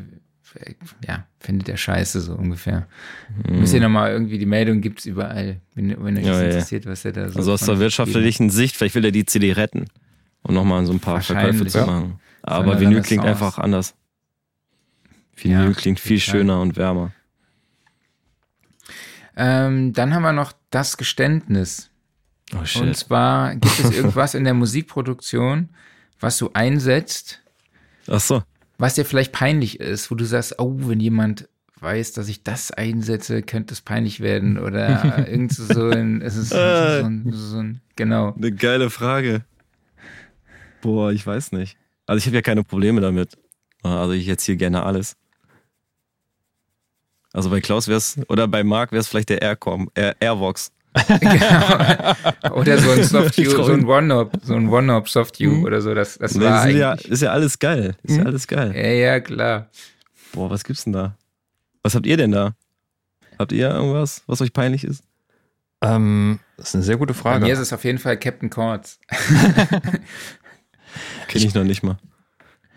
ja, 1.05 1.25
findet 1.41 1.67
er 1.67 1.75
scheiße, 1.75 2.21
so 2.21 2.33
ungefähr. 2.35 2.87
Müsst 3.49 3.73
ihr 3.73 3.81
nochmal 3.81 4.11
irgendwie, 4.13 4.37
die 4.37 4.45
Meldung 4.45 4.79
gibt's 4.79 5.05
überall, 5.05 5.59
wenn, 5.73 5.89
wenn 6.01 6.15
euch 6.17 6.23
Mhm. 6.23 6.27
Ja, 6.27 6.31
das 6.31 6.39
ja. 6.41 6.45
interessiert, 6.47 6.85
was 6.85 7.03
er 7.03 7.11
da 7.11 7.27
so 7.29 7.39
Also 7.39 7.51
aus 7.51 7.65
der 7.65 7.79
wirtschaftlichen 7.79 8.49
Sicht, 8.49 8.77
vielleicht 8.77 8.95
will 8.95 9.03
er 9.03 9.11
die 9.11 9.25
CD 9.25 9.51
retten 9.51 9.85
und 10.43 10.53
nochmal 10.55 10.85
so 10.85 10.93
ein 10.93 11.01
paar 11.01 11.19
Verkäufe 11.21 11.65
zu 11.65 11.79
machen. 11.85 12.19
Aber 12.41 12.79
Vinyl 12.79 13.01
klingt 13.01 13.25
einfach 13.25 13.57
anders. 13.57 13.95
Vinyl 15.35 15.65
Ja, 15.65 15.71
klingt 15.73 15.99
viel 15.99 16.19
schöner 16.21 16.61
und 16.61 16.77
wärmer. 16.77 17.11
Ähm, 19.35 19.93
dann 19.93 20.13
haben 20.13 20.23
wir 20.23 20.33
noch 20.33 20.53
das 20.69 20.97
Geständnis. 20.97 21.89
Oh 22.53 22.79
Und 22.79 22.95
zwar 22.95 23.55
gibt 23.55 23.79
es 23.79 23.91
irgendwas 23.91 24.33
in 24.35 24.43
der 24.43 24.53
Musikproduktion, 24.53 25.69
was 26.19 26.37
du 26.37 26.51
einsetzt, 26.53 27.41
Ach 28.07 28.19
so. 28.19 28.43
was 28.77 28.95
dir 28.95 29.05
vielleicht 29.05 29.31
peinlich 29.31 29.79
ist, 29.79 30.11
wo 30.11 30.15
du 30.15 30.25
sagst, 30.25 30.59
oh, 30.59 30.75
wenn 30.77 30.99
jemand 30.99 31.49
weiß, 31.79 32.13
dass 32.13 32.29
ich 32.29 32.43
das 32.43 32.71
einsetze, 32.71 33.41
könnte 33.41 33.73
es 33.73 33.81
peinlich 33.81 34.19
werden 34.19 34.57
oder 34.57 35.27
irgend 35.27 35.53
so 35.53 35.89
ein, 35.89 36.21
es 36.21 36.35
ist 36.35 36.49
so, 36.49 36.55
so, 36.55 36.61
ein, 36.61 37.31
so 37.31 37.57
ein, 37.57 37.81
genau. 37.95 38.33
Eine 38.33 38.51
geile 38.51 38.89
Frage. 38.89 39.43
Boah, 40.81 41.11
ich 41.11 41.25
weiß 41.25 41.51
nicht. 41.51 41.77
Also 42.05 42.19
ich 42.19 42.27
habe 42.27 42.35
ja 42.35 42.41
keine 42.41 42.63
Probleme 42.63 43.01
damit. 43.01 43.37
Also 43.81 44.13
ich 44.13 44.27
erzähle 44.27 44.57
gerne 44.57 44.83
alles. 44.83 45.15
Also 47.35 47.49
bei 47.49 47.59
Klaus 47.59 47.87
wär's, 47.87 48.17
oder 48.29 48.47
bei 48.47 48.63
Marc 48.63 48.91
wär's 48.93 49.07
vielleicht 49.07 49.29
der 49.29 49.41
Aircom, 49.41 49.89
Air, 49.93 50.15
Airvox. 50.21 50.71
genau. 51.19 52.55
Oder 52.55 52.77
so 52.77 52.91
ein 52.91 53.03
Soft-U, 53.03 53.43
so 53.49 53.65
ein 53.73 53.85
One-Up, 53.85 54.31
so 54.43 54.53
ein 54.55 54.69
One-Up 54.69 55.09
Soft-U 55.09 55.49
Mhm. 55.49 55.63
oder 55.65 55.81
so. 55.81 55.93
Das, 55.93 56.17
das 56.17 56.31
Das 56.33 56.41
war 56.41 56.59
ist 56.59 56.63
eigentlich. 56.63 56.77
ja, 56.77 56.93
ist 56.93 57.21
ja 57.21 57.31
alles 57.31 57.59
geil. 57.59 57.97
Ist 58.03 58.15
ja 58.15 58.21
Mhm. 58.21 58.27
alles 58.27 58.47
geil. 58.47 58.73
Ja, 58.73 58.87
ja, 58.87 59.19
klar. 59.19 59.69
Boah, 60.31 60.49
was 60.49 60.63
gibt's 60.63 60.85
denn 60.85 60.93
da? 60.93 61.17
Was 61.83 61.95
habt 61.95 62.05
ihr 62.05 62.15
denn 62.15 62.31
da? 62.31 62.53
Habt 63.37 63.51
ihr 63.51 63.69
irgendwas, 63.69 64.23
was 64.27 64.39
euch 64.41 64.53
peinlich 64.53 64.85
ist? 64.85 65.03
Ähm, 65.81 66.39
das 66.55 66.69
ist 66.69 66.75
eine 66.75 66.83
sehr 66.85 66.95
gute 66.95 67.13
Bei 67.13 67.19
Frage. 67.19 67.45
mir 67.45 67.51
ist 67.53 67.59
es 67.59 67.73
auf 67.73 67.83
jeden 67.83 67.99
Fall 67.99 68.17
Captain 68.17 68.49
Cords. 68.49 68.97
Kenn 71.27 71.41
ich 71.41 71.53
noch 71.53 71.65
nicht 71.65 71.83
mal. 71.83 71.97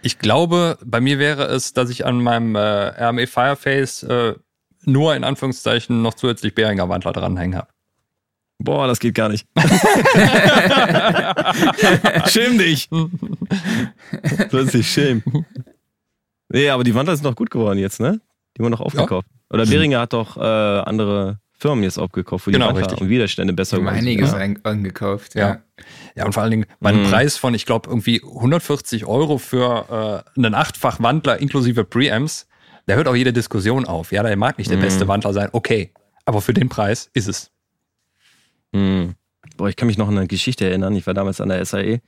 Ich 0.03 0.19
glaube, 0.19 0.79
bei 0.85 1.01
mir 1.01 1.19
wäre 1.21 1.45
es, 1.45 1.73
dass 1.73 1.91
ich 1.91 2.05
an 2.07 2.21
meinem 2.23 2.55
äh, 2.57 2.59
RME 2.59 3.27
Fireface 3.29 4.03
äh, 4.05 4.35
nur 4.85 5.15
in 5.17 5.25
Anführungszeichen 5.25 6.03
noch 6.03 6.15
zusätzlich 6.15 6.55
Behringer 6.55 6.89
Wandler 6.89 7.13
dranhängen 7.13 7.59
habe. 7.59 7.69
Boah, 8.61 8.89
das 8.89 8.99
geht 8.99 9.15
gar 9.15 9.29
nicht. 9.29 9.47
Schäm 12.29 12.59
dich. 12.59 12.89
Dich 14.73 14.91
schämen. 14.91 15.23
Nee, 16.49 16.71
aber 16.71 16.85
die 16.85 16.95
Wandler 16.95 17.17
sind 17.17 17.25
doch 17.25 17.37
gut 17.37 17.51
geworden 17.51 17.79
jetzt, 17.79 18.01
ne? 18.01 18.21
Die 18.57 18.63
wurden 18.63 18.73
doch 18.73 18.81
aufgekauft. 18.81 19.29
Oder 19.51 19.67
Behringer 19.67 20.01
hat 20.01 20.13
doch 20.13 20.37
äh, 20.37 20.41
andere 20.41 21.39
Firmen 21.53 21.83
jetzt 21.85 21.99
aufgekauft, 21.99 22.47
wo 22.47 22.51
Genau, 22.51 22.67
die 22.69 22.75
Wandler 22.75 22.87
richtig. 22.87 23.01
und 23.03 23.09
Widerstände 23.09 23.53
besser 23.53 23.79
geworden 23.79 23.95
sind. 23.97 24.07
einiges 24.09 24.33
Ja. 24.33 24.39
angekauft, 24.65 25.35
Ja. 25.35 25.49
ja. 25.49 25.59
Ja, 26.17 26.27
und 26.27 26.33
vor 26.33 26.43
allen 26.43 26.51
Dingen 26.51 26.67
bei 26.81 26.91
einem 26.91 27.03
Mhm. 27.05 27.11
Preis 27.11 27.37
von, 27.37 27.55
ich 27.55 27.67
glaube, 27.67 27.89
irgendwie 27.89 28.21
140 28.25 29.07
Euro 29.07 29.39
für 29.39 30.25
äh, 30.37 30.39
einen 30.41 30.55
achtfach 30.55 31.01
Wandler 31.01 31.39
inklusive 31.41 31.85
Preamps, 31.85 32.49
da 32.89 32.95
hört 32.97 33.07
auch 33.09 33.15
jede 33.15 33.33
Diskussion 33.33 33.85
auf. 33.85 34.11
Ja, 34.13 34.23
der 34.23 34.37
mag 34.37 34.59
nicht 34.59 34.71
der 34.71 34.79
Mhm. 34.79 34.83
beste 34.83 35.07
Wandler 35.09 35.33
sein, 35.33 35.49
okay. 35.53 35.93
Aber 36.25 36.41
für 36.41 36.53
den 36.55 36.69
Preis 36.69 37.09
ist 37.15 37.29
es. 37.29 37.51
Mhm. 38.73 39.15
Boah, 39.57 39.69
ich 39.69 39.77
kann 39.77 39.87
mich 39.87 39.99
noch 39.99 40.09
an 40.09 40.19
eine 40.19 40.27
Geschichte 40.27 40.67
erinnern. 40.69 40.95
Ich 40.97 41.07
war 41.07 41.15
damals 41.15 41.41
an 41.41 41.49
der 41.49 41.65
SAE. 41.65 42.01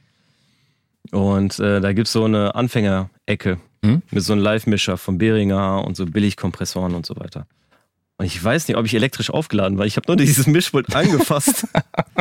Und 1.13 1.59
äh, 1.59 1.81
da 1.81 1.93
gibt's 1.93 2.13
so 2.13 2.25
eine 2.25 2.55
Anfängerecke 2.55 3.59
Mhm. 3.83 4.03
mit 4.11 4.23
so 4.23 4.35
einem 4.35 4.43
Live-Mischer 4.43 4.99
von 4.99 5.17
Behringer 5.17 5.83
und 5.87 5.97
so 5.97 6.05
Billigkompressoren 6.05 6.95
und 6.95 7.07
so 7.07 7.17
weiter. 7.17 7.47
Und 8.19 8.27
ich 8.27 8.43
weiß 8.45 8.69
nicht, 8.69 8.77
ob 8.77 8.85
ich 8.85 8.93
elektrisch 8.95 9.31
aufgeladen 9.31 9.79
war. 9.79 9.87
Ich 9.87 9.97
habe 9.97 10.05
nur 10.07 10.17
dieses 10.17 10.47
Mischpult 10.47 10.95
angefasst. 10.95 11.67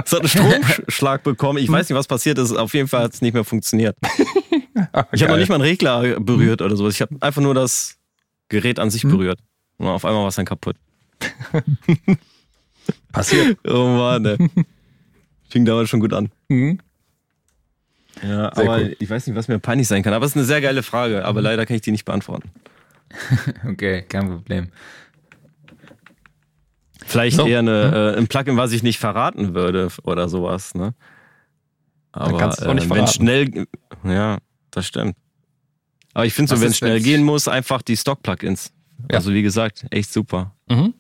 Es 0.06 0.14
hat 0.14 0.20
einen 0.22 0.30
Stromschlag 0.30 1.24
bekommen. 1.24 1.60
Ich 1.62 1.70
weiß 1.70 1.90
nicht, 1.90 1.98
was 1.98 2.08
passiert 2.08 2.38
ist. 2.38 2.54
Auf 2.54 2.74
jeden 2.74 2.88
Fall 2.88 3.04
hat 3.04 3.14
es 3.14 3.22
nicht 3.22 3.34
mehr 3.34 3.44
funktioniert. 3.44 3.98
Ich 5.12 5.22
habe 5.22 5.34
noch 5.34 5.38
nicht 5.40 5.50
mal 5.50 5.56
einen 5.56 5.66
Regler 5.66 6.22
berührt 6.22 6.62
oder 6.62 6.78
sowas. 6.78 6.94
Ich 6.94 7.02
habe 7.02 7.14
einfach 7.20 7.42
nur 7.42 7.54
das 7.54 7.98
Gerät 8.50 8.80
an 8.80 8.90
sich 8.90 9.04
Mhm. 9.04 9.10
berührt. 9.12 9.40
Und 9.78 9.88
auf 9.88 10.04
einmal 10.06 10.22
war 10.24 10.30
es 10.30 10.36
dann 10.36 10.46
kaputt. 10.46 10.76
Passiert. 13.12 13.58
Oh 13.68 13.88
Mann, 13.88 14.26
ey. 14.26 14.38
Fing 15.50 15.66
damals 15.66 15.90
schon 15.90 16.00
gut 16.00 16.14
an. 16.14 16.30
Mhm. 16.50 16.80
Ja, 18.22 18.54
Sehr 18.54 18.58
aber 18.58 18.78
cool. 18.80 18.96
ich 19.00 19.10
weiß 19.10 19.28
nicht, 19.28 19.36
was 19.36 19.48
mir 19.48 19.60
peinlich 19.60 19.88
sein 19.88 20.04
kann. 20.04 20.14
Aber 20.14 20.26
es 20.26 20.32
ist 20.32 20.38
eine 20.38 20.46
sehr 20.46 20.62
geile 20.62 20.84
Frage. 20.84 21.24
Aber 21.26 21.42
leider 21.42 21.66
kann 21.66 21.76
ich 21.76 21.82
die 21.82 21.92
nicht 21.92 22.06
beantworten. 22.06 22.50
Okay, 23.66 24.04
kein 24.04 24.28
Problem. 24.28 24.70
Vielleicht 27.06 27.38
So. 27.38 27.48
eher 27.48 27.60
eine, 27.60 28.14
äh, 28.16 28.18
ein 28.20 28.28
Plugin, 28.28 28.58
was 28.58 28.72
ich 28.72 28.84
nicht 28.84 29.00
verraten 29.00 29.56
würde 29.56 29.88
oder 30.04 30.30
sowas. 30.30 30.76
Ne? 30.76 30.94
Aber 32.12 32.38
kannst 32.38 32.62
du 32.62 32.68
auch 32.70 32.74
nicht 32.74 32.86
äh, 32.86 32.90
wenn 32.90 32.98
verraten. 33.08 33.14
schnell, 33.14 33.68
ja, 34.04 34.38
das 34.72 34.86
stimmt. 34.86 35.16
Aber 36.14 36.26
ich 36.26 36.34
finde 36.34 36.56
so, 36.56 36.62
wenn 36.62 36.70
es 36.70 36.78
schnell 36.78 37.00
gehen 37.02 37.24
muss, 37.24 37.48
einfach 37.48 37.82
die 37.82 37.96
Stock-Plugins. 37.98 38.72
Ja. 39.10 39.18
Also 39.18 39.34
wie 39.34 39.42
gesagt, 39.42 39.86
echt 39.92 40.12
super. 40.12 40.54
Mhm. 40.70 40.94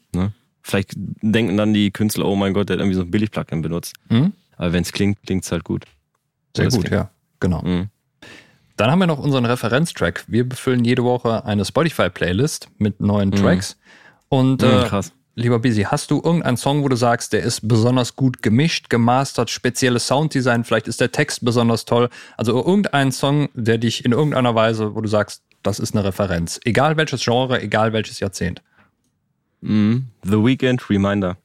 Vielleicht 0.61 0.91
denken 0.95 1.57
dann 1.57 1.73
die 1.73 1.90
Künstler, 1.91 2.26
oh 2.26 2.36
mein 2.36 2.53
Gott, 2.53 2.69
der 2.69 2.76
hat 2.76 2.81
irgendwie 2.81 2.95
so 2.95 3.02
ein 3.02 3.10
Billig-Plugin 3.11 3.61
benutzt. 3.61 3.95
Mhm. 4.10 4.34
Aber 4.57 4.72
wenn 4.73 4.84
es 4.84 4.91
klingt, 4.91 5.22
klingt 5.26 5.44
es 5.44 5.52
halt 5.52 5.64
gut. 5.64 5.86
Sehr 6.56 6.65
gut, 6.65 6.81
klingt- 6.81 6.91
ja. 6.91 7.10
Genau. 7.40 7.61
Mhm. 7.64 7.88
Dann 8.77 8.91
haben 8.91 8.99
wir 8.99 9.07
noch 9.07 9.19
unseren 9.19 9.45
Referenztrack. 9.45 10.26
Wir 10.27 10.48
befüllen 10.48 10.86
jede 10.86 11.03
Woche 11.03 11.44
eine 11.45 11.65
Spotify-Playlist 11.65 12.69
mit 12.77 12.99
neuen 13.02 13.30
Mhm. 13.30 13.36
Tracks. 13.36 13.77
Und 14.30 14.61
Mhm, 14.61 14.68
äh, 14.68 14.84
krass. 14.86 15.11
Lieber 15.40 15.60
Busy, 15.60 15.84
hast 15.84 16.11
du 16.11 16.22
irgendeinen 16.24 16.57
Song, 16.57 16.84
wo 16.84 16.88
du 16.88 16.95
sagst, 16.95 17.34
der 17.34 17.41
ist 17.44 17.68
besonders 17.68 18.16
gut 18.16 18.41
gemischt, 18.41 18.90
gemastert, 18.90 19.49
spezielles 19.49 20.07
Sounddesign, 20.07 20.64
vielleicht 20.64 20.88
ist 20.88 21.02
der 21.02 21.11
Text 21.11 21.44
besonders 21.44 21.86
toll. 21.86 22.10
Also 22.38 22.56
irgendein 22.64 23.11
Song, 23.11 23.49
der 23.53 23.78
dich 23.78 24.06
in 24.06 24.11
irgendeiner 24.11 24.56
Weise, 24.56 24.95
wo 24.95 25.02
du 25.02 25.07
sagst, 25.07 25.44
das 25.64 25.80
ist 25.80 25.95
eine 25.95 26.03
Referenz. 26.06 26.60
Egal 26.64 26.98
welches 26.98 27.24
Genre, 27.24 27.61
egal 27.61 27.91
welches 27.94 28.20
Jahrzehnt. 28.20 28.61
Mhm. 29.61 30.07
The 30.24 30.44
Weekend 30.44 30.90
Reminder. 30.90 31.38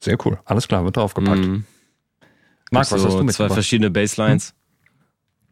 Sehr 0.00 0.16
cool. 0.26 0.38
Alles 0.44 0.66
klar, 0.68 0.84
wird 0.84 0.96
draufgepackt. 0.96 1.46
Marc, 1.46 1.62
Gibt's 2.70 2.72
was 2.72 2.88
so 2.90 2.94
hast 2.96 3.04
du 3.04 3.08
Zwei 3.18 3.22
mitgebracht? 3.24 3.52
verschiedene 3.54 3.90
Basslines. 3.90 4.54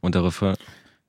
Und 0.00 0.14
der 0.14 0.24
Refrain. 0.24 0.56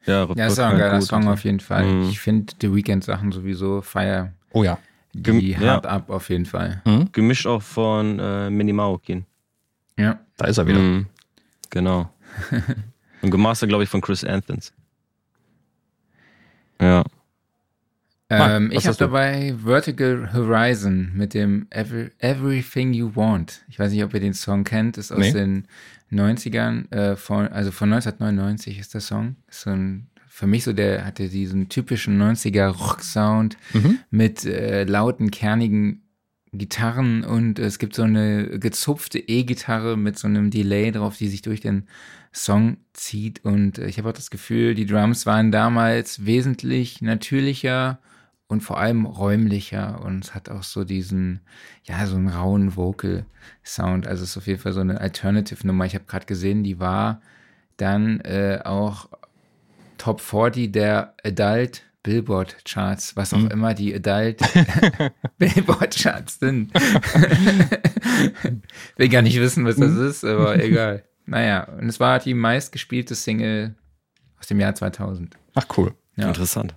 Ja, 0.06 0.28
Ja, 0.36 0.48
ist 0.48 0.60
auch 0.60 0.66
ein 0.66 0.78
geiler 0.78 1.02
Song 1.02 1.28
auf 1.28 1.44
jeden 1.44 1.60
Fall. 1.60 1.86
Mhm. 1.86 2.10
Ich 2.10 2.20
finde 2.20 2.54
die 2.62 2.74
Weekend-Sachen 2.74 3.32
sowieso 3.32 3.82
feier 3.82 4.34
Oh 4.52 4.64
ja. 4.64 4.78
Die 5.14 5.58
hart 5.58 5.86
ja. 5.86 5.92
ab 5.92 6.10
auf 6.10 6.30
jeden 6.30 6.46
Fall. 6.46 6.82
Mhm. 6.86 7.10
Gemischt 7.12 7.46
auch 7.46 7.62
von 7.62 8.20
äh, 8.20 8.50
Mini 8.50 8.74
Maokin. 8.74 9.26
Ja. 9.98 10.20
Da 10.38 10.48
ist 10.48 10.58
er 10.58 10.68
wieder. 10.68 10.80
Mhm. 10.80 11.08
Genau. 11.70 12.12
Und 13.22 13.32
gemastert, 13.32 13.70
glaube 13.70 13.84
ich, 13.84 13.90
von 13.90 14.02
Chris 14.02 14.24
Anthons. 14.24 14.74
Ja. 16.82 17.04
Ähm, 18.30 18.70
was 18.70 18.80
ich 18.80 18.88
habe 18.88 18.98
dabei 18.98 19.56
Vertical 19.64 20.34
Horizon 20.34 21.12
mit 21.14 21.34
dem 21.34 21.68
Every, 21.70 22.10
Everything 22.20 22.94
You 22.94 23.16
Want. 23.16 23.64
Ich 23.70 23.80
weiß 23.80 23.92
nicht, 23.92 24.04
ob 24.04 24.14
ihr 24.14 24.20
den 24.20 24.34
Song 24.34 24.64
kennt. 24.64 24.98
Ist 24.98 25.12
aus 25.12 25.20
Nee. 25.20 25.32
den 25.32 25.68
90ern, 26.12 26.92
äh, 26.92 27.16
von, 27.16 27.48
also 27.48 27.72
von 27.72 27.94
1999 27.94 28.80
ist 28.80 28.94
der 28.94 29.02
Song. 29.02 29.36
Ist 29.48 29.62
so 29.62 29.70
ein, 29.70 30.08
für 30.36 30.48
mich 30.48 30.64
so, 30.64 30.74
der 30.74 31.06
hatte 31.06 31.30
diesen 31.30 31.70
typischen 31.70 32.20
90er 32.20 32.66
Rock-Sound 32.70 33.56
Mhm. 33.74 34.00
mit 34.10 34.46
äh, 34.46 34.84
lauten, 34.84 35.30
kernigen 35.30 36.02
Gitarren 36.52 37.24
und 37.24 37.60
es 37.60 37.78
gibt 37.78 37.94
so 37.96 38.02
eine 38.02 38.58
gezupfte 38.60 39.20
E-Gitarre 39.20 39.96
mit 39.96 40.18
so 40.18 40.28
einem 40.28 40.50
Delay 40.50 40.92
drauf, 40.92 41.18
die 41.18 41.28
sich 41.28 41.44
durch 41.44 41.62
den 41.62 41.88
Song 42.34 42.78
zieht 42.94 43.46
und 43.46 43.78
äh, 43.78 43.86
ich 43.86 44.00
habe 44.00 44.10
auch 44.10 44.14
das 44.14 44.32
Gefühl, 44.32 44.74
die 44.74 44.88
Drums 44.88 45.28
waren 45.28 45.52
damals 45.52 46.26
wesentlich 46.26 47.02
natürlicher 47.04 48.00
und 48.48 48.62
vor 48.62 48.80
allem 48.80 49.06
räumlicher 49.06 50.04
und 50.04 50.26
es 50.26 50.34
hat 50.34 50.50
auch 50.50 50.64
so 50.64 50.84
diesen, 50.84 51.42
ja, 51.84 52.06
so 52.08 52.16
einen 52.16 52.28
rauen 52.30 52.76
Vocal-Sound. 52.76 54.08
Also 54.08 54.24
es 54.24 54.32
ist 54.32 54.38
auf 54.38 54.48
jeden 54.48 54.60
Fall 54.60 54.74
so 54.74 54.82
eine 54.82 55.00
Alternative-Nummer. 55.00 55.86
Ich 55.86 55.94
habe 55.96 56.06
gerade 56.06 56.26
gesehen, 56.26 56.64
die 56.64 56.80
war 56.80 57.22
dann 57.78 58.20
äh, 58.22 58.60
auch 58.64 59.10
Top 60.04 60.20
40 60.20 60.74
der 60.74 61.14
Adult 61.24 61.82
Billboard 62.04 62.58
Charts, 62.66 63.16
was 63.16 63.34
auch 63.34 63.38
Mhm. 63.38 63.52
immer 63.52 63.74
die 63.74 63.96
Adult 63.96 64.42
Billboard 65.38 65.96
Charts 65.96 66.40
sind. 66.40 66.74
Will 68.98 69.10
gar 69.10 69.22
nicht 69.22 69.40
wissen, 69.40 69.66
was 69.66 69.78
das 69.78 69.92
Mhm. 69.92 70.08
ist, 70.08 70.26
aber 70.26 70.62
egal. 70.62 71.04
Naja, 71.26 71.64
und 71.80 71.88
es 71.88 72.00
war 72.02 72.20
die 72.20 72.34
meistgespielte 72.34 73.16
Single 73.16 73.76
aus 74.40 74.48
dem 74.48 74.60
Jahr 74.60 74.76
2000. 74.76 75.38
Ach 75.56 75.66
cool. 75.78 75.94
Ja. 76.18 76.28
Interessant. 76.28 76.76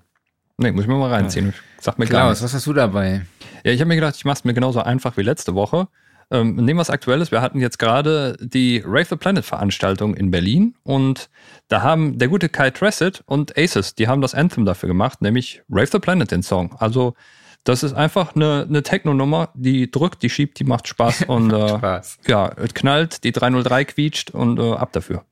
Nee, 0.58 0.70
muss 0.70 0.82
ich 0.82 0.88
mir 0.88 0.94
mal 0.96 1.10
reinziehen. 1.12 1.52
Sag 1.80 1.98
mir 1.98 2.06
gar 2.06 2.26
Klaus, 2.28 2.42
was 2.42 2.54
hast 2.54 2.66
du 2.66 2.72
dabei? 2.72 3.26
Ja, 3.64 3.72
ich 3.72 3.80
habe 3.80 3.88
mir 3.88 3.96
gedacht, 3.96 4.14
ich 4.16 4.24
mache 4.24 4.38
es 4.38 4.44
mir 4.44 4.54
genauso 4.54 4.80
einfach 4.80 5.16
wie 5.16 5.22
letzte 5.22 5.54
Woche. 5.54 5.88
Ähm, 6.30 6.56
nehmen 6.56 6.68
wir 6.70 6.78
was 6.78 6.90
Aktuelles. 6.90 7.30
Wir 7.30 7.40
hatten 7.40 7.60
jetzt 7.60 7.78
gerade 7.78 8.36
die 8.40 8.82
Rave 8.84 9.06
the 9.10 9.16
Planet 9.16 9.44
Veranstaltung 9.44 10.14
in 10.14 10.30
Berlin 10.30 10.74
und 10.82 11.30
da 11.68 11.82
haben 11.82 12.18
der 12.18 12.28
gute 12.28 12.48
Kai 12.48 12.70
Tressett 12.70 13.22
und 13.26 13.56
Aces, 13.56 13.94
die 13.94 14.08
haben 14.08 14.20
das 14.20 14.34
Anthem 14.34 14.64
dafür 14.64 14.88
gemacht, 14.88 15.22
nämlich 15.22 15.62
Rave 15.70 15.86
the 15.92 15.98
Planet, 16.00 16.30
den 16.30 16.42
Song. 16.42 16.74
Also 16.78 17.14
das 17.62 17.82
ist 17.82 17.94
einfach 17.94 18.34
eine, 18.34 18.66
eine 18.68 18.82
Techno-Nummer, 18.82 19.50
die 19.54 19.90
drückt, 19.90 20.22
die 20.22 20.30
schiebt, 20.30 20.58
die 20.58 20.64
macht 20.64 20.88
Spaß 20.88 21.22
und 21.28 21.52
äh, 21.52 21.68
Spaß. 21.68 22.18
ja, 22.26 22.50
es 22.56 22.74
knallt, 22.74 23.22
die 23.22 23.32
303 23.32 23.84
quietscht 23.84 24.30
und 24.30 24.58
äh, 24.58 24.72
ab 24.72 24.92
dafür. 24.92 25.24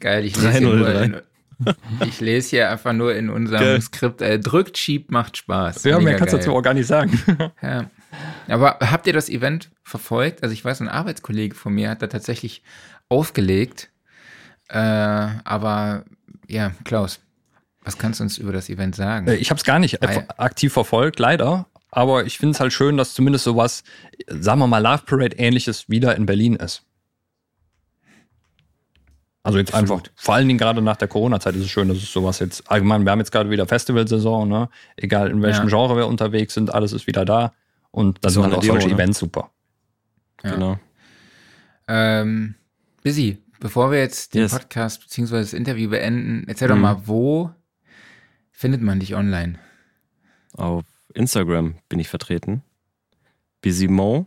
Geil, 0.00 0.26
ich 0.26 0.36
lese, 0.36 0.50
hier 0.50 0.60
nur 0.60 0.78
303. 0.78 1.04
in, 1.04 2.06
ich 2.06 2.20
lese 2.20 2.50
hier 2.50 2.70
einfach 2.70 2.92
nur 2.92 3.14
in 3.14 3.30
unserem 3.30 3.60
Geil. 3.60 3.80
Skript, 3.80 4.20
äh, 4.20 4.38
drückt, 4.38 4.76
schiebt, 4.76 5.10
macht 5.10 5.38
Spaß. 5.38 5.84
Ja, 5.84 5.96
Mega 5.98 6.04
mehr 6.04 6.16
kannst 6.16 6.34
du 6.34 6.36
dazu 6.36 6.54
auch 6.54 6.60
gar 6.60 6.74
nicht 6.74 6.86
sagen. 6.86 7.18
Ja. 7.62 7.90
Aber 8.48 8.78
habt 8.80 9.06
ihr 9.06 9.12
das 9.12 9.28
Event 9.28 9.70
verfolgt? 9.82 10.42
Also 10.42 10.52
ich 10.52 10.64
weiß, 10.64 10.80
ein 10.80 10.88
Arbeitskollege 10.88 11.54
von 11.54 11.74
mir 11.74 11.90
hat 11.90 12.02
da 12.02 12.06
tatsächlich 12.06 12.62
aufgelegt. 13.08 13.90
Äh, 14.68 14.78
aber 14.78 16.04
ja, 16.48 16.72
Klaus, 16.84 17.20
was 17.82 17.98
kannst 17.98 18.20
du 18.20 18.24
uns 18.24 18.38
über 18.38 18.52
das 18.52 18.68
Event 18.68 18.96
sagen? 18.96 19.28
Äh, 19.28 19.36
Ich 19.36 19.50
habe 19.50 19.58
es 19.58 19.64
gar 19.64 19.78
nicht 19.78 20.02
ja. 20.02 20.24
aktiv 20.38 20.72
verfolgt, 20.72 21.18
leider. 21.18 21.66
Aber 21.90 22.26
ich 22.26 22.38
finde 22.38 22.52
es 22.54 22.60
halt 22.60 22.72
schön, 22.72 22.96
dass 22.96 23.14
zumindest 23.14 23.44
sowas, 23.44 23.84
sagen 24.28 24.60
wir 24.60 24.66
mal, 24.66 24.82
Love 24.82 25.02
Parade 25.06 25.36
ähnliches 25.36 25.88
wieder 25.88 26.16
in 26.16 26.26
Berlin 26.26 26.56
ist. 26.56 26.82
Also 29.42 29.58
jetzt 29.58 29.72
einfach, 29.74 30.02
vor 30.16 30.34
allen 30.34 30.48
Dingen 30.48 30.58
gerade 30.58 30.82
nach 30.82 30.96
der 30.96 31.06
Corona-Zeit 31.06 31.54
ist 31.54 31.62
es 31.62 31.70
schön, 31.70 31.88
dass 31.88 31.98
es 31.98 32.12
sowas 32.12 32.40
jetzt 32.40 32.68
allgemein, 32.68 33.04
wir 33.04 33.12
haben 33.12 33.20
jetzt 33.20 33.30
gerade 33.30 33.48
wieder 33.48 33.64
Festivalsaison, 33.64 34.48
ne? 34.48 34.68
Egal 34.96 35.30
in 35.30 35.40
welchem 35.40 35.68
Ja. 35.68 35.76
Genre 35.76 35.96
wir 35.96 36.08
unterwegs 36.08 36.54
sind, 36.54 36.74
alles 36.74 36.92
ist 36.92 37.06
wieder 37.06 37.24
da. 37.24 37.52
Und 37.96 38.22
dann 38.22 38.30
So 38.30 38.42
sind 38.42 38.52
auch 38.52 38.62
solche 38.62 38.88
ne? 38.88 38.94
Events 38.94 39.18
super. 39.18 39.50
Ja. 40.44 40.50
Genau. 40.52 40.78
Ähm, 41.88 42.54
Busy, 43.02 43.38
bevor 43.58 43.90
wir 43.90 44.00
jetzt 44.00 44.34
den 44.34 44.42
Yes. 44.42 44.52
Podcast 44.52 45.00
bzw. 45.00 45.36
das 45.38 45.54
Interview 45.54 45.88
beenden, 45.88 46.44
erzähl 46.46 46.68
doch 46.68 46.74
Mhm. 46.74 46.82
mal, 46.82 47.06
wo 47.06 47.50
findet 48.50 48.82
man 48.82 49.00
dich 49.00 49.14
online? 49.14 49.58
Auf 50.52 50.84
Instagram 51.14 51.76
bin 51.88 51.98
ich 51.98 52.08
vertreten. 52.08 52.62
Bizimo. 53.62 54.26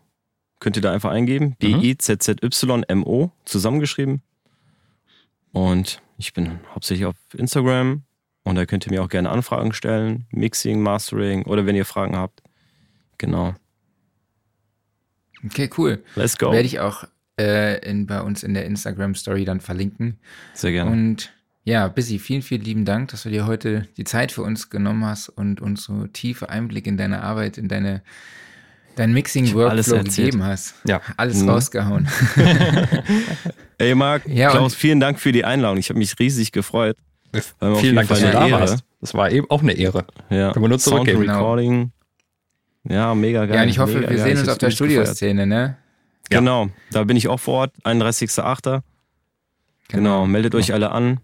Könnt 0.59 0.75
ihr 0.75 0.81
da 0.81 0.91
einfach 0.91 1.11
eingeben. 1.11 1.55
B-I-Z-Z-Y-M-O. 1.59 3.31
Zusammengeschrieben. 3.45 4.23
Und 5.51 6.01
ich 6.17 6.33
bin 6.33 6.59
hauptsächlich 6.73 7.05
auf 7.05 7.15
Instagram. 7.35 8.03
Und 8.43 8.55
da 8.55 8.65
könnt 8.65 8.87
ihr 8.87 8.91
mir 8.91 9.03
auch 9.03 9.09
gerne 9.09 9.29
Anfragen 9.29 9.73
stellen. 9.73 10.25
Mixing, 10.31 10.81
Mastering 10.81 11.43
oder 11.43 11.65
wenn 11.67 11.75
ihr 11.75 11.85
Fragen 11.85 12.15
habt. 12.17 12.41
Genau. 13.19 13.53
Okay, 15.45 15.69
cool. 15.77 16.03
Let's 16.15 16.37
go. 16.37 16.51
Werde 16.51 16.65
ich 16.65 16.79
auch 16.79 17.03
äh, 17.39 17.79
in, 17.89 18.07
bei 18.07 18.21
uns 18.21 18.43
in 18.43 18.53
der 18.53 18.65
Instagram-Story 18.65 19.45
dann 19.45 19.61
verlinken. 19.61 20.17
Sehr 20.53 20.71
gerne. 20.71 20.91
Und 20.91 21.31
ja, 21.63 21.87
Busy, 21.87 22.19
vielen, 22.19 22.41
vielen 22.41 22.63
lieben 22.63 22.83
Dank, 22.85 23.09
dass 23.11 23.23
du 23.23 23.29
dir 23.29 23.45
heute 23.45 23.87
die 23.97 24.03
Zeit 24.03 24.31
für 24.31 24.41
uns 24.41 24.69
genommen 24.69 25.05
hast 25.05 25.29
und 25.29 25.61
uns 25.61 25.83
so 25.83 26.07
tiefe 26.07 26.49
Einblick 26.49 26.87
in 26.87 26.97
deine 26.97 27.21
Arbeit, 27.21 27.57
in 27.57 27.67
deine 27.67 28.01
dein 28.95 29.13
Mixing-Workflow 29.13 30.03
gegeben 30.03 30.43
hast. 30.43 30.73
Ja. 30.85 30.99
Alles 31.15 31.41
Mhm. 31.43 31.49
rausgehauen. 31.49 32.09
Ey, 33.77 33.95
Marc, 33.95 34.27
Ja, 34.27 34.49
Klaus, 34.51 34.73
und- 34.73 34.77
vielen 34.79 34.99
Dank 34.99 35.19
für 35.19 35.31
die 35.31 35.45
Einladung. 35.45 35.77
Ich 35.77 35.87
habe 35.89 35.99
mich 35.99 36.17
riesig 36.19 36.51
gefreut. 36.51 36.97
Vielen 37.79 37.95
Dank, 37.95 38.09
dass 38.09 38.19
Fall 38.19 38.31
du 38.31 38.37
da 38.37 38.51
warst. 38.51 38.83
Das 38.99 39.13
war 39.13 39.31
eben 39.31 39.49
auch 39.49 39.61
eine 39.61 39.71
Ehre. 39.73 40.05
Ja. 40.29 40.51
Können 40.51 40.65
wir 40.65 40.69
nur 40.69 40.79
Sound 40.79 41.05
zurückgeben. 41.05 41.29
Recording. 41.29 41.91
Ja, 42.89 43.15
mega 43.15 43.45
geil. 43.45 43.55
ja, 43.55 43.63
und 43.63 43.69
ich 43.69 43.79
hoffe, 43.79 43.99
mega 43.99 44.09
wir 44.09 44.17
sehen 44.17 44.37
uns 44.37 44.49
auf 44.49 44.57
der. 44.57 44.71
Studioszene, 44.71 45.45
ne? 45.45 45.77
Ja. 46.31 46.39
Genau, 46.39 46.69
da 46.91 47.03
bin 47.05 47.15
ich 47.17 47.27
auch 47.27 47.39
vor 47.39 47.59
Ort, 47.59 47.73
31.08. 47.85 48.81
Genau, 49.87 50.27
meldet 50.27 50.53
euch 50.55 50.73
alle 50.73 50.91
an. 50.91 51.19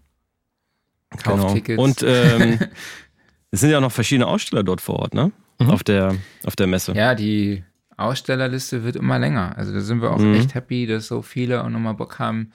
Kauft 1.22 1.24
genau. 1.40 1.52
Tickets. 1.54 1.78
Und 1.82 2.04
ähm, 2.06 2.58
es 3.50 3.60
sind 3.60 3.70
ja 3.70 3.78
auch 3.78 3.82
noch 3.82 3.92
verschiedene 3.92 4.26
Aussteller 4.26 4.64
dort 4.64 4.80
vor 4.80 4.96
Ort, 5.00 5.14
ne? 5.14 5.30
Mhm. 5.60 5.70
Auf, 5.70 5.84
der, 5.84 6.14
auf 6.44 6.56
der 6.56 6.66
Messe. 6.66 6.92
Ja, 6.94 7.14
die 7.14 7.62
Ausstellerliste 7.96 8.84
wird 8.84 8.96
immer 8.96 9.18
länger. 9.18 9.56
Also 9.56 9.72
da 9.72 9.80
sind 9.80 10.02
wir 10.02 10.10
auch 10.10 10.18
Mhm. 10.18 10.34
echt 10.34 10.54
happy, 10.54 10.86
dass 10.86 11.06
so 11.06 11.22
viele 11.22 11.62
auch 11.64 11.68
nochmal 11.68 11.94
Bock 11.94 12.18
haben, 12.18 12.50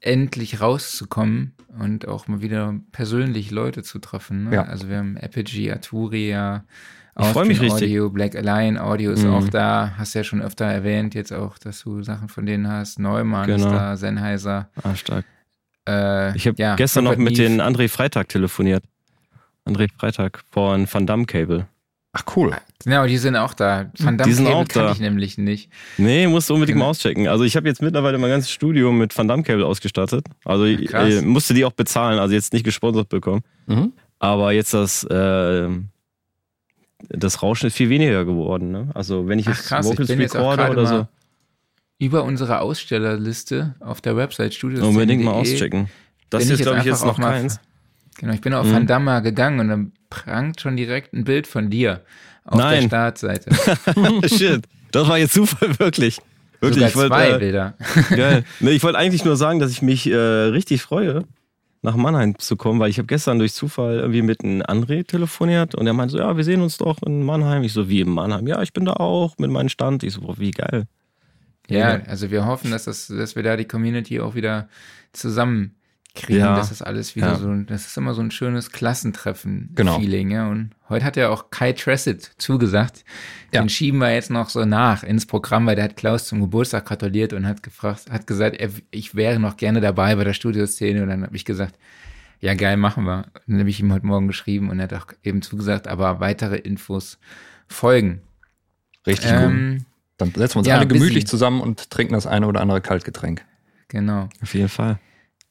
endlich 0.00 0.60
rauszukommen 0.60 1.54
und 1.78 2.06
auch 2.08 2.28
mal 2.28 2.40
wieder 2.40 2.74
persönlich 2.92 3.50
Leute 3.50 3.82
zu 3.82 3.98
treffen. 3.98 4.44
Ne? 4.44 4.54
Ja. 4.54 4.62
Also 4.62 4.88
wir 4.88 4.98
haben 4.98 5.16
Apogee, 5.16 5.72
Arturia, 5.72 6.64
Ich 7.20 7.26
freu 7.28 7.44
mich 7.44 7.60
richtig. 7.60 7.88
Audio, 7.90 8.10
Black 8.10 8.34
Lion 8.34 8.78
Audio 8.78 9.10
ist 9.12 9.24
Mhm. 9.24 9.34
auch 9.34 9.48
da. 9.48 9.92
Hast 9.98 10.14
ja 10.14 10.22
schon 10.24 10.40
öfter 10.40 10.64
erwähnt, 10.66 11.14
jetzt 11.14 11.32
auch, 11.32 11.58
dass 11.58 11.82
du 11.82 12.02
Sachen 12.02 12.28
von 12.28 12.46
denen 12.46 12.68
hast. 12.68 12.98
Neumann 12.98 13.48
ist 13.50 13.62
Genau. 13.64 13.70
da, 13.76 13.96
Sennheiser. 13.96 14.68
Ah, 14.82 14.94
stark. 14.94 15.24
Äh, 15.88 16.36
Ich 16.36 16.46
habe 16.46 16.56
ja, 16.58 16.76
gestern 16.76 17.04
noch 17.04 17.16
mit 17.16 17.38
den 17.38 17.60
André 17.60 17.88
Freitag 17.88 18.28
telefoniert. 18.28 18.84
André 19.66 19.88
Freitag 19.98 20.42
von 20.50 20.86
Van 20.90 21.06
Damme 21.06 21.26
Cable. 21.26 21.66
Ach 22.12 22.22
cool. 22.36 22.52
Genau, 22.84 23.06
die 23.06 23.18
sind 23.18 23.36
auch 23.36 23.52
da. 23.52 23.90
Van 23.98 24.16
Damme 24.16 24.28
Die 24.30 24.34
sind 24.34 24.46
Cable 24.46 24.58
auch 24.60 24.68
kann 24.68 24.84
da. 24.86 24.92
ich 24.92 25.00
nämlich 25.00 25.36
nicht. 25.38 25.70
Nee, 25.98 26.26
musst 26.26 26.48
du 26.48 26.54
unbedingt 26.54 26.76
Genau. 26.76 26.86
mal 26.86 26.90
auschecken. 26.90 27.28
Also 27.28 27.44
ich 27.44 27.54
habe 27.56 27.68
jetzt 27.68 27.82
mittlerweile 27.82 28.16
mein 28.18 28.30
ganzes 28.30 28.50
Studio 28.50 28.92
mit 28.92 29.16
Van 29.16 29.28
Damme 29.28 29.42
Cable 29.42 29.66
ausgestattet. 29.66 30.24
Also 30.44 30.64
ich 30.64 30.86
krass. 30.88 31.14
äh, 31.14 31.22
musste 31.22 31.52
die 31.52 31.64
auch 31.64 31.72
bezahlen, 31.72 32.18
also 32.18 32.34
jetzt 32.34 32.52
nicht 32.52 32.64
gesponsert 32.64 33.08
bekommen. 33.08 33.42
Mhm. 33.66 33.92
Aber 34.20 34.52
jetzt 34.52 34.72
das, 34.72 35.04
äh, 35.04 35.68
das 37.08 37.42
Rauschen 37.42 37.66
ist 37.66 37.76
viel 37.76 37.90
weniger 37.90 38.24
geworden. 38.24 38.70
Ne? 38.70 38.88
Also 38.94 39.28
wenn 39.28 39.38
ich 39.38 39.46
Ach, 39.48 39.56
jetzt 39.56 39.68
krass, 39.68 39.86
ich 39.90 39.98
Vocals 39.98 40.36
auch 40.36 40.50
recorde 40.52 40.70
oder 40.72 40.86
so, 40.86 41.06
Über 41.98 42.24
unsere 42.24 42.60
Ausstellerliste 42.60 43.74
auf 43.80 44.00
der 44.00 44.16
Website 44.16 44.54
Studios. 44.54 44.84
unbedingt 44.86 45.22
mal 45.24 45.32
auschecken. 45.32 45.88
Das 46.30 46.44
ist, 46.44 46.50
ich 46.50 46.62
glaube 46.62 46.78
ich, 46.78 46.84
jetzt 46.84 47.04
noch 47.04 47.18
keins. 47.18 47.60
Genau, 48.18 48.32
ich 48.32 48.40
bin 48.40 48.52
auf 48.52 48.66
Mhm. 48.66 48.72
Van 48.72 48.86
Damme 48.86 49.04
mal 49.06 49.20
gegangen 49.20 49.60
und 49.60 49.68
dann 49.68 49.92
prangt 50.10 50.60
schon 50.60 50.76
direkt 50.76 51.12
ein 51.14 51.24
Bild 51.24 51.46
von 51.46 51.70
dir 51.70 52.02
auf 52.44 52.56
der 52.58 52.66
Nein. 52.70 52.82
Startseite. 52.88 53.50
Shit, 54.28 54.64
das 54.90 55.06
war 55.08 55.18
jetzt 55.18 55.34
Zufall, 55.34 55.78
wirklich. 55.78 56.18
Wirklich, 56.60 56.74
Sogar 56.74 56.88
ich 56.88 56.94
zwei 56.94 57.30
wollte, 57.30 57.36
äh, 57.36 57.38
Bilder. 57.38 57.74
geil. 58.10 58.44
Nee, 58.58 58.70
ich 58.72 58.82
wollte 58.82 58.98
eigentlich 58.98 59.24
nur 59.24 59.36
sagen, 59.36 59.60
dass 59.60 59.70
ich 59.70 59.80
mich 59.82 60.08
äh, 60.10 60.16
richtig 60.16 60.82
freue, 60.82 61.22
nach 61.82 61.96
Mannheim 61.96 62.38
zu 62.38 62.56
kommen, 62.56 62.80
weil 62.80 62.90
ich 62.90 62.98
habe 62.98 63.06
gestern 63.06 63.38
durch 63.38 63.52
Zufall 63.54 63.98
irgendwie 63.98 64.22
mit 64.22 64.42
einem 64.42 64.62
André 64.62 65.06
telefoniert 65.06 65.74
und 65.74 65.86
er 65.86 65.92
meinte 65.92 66.12
so, 66.12 66.18
ja, 66.18 66.36
wir 66.36 66.44
sehen 66.44 66.60
uns 66.60 66.76
doch 66.76 67.00
in 67.02 67.22
Mannheim. 67.22 67.62
Ich 67.62 67.72
so, 67.72 67.88
wie 67.88 68.00
in 68.00 68.10
Mannheim? 68.10 68.46
Ja, 68.46 68.62
ich 68.62 68.72
bin 68.72 68.84
da 68.84 68.94
auch 68.94 69.36
mit 69.38 69.50
meinem 69.50 69.68
Stand. 69.68 70.02
Ich 70.02 70.14
so, 70.14 70.20
boah, 70.22 70.38
wie 70.38 70.50
geil. 70.50 70.86
Ja, 71.68 71.96
Ja. 71.98 72.02
also 72.06 72.30
wir 72.30 72.46
hoffen, 72.46 72.70
dass, 72.70 72.84
das, 72.84 73.06
dass 73.08 73.36
wir 73.36 73.42
da 73.42 73.56
die 73.56 73.66
Community 73.66 74.20
auch 74.20 74.34
wieder 74.34 74.68
zusammenkriegen, 76.18 76.44
Ja. 76.44 76.56
das 76.56 76.82
alles 76.82 77.16
wieder 77.16 77.28
Ja. 77.28 77.34
so, 77.36 77.54
das 77.54 77.86
ist 77.86 77.96
immer 77.96 78.14
so 78.14 78.20
ein 78.22 78.30
schönes 78.30 78.70
Klassentreffen-Feeling. 78.72 80.28
Genau. 80.28 80.40
Ja. 80.44 80.48
Und 80.50 80.70
heute 80.88 81.04
hat 81.04 81.16
ja 81.16 81.28
auch 81.30 81.50
Kai 81.50 81.72
Tressett 81.72 82.32
zugesagt. 82.38 83.04
Ja. 83.52 83.60
Den 83.62 83.68
schieben 83.68 83.98
wir 84.00 84.12
jetzt 84.12 84.30
noch 84.30 84.48
so 84.48 84.64
nach 84.64 85.02
ins 85.02 85.26
Programm, 85.26 85.66
weil 85.66 85.76
der 85.76 85.84
hat 85.84 85.96
Klaus 85.96 86.26
zum 86.26 86.40
Geburtstag 86.40 86.86
gratuliert 86.86 87.32
und 87.32 87.46
hat 87.46 87.62
gefragt, 87.62 88.10
hat 88.10 88.26
gesagt, 88.26 88.56
er, 88.56 88.70
ich 88.90 89.14
wäre 89.14 89.38
noch 89.38 89.56
gerne 89.56 89.80
dabei 89.80 90.14
bei 90.16 90.24
der 90.24 90.34
Studioszene. 90.34 91.02
Und 91.02 91.08
dann 91.08 91.22
habe 91.24 91.36
ich 91.36 91.44
gesagt, 91.44 91.76
ja 92.40 92.54
geil, 92.54 92.76
machen 92.76 93.04
wir. 93.04 93.24
Und 93.34 93.42
dann 93.48 93.60
habe 93.60 93.70
ich 93.70 93.80
ihm 93.80 93.92
heute 93.92 94.06
Morgen 94.06 94.26
geschrieben 94.28 94.70
und 94.70 94.78
er 94.78 94.84
hat 94.84 94.94
auch 94.94 95.06
eben 95.24 95.42
zugesagt, 95.42 95.88
aber 95.88 96.20
weitere 96.20 96.56
Infos 96.56 97.18
folgen. 97.66 98.20
Richtig 99.06 99.30
gut. 99.30 99.40
Ähm, 99.40 99.84
Dann 100.18 100.32
setzen 100.34 100.56
wir 100.56 100.58
uns 100.58 100.68
ja, 100.68 100.76
alle 100.76 100.86
gemütlich 100.86 101.24
busy. 101.24 101.26
zusammen 101.26 101.60
und 101.60 101.90
trinken 101.90 102.12
das 102.14 102.26
eine 102.26 102.46
oder 102.46 102.60
andere 102.60 102.80
Kaltgetränk. 102.80 103.44
genau. 103.88 104.28
Auf 104.42 104.54
jeden 104.54 104.68
Fall. 104.68 104.98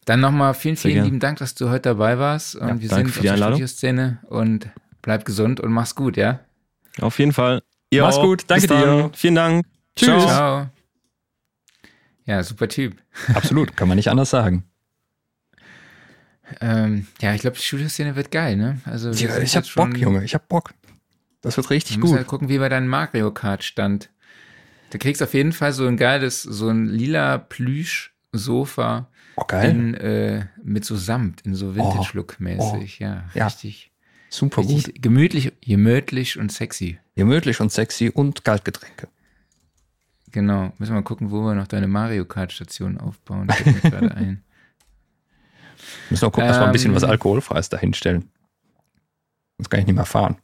Dann 0.07 0.21
nochmal 0.21 0.53
vielen, 0.53 0.77
vielen 0.77 1.03
lieben 1.03 1.19
Dank, 1.19 1.37
dass 1.39 1.53
du 1.53 1.69
heute 1.69 1.89
dabei 1.89 2.17
warst. 2.17 2.55
Und 2.55 2.67
Ja, 2.67 2.81
wir 2.81 2.87
danke 2.89 3.09
sind 3.09 3.09
für 3.09 3.09
auf 3.09 3.15
die 3.17 3.21
der 3.23 3.33
Einladung. 3.33 3.55
Studioszene 3.57 4.19
und 4.29 4.69
bleib 5.01 5.25
gesund 5.25 5.59
und 5.59 5.71
mach's 5.73 5.95
gut, 5.95 6.15
ja? 6.15 6.39
Auf 7.01 7.19
jeden 7.19 7.33
Fall. 7.33 7.61
Ihr 7.91 8.03
Mach's 8.03 8.15
auch. 8.15 8.23
gut. 8.23 8.45
Danke 8.47 8.67
dir. 8.67 9.11
Vielen 9.13 9.35
Dank. 9.35 9.65
Tschüss. 9.97 10.07
Ciao. 10.07 10.27
Ciao. 10.27 10.69
Ja, 12.25 12.41
super 12.41 12.67
Typ. 12.69 12.95
Absolut, 13.33 13.75
kann 13.75 13.87
man 13.89 13.97
nicht 13.97 14.09
anders 14.09 14.29
sagen. 14.29 14.63
Ähm, 16.61 17.07
ja, 17.21 17.33
ich 17.33 17.41
glaube, 17.41 17.57
die 17.57 17.63
Studioszene 17.63 18.15
wird 18.15 18.31
geil, 18.31 18.55
ne? 18.55 18.79
Also 18.85 19.13
wir 19.17 19.27
Ja, 19.29 19.37
ich 19.39 19.55
hab 19.57 19.65
schon- 19.65 19.89
Bock, 19.89 19.97
Junge, 19.99 20.23
ich 20.23 20.33
hab 20.33 20.47
Bock. 20.47 20.73
Das 21.41 21.57
wird 21.57 21.69
Wir 21.69 21.75
richtig 21.75 21.97
müssen 21.97 22.11
gut. 22.11 22.17
halt 22.17 22.27
gucken, 22.27 22.47
wie 22.49 22.57
bei 22.57 22.69
deinem 22.69 22.87
Mario 22.87 23.31
Kart 23.31 23.63
stand. 23.63 24.09
Du 24.91 24.97
kriegst 24.97 25.21
auf 25.21 25.33
jeden 25.33 25.51
Fall 25.51 25.73
so 25.73 25.85
ein 25.85 25.97
geiles, 25.97 26.41
so 26.43 26.69
ein 26.69 26.85
lila 26.85 27.37
Plüsch-Sofa 27.37 29.09
Oh, 29.39 29.43
geil. 29.47 29.69
in, 29.69 29.93
äh, 29.95 30.45
mit 30.63 30.83
so 30.83 30.95
Samt, 30.95 31.41
in 31.41 31.53
so 31.55 31.75
Vintage-Look-mäßig. 31.75 32.99
Ja, 32.99 33.23
Ja. 33.33 33.45
richtig. 33.45 33.91
Super 34.29 34.61
gut. 34.63 34.71
richtig 34.71 35.01
gemütlich, 35.01 35.53
gemütlich 35.61 36.37
und 36.37 36.51
sexy. 36.51 36.99
Gemütlich 37.15 37.61
und 37.61 37.71
sexy 37.71 38.09
und 38.09 38.43
Kaltgetränke. 38.43 39.07
Genau. 40.31 40.73
Müssen 40.77 40.91
wir 40.91 40.95
mal 40.99 41.03
gucken, 41.03 41.31
wo 41.31 41.41
wir 41.43 41.55
noch 41.55 41.67
deine 41.67 41.87
Mario 41.87 42.25
Kart 42.25 42.51
Station 42.51 42.97
aufbauen. 42.97 43.47
Fällt 43.49 43.83
mir 43.83 43.89
gerade 43.91 44.11
ein. 44.15 44.43
Müssen 46.09 46.23
wir 46.23 46.31
gucken, 46.31 46.47
dass 46.49 46.57
wir 46.59 46.65
ein 46.65 46.71
bisschen 46.73 46.91
Ähm. 46.91 46.95
was 46.95 47.03
Alkoholfreies 47.05 47.69
dahinstellen. 47.69 48.29
Sonst 49.57 49.69
kann 49.69 49.79
ich 49.81 49.85
nicht 49.87 49.95
mehr 49.95 50.05
fahren. 50.05 50.37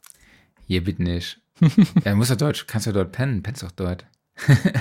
Hier 0.66 0.82
bitte 0.82 1.02
nicht. 1.02 1.40
ja, 2.04 2.14
muss 2.14 2.30
ja 2.30 2.36
dort, 2.36 2.66
kannst 2.66 2.86
du 2.86 2.92
dort 2.92 3.12
pennen, 3.12 3.42
pennst 3.42 3.62
doch 3.62 3.70
dort. 3.72 4.06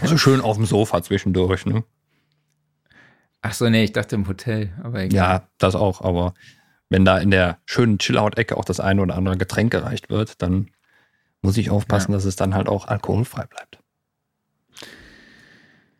Also 0.02 0.18
schön 0.18 0.40
auf 0.42 0.56
dem 0.58 0.66
Sofa 0.66 1.04
zwischendurch, 1.04 1.66
ne? 1.66 1.84
Ach 3.46 3.54
so, 3.54 3.70
nee, 3.70 3.84
ich 3.84 3.92
dachte 3.94 4.16
im 4.16 4.28
Hotel, 4.28 4.72
aber 4.84 5.02
egal. 5.02 5.16
Ja, 5.16 5.48
das 5.58 5.76
auch, 5.76 6.02
aber 6.02 6.34
wenn 6.90 7.04
da 7.06 7.18
in 7.18 7.30
der 7.30 7.58
schönen 7.66 8.00
Chill-Out-Ecke 8.00 8.56
auch 8.58 8.66
das 8.66 8.80
eine 8.80 9.02
oder 9.02 9.16
andere 9.16 9.38
Getränk 9.38 9.72
gereicht 9.72 10.10
wird, 10.10 10.42
dann 10.42 10.72
muss 11.42 11.58
ich 11.58 11.70
aufpassen, 11.70 12.12
Ja. 12.12 12.18
dass 12.18 12.26
es 12.26 12.36
dann 12.38 12.56
halt 12.56 12.70
auch 12.70 12.88
alkoholfrei 12.88 13.46
bleibt. 13.46 13.80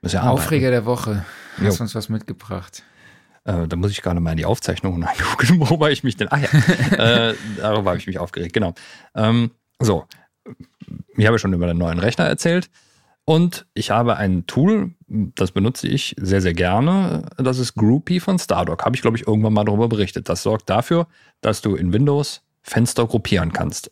Ja. 0.04 0.24
Aufreger 0.24 0.72
der 0.72 0.86
Woche. 0.86 1.26
Hast 1.62 1.78
Jo. 1.78 1.84
uns 1.84 1.96
was 1.96 2.10
mitgebracht? 2.10 2.84
Äh, 3.46 3.68
da 3.68 3.76
muss 3.76 3.92
ich 3.92 4.02
gerade 4.02 4.20
mal 4.20 4.32
in 4.32 4.38
die 4.38 4.46
Aufzeichnungen 4.46 5.04
reingucken, 5.08 5.60
worüber 5.60 5.92
ich 5.92 6.04
mich 6.04 6.16
denn. 6.18 6.30
Ah 6.32 6.40
ja, 6.40 6.50
äh, 7.30 7.36
darüber 7.58 7.92
habe 7.92 7.98
ich 8.00 8.08
mich 8.08 8.20
aufgeregt, 8.20 8.54
genau. 8.54 8.74
Ähm, 9.16 9.52
so, 9.80 10.06
ich 11.18 11.26
habe 11.28 11.40
schon 11.40 11.54
über 11.54 11.68
den 11.68 11.78
neuen 11.78 12.00
Rechner 12.00 12.26
erzählt. 12.26 12.70
Und 13.26 13.66
ich 13.74 13.90
habe 13.90 14.18
ein 14.18 14.46
Tool, 14.48 14.96
das 15.08 15.52
benutze 15.52 15.88
ich 15.88 16.14
sehr, 16.20 16.42
sehr 16.42 16.54
gerne. 16.54 17.26
Das 17.38 17.58
ist 17.58 17.76
Groupie 17.76 18.20
von 18.20 18.38
Stardock. 18.38 18.84
Habe 18.84 18.96
ich, 18.96 19.02
glaube 19.02 19.16
ich, 19.18 19.28
irgendwann 19.28 19.54
mal 19.54 19.64
darüber 19.64 19.88
berichtet. 19.88 20.28
Das 20.28 20.44
sorgt 20.44 20.70
dafür, 20.70 21.08
dass 21.42 21.62
du 21.62 21.76
in 21.76 21.94
Windows 21.94 22.42
Fenster 22.62 23.08
gruppieren 23.08 23.54
kannst. 23.54 23.92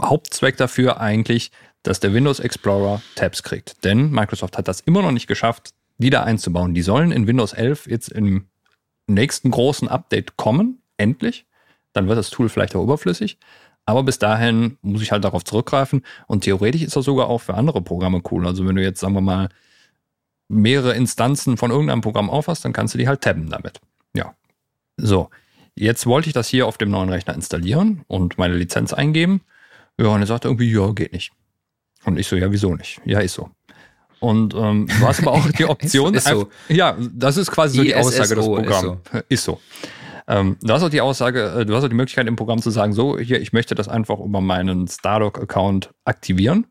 Hauptzweck 0.00 0.56
dafür 0.56 1.00
eigentlich, 1.00 1.52
dass 1.82 2.00
der 2.00 2.14
Windows 2.14 2.40
Explorer 2.40 3.02
Tabs 3.14 3.42
kriegt. 3.42 3.84
Denn 3.84 4.10
Microsoft 4.10 4.58
hat 4.58 4.68
das 4.68 4.80
immer 4.80 5.02
noch 5.02 5.12
nicht 5.12 5.26
geschafft, 5.26 5.74
die 5.98 6.10
da 6.10 6.24
einzubauen. 6.24 6.74
Die 6.74 6.82
sollen 6.82 7.12
in 7.12 7.26
Windows 7.26 7.52
11 7.52 7.86
jetzt 7.86 8.08
im 8.08 8.46
nächsten 9.06 9.50
großen 9.50 9.88
Update 9.88 10.36
kommen, 10.36 10.82
endlich. 10.96 11.46
Dann 11.92 12.08
wird 12.08 12.18
das 12.18 12.30
Tool 12.30 12.48
vielleicht 12.48 12.74
auch 12.74 12.82
überflüssig. 12.82 13.38
Aber 13.84 14.02
bis 14.02 14.18
dahin 14.18 14.78
muss 14.82 15.02
ich 15.02 15.12
halt 15.12 15.24
darauf 15.24 15.44
zurückgreifen. 15.44 16.02
Und 16.26 16.44
theoretisch 16.44 16.82
ist 16.82 16.96
das 16.96 17.04
sogar 17.04 17.28
auch 17.28 17.40
für 17.40 17.54
andere 17.54 17.82
Programme 17.82 18.22
cool. 18.30 18.46
Also 18.46 18.66
wenn 18.66 18.76
du 18.76 18.82
jetzt, 18.82 19.00
sagen 19.00 19.14
wir 19.14 19.20
mal, 19.20 19.48
mehrere 20.48 20.94
Instanzen 20.94 21.56
von 21.56 21.70
irgendeinem 21.70 22.00
Programm 22.00 22.30
aufhast, 22.30 22.64
dann 22.64 22.72
kannst 22.72 22.94
du 22.94 22.98
die 22.98 23.08
halt 23.08 23.22
tabben 23.22 23.50
damit. 23.50 23.80
Ja. 24.14 24.34
So. 24.96 25.30
Jetzt 25.74 26.06
wollte 26.06 26.28
ich 26.28 26.34
das 26.34 26.48
hier 26.48 26.66
auf 26.66 26.76
dem 26.76 26.90
neuen 26.90 27.08
Rechner 27.08 27.34
installieren 27.34 28.04
und 28.06 28.36
meine 28.36 28.54
Lizenz 28.54 28.92
eingeben. 28.92 29.40
Ja, 29.98 30.08
und 30.08 30.20
er 30.20 30.26
sagt 30.26 30.44
irgendwie, 30.44 30.70
ja, 30.70 30.92
geht 30.92 31.12
nicht. 31.12 31.32
Und 32.04 32.18
ich 32.18 32.26
so, 32.26 32.36
ja, 32.36 32.50
wieso 32.52 32.74
nicht? 32.74 33.00
Ja, 33.04 33.20
ist 33.20 33.34
so. 33.34 33.50
Und 34.20 34.54
ähm, 34.54 34.86
du 34.86 35.06
hast 35.06 35.20
aber 35.20 35.32
auch 35.32 35.50
die 35.58 35.64
Option. 35.64 36.14
ist, 36.14 36.26
ist 36.26 36.32
so. 36.32 36.48
Ja, 36.68 36.96
das 37.12 37.36
ist 37.36 37.50
quasi 37.50 37.78
so 37.78 37.82
die 37.82 37.94
Aussage 37.94 38.36
des 38.36 38.44
Programms. 38.44 38.98
Ist 39.08 39.12
so. 39.12 39.22
Ist 39.28 39.44
so. 39.44 39.60
Ähm, 40.28 40.56
du 40.62 40.72
hast 40.72 40.82
auch 40.82 40.90
die 40.90 41.00
Aussage, 41.00 41.60
äh, 41.60 41.66
du 41.66 41.74
hast 41.74 41.84
auch 41.84 41.88
die 41.88 41.94
Möglichkeit 41.94 42.26
im 42.26 42.36
Programm 42.36 42.62
zu 42.62 42.70
sagen, 42.70 42.92
so, 42.92 43.18
hier, 43.18 43.40
ich 43.40 43.52
möchte 43.52 43.74
das 43.74 43.88
einfach 43.88 44.18
über 44.18 44.40
meinen 44.40 44.86
Stardock-Account 44.88 45.90
aktivieren. 46.04 46.66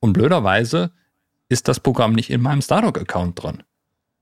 Und 0.00 0.14
blöderweise 0.14 0.92
ist 1.48 1.68
das 1.68 1.80
Programm 1.80 2.12
nicht 2.12 2.30
in 2.30 2.40
meinem 2.40 2.62
Stardock-Account 2.62 3.42
drin. 3.42 3.62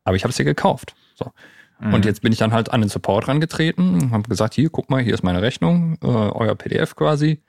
Aber 0.05 0.16
ich 0.16 0.24
habe 0.24 0.30
es 0.30 0.36
hier 0.36 0.44
gekauft. 0.44 0.94
So. 1.14 1.32
Mhm. 1.80 1.94
Und 1.94 2.05
jetzt 2.05 2.22
bin 2.22 2.32
ich 2.32 2.39
dann 2.39 2.52
halt 2.52 2.72
an 2.72 2.80
den 2.80 2.90
Support 2.90 3.28
rangetreten, 3.28 4.10
habe 4.10 4.28
gesagt, 4.28 4.55
hier, 4.55 4.70
guck 4.70 4.90
mal, 4.90 5.02
hier 5.02 5.14
ist 5.14 5.22
meine 5.22 5.43
Rechnung, 5.43 5.98
äh, 6.02 6.06
euer 6.06 6.55
PDF 6.55 6.97
quasi. 6.97 7.43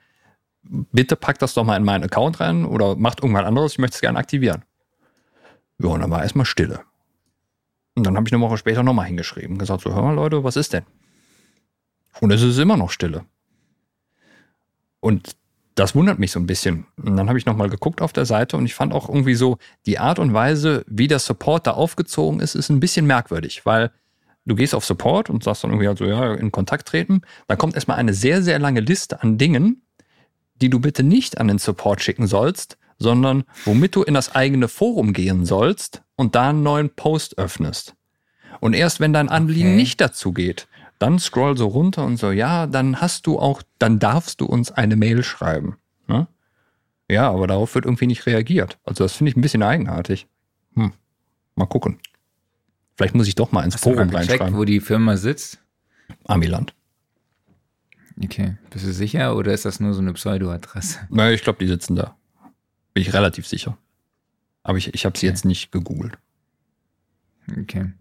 Bitte 0.62 1.16
packt 1.16 1.42
das 1.42 1.54
doch 1.54 1.64
mal 1.64 1.76
in 1.76 1.84
meinen 1.84 2.04
Account 2.04 2.38
rein 2.38 2.64
oder 2.64 2.94
macht 2.94 3.20
irgendwas 3.20 3.44
anderes, 3.44 3.72
ich 3.72 3.78
möchte 3.78 3.94
es 3.94 4.00
gerne 4.00 4.18
aktivieren. 4.18 4.62
Ja, 5.78 5.88
und 5.88 6.00
dann 6.00 6.10
war 6.10 6.22
erstmal 6.22 6.44
Stille. 6.44 6.80
Und 8.00 8.06
dann 8.06 8.16
habe 8.16 8.26
ich 8.26 8.32
eine 8.32 8.42
Woche 8.42 8.56
später 8.56 8.82
nochmal 8.82 9.04
hingeschrieben, 9.04 9.58
gesagt, 9.58 9.82
so, 9.82 9.94
hör 9.94 10.00
mal 10.00 10.14
Leute, 10.14 10.42
was 10.42 10.56
ist 10.56 10.72
denn? 10.72 10.84
Und 12.22 12.30
es 12.30 12.40
ist 12.40 12.56
immer 12.56 12.78
noch 12.78 12.90
Stille. 12.90 13.26
Und 15.00 15.36
das 15.74 15.94
wundert 15.94 16.18
mich 16.18 16.30
so 16.30 16.40
ein 16.40 16.46
bisschen. 16.46 16.86
Und 16.96 17.16
dann 17.16 17.28
habe 17.28 17.38
ich 17.38 17.44
nochmal 17.44 17.68
geguckt 17.68 18.00
auf 18.00 18.14
der 18.14 18.24
Seite 18.24 18.56
und 18.56 18.64
ich 18.64 18.74
fand 18.74 18.94
auch 18.94 19.06
irgendwie 19.06 19.34
so, 19.34 19.58
die 19.84 19.98
Art 19.98 20.18
und 20.18 20.32
Weise, 20.32 20.82
wie 20.88 21.08
der 21.08 21.18
Support 21.18 21.66
da 21.66 21.72
aufgezogen 21.72 22.40
ist, 22.40 22.54
ist 22.54 22.70
ein 22.70 22.80
bisschen 22.80 23.06
merkwürdig, 23.06 23.66
weil 23.66 23.90
du 24.46 24.54
gehst 24.54 24.74
auf 24.74 24.86
Support 24.86 25.28
und 25.28 25.44
sagst 25.44 25.62
dann 25.62 25.70
irgendwie 25.72 25.88
also, 25.88 26.06
ja, 26.06 26.32
in 26.32 26.50
Kontakt 26.50 26.88
treten. 26.88 27.20
Dann 27.48 27.58
kommt 27.58 27.74
erstmal 27.74 27.98
eine 27.98 28.14
sehr, 28.14 28.40
sehr 28.40 28.58
lange 28.58 28.80
Liste 28.80 29.22
an 29.22 29.36
Dingen, 29.36 29.82
die 30.54 30.70
du 30.70 30.80
bitte 30.80 31.02
nicht 31.02 31.36
an 31.36 31.48
den 31.48 31.58
Support 31.58 32.00
schicken 32.00 32.26
sollst, 32.26 32.78
sondern 32.96 33.44
womit 33.66 33.94
du 33.94 34.04
in 34.04 34.14
das 34.14 34.34
eigene 34.34 34.68
Forum 34.68 35.12
gehen 35.12 35.44
sollst 35.44 36.02
und 36.20 36.34
da 36.34 36.50
einen 36.50 36.62
neuen 36.62 36.90
Post 36.90 37.38
öffnest. 37.38 37.94
Und 38.60 38.74
erst 38.74 39.00
wenn 39.00 39.14
dein 39.14 39.30
Anliegen 39.30 39.68
okay. 39.68 39.76
nicht 39.76 40.02
dazu 40.02 40.34
geht, 40.34 40.68
dann 40.98 41.18
scroll 41.18 41.56
so 41.56 41.66
runter 41.66 42.04
und 42.04 42.18
so, 42.18 42.30
ja, 42.30 42.66
dann 42.66 43.00
hast 43.00 43.26
du 43.26 43.38
auch, 43.38 43.62
dann 43.78 43.98
darfst 43.98 44.42
du 44.42 44.44
uns 44.44 44.70
eine 44.70 44.96
Mail 44.96 45.22
schreiben. 45.22 45.78
Ne? 46.08 46.26
Ja, 47.08 47.30
aber 47.30 47.46
darauf 47.46 47.74
wird 47.74 47.86
irgendwie 47.86 48.06
nicht 48.06 48.26
reagiert. 48.26 48.78
Also 48.84 49.02
das 49.02 49.14
finde 49.14 49.30
ich 49.30 49.36
ein 49.38 49.40
bisschen 49.40 49.62
eigenartig. 49.62 50.26
Hm. 50.74 50.92
Mal 51.54 51.64
gucken. 51.64 51.98
Vielleicht 52.98 53.14
muss 53.14 53.26
ich 53.26 53.34
doch 53.34 53.50
mal 53.50 53.64
ins 53.64 53.76
hast 53.76 53.84
Forum 53.84 54.10
reinschreiben. 54.10 54.58
wo 54.58 54.66
die 54.66 54.80
Firma 54.80 55.16
sitzt? 55.16 55.58
Amiland. 56.26 56.74
Okay. 58.22 58.58
Bist 58.68 58.84
du 58.84 58.92
sicher 58.92 59.36
oder 59.36 59.54
ist 59.54 59.64
das 59.64 59.80
nur 59.80 59.94
so 59.94 60.02
eine 60.02 60.12
Pseudo-Adresse? 60.12 60.98
Naja, 61.08 61.30
ich 61.30 61.42
glaube, 61.42 61.60
die 61.60 61.66
sitzen 61.66 61.96
da. 61.96 62.14
Bin 62.92 63.00
ich 63.00 63.14
relativ 63.14 63.46
sicher. 63.46 63.78
Aber 64.62 64.78
ich, 64.78 64.94
ich 64.94 65.04
habe 65.04 65.18
sie 65.18 65.26
okay. 65.26 65.32
jetzt 65.32 65.44
nicht 65.44 65.72
gegoogelt. 65.72 66.18
Okay. 67.58 67.92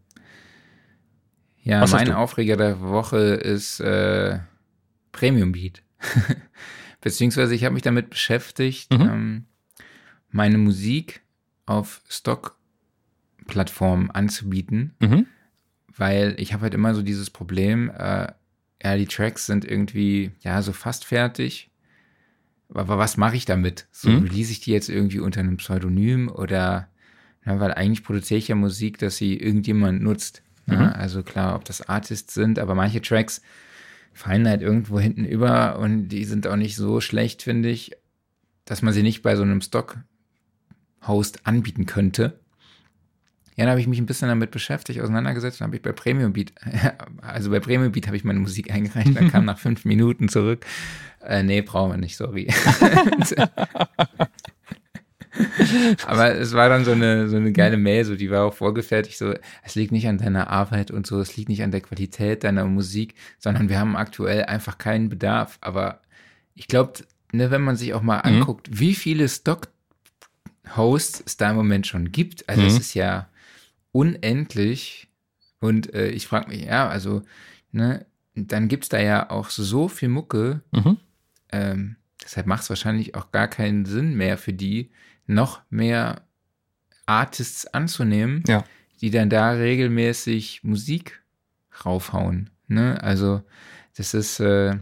Ja, 1.64 1.82
Was 1.82 1.92
mein 1.92 2.12
Aufreger 2.12 2.58
der 2.58 2.82
Woche 2.82 3.18
ist 3.18 3.80
äh, 3.80 4.40
Premium 5.12 5.52
Beat. 5.52 5.84
Beziehungsweise 7.02 7.56
ich 7.56 7.64
habe 7.64 7.74
mich 7.74 7.84
damit 7.84 8.10
beschäftigt, 8.10 8.92
mhm. 8.92 9.02
ähm, 9.02 9.46
meine 10.30 10.58
Musik 10.58 11.22
auf 11.66 12.02
Stock-Plattformen 12.10 14.12
anzubieten, 14.12 14.96
mhm. 15.00 15.26
weil 15.96 16.36
ich 16.38 16.54
habe 16.54 16.64
halt 16.64 16.74
immer 16.74 16.94
so 16.96 17.02
dieses 17.02 17.30
Problem, 17.30 17.90
äh, 17.92 18.32
ja, 18.82 18.98
die 18.98 19.08
Tracks 19.08 19.46
sind 19.46 19.66
irgendwie, 19.66 20.32
ja, 20.42 20.62
so 20.62 20.74
fast 20.74 21.06
fertig 21.06 21.69
aber 22.74 22.98
was 22.98 23.18
mache 23.18 23.36
ich 23.36 23.46
damit? 23.46 23.88
So 23.92 24.10
mhm. 24.10 24.24
release 24.24 24.52
ich 24.52 24.60
die 24.60 24.72
jetzt 24.72 24.90
irgendwie 24.90 25.20
unter 25.20 25.40
einem 25.40 25.58
Pseudonym 25.58 26.30
oder, 26.30 26.88
na, 27.44 27.60
weil 27.60 27.74
eigentlich 27.74 28.04
produziere 28.04 28.38
ich 28.38 28.48
ja 28.48 28.56
Musik, 28.56 28.98
dass 29.00 29.18
sie 29.18 29.38
irgendjemand 29.38 30.02
nutzt. 30.02 30.44
Mhm. 30.66 30.76
Na, 30.76 30.92
also 30.92 31.24
klar, 31.24 31.56
ob 31.56 31.66
das 31.66 31.88
Artists 31.88 32.34
sind, 32.34 32.60
aber 32.60 32.76
manche 32.76 33.02
Tracks 33.02 33.42
fallen 34.14 34.48
halt 34.48 34.62
irgendwo 34.62 35.00
hinten 35.00 35.26
über 35.26 35.80
und 35.80 36.10
die 36.10 36.26
sind 36.26 36.46
auch 36.48 36.56
nicht 36.56 36.76
so 36.76 37.02
schlecht, 37.02 37.42
finde 37.42 37.70
ich, 37.70 37.92
dass 38.66 38.82
man 38.82 38.94
sie 38.94 39.04
nicht 39.04 39.22
bei 39.22 39.36
so 39.36 39.44
einem 39.44 39.62
Stock-Host 39.62 41.46
anbieten 41.48 41.86
könnte. 41.86 42.39
Ja, 43.60 43.66
dann 43.66 43.72
habe 43.72 43.82
ich 43.82 43.88
mich 43.88 44.00
ein 44.00 44.06
bisschen 44.06 44.30
damit 44.30 44.52
beschäftigt, 44.52 45.02
auseinandergesetzt. 45.02 45.60
Dann 45.60 45.66
habe 45.68 45.76
ich 45.76 45.82
bei 45.82 45.92
Premium 45.92 46.32
Beat, 46.32 46.54
also 47.22 47.50
bei 47.50 47.60
Premium 47.60 47.92
Beat 47.92 48.08
habe 48.08 48.16
ich 48.16 48.24
meine 48.24 48.40
Musik 48.40 48.72
eingereicht. 48.72 49.14
Dann 49.14 49.30
kam 49.30 49.44
nach 49.52 49.60
fünf 49.60 49.84
Minuten 49.84 50.30
zurück. 50.30 50.66
Äh, 51.22 51.44
nee, 51.44 51.62
brauchen 51.62 51.92
wir 51.92 51.98
nicht, 51.98 52.16
sorry. 52.16 52.48
Aber 56.08 56.36
es 56.36 56.54
war 56.54 56.70
dann 56.70 56.86
so 56.86 56.94
eine, 56.94 57.28
so 57.28 57.36
eine 57.36 57.52
geile 57.52 57.76
Mail, 57.76 58.06
so 58.06 58.16
die 58.16 58.32
war 58.32 58.46
auch 58.46 58.54
vorgefertigt, 58.54 59.18
so, 59.18 59.34
es 59.62 59.76
liegt 59.76 59.92
nicht 59.92 60.08
an 60.08 60.20
deiner 60.20 60.50
Arbeit 60.50 60.90
und 60.90 61.06
so, 61.06 61.20
es 61.20 61.36
liegt 61.36 61.50
nicht 61.50 61.62
an 61.62 61.72
der 61.72 61.82
Qualität 61.82 62.46
deiner 62.46 62.64
Musik, 62.64 63.16
sondern 63.40 63.68
wir 63.68 63.78
haben 63.78 63.98
aktuell 63.98 64.46
einfach 64.46 64.78
keinen 64.78 65.10
Bedarf. 65.10 65.58
Aber 65.60 66.00
ich 66.56 66.68
glaube, 66.68 66.94
ne, 67.34 67.52
wenn 67.52 67.64
man 67.64 67.76
sich 67.76 67.94
auch 67.94 68.04
mal 68.04 68.20
mhm. 68.20 68.38
anguckt, 68.38 68.70
wie 68.72 68.96
viele 68.96 69.28
Stock-Hosts 69.28 71.24
es 71.26 71.36
da 71.36 71.50
im 71.50 71.58
Moment 71.58 71.88
schon 71.88 72.14
gibt, 72.14 72.48
also 72.48 72.62
mhm. 72.62 72.68
es 72.68 72.80
ist 72.80 72.94
ja 72.94 73.28
unendlich. 73.92 75.10
Und 75.60 75.94
äh, 75.94 76.10
ich 76.10 76.28
frage 76.28 76.50
mich, 76.50 76.66
ja, 76.66 76.88
also, 76.88 77.24
ne, 77.72 78.06
dann 78.36 78.68
gibt 78.68 78.84
es 78.86 78.90
da 78.90 79.00
ja 79.00 79.30
auch 79.30 79.50
so 79.50 79.88
viel 79.88 80.10
Mucke. 80.10 80.62
Mhm. 80.72 80.98
Ähm, 81.52 81.96
deshalb 82.24 82.48
macht 82.48 82.64
es 82.64 82.70
wahrscheinlich 82.70 83.16
auch 83.16 83.32
gar 83.32 83.48
keinen 83.48 83.86
Sinn 83.86 84.16
mehr 84.16 84.38
für 84.38 84.54
die, 84.54 84.92
noch 85.26 85.62
mehr 85.70 86.22
Artists 87.06 87.66
anzunehmen, 87.68 88.44
ja. 88.48 88.64
die 89.02 89.12
dann 89.12 89.30
da 89.30 89.52
regelmäßig 89.52 90.64
Musik 90.64 91.22
raufhauen. 91.86 92.50
Ne? 92.68 93.02
Also, 93.02 93.42
das 93.96 94.14
ist, 94.14 94.40
äh, 94.40 94.78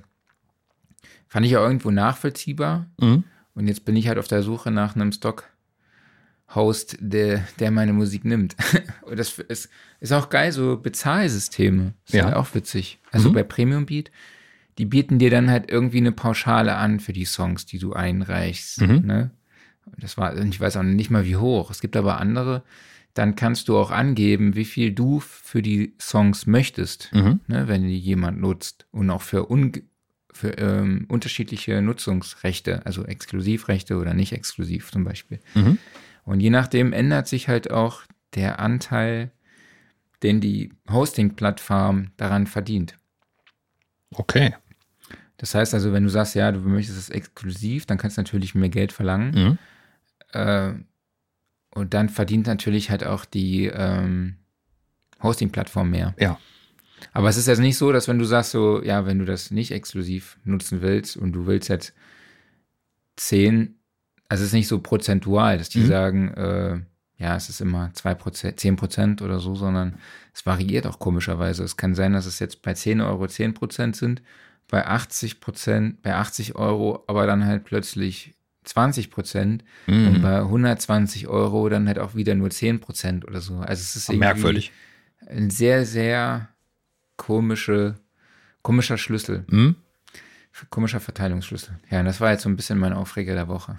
fand 1.27 1.45
ich 1.45 1.57
auch 1.57 1.63
irgendwo 1.63 1.91
nachvollziehbar. 1.91 2.87
Mhm. 2.99 3.23
Und 3.53 3.67
jetzt 3.67 3.85
bin 3.85 3.95
ich 3.95 4.07
halt 4.07 4.19
auf 4.19 4.27
der 4.27 4.43
Suche 4.43 4.69
nach 4.69 4.95
einem 4.95 5.11
Stock 5.11 5.49
Host, 6.55 6.97
der, 6.99 7.45
der 7.59 7.71
meine 7.71 7.93
Musik 7.93 8.23
nimmt. 8.25 8.55
Und 9.01 9.19
das 9.19 9.37
ist, 9.39 9.69
ist 9.99 10.13
auch 10.13 10.29
geil, 10.29 10.51
so 10.51 10.77
Bezahlsysteme. 10.77 11.93
Ist 12.05 12.13
ja. 12.13 12.25
Halt 12.25 12.35
auch 12.35 12.53
witzig. 12.53 12.99
Also 13.11 13.29
mhm. 13.29 13.33
bei 13.33 13.43
Premium 13.43 13.85
Beat, 13.85 14.11
die 14.77 14.85
bieten 14.85 15.19
dir 15.19 15.29
dann 15.29 15.49
halt 15.49 15.69
irgendwie 15.69 15.97
eine 15.97 16.11
Pauschale 16.11 16.75
an 16.75 16.99
für 16.99 17.13
die 17.13 17.25
Songs, 17.25 17.65
die 17.65 17.79
du 17.79 17.93
einreichst. 17.93 18.81
Mhm. 18.81 19.05
Ne? 19.05 19.31
Das 19.97 20.17
war, 20.17 20.37
ich 20.37 20.59
weiß 20.59 20.77
auch 20.77 20.83
nicht 20.83 21.09
mal 21.09 21.25
wie 21.25 21.35
hoch. 21.35 21.71
Es 21.71 21.81
gibt 21.81 21.97
aber 21.97 22.19
andere, 22.19 22.63
dann 23.13 23.35
kannst 23.35 23.67
du 23.67 23.77
auch 23.77 23.91
angeben, 23.91 24.55
wie 24.55 24.65
viel 24.65 24.91
du 24.91 25.19
für 25.19 25.61
die 25.61 25.95
Songs 25.99 26.45
möchtest, 26.45 27.11
mhm. 27.13 27.39
ne, 27.47 27.67
wenn 27.67 27.87
die 27.87 27.97
jemand 27.97 28.39
nutzt. 28.39 28.85
Und 28.91 29.09
auch 29.09 29.23
für, 29.23 29.49
un, 29.49 29.71
für 30.31 30.51
ähm, 30.57 31.05
unterschiedliche 31.07 31.81
Nutzungsrechte, 31.81 32.85
also 32.85 33.03
Exklusivrechte 33.05 33.97
oder 33.97 34.13
nicht 34.13 34.33
exklusiv 34.33 34.91
zum 34.91 35.03
Beispiel. 35.03 35.39
Mhm. 35.55 35.79
Und 36.27 36.41
je 36.41 36.49
nachdem 36.49 36.91
ändert 36.91 37.25
sich 37.29 37.47
halt 37.47 37.71
auch 37.71 38.01
der 38.35 38.59
Anteil, 38.59 39.31
den 40.23 40.41
die 40.41 40.73
Hosting-Plattform 40.89 42.11
daran 42.17 42.47
verdient. 42.47 42.97
Okay. 44.13 44.53
Das 45.37 45.55
heißt 45.55 45.73
also, 45.73 45.93
wenn 45.93 46.03
du 46.03 46.09
sagst, 46.09 46.35
ja, 46.35 46.51
du 46.51 46.59
möchtest 46.59 46.97
es 46.97 47.09
exklusiv, 47.09 47.85
dann 47.85 47.97
kannst 47.97 48.17
du 48.17 48.21
natürlich 48.21 48.55
mehr 48.55 48.67
Geld 48.67 48.91
verlangen. 48.91 49.31
Mhm. 49.31 49.57
Äh, 50.37 50.73
und 51.69 51.93
dann 51.93 52.09
verdient 52.09 52.45
natürlich 52.45 52.89
halt 52.89 53.05
auch 53.05 53.23
die 53.23 53.67
ähm, 53.67 54.35
Hosting-Plattform 55.23 55.89
mehr. 55.89 56.13
Ja. 56.19 56.37
Aber 57.13 57.29
es 57.29 57.37
ist 57.37 57.47
jetzt 57.47 57.59
nicht 57.59 57.77
so, 57.77 57.93
dass 57.93 58.09
wenn 58.09 58.19
du 58.19 58.25
sagst, 58.25 58.51
so, 58.51 58.83
ja, 58.83 59.05
wenn 59.05 59.19
du 59.19 59.23
das 59.23 59.49
nicht 59.49 59.71
exklusiv 59.71 60.37
nutzen 60.43 60.81
willst 60.81 61.15
und 61.15 61.31
du 61.31 61.45
willst 61.45 61.69
jetzt 61.69 61.93
10 63.15 63.76
also 64.29 64.41
es 64.41 64.49
ist 64.49 64.53
nicht 64.53 64.67
so 64.67 64.79
prozentual, 64.79 65.57
dass 65.57 65.69
die 65.69 65.79
mhm. 65.79 65.87
sagen, 65.87 66.33
äh, 66.33 66.79
ja, 67.17 67.35
es 67.35 67.49
ist 67.49 67.61
immer 67.61 67.91
zwei 67.93 68.13
Prozent, 68.13 68.59
zehn 68.59 68.75
Prozent 68.75 69.21
oder 69.21 69.39
so, 69.39 69.55
sondern 69.55 69.97
es 70.33 70.45
variiert 70.45 70.85
auch 70.85 70.99
komischerweise. 70.99 71.63
Es 71.63 71.77
kann 71.77 71.95
sein, 71.95 72.13
dass 72.13 72.25
es 72.25 72.39
jetzt 72.39 72.61
bei 72.61 72.73
10 72.73 73.01
Euro 73.01 73.27
10 73.27 73.53
Prozent 73.53 73.95
sind, 73.95 74.21
bei 74.67 74.85
80 74.85 75.39
Prozent, 75.39 76.01
bei 76.03 76.13
80 76.13 76.55
Euro, 76.55 77.03
aber 77.07 77.25
dann 77.25 77.45
halt 77.45 77.63
plötzlich 77.63 78.35
20 78.65 79.09
Prozent 79.09 79.63
mhm. 79.87 80.07
und 80.07 80.21
bei 80.21 80.37
120 80.37 81.27
Euro 81.27 81.69
dann 81.69 81.87
halt 81.87 81.99
auch 81.99 82.13
wieder 82.13 82.35
nur 82.35 82.49
10 82.49 82.81
Prozent 82.81 83.25
oder 83.25 83.41
so. 83.41 83.55
Also 83.55 83.81
es 83.81 83.95
ist 83.95 84.11
merkwürdig. 84.13 84.71
Ein 85.25 85.49
sehr, 85.49 85.85
sehr 85.85 86.49
komische, 87.15 87.95
komischer 88.61 88.97
Schlüssel. 88.97 89.45
Hm? 89.49 89.75
Komischer 90.69 90.99
Verteilungsschlüssel. 90.99 91.77
Ja, 91.89 92.03
das 92.03 92.19
war 92.21 92.31
jetzt 92.31 92.43
so 92.43 92.49
ein 92.49 92.55
bisschen 92.55 92.77
mein 92.79 92.93
Aufreger 92.93 93.33
der 93.35 93.47
Woche. 93.47 93.77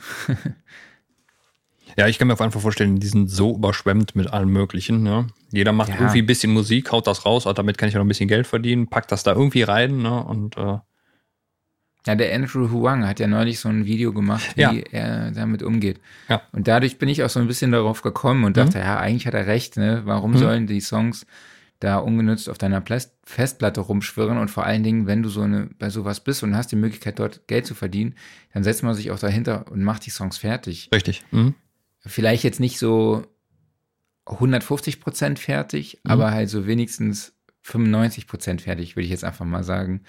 Ja, 1.97 2.07
ich 2.07 2.19
kann 2.19 2.29
mir 2.29 2.39
einfach 2.39 2.61
vorstellen, 2.61 3.01
die 3.01 3.07
sind 3.07 3.29
so 3.29 3.55
überschwemmt 3.57 4.15
mit 4.15 4.31
allem 4.33 4.51
Möglichen. 4.53 5.03
Ne? 5.03 5.27
Jeder 5.51 5.73
macht 5.73 5.89
Ja. 5.89 5.95
irgendwie 5.97 6.19
ein 6.23 6.27
bisschen 6.27 6.53
Musik, 6.53 6.93
haut 6.93 7.07
das 7.07 7.25
raus, 7.25 7.47
ah, 7.47 7.55
damit 7.55 7.79
kann 7.79 7.89
ich 7.89 7.95
ja 7.95 7.99
noch 7.99 8.05
ein 8.05 8.09
bisschen 8.09 8.29
Geld 8.29 8.47
verdienen, 8.47 8.89
packt 8.89 9.11
das 9.11 9.23
da 9.23 9.33
irgendwie 9.33 9.63
rein. 9.63 9.99
Ne? 10.03 10.23
Und 10.23 10.57
äh, 10.59 10.79
Ja, 12.07 12.15
der 12.15 12.35
Andrew 12.35 12.71
Huang 12.71 13.07
hat 13.07 13.21
ja 13.21 13.27
neulich 13.27 13.59
so 13.59 13.69
ein 13.69 13.85
Video 13.87 14.13
gemacht, 14.13 14.57
wie 14.57 14.61
Ja. 14.61 14.73
er 14.93 15.31
damit 15.33 15.63
umgeht. 15.63 15.99
Ja. 16.29 16.37
Mhm. 16.37 16.59
Und 16.59 16.69
dadurch 16.69 16.99
bin 16.99 17.09
ich 17.09 17.23
auch 17.25 17.31
so 17.31 17.41
ein 17.41 17.47
bisschen 17.49 17.73
darauf 17.73 18.03
gekommen 18.03 18.45
und 18.45 18.57
dachte, 18.57 18.79
ja, 18.79 18.99
eigentlich 18.99 19.27
hat 19.27 19.35
er 19.35 19.47
recht, 19.47 19.77
ne? 19.77 20.03
Warum 20.05 20.37
sollen 20.37 20.67
die 20.67 20.81
Songs 20.81 21.27
da 21.81 21.99
ungenutzt 21.99 22.49
auf 22.49 22.59
deiner 22.59 22.81
Plas- 22.81 23.17
Festplatte 23.25 23.81
rumschwirren 23.81 24.39
und 24.39 24.51
vor 24.51 24.65
allen 24.67 24.83
Dingen, 24.83 25.07
wenn 25.07 25.23
du 25.23 25.29
so 25.29 25.43
eine, 25.43 25.67
bei 25.79 25.91
sowas 25.91 26.21
bist 26.25 26.43
und 26.43 26.57
hast 26.57 26.73
die 26.73 26.77
Möglichkeit, 26.77 27.19
dort 27.19 27.47
Geld 27.47 27.67
zu 27.67 27.75
verdienen, 27.75 28.15
dann 28.53 28.65
setzt 28.65 28.83
man 28.83 28.95
sich 28.95 29.11
auch 29.13 29.19
dahinter 29.19 29.71
und 29.71 29.83
macht 29.85 30.05
die 30.07 30.11
Songs 30.11 30.39
fertig. 30.39 30.89
richtig. 30.93 31.23
Mhm. 31.31 31.55
Vielleicht 32.05 32.43
jetzt 32.45 32.59
nicht 32.61 32.79
so 32.79 33.27
150 34.27 35.01
Prozent 35.01 35.39
fertig, 35.39 36.01
Mhm. 36.05 36.11
aber 36.11 36.31
halt 36.33 36.49
so 36.51 36.67
wenigstens 36.67 37.33
95 37.63 38.27
Prozent 38.27 38.63
fertig, 38.63 38.97
würde 38.97 39.05
ich 39.05 39.11
jetzt 39.11 39.25
einfach 39.25 39.45
mal 39.45 39.63
sagen. 39.65 40.03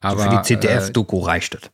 Aber 0.00 0.22
Aber 0.24 0.24
für 0.24 0.30
die 0.30 0.54
äh, 0.54 0.60
ZDF-Doku 0.60 1.18
reicht 1.20 1.54
es. 1.54 1.70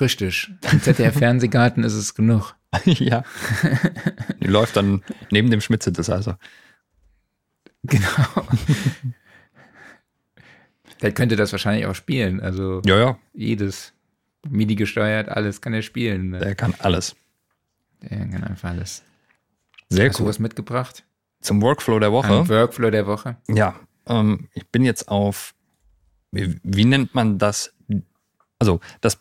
Richtig. 0.00 0.50
Im 0.72 0.80
ZDF-Fernsehgarten 0.82 1.84
ist 1.84 1.92
es 1.94 2.14
genug. 2.14 2.54
ja. 2.84 3.22
Die 4.40 4.46
läuft 4.48 4.76
dann 4.76 5.02
neben 5.30 5.50
dem 5.50 5.60
Schmitze 5.60 5.92
des 5.92 6.08
also. 6.10 6.34
Genau. 7.88 8.46
Der 11.00 11.12
könnte 11.12 11.36
das 11.36 11.50
wahrscheinlich 11.52 11.86
auch 11.86 11.94
spielen. 11.94 12.40
Also 12.40 12.80
Ja, 12.84 12.96
ja, 12.98 13.18
jedes 13.34 13.92
MIDI 14.48 14.76
gesteuert, 14.76 15.28
alles 15.28 15.60
kann 15.60 15.74
er 15.74 15.82
spielen. 15.82 16.30
Ne? 16.30 16.38
der 16.38 16.54
kann 16.54 16.74
alles. 16.78 17.16
Der 18.02 18.18
kann 18.28 18.44
einfach 18.44 18.70
alles. 18.70 19.02
Sehr 19.88 20.08
Hast 20.08 20.18
du 20.18 20.22
cool. 20.24 20.28
was 20.28 20.38
mitgebracht? 20.38 21.04
Zum 21.40 21.60
Workflow 21.60 21.98
der 21.98 22.12
Woche. 22.12 22.32
Ein 22.40 22.48
Workflow 22.48 22.90
der 22.90 23.06
Woche. 23.06 23.36
Ja, 23.48 23.74
ähm, 24.06 24.48
ich 24.54 24.66
bin 24.68 24.84
jetzt 24.84 25.08
auf, 25.08 25.54
wie, 26.30 26.56
wie 26.62 26.84
nennt 26.84 27.14
man 27.14 27.38
das? 27.38 27.74
Also, 28.60 28.80
das, 29.00 29.18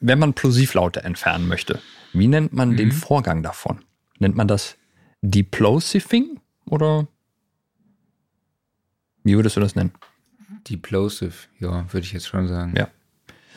wenn 0.00 0.18
man 0.18 0.32
Plosivlaute 0.32 1.02
entfernen 1.04 1.46
möchte, 1.48 1.80
wie 2.14 2.28
nennt 2.28 2.54
man 2.54 2.76
den 2.78 2.88
Mhm. 2.88 2.92
Vorgang 2.92 3.42
davon? 3.42 3.84
Nennt 4.18 4.36
man 4.36 4.48
das 4.48 4.76
Deplosiving 5.20 6.40
oder 6.64 7.06
wie 9.24 9.36
würdest 9.36 9.56
du 9.56 9.60
das 9.60 9.74
nennen? 9.74 9.92
Deplosive, 10.68 11.32
ja, 11.58 11.84
würde 11.92 12.04
ich 12.04 12.12
jetzt 12.12 12.28
schon 12.28 12.48
sagen. 12.48 12.74
Ja. 12.76 12.88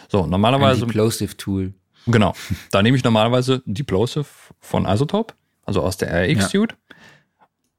So, 0.10 0.24
Ein 0.24 0.30
normalerweise, 0.30 0.86
Deplosive 0.86 1.36
Tool. 1.38 1.74
genau, 2.08 2.34
da 2.72 2.82
nehme 2.82 2.98
ich 2.98 3.04
normalerweise 3.04 3.62
Deplosive 3.66 4.26
von 4.60 4.86
Isotope, 4.86 5.34
also 5.66 5.82
aus 5.82 5.98
der 5.98 6.10
RX-Suite. 6.14 6.76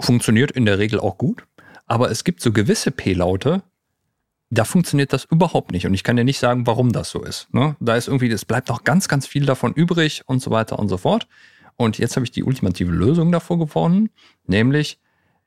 Funktioniert 0.01 0.51
in 0.51 0.67
der 0.67 0.79
Regel 0.79 0.99
auch 0.99 1.17
gut, 1.19 1.47
aber 1.87 2.11
es 2.11 2.25
gibt 2.25 2.41
so 2.41 2.53
gewisse 2.53 2.91
P-Laute, 2.91 3.63
da 4.51 4.65
funktioniert 4.65 5.13
das 5.13 5.25
überhaupt 5.25 5.73
nicht. 5.73 5.87
Und 5.87 5.95
ich 5.95 6.05
kann 6.05 6.17
dir 6.17 6.25
nicht 6.25 6.39
sagen, 6.39 6.67
warum 6.67 6.93
das 6.93 7.11
so 7.11 7.23
ist. 7.23 7.53
Ne? 7.53 7.77
Da 7.81 7.97
ist 7.97 8.09
irgendwie, 8.09 8.31
es 8.31 8.45
bleibt 8.45 8.69
noch 8.69 8.85
ganz, 8.85 9.09
ganz 9.09 9.27
viel 9.27 9.47
davon 9.47 9.73
übrig 9.73 10.23
und 10.27 10.43
so 10.43 10.51
weiter 10.51 10.79
und 10.79 10.89
so 10.89 10.97
fort. 10.97 11.27
Und 11.77 11.99
jetzt 11.99 12.17
habe 12.17 12.25
ich 12.25 12.31
die 12.31 12.45
ultimative 12.45 12.93
Lösung 12.93 13.33
davor 13.33 13.59
gefunden, 13.59 14.11
nämlich 14.47 15.01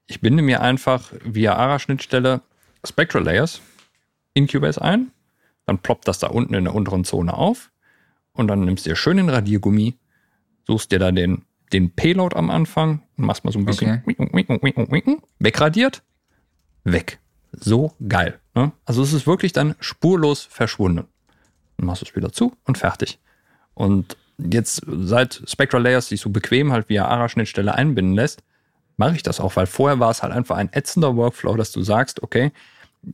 ich 0.07 0.21
binde 0.21 0.41
mir 0.41 0.61
einfach 0.61 1.11
via 1.23 1.55
ARA-Schnittstelle 1.55 2.41
Spectral 2.85 3.23
Layers 3.23 3.61
in 4.34 4.47
Cubase 4.47 4.81
ein, 4.81 5.11
dann 5.65 5.79
ploppt 5.79 6.07
das 6.07 6.19
da 6.19 6.27
unten 6.27 6.53
in 6.53 6.63
der 6.63 6.73
unteren 6.73 7.03
Zone 7.03 7.34
auf 7.34 7.71
und 8.34 8.47
dann 8.47 8.61
nimmst 8.61 8.85
du 8.85 8.91
dir 8.91 8.95
schön 8.95 9.17
den 9.17 9.29
Radiergummi, 9.29 9.95
suchst 10.65 10.91
dir 10.91 10.99
da 10.99 11.11
den, 11.11 11.43
den 11.73 11.91
Payload 11.91 12.35
am 12.35 12.49
Anfang 12.49 13.03
und 13.17 13.25
machst 13.25 13.43
mal 13.43 13.51
so 13.51 13.59
ein 13.59 13.65
bisschen 13.65 14.03
wegradiert, 15.39 16.03
weg. 16.84 17.19
So 17.51 17.93
geil. 18.07 18.39
Ne? 18.55 18.71
Also 18.85 19.01
es 19.01 19.13
ist 19.13 19.27
wirklich 19.27 19.51
dann 19.51 19.75
spurlos 19.79 20.43
verschwunden. 20.43 21.07
Dann 21.77 21.85
machst 21.85 22.01
du 22.01 22.05
es 22.05 22.15
wieder 22.15 22.31
zu 22.31 22.55
und 22.65 22.77
fertig. 22.77 23.19
Und 23.73 24.17
jetzt, 24.38 24.81
seit 24.88 25.41
Spectral 25.45 25.84
Layers 25.84 26.07
sich 26.09 26.21
so 26.21 26.29
bequem 26.29 26.71
halt 26.71 26.89
via 26.89 27.05
ARA-Schnittstelle 27.05 27.73
einbinden 27.73 28.13
lässt, 28.13 28.43
mache 28.98 29.15
ich 29.15 29.24
das 29.24 29.40
auch, 29.40 29.56
weil 29.56 29.68
vorher 29.68 29.99
war 29.99 30.11
es 30.11 30.24
halt 30.24 30.34
einfach 30.34 30.57
ein 30.57 30.69
ätzender 30.74 31.15
Workflow, 31.15 31.56
dass 31.56 31.72
du 31.72 31.82
sagst, 31.82 32.22
okay, 32.24 32.52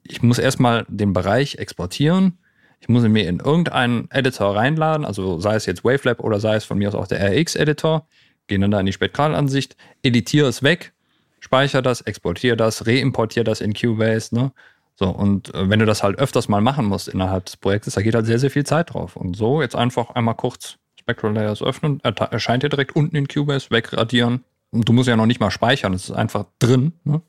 ich 0.03 0.23
muss 0.23 0.39
erstmal 0.39 0.85
den 0.87 1.13
Bereich 1.13 1.55
exportieren, 1.55 2.39
ich 2.79 2.89
muss 2.89 3.03
ihn 3.03 3.11
mir 3.11 3.27
in 3.27 3.39
irgendeinen 3.39 4.09
Editor 4.11 4.55
reinladen, 4.55 5.05
also 5.05 5.39
sei 5.39 5.55
es 5.55 5.65
jetzt 5.65 5.83
Wavelab 5.83 6.19
oder 6.19 6.39
sei 6.39 6.55
es 6.55 6.65
von 6.65 6.77
mir 6.77 6.89
aus 6.89 6.95
auch 6.95 7.07
der 7.07 7.21
RX-Editor, 7.31 8.07
gehe 8.47 8.59
dann 8.59 8.71
da 8.71 8.79
in 8.79 8.85
die 8.85 8.93
Spektralansicht, 8.93 9.75
editiere 10.01 10.47
es 10.47 10.63
weg, 10.63 10.93
speichere 11.39 11.81
das, 11.81 12.01
exportiere 12.01 12.57
das, 12.57 12.87
reimportiere 12.87 13.43
das 13.43 13.61
in 13.61 13.73
Cubase, 13.73 14.33
ne? 14.33 14.51
So, 14.95 15.09
und 15.09 15.53
äh, 15.55 15.69
wenn 15.69 15.79
du 15.79 15.85
das 15.85 16.03
halt 16.03 16.19
öfters 16.19 16.47
mal 16.47 16.61
machen 16.61 16.85
musst 16.85 17.07
innerhalb 17.07 17.45
des 17.45 17.57
Projektes, 17.57 17.95
da 17.95 18.01
geht 18.01 18.13
halt 18.13 18.27
sehr, 18.27 18.37
sehr 18.37 18.51
viel 18.51 18.65
Zeit 18.65 18.93
drauf. 18.93 19.15
Und 19.15 19.35
so 19.35 19.61
jetzt 19.61 19.75
einfach 19.75 20.11
einmal 20.11 20.35
kurz 20.35 20.77
Spectral 20.99 21.33
Layers 21.33 21.63
öffnen, 21.63 21.99
erscheint 22.01 22.63
dir 22.63 22.69
direkt 22.69 22.95
unten 22.95 23.15
in 23.15 23.27
Cubase, 23.27 23.71
wegradieren. 23.71 24.43
Und 24.73 24.89
du 24.89 24.93
musst 24.93 25.07
ja 25.07 25.15
noch 25.15 25.27
nicht 25.27 25.39
mal 25.39 25.51
speichern, 25.51 25.93
es 25.93 26.05
ist 26.05 26.15
einfach 26.15 26.45
drin. 26.57 26.93
Ne? 27.03 27.21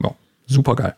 Ja, 0.00 0.14
super 0.46 0.76
geil. 0.76 0.94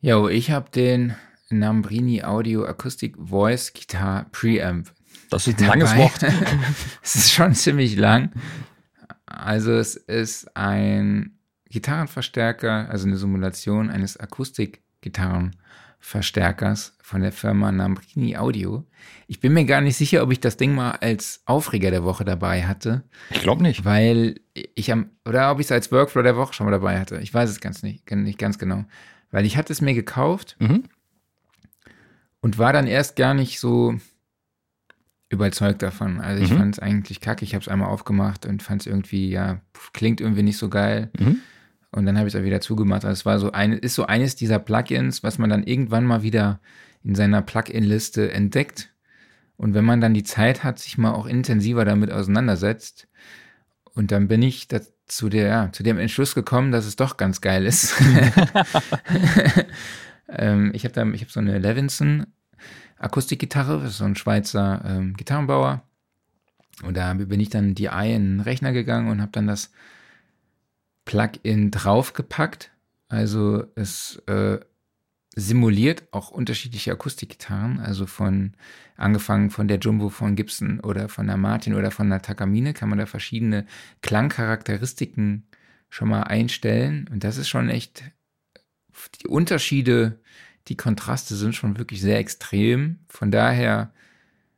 Jo, 0.00 0.28
ich 0.28 0.50
habe 0.50 0.70
den 0.70 1.14
Nambrini 1.50 2.24
Audio 2.24 2.64
Acoustic 2.64 3.16
Voice 3.16 3.72
Guitar 3.72 4.26
Preamp. 4.32 4.90
Das 5.30 5.46
ist 5.46 5.60
ein 5.60 5.68
langes 5.68 5.90
dabei. 5.90 6.02
Wort. 6.02 6.20
es 7.02 7.14
ist 7.14 7.30
schon 7.30 7.54
ziemlich 7.54 7.94
lang. 7.94 8.32
Also 9.24 9.70
es 9.72 9.94
ist 9.94 10.56
ein 10.56 11.38
Gitarrenverstärker, 11.66 12.90
also 12.90 13.06
eine 13.06 13.18
Simulation 13.18 13.88
eines 13.88 14.16
Akustik-Gitarrenverstärkers 14.16 16.96
von 17.10 17.22
der 17.22 17.32
Firma 17.32 17.72
Nambrini 17.72 18.36
Audio. 18.36 18.86
Ich 19.26 19.40
bin 19.40 19.52
mir 19.52 19.64
gar 19.64 19.80
nicht 19.80 19.96
sicher, 19.96 20.22
ob 20.22 20.30
ich 20.30 20.38
das 20.38 20.56
Ding 20.56 20.74
mal 20.74 20.92
als 20.92 21.42
Aufreger 21.44 21.90
der 21.90 22.04
Woche 22.04 22.24
dabei 22.24 22.64
hatte, 22.66 23.02
Ich 23.30 23.40
glaube 23.40 23.62
nicht. 23.64 23.84
weil 23.84 24.40
ich 24.54 24.92
am, 24.92 25.10
oder 25.26 25.50
ob 25.50 25.58
ich 25.58 25.66
es 25.66 25.72
als 25.72 25.90
Workflow 25.90 26.22
der 26.22 26.36
Woche 26.36 26.52
schon 26.54 26.66
mal 26.66 26.70
dabei 26.72 27.00
hatte. 27.00 27.18
Ich 27.18 27.34
weiß 27.34 27.50
es 27.50 27.60
ganz 27.60 27.82
nicht, 27.82 28.08
nicht 28.10 28.38
ganz 28.38 28.58
genau. 28.58 28.84
Weil 29.32 29.44
ich 29.44 29.56
hatte 29.56 29.72
es 29.72 29.80
mir 29.80 29.94
gekauft 29.94 30.56
Mhm. 30.60 30.84
und 32.40 32.58
war 32.58 32.72
dann 32.72 32.86
erst 32.86 33.16
gar 33.16 33.34
nicht 33.34 33.58
so 33.60 33.96
überzeugt 35.28 35.82
davon. 35.82 36.20
Also 36.20 36.42
ich 36.42 36.50
Mhm. 36.50 36.56
fand 36.58 36.74
es 36.74 36.78
eigentlich 36.80 37.20
kacke. 37.20 37.44
Ich 37.44 37.54
habe 37.54 37.62
es 37.62 37.68
einmal 37.68 37.88
aufgemacht 37.88 38.46
und 38.46 38.62
fand 38.62 38.82
es 38.82 38.86
irgendwie, 38.86 39.30
ja, 39.30 39.60
klingt 39.92 40.20
irgendwie 40.20 40.42
nicht 40.42 40.58
so 40.58 40.68
geil. 40.68 41.10
Mhm. 41.18 41.38
Und 41.92 42.06
dann 42.06 42.16
habe 42.18 42.28
ich 42.28 42.34
es 42.34 42.40
auch 42.40 42.44
wieder 42.44 42.60
zugemacht. 42.60 43.04
Also 43.04 43.12
es 43.20 43.26
war 43.26 43.38
so 43.38 43.50
eine, 43.52 43.76
ist 43.76 43.94
so 43.94 44.06
eines 44.06 44.36
dieser 44.36 44.58
Plugins, 44.60 45.22
was 45.24 45.38
man 45.38 45.50
dann 45.50 45.62
irgendwann 45.64 46.04
mal 46.04 46.22
wieder 46.22 46.60
in 47.02 47.14
seiner 47.14 47.42
Plugin-Liste 47.42 48.32
entdeckt. 48.32 48.92
Und 49.56 49.74
wenn 49.74 49.84
man 49.84 50.00
dann 50.00 50.14
die 50.14 50.22
Zeit 50.22 50.64
hat, 50.64 50.78
sich 50.78 50.98
mal 50.98 51.12
auch 51.12 51.26
intensiver 51.26 51.84
damit 51.84 52.10
auseinandersetzt. 52.10 53.08
Und 53.94 54.12
dann 54.12 54.28
bin 54.28 54.42
ich 54.42 54.68
zu 55.06 55.28
der, 55.28 55.48
ja, 55.48 55.72
zu 55.72 55.82
dem 55.82 55.98
Entschluss 55.98 56.34
gekommen, 56.34 56.72
dass 56.72 56.86
es 56.86 56.96
doch 56.96 57.16
ganz 57.16 57.40
geil 57.40 57.66
ist. 57.66 57.94
ähm, 60.28 60.70
ich 60.74 60.84
habe 60.84 60.94
da, 60.94 61.04
ich 61.10 61.20
habe 61.20 61.32
so 61.32 61.40
eine 61.40 61.58
Levinson 61.58 62.26
Akustikgitarre, 62.98 63.80
das 63.80 63.92
ist 63.92 63.98
so 63.98 64.04
ein 64.04 64.16
Schweizer 64.16 64.82
ähm, 64.84 65.14
Gitarrenbauer. 65.16 65.82
Und 66.82 66.96
da 66.96 67.12
bin 67.14 67.40
ich 67.40 67.50
dann 67.50 67.74
DI 67.74 68.14
in 68.14 68.36
den 68.36 68.40
Rechner 68.40 68.72
gegangen 68.72 69.10
und 69.10 69.20
habe 69.20 69.32
dann 69.32 69.46
das 69.46 69.70
Plugin 71.04 71.70
draufgepackt. 71.70 72.70
Also 73.08 73.64
es 73.74 74.22
äh, 74.26 74.60
simuliert 75.34 76.04
auch 76.12 76.30
unterschiedliche 76.30 76.92
Akustikgitarren, 76.92 77.78
also 77.80 78.06
von 78.06 78.54
angefangen 78.96 79.50
von 79.50 79.68
der 79.68 79.78
Jumbo 79.78 80.08
von 80.08 80.34
Gibson 80.36 80.80
oder 80.80 81.08
von 81.08 81.26
der 81.26 81.36
Martin 81.36 81.74
oder 81.74 81.90
von 81.90 82.10
der 82.10 82.20
Takamine 82.20 82.74
kann 82.74 82.88
man 82.88 82.98
da 82.98 83.06
verschiedene 83.06 83.66
Klangcharakteristiken 84.02 85.46
schon 85.88 86.08
mal 86.08 86.22
einstellen 86.24 87.08
und 87.10 87.24
das 87.24 87.36
ist 87.36 87.48
schon 87.48 87.68
echt 87.68 88.04
die 89.22 89.28
Unterschiede, 89.28 90.20
die 90.68 90.76
Kontraste 90.76 91.34
sind 91.34 91.54
schon 91.54 91.78
wirklich 91.78 92.00
sehr 92.00 92.18
extrem. 92.18 93.00
Von 93.08 93.30
daher, 93.30 93.92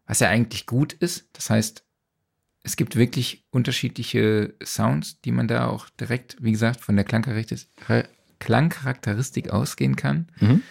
was 0.07 0.21
ja 0.21 0.29
eigentlich 0.29 0.67
gut 0.67 0.93
ist, 0.95 1.29
das 1.33 1.51
heißt, 1.51 1.85
es 2.65 2.77
gibt 2.77 2.97
wirklich 2.97 3.45
unterschiedliche 3.51 4.55
Sounds, 4.63 5.21
die 5.21 5.33
man 5.33 5.49
da 5.49 5.67
auch 5.67 5.89
direkt, 5.91 6.37
wie 6.41 6.53
gesagt, 6.53 6.81
von 6.81 6.97
der 6.97 7.05
Klangcharakteristik, 7.05 7.69
Klangcharakteristik 8.43 9.51
ausgehen 9.51 9.95
kann. 9.95 10.27
Mhm. 10.41 10.63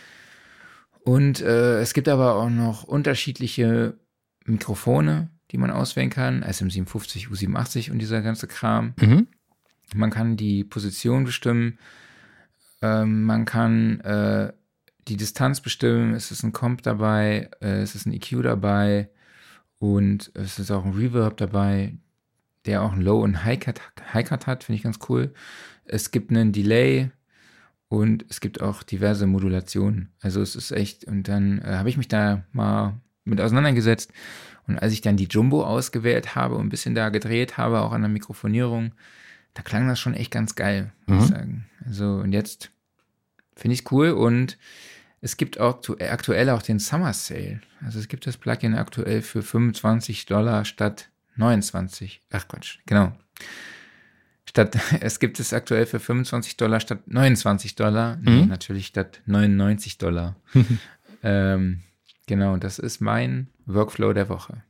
Und 1.06 1.41
äh, 1.41 1.80
es 1.80 1.93
gibt 1.93 2.10
aber 2.10 2.35
auch 2.35 2.49
noch 2.49 2.84
unterschiedliche 2.84 3.98
Mikrofone, 4.45 5.30
die 5.52 5.57
man 5.57 5.72
auswählen 5.72 6.10
kann. 6.10 6.43
SM57, 6.43 7.30
U87 7.30 7.89
und 7.89 7.99
dieser 7.99 8.22
ganze 8.22 8.48
Kram. 8.48 8.93
Mhm. 8.99 9.27
Man 9.95 10.10
kann 10.10 10.35
die 10.35 10.65
Position 10.65 11.23
bestimmen. 11.23 11.80
Ähm, 12.81 13.23
man 13.23 13.45
kann 13.45 14.02
äh, 14.02 14.52
die 15.07 15.15
Distanz 15.15 15.61
bestimmen. 15.61 16.14
Es 16.14 16.30
ist 16.31 16.43
ein 16.43 16.52
Comp 16.52 16.81
dabei. 16.81 17.49
Äh, 17.61 17.81
es 17.81 17.95
ist 17.95 18.06
ein 18.06 18.14
EQ 18.14 18.43
dabei. 18.43 19.10
Und 19.80 20.30
es 20.34 20.60
ist 20.60 20.72
auch 20.72 20.84
ein 20.84 20.93
Reverb 20.93 21.38
dabei, 21.38 21.95
der 22.65 22.84
auch 22.84 22.91
ein 22.91 23.02
Low- 23.02 23.23
und 23.23 23.45
High-Cut 23.45 23.81
High 24.14 24.30
-Cut 24.30 24.45
hat. 24.45 24.65
Finde 24.65 24.76
ich 24.76 24.84
ganz 24.84 24.99
cool. 25.07 25.34
Es 25.85 26.11
gibt 26.11 26.31
einen 26.31 26.52
Delay. 26.52 27.11
Und 27.91 28.23
es 28.30 28.39
gibt 28.39 28.61
auch 28.61 28.84
diverse 28.84 29.27
Modulationen. 29.27 30.13
Also 30.22 30.41
es 30.41 30.55
ist 30.55 30.72
echt, 30.72 31.03
und 31.03 31.27
dann 31.27 31.59
äh, 31.59 31.73
habe 31.73 31.89
ich 31.89 31.97
mich 31.97 32.07
da 32.07 32.45
mal 32.53 33.01
mit 33.26 33.41
auseinandergesetzt. 33.41 34.13
Und 34.65 34.80
als 34.80 34.93
ich 34.93 35.01
dann 35.01 35.18
die 35.18 35.26
Jumbo 35.30 35.65
ausgewählt 35.65 36.34
habe 36.34 36.55
und 36.55 36.68
ein 36.68 36.69
bisschen 36.69 36.95
da 36.95 37.09
gedreht 37.09 37.57
habe, 37.57 37.81
auch 37.81 37.91
an 37.91 37.99
der 37.99 38.09
Mikrofonierung, 38.09 38.93
da 39.55 39.61
klang 39.61 39.89
das 39.89 39.99
schon 39.99 40.13
echt 40.13 40.31
ganz 40.31 40.55
geil, 40.55 40.93
muss 41.05 41.18
Mhm. 41.18 41.23
ich 41.26 41.30
sagen. 41.31 41.65
Also, 41.85 42.05
und 42.23 42.31
jetzt 42.31 42.72
finde 43.57 43.73
ich 43.73 43.81
es 43.81 43.91
cool 43.91 44.11
und 44.11 44.57
es 45.19 45.35
gibt 45.35 45.59
auch 45.59 45.81
tu- 45.81 45.97
aktuell 45.99 46.49
auch 46.51 46.61
den 46.61 46.80
Summer 46.80 47.11
Sale. 47.11 47.59
Also 47.84 47.99
es 47.99 48.07
gibt 48.07 48.26
das 48.26 48.38
Plugin 48.38 48.73
aktuell 48.73 49.22
für 49.22 49.41
25 49.41 50.27
Dollar 50.27 50.63
statt 50.63 51.09
29. 51.35 52.22
Ach 52.31 52.47
Quatsch, 52.47 52.77
genau. 52.85 53.11
Statt, 54.45 54.77
es 55.01 55.19
gibt 55.19 55.39
es 55.39 55.53
aktuell 55.53 55.85
für 55.85 55.99
25 55.99 56.57
Dollar 56.57 56.80
statt 56.80 56.99
29 57.07 57.76
Dollar. 57.76 58.18
Nee, 58.18 58.43
Mhm. 58.43 58.47
natürlich 58.49 58.88
statt 58.88 59.22
99 59.26 59.97
Dollar. 59.97 60.35
ähm, 61.23 61.81
genau, 62.27 62.57
das 62.57 62.80
ist 62.80 62.99
mein 63.01 63.47
Workflow 63.65 64.13
der 64.13 64.30
Woche. 64.30 64.63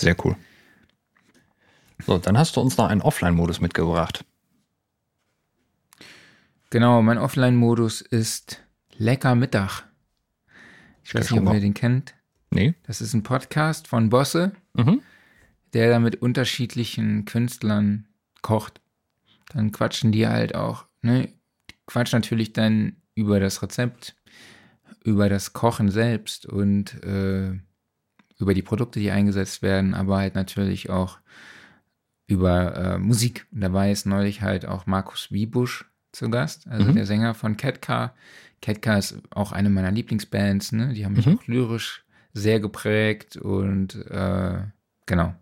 Sehr 0.00 0.16
cool. 0.24 0.36
So, 2.04 2.18
dann 2.18 2.36
hast 2.38 2.56
du 2.56 2.60
uns 2.60 2.76
noch 2.76 2.86
einen 2.88 3.00
Offline-Modus 3.00 3.60
mitgebracht. 3.60 4.24
Genau, 6.70 7.00
mein 7.02 7.18
Offline-Modus 7.18 8.00
ist 8.00 8.62
Lecker 8.96 9.34
Mittag. 9.34 9.84
Ich 11.04 11.14
weiß 11.14 11.30
nicht, 11.30 11.40
ob 11.40 11.54
ihr 11.54 11.60
den 11.60 11.74
kennt. 11.74 12.14
Nee? 12.50 12.74
Das 12.84 13.00
ist 13.00 13.14
ein 13.14 13.22
Podcast 13.22 13.86
von 13.88 14.08
Bosse, 14.08 14.52
Mhm. 14.74 15.00
der 15.72 15.90
da 15.90 15.98
mit 16.00 16.16
unterschiedlichen 16.22 17.24
Künstlern 17.24 18.06
kocht. 18.42 18.80
Dann 19.52 19.72
quatschen 19.72 20.12
die 20.12 20.26
halt 20.26 20.54
auch, 20.54 20.86
ne? 21.02 21.28
Die 21.70 21.74
Quatschen 21.86 22.20
natürlich 22.20 22.52
dann 22.52 22.96
über 23.14 23.40
das 23.40 23.62
Rezept, 23.62 24.16
über 25.04 25.28
das 25.28 25.52
Kochen 25.52 25.90
selbst 25.90 26.46
und 26.46 27.02
äh, 27.04 27.52
über 28.38 28.54
die 28.54 28.62
Produkte, 28.62 29.00
die 29.00 29.10
eingesetzt 29.10 29.62
werden, 29.62 29.94
aber 29.94 30.18
halt 30.18 30.34
natürlich 30.34 30.90
auch 30.90 31.18
über 32.26 32.74
äh, 32.76 32.98
Musik. 32.98 33.46
Und 33.52 33.60
dabei 33.60 33.92
ist 33.92 34.04
neulich 34.06 34.42
halt 34.42 34.66
auch 34.66 34.86
Markus 34.86 35.30
Wiebusch 35.30 35.84
zu 36.12 36.28
Gast, 36.28 36.66
also 36.66 36.90
Mhm. 36.90 36.94
der 36.94 37.06
Sänger 37.06 37.34
von 37.34 37.56
Ketka. 37.56 38.14
Ketka 38.60 38.98
ist 38.98 39.18
auch 39.30 39.52
eine 39.52 39.70
meiner 39.70 39.92
Lieblingsbands, 39.92 40.72
ne? 40.72 40.92
Die 40.92 41.04
haben 41.04 41.12
mich 41.14 41.26
Mhm. 41.26 41.38
auch 41.38 41.46
lyrisch 41.46 42.04
sehr 42.32 42.58
geprägt 42.60 43.36
und 43.36 43.94
äh, 44.10 44.58
genau. 45.06 45.34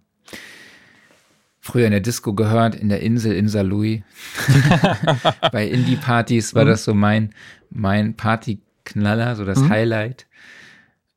Früher 1.66 1.86
in 1.86 1.92
der 1.92 2.00
Disco 2.00 2.34
gehört, 2.34 2.74
in 2.74 2.90
der 2.90 3.00
Insel 3.00 3.32
in 3.32 3.48
Saarlouis. 3.48 4.02
Bei 5.50 5.66
Indie-Partys 5.66 6.54
war 6.54 6.64
Mhm. 6.66 6.68
das 6.68 6.84
so 6.84 6.92
mein, 6.92 7.34
mein 7.70 8.14
Partyknaller, 8.16 9.34
so 9.34 9.46
das 9.46 9.60
Mhm. 9.60 9.70
Highlight. 9.70 10.26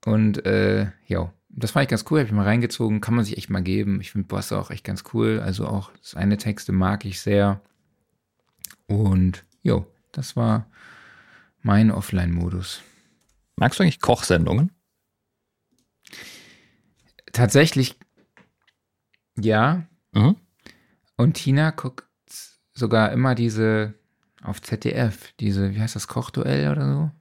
Und 0.05 0.45
äh, 0.45 0.87
ja, 1.05 1.33
das 1.49 1.71
fand 1.71 1.83
ich 1.83 1.89
ganz 1.89 2.05
cool, 2.09 2.19
habe 2.19 2.27
ich 2.27 2.33
mal 2.33 2.45
reingezogen, 2.45 3.01
kann 3.01 3.13
man 3.15 3.25
sich 3.25 3.35
echt 3.37 3.49
mal 3.49 3.61
geben. 3.61 3.99
Ich 3.99 4.11
finde 4.13 4.27
Bosse 4.29 4.57
auch 4.57 4.71
echt 4.71 4.85
ganz 4.85 5.03
cool. 5.13 5.41
Also 5.43 5.67
auch 5.67 5.91
seine 6.01 6.37
Texte 6.37 6.71
mag 6.71 7.03
ich 7.03 7.19
sehr. 7.19 7.59
Und 8.87 9.43
jo, 9.63 9.85
das 10.13 10.37
war 10.37 10.67
mein 11.61 11.91
Offline-Modus. 11.91 12.81
Magst 13.57 13.79
du 13.79 13.83
eigentlich 13.83 13.99
Kochsendungen? 13.99 14.71
Tatsächlich, 17.33 17.95
ja. 19.37 19.83
Mhm. 20.17 20.35
Und 21.15 21.33
Tina 21.33 21.71
guckt 21.71 22.05
sogar 22.73 23.11
immer 23.11 23.35
diese 23.35 23.93
auf 24.43 24.61
ZDF, 24.61 25.33
diese, 25.39 25.73
wie 25.73 25.79
heißt 25.79 25.95
das, 25.95 26.07
Kochduell 26.07 26.71
oder 26.71 26.93
so? 26.93 27.11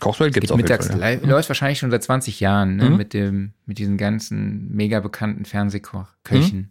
Kochduell 0.00 0.30
gibt 0.30 0.44
es 0.44 0.50
jeden 0.50 0.62
mittags 0.62 0.88
Fall. 0.88 0.96
Ja. 0.96 1.00
live, 1.00 1.22
läuft 1.24 1.48
wahrscheinlich 1.48 1.78
schon 1.78 1.90
seit 1.90 2.02
20 2.02 2.40
Jahren, 2.40 2.76
ne? 2.76 2.90
Mhm. 2.90 2.96
Mit 2.96 3.14
dem, 3.14 3.52
mit 3.64 3.78
diesen 3.78 3.96
ganzen 3.96 4.74
mega 4.74 5.00
bekannten 5.00 5.44
Fernsehköchen. 5.44 6.58
Mhm. 6.58 6.70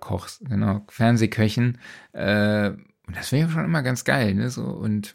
Kochs, 0.00 0.40
genau, 0.46 0.84
Fernsehköchen. 0.88 1.78
Äh, 2.12 2.70
und 3.06 3.16
das 3.16 3.28
finde 3.28 3.46
ich 3.46 3.52
schon 3.52 3.64
immer 3.64 3.82
ganz 3.82 4.04
geil, 4.04 4.34
ne? 4.34 4.50
So, 4.50 4.64
und 4.64 5.14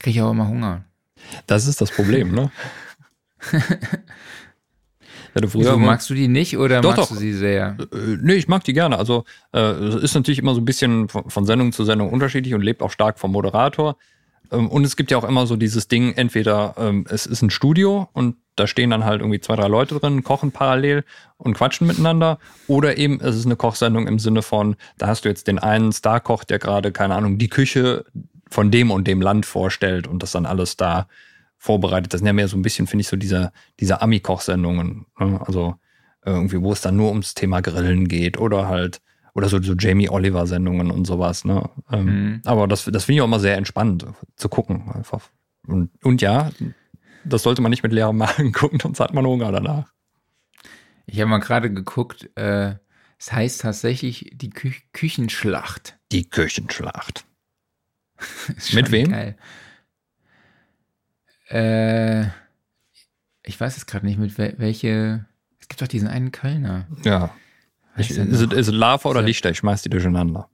kriege 0.00 0.18
ich 0.18 0.22
auch 0.22 0.32
immer 0.32 0.48
Hunger. 0.48 0.84
Das 1.46 1.66
ist 1.66 1.80
das 1.80 1.92
Problem, 1.92 2.32
ne? 2.32 2.50
Du 5.34 5.48
früher 5.48 5.60
Wieso, 5.62 5.78
magst 5.78 6.10
du 6.10 6.14
die 6.14 6.28
nicht 6.28 6.58
oder 6.58 6.80
Doch, 6.80 6.96
magst 6.96 7.10
doch. 7.10 7.14
du 7.14 7.20
sie 7.20 7.32
sehr? 7.32 7.76
Äh, 7.92 8.18
Nee, 8.20 8.34
ich 8.34 8.48
mag 8.48 8.64
die 8.64 8.72
gerne. 8.72 8.98
Also 8.98 9.24
äh, 9.52 9.60
es 9.60 9.94
ist 9.96 10.14
natürlich 10.14 10.38
immer 10.38 10.54
so 10.54 10.60
ein 10.60 10.64
bisschen 10.64 11.08
von, 11.08 11.30
von 11.30 11.46
Sendung 11.46 11.72
zu 11.72 11.84
Sendung 11.84 12.10
unterschiedlich 12.10 12.54
und 12.54 12.62
lebt 12.62 12.82
auch 12.82 12.90
stark 12.90 13.18
vom 13.18 13.32
Moderator. 13.32 13.96
Ähm, 14.50 14.68
und 14.68 14.84
es 14.84 14.96
gibt 14.96 15.10
ja 15.10 15.16
auch 15.16 15.24
immer 15.24 15.46
so 15.46 15.56
dieses 15.56 15.88
Ding, 15.88 16.12
entweder 16.14 16.74
ähm, 16.78 17.06
es 17.08 17.26
ist 17.26 17.42
ein 17.42 17.50
Studio 17.50 18.08
und 18.12 18.36
da 18.56 18.66
stehen 18.66 18.90
dann 18.90 19.04
halt 19.04 19.20
irgendwie 19.20 19.40
zwei, 19.40 19.56
drei 19.56 19.68
Leute 19.68 19.98
drin, 19.98 20.22
kochen 20.22 20.52
parallel 20.52 21.04
und 21.38 21.54
quatschen 21.54 21.86
miteinander. 21.86 22.38
Oder 22.66 22.98
eben 22.98 23.18
es 23.20 23.36
ist 23.36 23.46
eine 23.46 23.56
Kochsendung 23.56 24.06
im 24.06 24.18
Sinne 24.18 24.42
von, 24.42 24.76
da 24.98 25.06
hast 25.06 25.24
du 25.24 25.30
jetzt 25.30 25.46
den 25.46 25.58
einen 25.58 25.92
Starkoch, 25.92 26.44
der 26.44 26.58
gerade, 26.58 26.92
keine 26.92 27.14
Ahnung, 27.14 27.38
die 27.38 27.48
Küche 27.48 28.04
von 28.50 28.70
dem 28.70 28.90
und 28.90 29.08
dem 29.08 29.22
Land 29.22 29.46
vorstellt 29.46 30.06
und 30.06 30.22
das 30.22 30.32
dann 30.32 30.44
alles 30.44 30.76
da 30.76 31.08
vorbereitet. 31.62 32.12
Das 32.12 32.18
sind 32.18 32.26
ja 32.26 32.32
mehr 32.32 32.48
so 32.48 32.56
ein 32.56 32.62
bisschen, 32.62 32.88
finde 32.88 33.02
ich, 33.02 33.08
so 33.08 33.16
diese, 33.16 33.52
diese 33.78 34.02
Ami-Kochsendungen. 34.02 35.06
Ne? 35.18 35.40
Also 35.46 35.76
irgendwie, 36.24 36.60
wo 36.60 36.72
es 36.72 36.80
dann 36.80 36.96
nur 36.96 37.10
ums 37.10 37.34
Thema 37.34 37.60
Grillen 37.60 38.08
geht 38.08 38.36
oder 38.36 38.66
halt, 38.66 39.00
oder 39.34 39.48
so, 39.48 39.62
so 39.62 39.74
Jamie 39.74 40.08
Oliver-Sendungen 40.08 40.90
und 40.90 41.06
sowas. 41.06 41.44
Ne? 41.44 41.70
Ähm, 41.92 42.04
Mhm. 42.04 42.42
Aber 42.46 42.66
das, 42.66 42.84
das 42.86 43.04
finde 43.04 43.16
ich 43.16 43.20
auch 43.20 43.26
immer 43.26 43.38
sehr 43.38 43.56
entspannt 43.56 44.04
zu 44.34 44.48
gucken. 44.48 44.90
Einfach. 44.92 45.30
Und, 45.68 45.90
und 46.02 46.20
ja, 46.20 46.50
das 47.24 47.44
sollte 47.44 47.62
man 47.62 47.70
nicht 47.70 47.84
mit 47.84 47.92
leerem 47.92 48.16
Magen 48.16 48.50
gucken, 48.60 48.80
sonst 48.80 48.98
hat 48.98 49.14
man 49.14 49.24
Hunger 49.24 49.52
danach. 49.52 49.92
Ich 51.06 51.20
habe 51.20 51.30
mal 51.30 51.38
gerade 51.38 51.72
geguckt, 51.72 52.28
äh, 52.36 52.74
es 53.18 53.32
heißt 53.32 53.60
tatsächlich 53.60 54.32
die 54.34 54.50
Kü 54.50 54.72
Küchenschlacht. 54.92 55.96
Die 56.10 56.28
Küchenschlacht. 56.28 57.24
Mit 58.72 58.90
wem? 58.90 59.10
Geil. 59.12 59.36
Äh, 61.52 62.24
ich 63.44 63.60
weiß 63.60 63.76
jetzt 63.76 63.86
gerade 63.86 64.06
nicht, 64.06 64.18
mit 64.18 64.38
wel 64.38 64.54
welche. 64.58 65.26
Es 65.60 65.68
gibt 65.68 65.82
doch 65.82 65.88
diesen 65.88 66.08
einen 66.08 66.32
Kölner. 66.32 66.86
Ja. 67.04 67.30
Was 67.96 68.06
Ich, 68.10 68.16
ist 68.18 68.42
es- 68.42 68.68
es 68.68 68.72
Lava 68.74 69.08
oder 69.08 69.20
er- 69.20 69.26
Lichter? 69.26 69.50
Ich 69.50 69.58
schmeiß 69.58 69.82
die 69.82 69.90
durcheinander. 69.90 70.48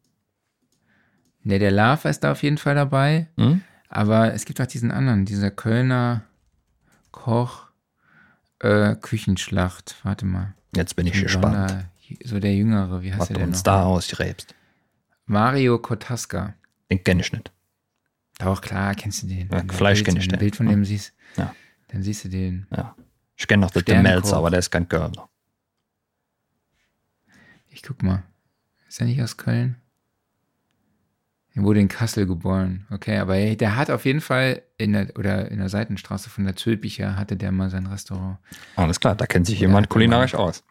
Ne, 1.42 1.58
der 1.58 1.70
Lava 1.70 2.08
ist 2.08 2.20
da 2.24 2.32
auf 2.32 2.42
jeden 2.42 2.58
Fall 2.58 2.74
dabei. 2.74 3.28
Hm? 3.36 3.62
Aber 3.88 4.34
es 4.34 4.44
gibt 4.44 4.60
auch 4.60 4.66
diesen 4.66 4.90
anderen, 4.90 5.24
dieser 5.24 5.50
Kölner 5.50 6.24
Koch 7.10 7.68
äh, 8.60 8.96
Küchenschlacht. 8.96 9.96
Warte 10.02 10.26
mal. 10.26 10.54
Jetzt 10.74 10.96
bin 10.96 11.06
ich 11.06 11.22
gespannt, 11.22 11.86
So 12.24 12.38
der 12.40 12.54
Jüngere, 12.54 13.02
wie 13.02 13.10
heißt 13.12 13.20
was 13.20 13.28
der 13.28 13.34
du 13.36 13.40
denn 13.40 13.48
uns 13.50 13.58
noch? 13.58 13.64
da 13.64 13.84
ausgräbst. 13.84 14.54
Mario 15.26 15.78
Kotaska. 15.78 16.54
Den 16.90 17.02
kenne 17.04 17.20
ich 17.20 17.32
nicht. 17.32 17.52
Doch, 18.38 18.60
klar, 18.60 18.94
kennst 18.94 19.22
du 19.22 19.26
den. 19.26 19.48
Ja, 19.50 19.62
du 19.62 19.74
Fleisch 19.74 19.98
Bild- 19.98 20.06
kenn 20.06 20.16
ich 20.16 20.22
wenn 20.24 20.28
du 20.30 20.36
ein 20.36 20.38
Bild 20.38 20.56
von 20.56 20.66
dem 20.66 20.84
siehst, 20.84 21.12
Ja. 21.36 21.54
dann 21.88 22.02
siehst 22.02 22.24
du 22.24 22.28
den. 22.28 22.66
Ja. 22.74 22.94
Ich 23.36 23.46
kenne 23.46 23.62
noch 23.62 23.70
den. 23.70 24.02
Melzer, 24.02 24.36
aber 24.36 24.50
der 24.50 24.60
ist 24.60 24.70
kein 24.70 24.88
Körner. 24.88 25.28
Ich 27.70 27.82
guck 27.82 28.02
mal. 28.02 28.22
Ist 28.88 29.00
er 29.00 29.06
nicht 29.06 29.22
aus 29.22 29.36
Köln? 29.36 29.76
Er 31.54 31.62
wurde 31.64 31.80
in 31.80 31.88
Kassel 31.88 32.26
geboren. 32.26 32.86
Okay, 32.90 33.18
aber 33.18 33.36
er- 33.36 33.56
der 33.56 33.76
hat 33.76 33.90
auf 33.90 34.04
jeden 34.04 34.20
Fall 34.20 34.62
in 34.76 34.92
der, 34.92 35.16
oder 35.18 35.50
in 35.50 35.58
der 35.58 35.68
Seitenstraße 35.68 36.30
von 36.30 36.44
der 36.44 36.54
Zülpicher 36.56 37.16
hatte 37.16 37.36
der 37.36 37.50
mal 37.52 37.68
sein 37.70 37.86
Restaurant. 37.86 38.38
Alles 38.76 39.00
klar, 39.00 39.16
da 39.16 39.26
kennt 39.26 39.46
sich 39.46 39.58
jemand 39.60 39.88
kulinarisch 39.88 40.34
aus. 40.34 40.62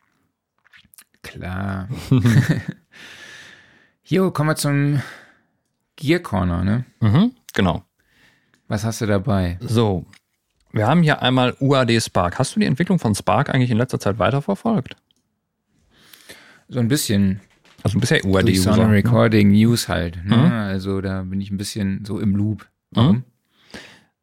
Klar. 1.22 1.90
Jo, 4.10 4.32
kommen 4.32 4.50
wir 4.52 4.56
zum 4.56 5.02
Gear 5.98 6.22
Corner, 6.22 6.64
ne? 6.64 6.86
Mhm, 7.02 7.34
genau. 7.54 7.84
Was 8.68 8.84
hast 8.84 9.02
du 9.02 9.06
dabei? 9.06 9.58
So, 9.62 10.06
wir 10.72 10.88
haben 10.88 11.04
hier 11.04 11.22
einmal 11.22 11.56
UAD 11.60 12.02
Spark. 12.02 12.38
Hast 12.40 12.56
du 12.56 12.60
die 12.60 12.66
Entwicklung 12.66 13.00
von 13.00 13.16
Spark 13.16 13.50
eigentlich 13.54 13.72
in 13.72 13.78
letzter 13.78 14.00
Zeit 14.00 14.20
weiterverfolgt? 14.20 14.96
So 16.68 16.80
ein 16.80 16.88
bisschen 16.88 17.40
Also 17.84 18.00
bisher 18.00 18.26
UAD 18.26 18.48
durch 18.48 18.60
User. 18.60 18.74
Sound 18.74 18.92
Recording 18.92 19.52
News 19.52 19.88
halt. 19.88 20.24
Ne? 20.26 20.36
Mhm. 20.36 20.52
Also 20.52 21.02
da 21.02 21.24
bin 21.24 21.40
ich 21.40 21.50
ein 21.52 21.58
bisschen 21.58 22.04
so 22.06 22.20
im 22.20 22.36
Loop. 22.36 22.68
Warum? 22.92 23.24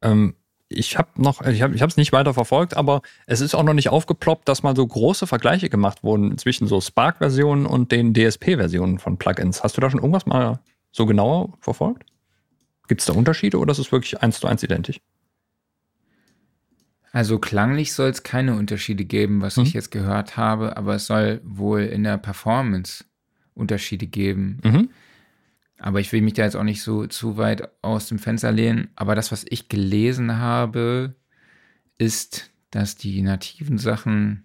Ähm, 0.02 0.34
ich 0.68 0.98
habe 0.98 1.08
noch, 1.16 1.42
ich 1.42 1.62
habe 1.62 1.74
es 1.74 1.96
nicht 1.96 2.12
weiter 2.12 2.34
verfolgt, 2.34 2.76
aber 2.76 3.02
es 3.26 3.40
ist 3.40 3.54
auch 3.54 3.62
noch 3.62 3.74
nicht 3.74 3.90
aufgeploppt, 3.90 4.48
dass 4.48 4.62
mal 4.62 4.74
so 4.74 4.86
große 4.86 5.26
Vergleiche 5.26 5.68
gemacht 5.68 6.02
wurden 6.02 6.36
zwischen 6.38 6.66
so 6.66 6.80
Spark-Versionen 6.80 7.64
und 7.66 7.92
den 7.92 8.12
DSP-Versionen 8.12 8.98
von 8.98 9.16
Plugins. 9.16 9.62
Hast 9.62 9.76
du 9.76 9.80
da 9.80 9.90
schon 9.90 10.00
irgendwas 10.00 10.26
mal 10.26 10.60
so 10.90 11.06
genauer 11.06 11.52
verfolgt? 11.60 12.04
Gibt 12.88 13.00
es 13.00 13.06
da 13.06 13.12
Unterschiede 13.12 13.58
oder 13.58 13.72
ist 13.72 13.78
es 13.78 13.92
wirklich 13.92 14.20
eins 14.22 14.40
zu 14.40 14.46
eins 14.46 14.62
identisch? 14.62 15.00
Also 17.12 17.38
klanglich 17.38 17.92
soll 17.92 18.10
es 18.10 18.24
keine 18.24 18.56
Unterschiede 18.56 19.04
geben, 19.04 19.40
was 19.40 19.56
mhm. 19.56 19.62
ich 19.62 19.72
jetzt 19.72 19.90
gehört 19.90 20.36
habe, 20.36 20.76
aber 20.76 20.96
es 20.96 21.06
soll 21.06 21.40
wohl 21.44 21.82
in 21.82 22.02
der 22.02 22.18
Performance 22.18 23.04
Unterschiede 23.54 24.08
geben. 24.08 24.58
Mhm. 24.64 24.90
Aber 25.78 26.00
ich 26.00 26.12
will 26.12 26.22
mich 26.22 26.34
da 26.34 26.42
jetzt 26.42 26.56
auch 26.56 26.64
nicht 26.64 26.82
so 26.82 27.06
zu 27.06 27.36
weit 27.36 27.70
aus 27.82 28.08
dem 28.08 28.18
Fenster 28.18 28.50
lehnen. 28.50 28.88
Aber 28.96 29.14
das, 29.14 29.32
was 29.32 29.44
ich 29.48 29.68
gelesen 29.68 30.38
habe, 30.38 31.14
ist, 31.98 32.50
dass 32.70 32.96
die 32.96 33.22
nativen 33.22 33.78
Sachen 33.78 34.44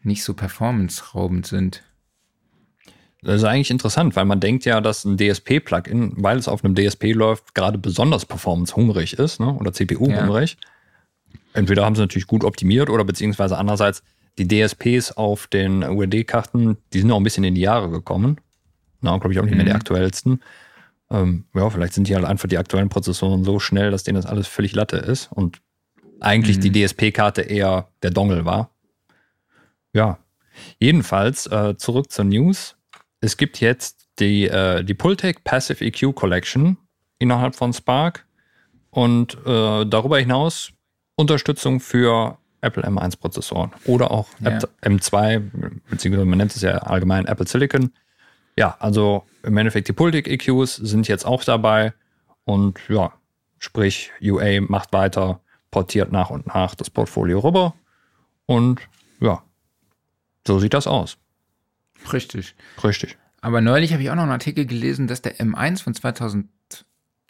nicht 0.00 0.24
so 0.24 0.34
performance-raubend 0.34 1.46
sind. 1.46 1.82
Das 3.22 3.36
ist 3.36 3.44
eigentlich 3.44 3.70
interessant, 3.70 4.16
weil 4.16 4.24
man 4.24 4.40
denkt 4.40 4.64
ja, 4.64 4.80
dass 4.80 5.04
ein 5.04 5.16
DSP-Plugin, 5.16 6.14
weil 6.16 6.38
es 6.38 6.48
auf 6.48 6.64
einem 6.64 6.74
DSP 6.74 7.12
läuft, 7.12 7.54
gerade 7.54 7.78
besonders 7.78 8.26
performance-hungrig 8.26 9.12
ist 9.14 9.38
ne? 9.38 9.54
oder 9.54 9.72
CPU-hungrig. 9.72 10.56
Ja. 10.60 11.40
Entweder 11.54 11.84
haben 11.84 11.94
sie 11.94 12.00
natürlich 12.00 12.26
gut 12.26 12.42
optimiert 12.42 12.90
oder 12.90 13.04
beziehungsweise 13.04 13.56
andererseits 13.56 14.02
die 14.38 14.48
DSPs 14.48 15.12
auf 15.12 15.46
den 15.46 15.84
URD-Karten, 15.84 16.78
die 16.92 17.00
sind 17.00 17.12
auch 17.12 17.18
ein 17.18 17.22
bisschen 17.22 17.44
in 17.44 17.54
die 17.54 17.60
Jahre 17.60 17.90
gekommen. 17.90 18.40
Na, 19.02 19.16
glaube 19.18 19.32
ich 19.32 19.38
auch 19.38 19.44
nicht 19.44 19.54
mehr 19.54 19.64
die 19.64 19.70
mhm. 19.70 19.76
aktuellsten. 19.76 20.42
Ähm, 21.10 21.44
ja, 21.54 21.68
vielleicht 21.70 21.92
sind 21.92 22.08
die 22.08 22.14
halt 22.14 22.24
einfach 22.24 22.48
die 22.48 22.58
aktuellen 22.58 22.88
Prozessoren 22.88 23.44
so 23.44 23.60
schnell, 23.60 23.90
dass 23.90 24.04
denen 24.04 24.16
das 24.16 24.26
alles 24.26 24.48
völlig 24.48 24.74
Latte 24.74 24.96
ist 24.96 25.30
und 25.30 25.60
eigentlich 26.20 26.56
mhm. 26.56 26.72
die 26.72 26.86
DSP-Karte 26.86 27.42
eher 27.42 27.88
der 28.02 28.10
Dongle 28.10 28.44
war. 28.44 28.70
Ja, 29.92 30.18
jedenfalls 30.78 31.46
äh, 31.46 31.76
zurück 31.76 32.10
zur 32.10 32.24
News. 32.24 32.76
Es 33.22 33.38
gibt 33.38 33.60
jetzt 33.60 34.08
die, 34.18 34.44
äh, 34.44 34.84
die 34.84 34.92
Pultec 34.92 35.42
Passive 35.44 35.82
EQ 35.82 36.14
Collection 36.14 36.76
innerhalb 37.18 37.54
von 37.54 37.72
Spark 37.72 38.26
und 38.90 39.38
äh, 39.46 39.86
darüber 39.86 40.18
hinaus 40.18 40.72
Unterstützung 41.16 41.80
für 41.80 42.36
Apple 42.60 42.84
M1 42.84 43.18
Prozessoren 43.18 43.72
oder 43.86 44.10
auch 44.10 44.28
ja. 44.40 44.58
M2, 44.82 45.42
beziehungsweise 45.88 46.26
man 46.26 46.38
nennt 46.38 46.54
es 46.54 46.60
ja 46.60 46.72
allgemein 46.78 47.24
Apple 47.24 47.46
Silicon 47.46 47.90
ja, 48.56 48.76
also 48.80 49.24
im 49.42 49.56
Endeffekt 49.56 49.88
die 49.88 49.92
Pultic 49.92 50.28
EQs 50.28 50.76
sind 50.76 51.08
jetzt 51.08 51.24
auch 51.24 51.44
dabei 51.44 51.94
und 52.44 52.78
ja, 52.88 53.12
sprich 53.58 54.10
UA 54.20 54.60
macht 54.62 54.92
weiter, 54.92 55.40
portiert 55.70 56.12
nach 56.12 56.30
und 56.30 56.46
nach 56.46 56.74
das 56.74 56.90
Portfolio 56.90 57.38
rüber 57.40 57.74
und 58.46 58.80
ja, 59.20 59.42
so 60.46 60.58
sieht 60.58 60.74
das 60.74 60.86
aus. 60.86 61.16
Richtig. 62.12 62.54
Richtig. 62.82 63.16
Aber 63.40 63.60
neulich 63.60 63.92
habe 63.92 64.02
ich 64.02 64.10
auch 64.10 64.14
noch 64.14 64.22
einen 64.22 64.32
Artikel 64.32 64.66
gelesen, 64.66 65.08
dass 65.08 65.20
der 65.20 65.36
M1 65.38 65.82
von 65.82 65.94
2000, 65.94 66.48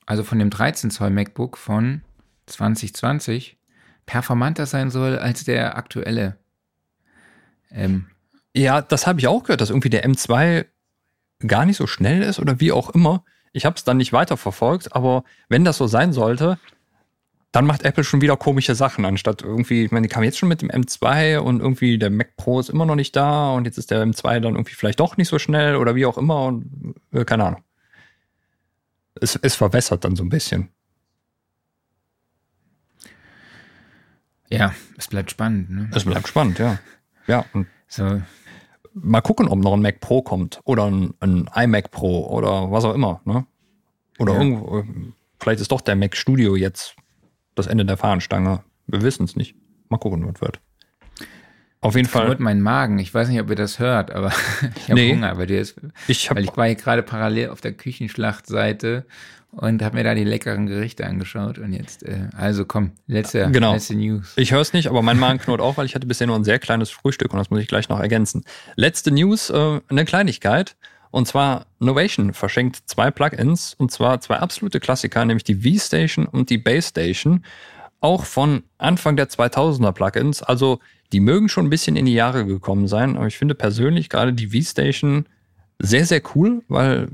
also 0.06 0.22
von 0.22 0.38
dem 0.38 0.50
13 0.50 0.90
Zoll 0.90 1.10
MacBook 1.10 1.56
von 1.56 2.02
2020 2.46 3.56
performanter 4.06 4.66
sein 4.66 4.90
soll 4.90 5.18
als 5.18 5.44
der 5.44 5.76
aktuelle. 5.76 6.36
Ähm, 7.70 8.06
ja, 8.54 8.82
das 8.82 9.06
habe 9.06 9.20
ich 9.20 9.26
auch 9.26 9.42
gehört, 9.44 9.62
dass 9.62 9.70
irgendwie 9.70 9.90
der 9.90 10.06
M2 10.06 10.66
gar 11.46 11.64
nicht 11.64 11.76
so 11.76 11.86
schnell 11.86 12.22
ist 12.22 12.38
oder 12.38 12.60
wie 12.60 12.72
auch 12.72 12.90
immer. 12.90 13.24
Ich 13.52 13.64
habe 13.64 13.76
es 13.76 13.84
dann 13.84 13.96
nicht 13.96 14.12
weiterverfolgt, 14.12 14.94
aber 14.94 15.24
wenn 15.48 15.64
das 15.64 15.78
so 15.78 15.86
sein 15.86 16.12
sollte, 16.12 16.58
dann 17.52 17.66
macht 17.66 17.84
Apple 17.84 18.02
schon 18.02 18.22
wieder 18.22 18.36
komische 18.36 18.74
Sachen, 18.74 19.04
anstatt 19.04 19.42
irgendwie, 19.42 19.84
ich 19.84 19.90
meine, 19.90 20.08
die 20.08 20.12
kam 20.12 20.24
jetzt 20.24 20.38
schon 20.38 20.48
mit 20.48 20.62
dem 20.62 20.70
M2 20.70 21.38
und 21.38 21.60
irgendwie 21.60 21.98
der 21.98 22.10
Mac 22.10 22.36
Pro 22.36 22.58
ist 22.58 22.70
immer 22.70 22.86
noch 22.86 22.94
nicht 22.94 23.14
da 23.14 23.52
und 23.52 23.66
jetzt 23.66 23.78
ist 23.78 23.90
der 23.90 24.04
M2 24.04 24.40
dann 24.40 24.54
irgendwie 24.54 24.74
vielleicht 24.74 25.00
doch 25.00 25.16
nicht 25.16 25.28
so 25.28 25.38
schnell 25.38 25.76
oder 25.76 25.94
wie 25.94 26.06
auch 26.06 26.16
immer 26.16 26.46
und 26.46 26.94
äh, 27.12 27.24
keine 27.24 27.44
Ahnung. 27.44 27.62
Es, 29.20 29.36
es 29.36 29.54
verwässert 29.54 30.04
dann 30.04 30.16
so 30.16 30.24
ein 30.24 30.30
bisschen. 30.30 30.70
Ja, 34.48 34.74
es 34.96 35.08
bleibt 35.08 35.30
spannend. 35.30 35.70
Ne? 35.70 35.90
Es 35.94 36.04
bleibt 36.04 36.28
spannend, 36.28 36.58
ja. 36.58 36.78
Ja. 37.26 37.44
So 37.86 38.22
mal 38.94 39.20
gucken, 39.20 39.48
ob 39.48 39.58
noch 39.58 39.74
ein 39.74 39.82
Mac 39.82 40.00
Pro 40.00 40.22
kommt 40.22 40.60
oder 40.64 40.90
ein, 40.90 41.14
ein 41.20 41.48
iMac 41.54 41.90
Pro 41.90 42.26
oder 42.26 42.70
was 42.70 42.84
auch 42.84 42.94
immer. 42.94 43.20
Ne? 43.24 43.46
Oder 44.18 44.34
ja. 44.34 44.40
irgendwo, 44.40 44.84
vielleicht 45.40 45.60
ist 45.60 45.72
doch 45.72 45.80
der 45.80 45.96
Mac 45.96 46.16
Studio 46.16 46.56
jetzt 46.56 46.96
das 47.54 47.66
Ende 47.66 47.84
der 47.84 47.96
Fahnenstange. 47.96 48.62
Wir 48.86 49.02
wissen 49.02 49.24
es 49.24 49.36
nicht. 49.36 49.54
Mal 49.88 49.98
gucken, 49.98 50.26
was 50.26 50.40
wird. 50.40 50.60
Auf 51.80 51.96
jeden 51.96 52.08
Fall. 52.08 52.36
mein 52.38 52.60
Magen. 52.60 53.00
Ich 53.00 53.12
weiß 53.12 53.28
nicht, 53.28 53.40
ob 53.40 53.50
ihr 53.50 53.56
das 53.56 53.80
hört, 53.80 54.12
aber 54.12 54.28
ich 54.76 54.84
habe 54.84 54.94
nee, 54.94 55.12
Hunger. 55.12 55.36
Weil, 55.36 55.50
ist, 55.50 55.80
ich 56.06 56.30
hab, 56.30 56.36
weil 56.36 56.44
ich 56.44 56.56
war 56.56 56.66
hier 56.66 56.76
gerade 56.76 57.02
parallel 57.02 57.50
auf 57.50 57.60
der 57.60 57.72
Küchenschlachtseite 57.72 59.04
und 59.50 59.82
habe 59.82 59.96
mir 59.96 60.04
da 60.04 60.14
die 60.14 60.24
leckeren 60.24 60.66
Gerichte 60.66 61.04
angeschaut. 61.06 61.58
Und 61.58 61.72
jetzt, 61.72 62.04
äh, 62.04 62.28
also 62.36 62.64
komm, 62.64 62.92
letzte, 63.08 63.50
genau. 63.50 63.72
letzte 63.74 63.96
News. 63.96 64.32
Ich 64.36 64.52
höre 64.52 64.60
es 64.60 64.72
nicht, 64.72 64.86
aber 64.86 65.02
mein 65.02 65.18
Magen 65.18 65.40
knurrt 65.40 65.60
auch, 65.60 65.76
weil 65.76 65.86
ich 65.86 65.96
hatte 65.96 66.06
bisher 66.06 66.28
nur 66.28 66.36
ein 66.36 66.44
sehr 66.44 66.60
kleines 66.60 66.90
Frühstück 66.90 67.32
und 67.32 67.38
das 67.38 67.50
muss 67.50 67.60
ich 67.60 67.68
gleich 67.68 67.88
noch 67.88 67.98
ergänzen. 67.98 68.44
Letzte 68.76 69.10
News, 69.10 69.50
äh, 69.50 69.80
eine 69.88 70.04
Kleinigkeit. 70.04 70.76
Und 71.12 71.28
zwar 71.28 71.66
Novation 71.78 72.32
verschenkt 72.32 72.80
zwei 72.86 73.10
Plugins 73.10 73.74
und 73.74 73.92
zwar 73.92 74.20
zwei 74.22 74.38
absolute 74.38 74.80
Klassiker, 74.80 75.24
nämlich 75.24 75.44
die 75.44 75.56
V-Station 75.56 76.26
und 76.26 76.48
die 76.48 76.56
Base 76.56 76.88
Station. 76.88 77.44
Auch 78.00 78.24
von 78.24 78.64
Anfang 78.78 79.14
der 79.16 79.28
2000er 79.28 79.92
Plugins. 79.92 80.42
Also 80.42 80.80
die 81.12 81.20
mögen 81.20 81.50
schon 81.50 81.66
ein 81.66 81.70
bisschen 81.70 81.96
in 81.96 82.06
die 82.06 82.14
Jahre 82.14 82.46
gekommen 82.46 82.88
sein, 82.88 83.16
aber 83.16 83.26
ich 83.26 83.36
finde 83.36 83.54
persönlich 83.54 84.08
gerade 84.08 84.32
die 84.32 84.48
V-Station 84.48 85.26
sehr, 85.78 86.06
sehr 86.06 86.22
cool, 86.34 86.62
weil 86.68 87.08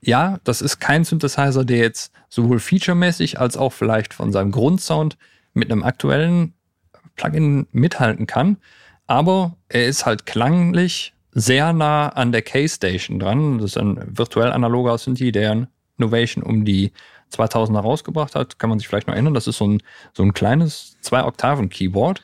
ja, 0.00 0.40
das 0.42 0.60
ist 0.60 0.80
kein 0.80 1.04
Synthesizer, 1.04 1.64
der 1.64 1.78
jetzt 1.78 2.12
sowohl 2.28 2.58
featuremäßig 2.58 3.40
als 3.40 3.56
auch 3.56 3.72
vielleicht 3.72 4.14
von 4.14 4.32
seinem 4.32 4.50
Grundsound 4.50 5.16
mit 5.54 5.70
einem 5.70 5.84
aktuellen 5.84 6.54
Plugin 7.14 7.68
mithalten 7.70 8.26
kann. 8.26 8.56
Aber 9.06 9.56
er 9.68 9.86
ist 9.86 10.06
halt 10.06 10.26
klanglich 10.26 11.14
sehr 11.34 11.72
nah 11.72 12.08
an 12.08 12.32
der 12.32 12.42
K-Station 12.42 13.18
dran. 13.18 13.58
Das 13.58 13.72
ist 13.72 13.78
ein 13.78 14.00
virtuell 14.06 14.52
analoger 14.52 14.96
Synthi, 14.96 15.32
der 15.32 15.68
Novation 15.98 16.42
um 16.42 16.64
die 16.64 16.92
2000er 17.32 17.80
rausgebracht 17.80 18.34
hat. 18.34 18.58
Kann 18.58 18.70
man 18.70 18.78
sich 18.78 18.88
vielleicht 18.88 19.08
noch 19.08 19.14
erinnern. 19.14 19.34
Das 19.34 19.46
ist 19.46 19.58
so 19.58 19.66
ein, 19.66 19.82
so 20.12 20.22
ein 20.22 20.32
kleines 20.32 20.96
Zwei-Oktaven-Keyboard. 21.00 22.22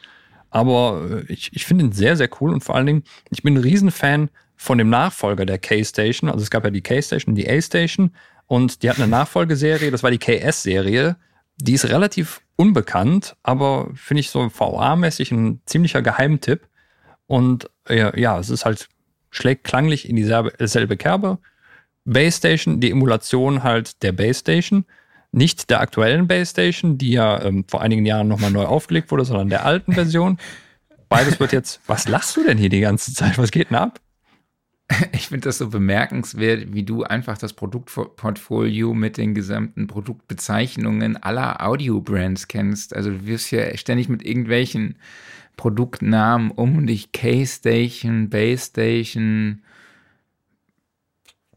Aber 0.51 1.25
äh, 1.29 1.33
ich, 1.33 1.53
ich 1.53 1.65
finde 1.65 1.87
ihn 1.87 1.93
sehr, 1.93 2.17
sehr 2.17 2.29
cool 2.41 2.53
und 2.53 2.63
vor 2.63 2.77
allen 2.77 2.87
Dingen, 2.87 3.05
ich 3.31 3.43
bin 3.43 3.55
ein 3.55 3.63
Riesenfan 3.63 4.31
von 4.57 4.79
dem 4.79 4.91
Nachfolger 4.91 5.45
der 5.45 5.59
K-Station. 5.59 6.31
Also 6.31 6.43
es 6.43 6.51
gab 6.51 6.65
ja 6.65 6.71
die 6.71 6.83
K-Station, 6.83 7.35
die 7.35 7.49
A-Station 7.49 8.13
und 8.47 8.83
die 8.83 8.91
hat 8.91 8.99
eine 8.99 9.09
Nachfolgeserie, 9.09 9.91
das 9.91 10.03
war 10.03 10.11
die 10.11 10.19
KS-Serie. 10.19 11.17
Die 11.59 11.75
ist 11.75 11.89
relativ 11.89 12.41
unbekannt, 12.57 13.37
aber 13.43 13.91
finde 13.95 14.21
ich 14.21 14.31
so 14.31 14.41
VA-mäßig 14.41 15.31
ein 15.31 15.61
ziemlicher 15.67 16.03
Geheimtipp. 16.03 16.69
Und 17.27 17.71
ja, 17.89 18.17
ja, 18.17 18.39
es 18.39 18.51
ist 18.51 18.65
halt, 18.65 18.89
schlägt 19.31 19.65
klanglich 19.65 20.09
in 20.09 20.17
dieselbe 20.17 20.97
Kerbe. 20.97 21.39
Base 22.05 22.39
Station, 22.39 22.81
die 22.81 22.91
Emulation 22.91 23.63
halt 23.63 24.03
der 24.03 24.13
Base 24.13 24.41
Station. 24.41 24.85
Nicht 25.33 25.71
der 25.71 25.81
aktuellen 25.81 26.27
Base 26.27 26.51
Station, 26.51 26.99
die 26.99 27.13
ja 27.13 27.41
ähm, 27.43 27.65
vor 27.69 27.83
einigen 27.83 28.05
Jahren 28.05 28.27
nochmal 28.27 28.51
neu 28.51 28.65
aufgelegt 28.65 29.11
wurde, 29.11 29.25
sondern 29.25 29.49
der 29.49 29.65
alten 29.65 29.93
Version. 29.93 30.39
Beides 31.09 31.39
wird 31.39 31.53
jetzt. 31.53 31.81
Was 31.87 32.09
lachst 32.09 32.37
du 32.37 32.45
denn 32.45 32.59
hier 32.59 32.69
die 32.69 32.81
ganze 32.81 33.15
Zeit? 33.15 33.39
Was 33.39 33.51
geht 33.51 33.71
denn 33.71 33.77
ab? 33.77 34.01
Ich 35.13 35.29
finde 35.29 35.49
das 35.49 35.59
so 35.59 35.69
bemerkenswert, 35.69 36.73
wie 36.73 36.83
du 36.83 37.05
einfach 37.05 37.39
das 37.39 37.53
Produktportfolio 37.53 38.93
mit 38.93 39.19
den 39.19 39.35
gesamten 39.35 39.87
Produktbezeichnungen 39.87 41.17
aller 41.17 41.65
Audio-Brands 41.65 42.49
kennst. 42.49 42.95
Also 42.95 43.11
du 43.11 43.27
wirst 43.27 43.53
ja 43.53 43.77
ständig 43.77 44.09
mit 44.09 44.25
irgendwelchen 44.25 44.97
Produktnamen 45.61 46.53
um 46.53 46.87
dich. 46.87 47.13
K-Station, 47.13 48.31
Base 48.31 48.69
Station, 48.69 49.63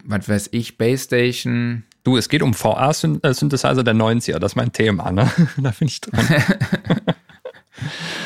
was 0.04 0.28
weiß 0.28 0.50
ich, 0.52 0.76
Base 0.76 1.04
Station. 1.04 1.84
Du, 2.02 2.18
es 2.18 2.28
geht 2.28 2.42
um 2.42 2.52
VA-Synthesizer 2.52 3.82
der 3.82 3.94
90er, 3.94 4.38
das 4.38 4.52
ist 4.52 4.56
mein 4.56 4.72
Thema, 4.72 5.10
ne? 5.10 5.30
da 5.56 5.70
bin 5.70 5.88
ich 5.88 6.02
dran. 6.02 6.22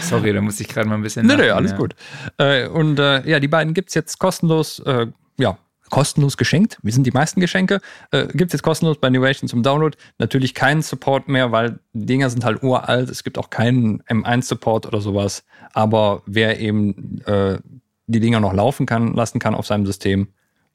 Sorry, 0.00 0.32
da 0.32 0.40
muss 0.40 0.58
ich 0.58 0.66
gerade 0.66 0.88
mal 0.88 0.96
ein 0.96 1.02
bisschen. 1.02 1.26
Nee, 1.26 1.36
nee, 1.36 1.50
alles 1.50 1.70
ja. 1.70 1.76
gut. 1.76 1.94
Äh, 2.38 2.66
und 2.66 2.98
äh, 2.98 3.24
ja, 3.30 3.38
die 3.38 3.46
beiden 3.46 3.72
gibt 3.72 3.90
es 3.90 3.94
jetzt 3.94 4.18
kostenlos, 4.18 4.80
äh, 4.80 5.06
ja, 5.38 5.58
kostenlos 5.90 6.36
geschenkt. 6.36 6.78
Wie 6.82 6.90
sind 6.90 7.06
die 7.06 7.10
meisten 7.10 7.40
Geschenke? 7.40 7.80
Äh, 8.10 8.26
gibt 8.28 8.50
es 8.50 8.52
jetzt 8.52 8.62
kostenlos 8.62 8.98
bei 8.98 9.08
Innovation 9.08 9.48
zum 9.48 9.62
Download. 9.62 9.96
Natürlich 10.18 10.54
keinen 10.54 10.82
Support 10.82 11.28
mehr, 11.28 11.52
weil 11.52 11.80
die 11.92 12.06
Dinger 12.06 12.30
sind 12.30 12.44
halt 12.44 12.62
uralt. 12.62 13.10
Es 13.10 13.24
gibt 13.24 13.38
auch 13.38 13.50
keinen 13.50 14.02
M1-Support 14.02 14.86
oder 14.86 15.00
sowas. 15.00 15.44
Aber 15.72 16.22
wer 16.26 16.60
eben 16.60 17.20
äh, 17.26 17.58
die 18.06 18.20
Dinger 18.20 18.40
noch 18.40 18.52
laufen 18.52 18.86
kann, 18.86 19.14
lassen 19.14 19.38
kann 19.38 19.54
auf 19.54 19.66
seinem 19.66 19.86
System, 19.86 20.28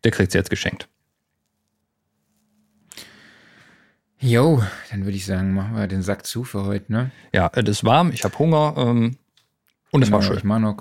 der 0.03 0.11
kriegt 0.11 0.31
sie 0.31 0.37
jetzt 0.37 0.49
geschenkt. 0.49 0.87
Jo, 4.19 4.63
dann 4.89 5.03
würde 5.03 5.17
ich 5.17 5.25
sagen, 5.25 5.53
machen 5.53 5.75
wir 5.75 5.85
den 5.87 6.01
Sack 6.01 6.25
zu 6.25 6.45
für 6.45 6.63
heute, 6.63 6.91
ne? 6.93 7.11
Ja, 7.33 7.51
es 7.53 7.67
ist 7.67 7.83
warm, 7.83 8.11
ich 8.11 8.23
habe 8.23 8.37
Hunger 8.39 8.73
ähm, 8.77 9.17
und 9.91 10.01
es 10.01 10.11
war 10.11 10.19
Genau, 10.19 10.29
schön. 10.29 10.37
Ich 10.37 10.43
mach 10.45 10.59
noch. 10.59 10.77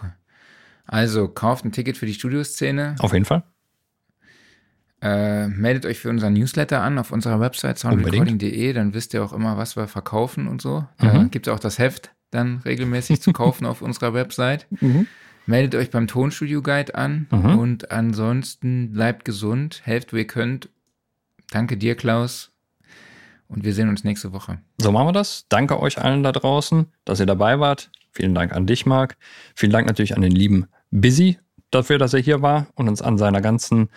Also, 0.86 1.26
kauft 1.26 1.64
ein 1.64 1.72
Ticket 1.72 1.96
für 1.96 2.06
die 2.06 2.14
Studioszene. 2.14 2.94
Auf 3.00 3.12
jeden 3.12 3.24
Fall. 3.24 3.42
Äh, 5.02 5.48
meldet 5.48 5.84
euch 5.84 5.98
für 5.98 6.10
unseren 6.10 6.32
Newsletter 6.34 6.80
an 6.80 6.96
auf 6.98 7.10
unserer 7.10 7.40
Website 7.40 7.76
soundrecording.de, 7.78 8.72
dann 8.72 8.94
wisst 8.94 9.14
ihr 9.14 9.24
auch 9.24 9.32
immer, 9.32 9.56
was 9.56 9.74
wir 9.76 9.88
verkaufen 9.88 10.46
und 10.46 10.62
so. 10.62 10.86
Da 10.98 11.12
Mhm. 11.22 11.30
gibt 11.32 11.48
es 11.48 11.52
auch 11.52 11.58
das 11.58 11.78
Heft 11.78 12.12
dann 12.30 12.58
regelmäßig 12.64 13.20
zu 13.20 13.32
kaufen 13.32 13.66
auf 13.66 13.82
unserer 13.82 14.14
Website. 14.14 14.66
Meldet 15.44 15.74
euch 15.74 15.90
beim 15.90 16.06
Tonstudio 16.06 16.62
Guide 16.62 16.94
an 16.94 17.26
Mhm. 17.32 17.58
und 17.58 17.90
ansonsten 17.90 18.92
bleibt 18.92 19.24
gesund, 19.24 19.80
helft, 19.84 20.12
wo 20.12 20.16
ihr 20.16 20.26
könnt. 20.26 20.68
Danke 21.50 21.76
dir, 21.76 21.96
Klaus. 21.96 22.52
Und 23.48 23.64
wir 23.64 23.74
sehen 23.74 23.88
uns 23.88 24.04
nächste 24.04 24.32
Woche. 24.32 24.58
So 24.78 24.92
machen 24.92 25.08
wir 25.08 25.12
das. 25.12 25.46
Danke 25.48 25.78
euch 25.80 25.98
allen 26.00 26.22
da 26.22 26.32
draußen, 26.32 26.86
dass 27.04 27.20
ihr 27.20 27.26
dabei 27.26 27.58
wart. 27.60 27.90
Vielen 28.12 28.34
Dank 28.34 28.52
an 28.52 28.66
dich, 28.66 28.86
Marc. 28.86 29.16
Vielen 29.54 29.72
Dank 29.72 29.86
natürlich 29.88 30.14
an 30.14 30.22
den 30.22 30.32
lieben 30.32 30.66
Busy 30.90 31.38
dafür, 31.70 31.98
dass 31.98 32.14
er 32.14 32.20
hier 32.20 32.40
war 32.40 32.68
und 32.76 32.88
uns 32.88 33.02
an 33.02 33.18
seiner 33.18 33.40
ganzen, 33.42 33.88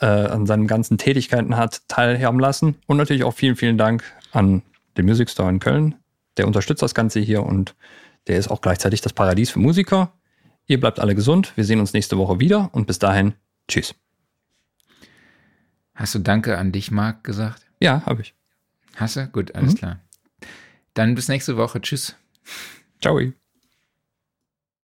äh, 0.00 0.06
an 0.06 0.46
seinen 0.46 0.66
ganzen 0.66 0.98
Tätigkeiten 0.98 1.56
hat 1.56 1.82
teilhaben 1.88 2.40
lassen. 2.40 2.76
Und 2.86 2.96
natürlich 2.96 3.24
auch 3.24 3.34
vielen, 3.34 3.56
vielen 3.56 3.78
Dank 3.78 4.04
an 4.32 4.62
den 4.96 5.06
Music 5.06 5.30
Store 5.30 5.48
in 5.48 5.60
Köln. 5.60 5.94
Der 6.36 6.46
unterstützt 6.46 6.82
das 6.82 6.94
Ganze 6.94 7.20
hier 7.20 7.42
und 7.42 7.74
der 8.26 8.38
ist 8.38 8.48
auch 8.50 8.60
gleichzeitig 8.60 9.00
das 9.00 9.12
Paradies 9.12 9.50
für 9.50 9.58
Musiker. 9.60 10.12
Ihr 10.66 10.80
bleibt 10.80 10.98
alle 11.00 11.14
gesund. 11.14 11.52
Wir 11.54 11.64
sehen 11.64 11.80
uns 11.80 11.92
nächste 11.92 12.18
Woche 12.18 12.40
wieder 12.40 12.70
und 12.72 12.86
bis 12.86 12.98
dahin, 12.98 13.34
tschüss. 13.68 13.94
Hast 15.94 16.14
du 16.14 16.18
Danke 16.18 16.58
an 16.58 16.72
dich, 16.72 16.90
Marc, 16.90 17.24
gesagt? 17.24 17.64
Ja, 17.80 18.02
habe 18.04 18.22
ich. 18.22 18.34
Hast 18.96 19.16
du? 19.16 19.26
Gut, 19.28 19.54
alles 19.54 19.74
Mhm. 19.74 19.78
klar. 19.78 20.00
Dann 20.94 21.14
bis 21.14 21.28
nächste 21.28 21.56
Woche. 21.56 21.80
Tschüss. 21.80 22.16
Ciao. 23.00 23.20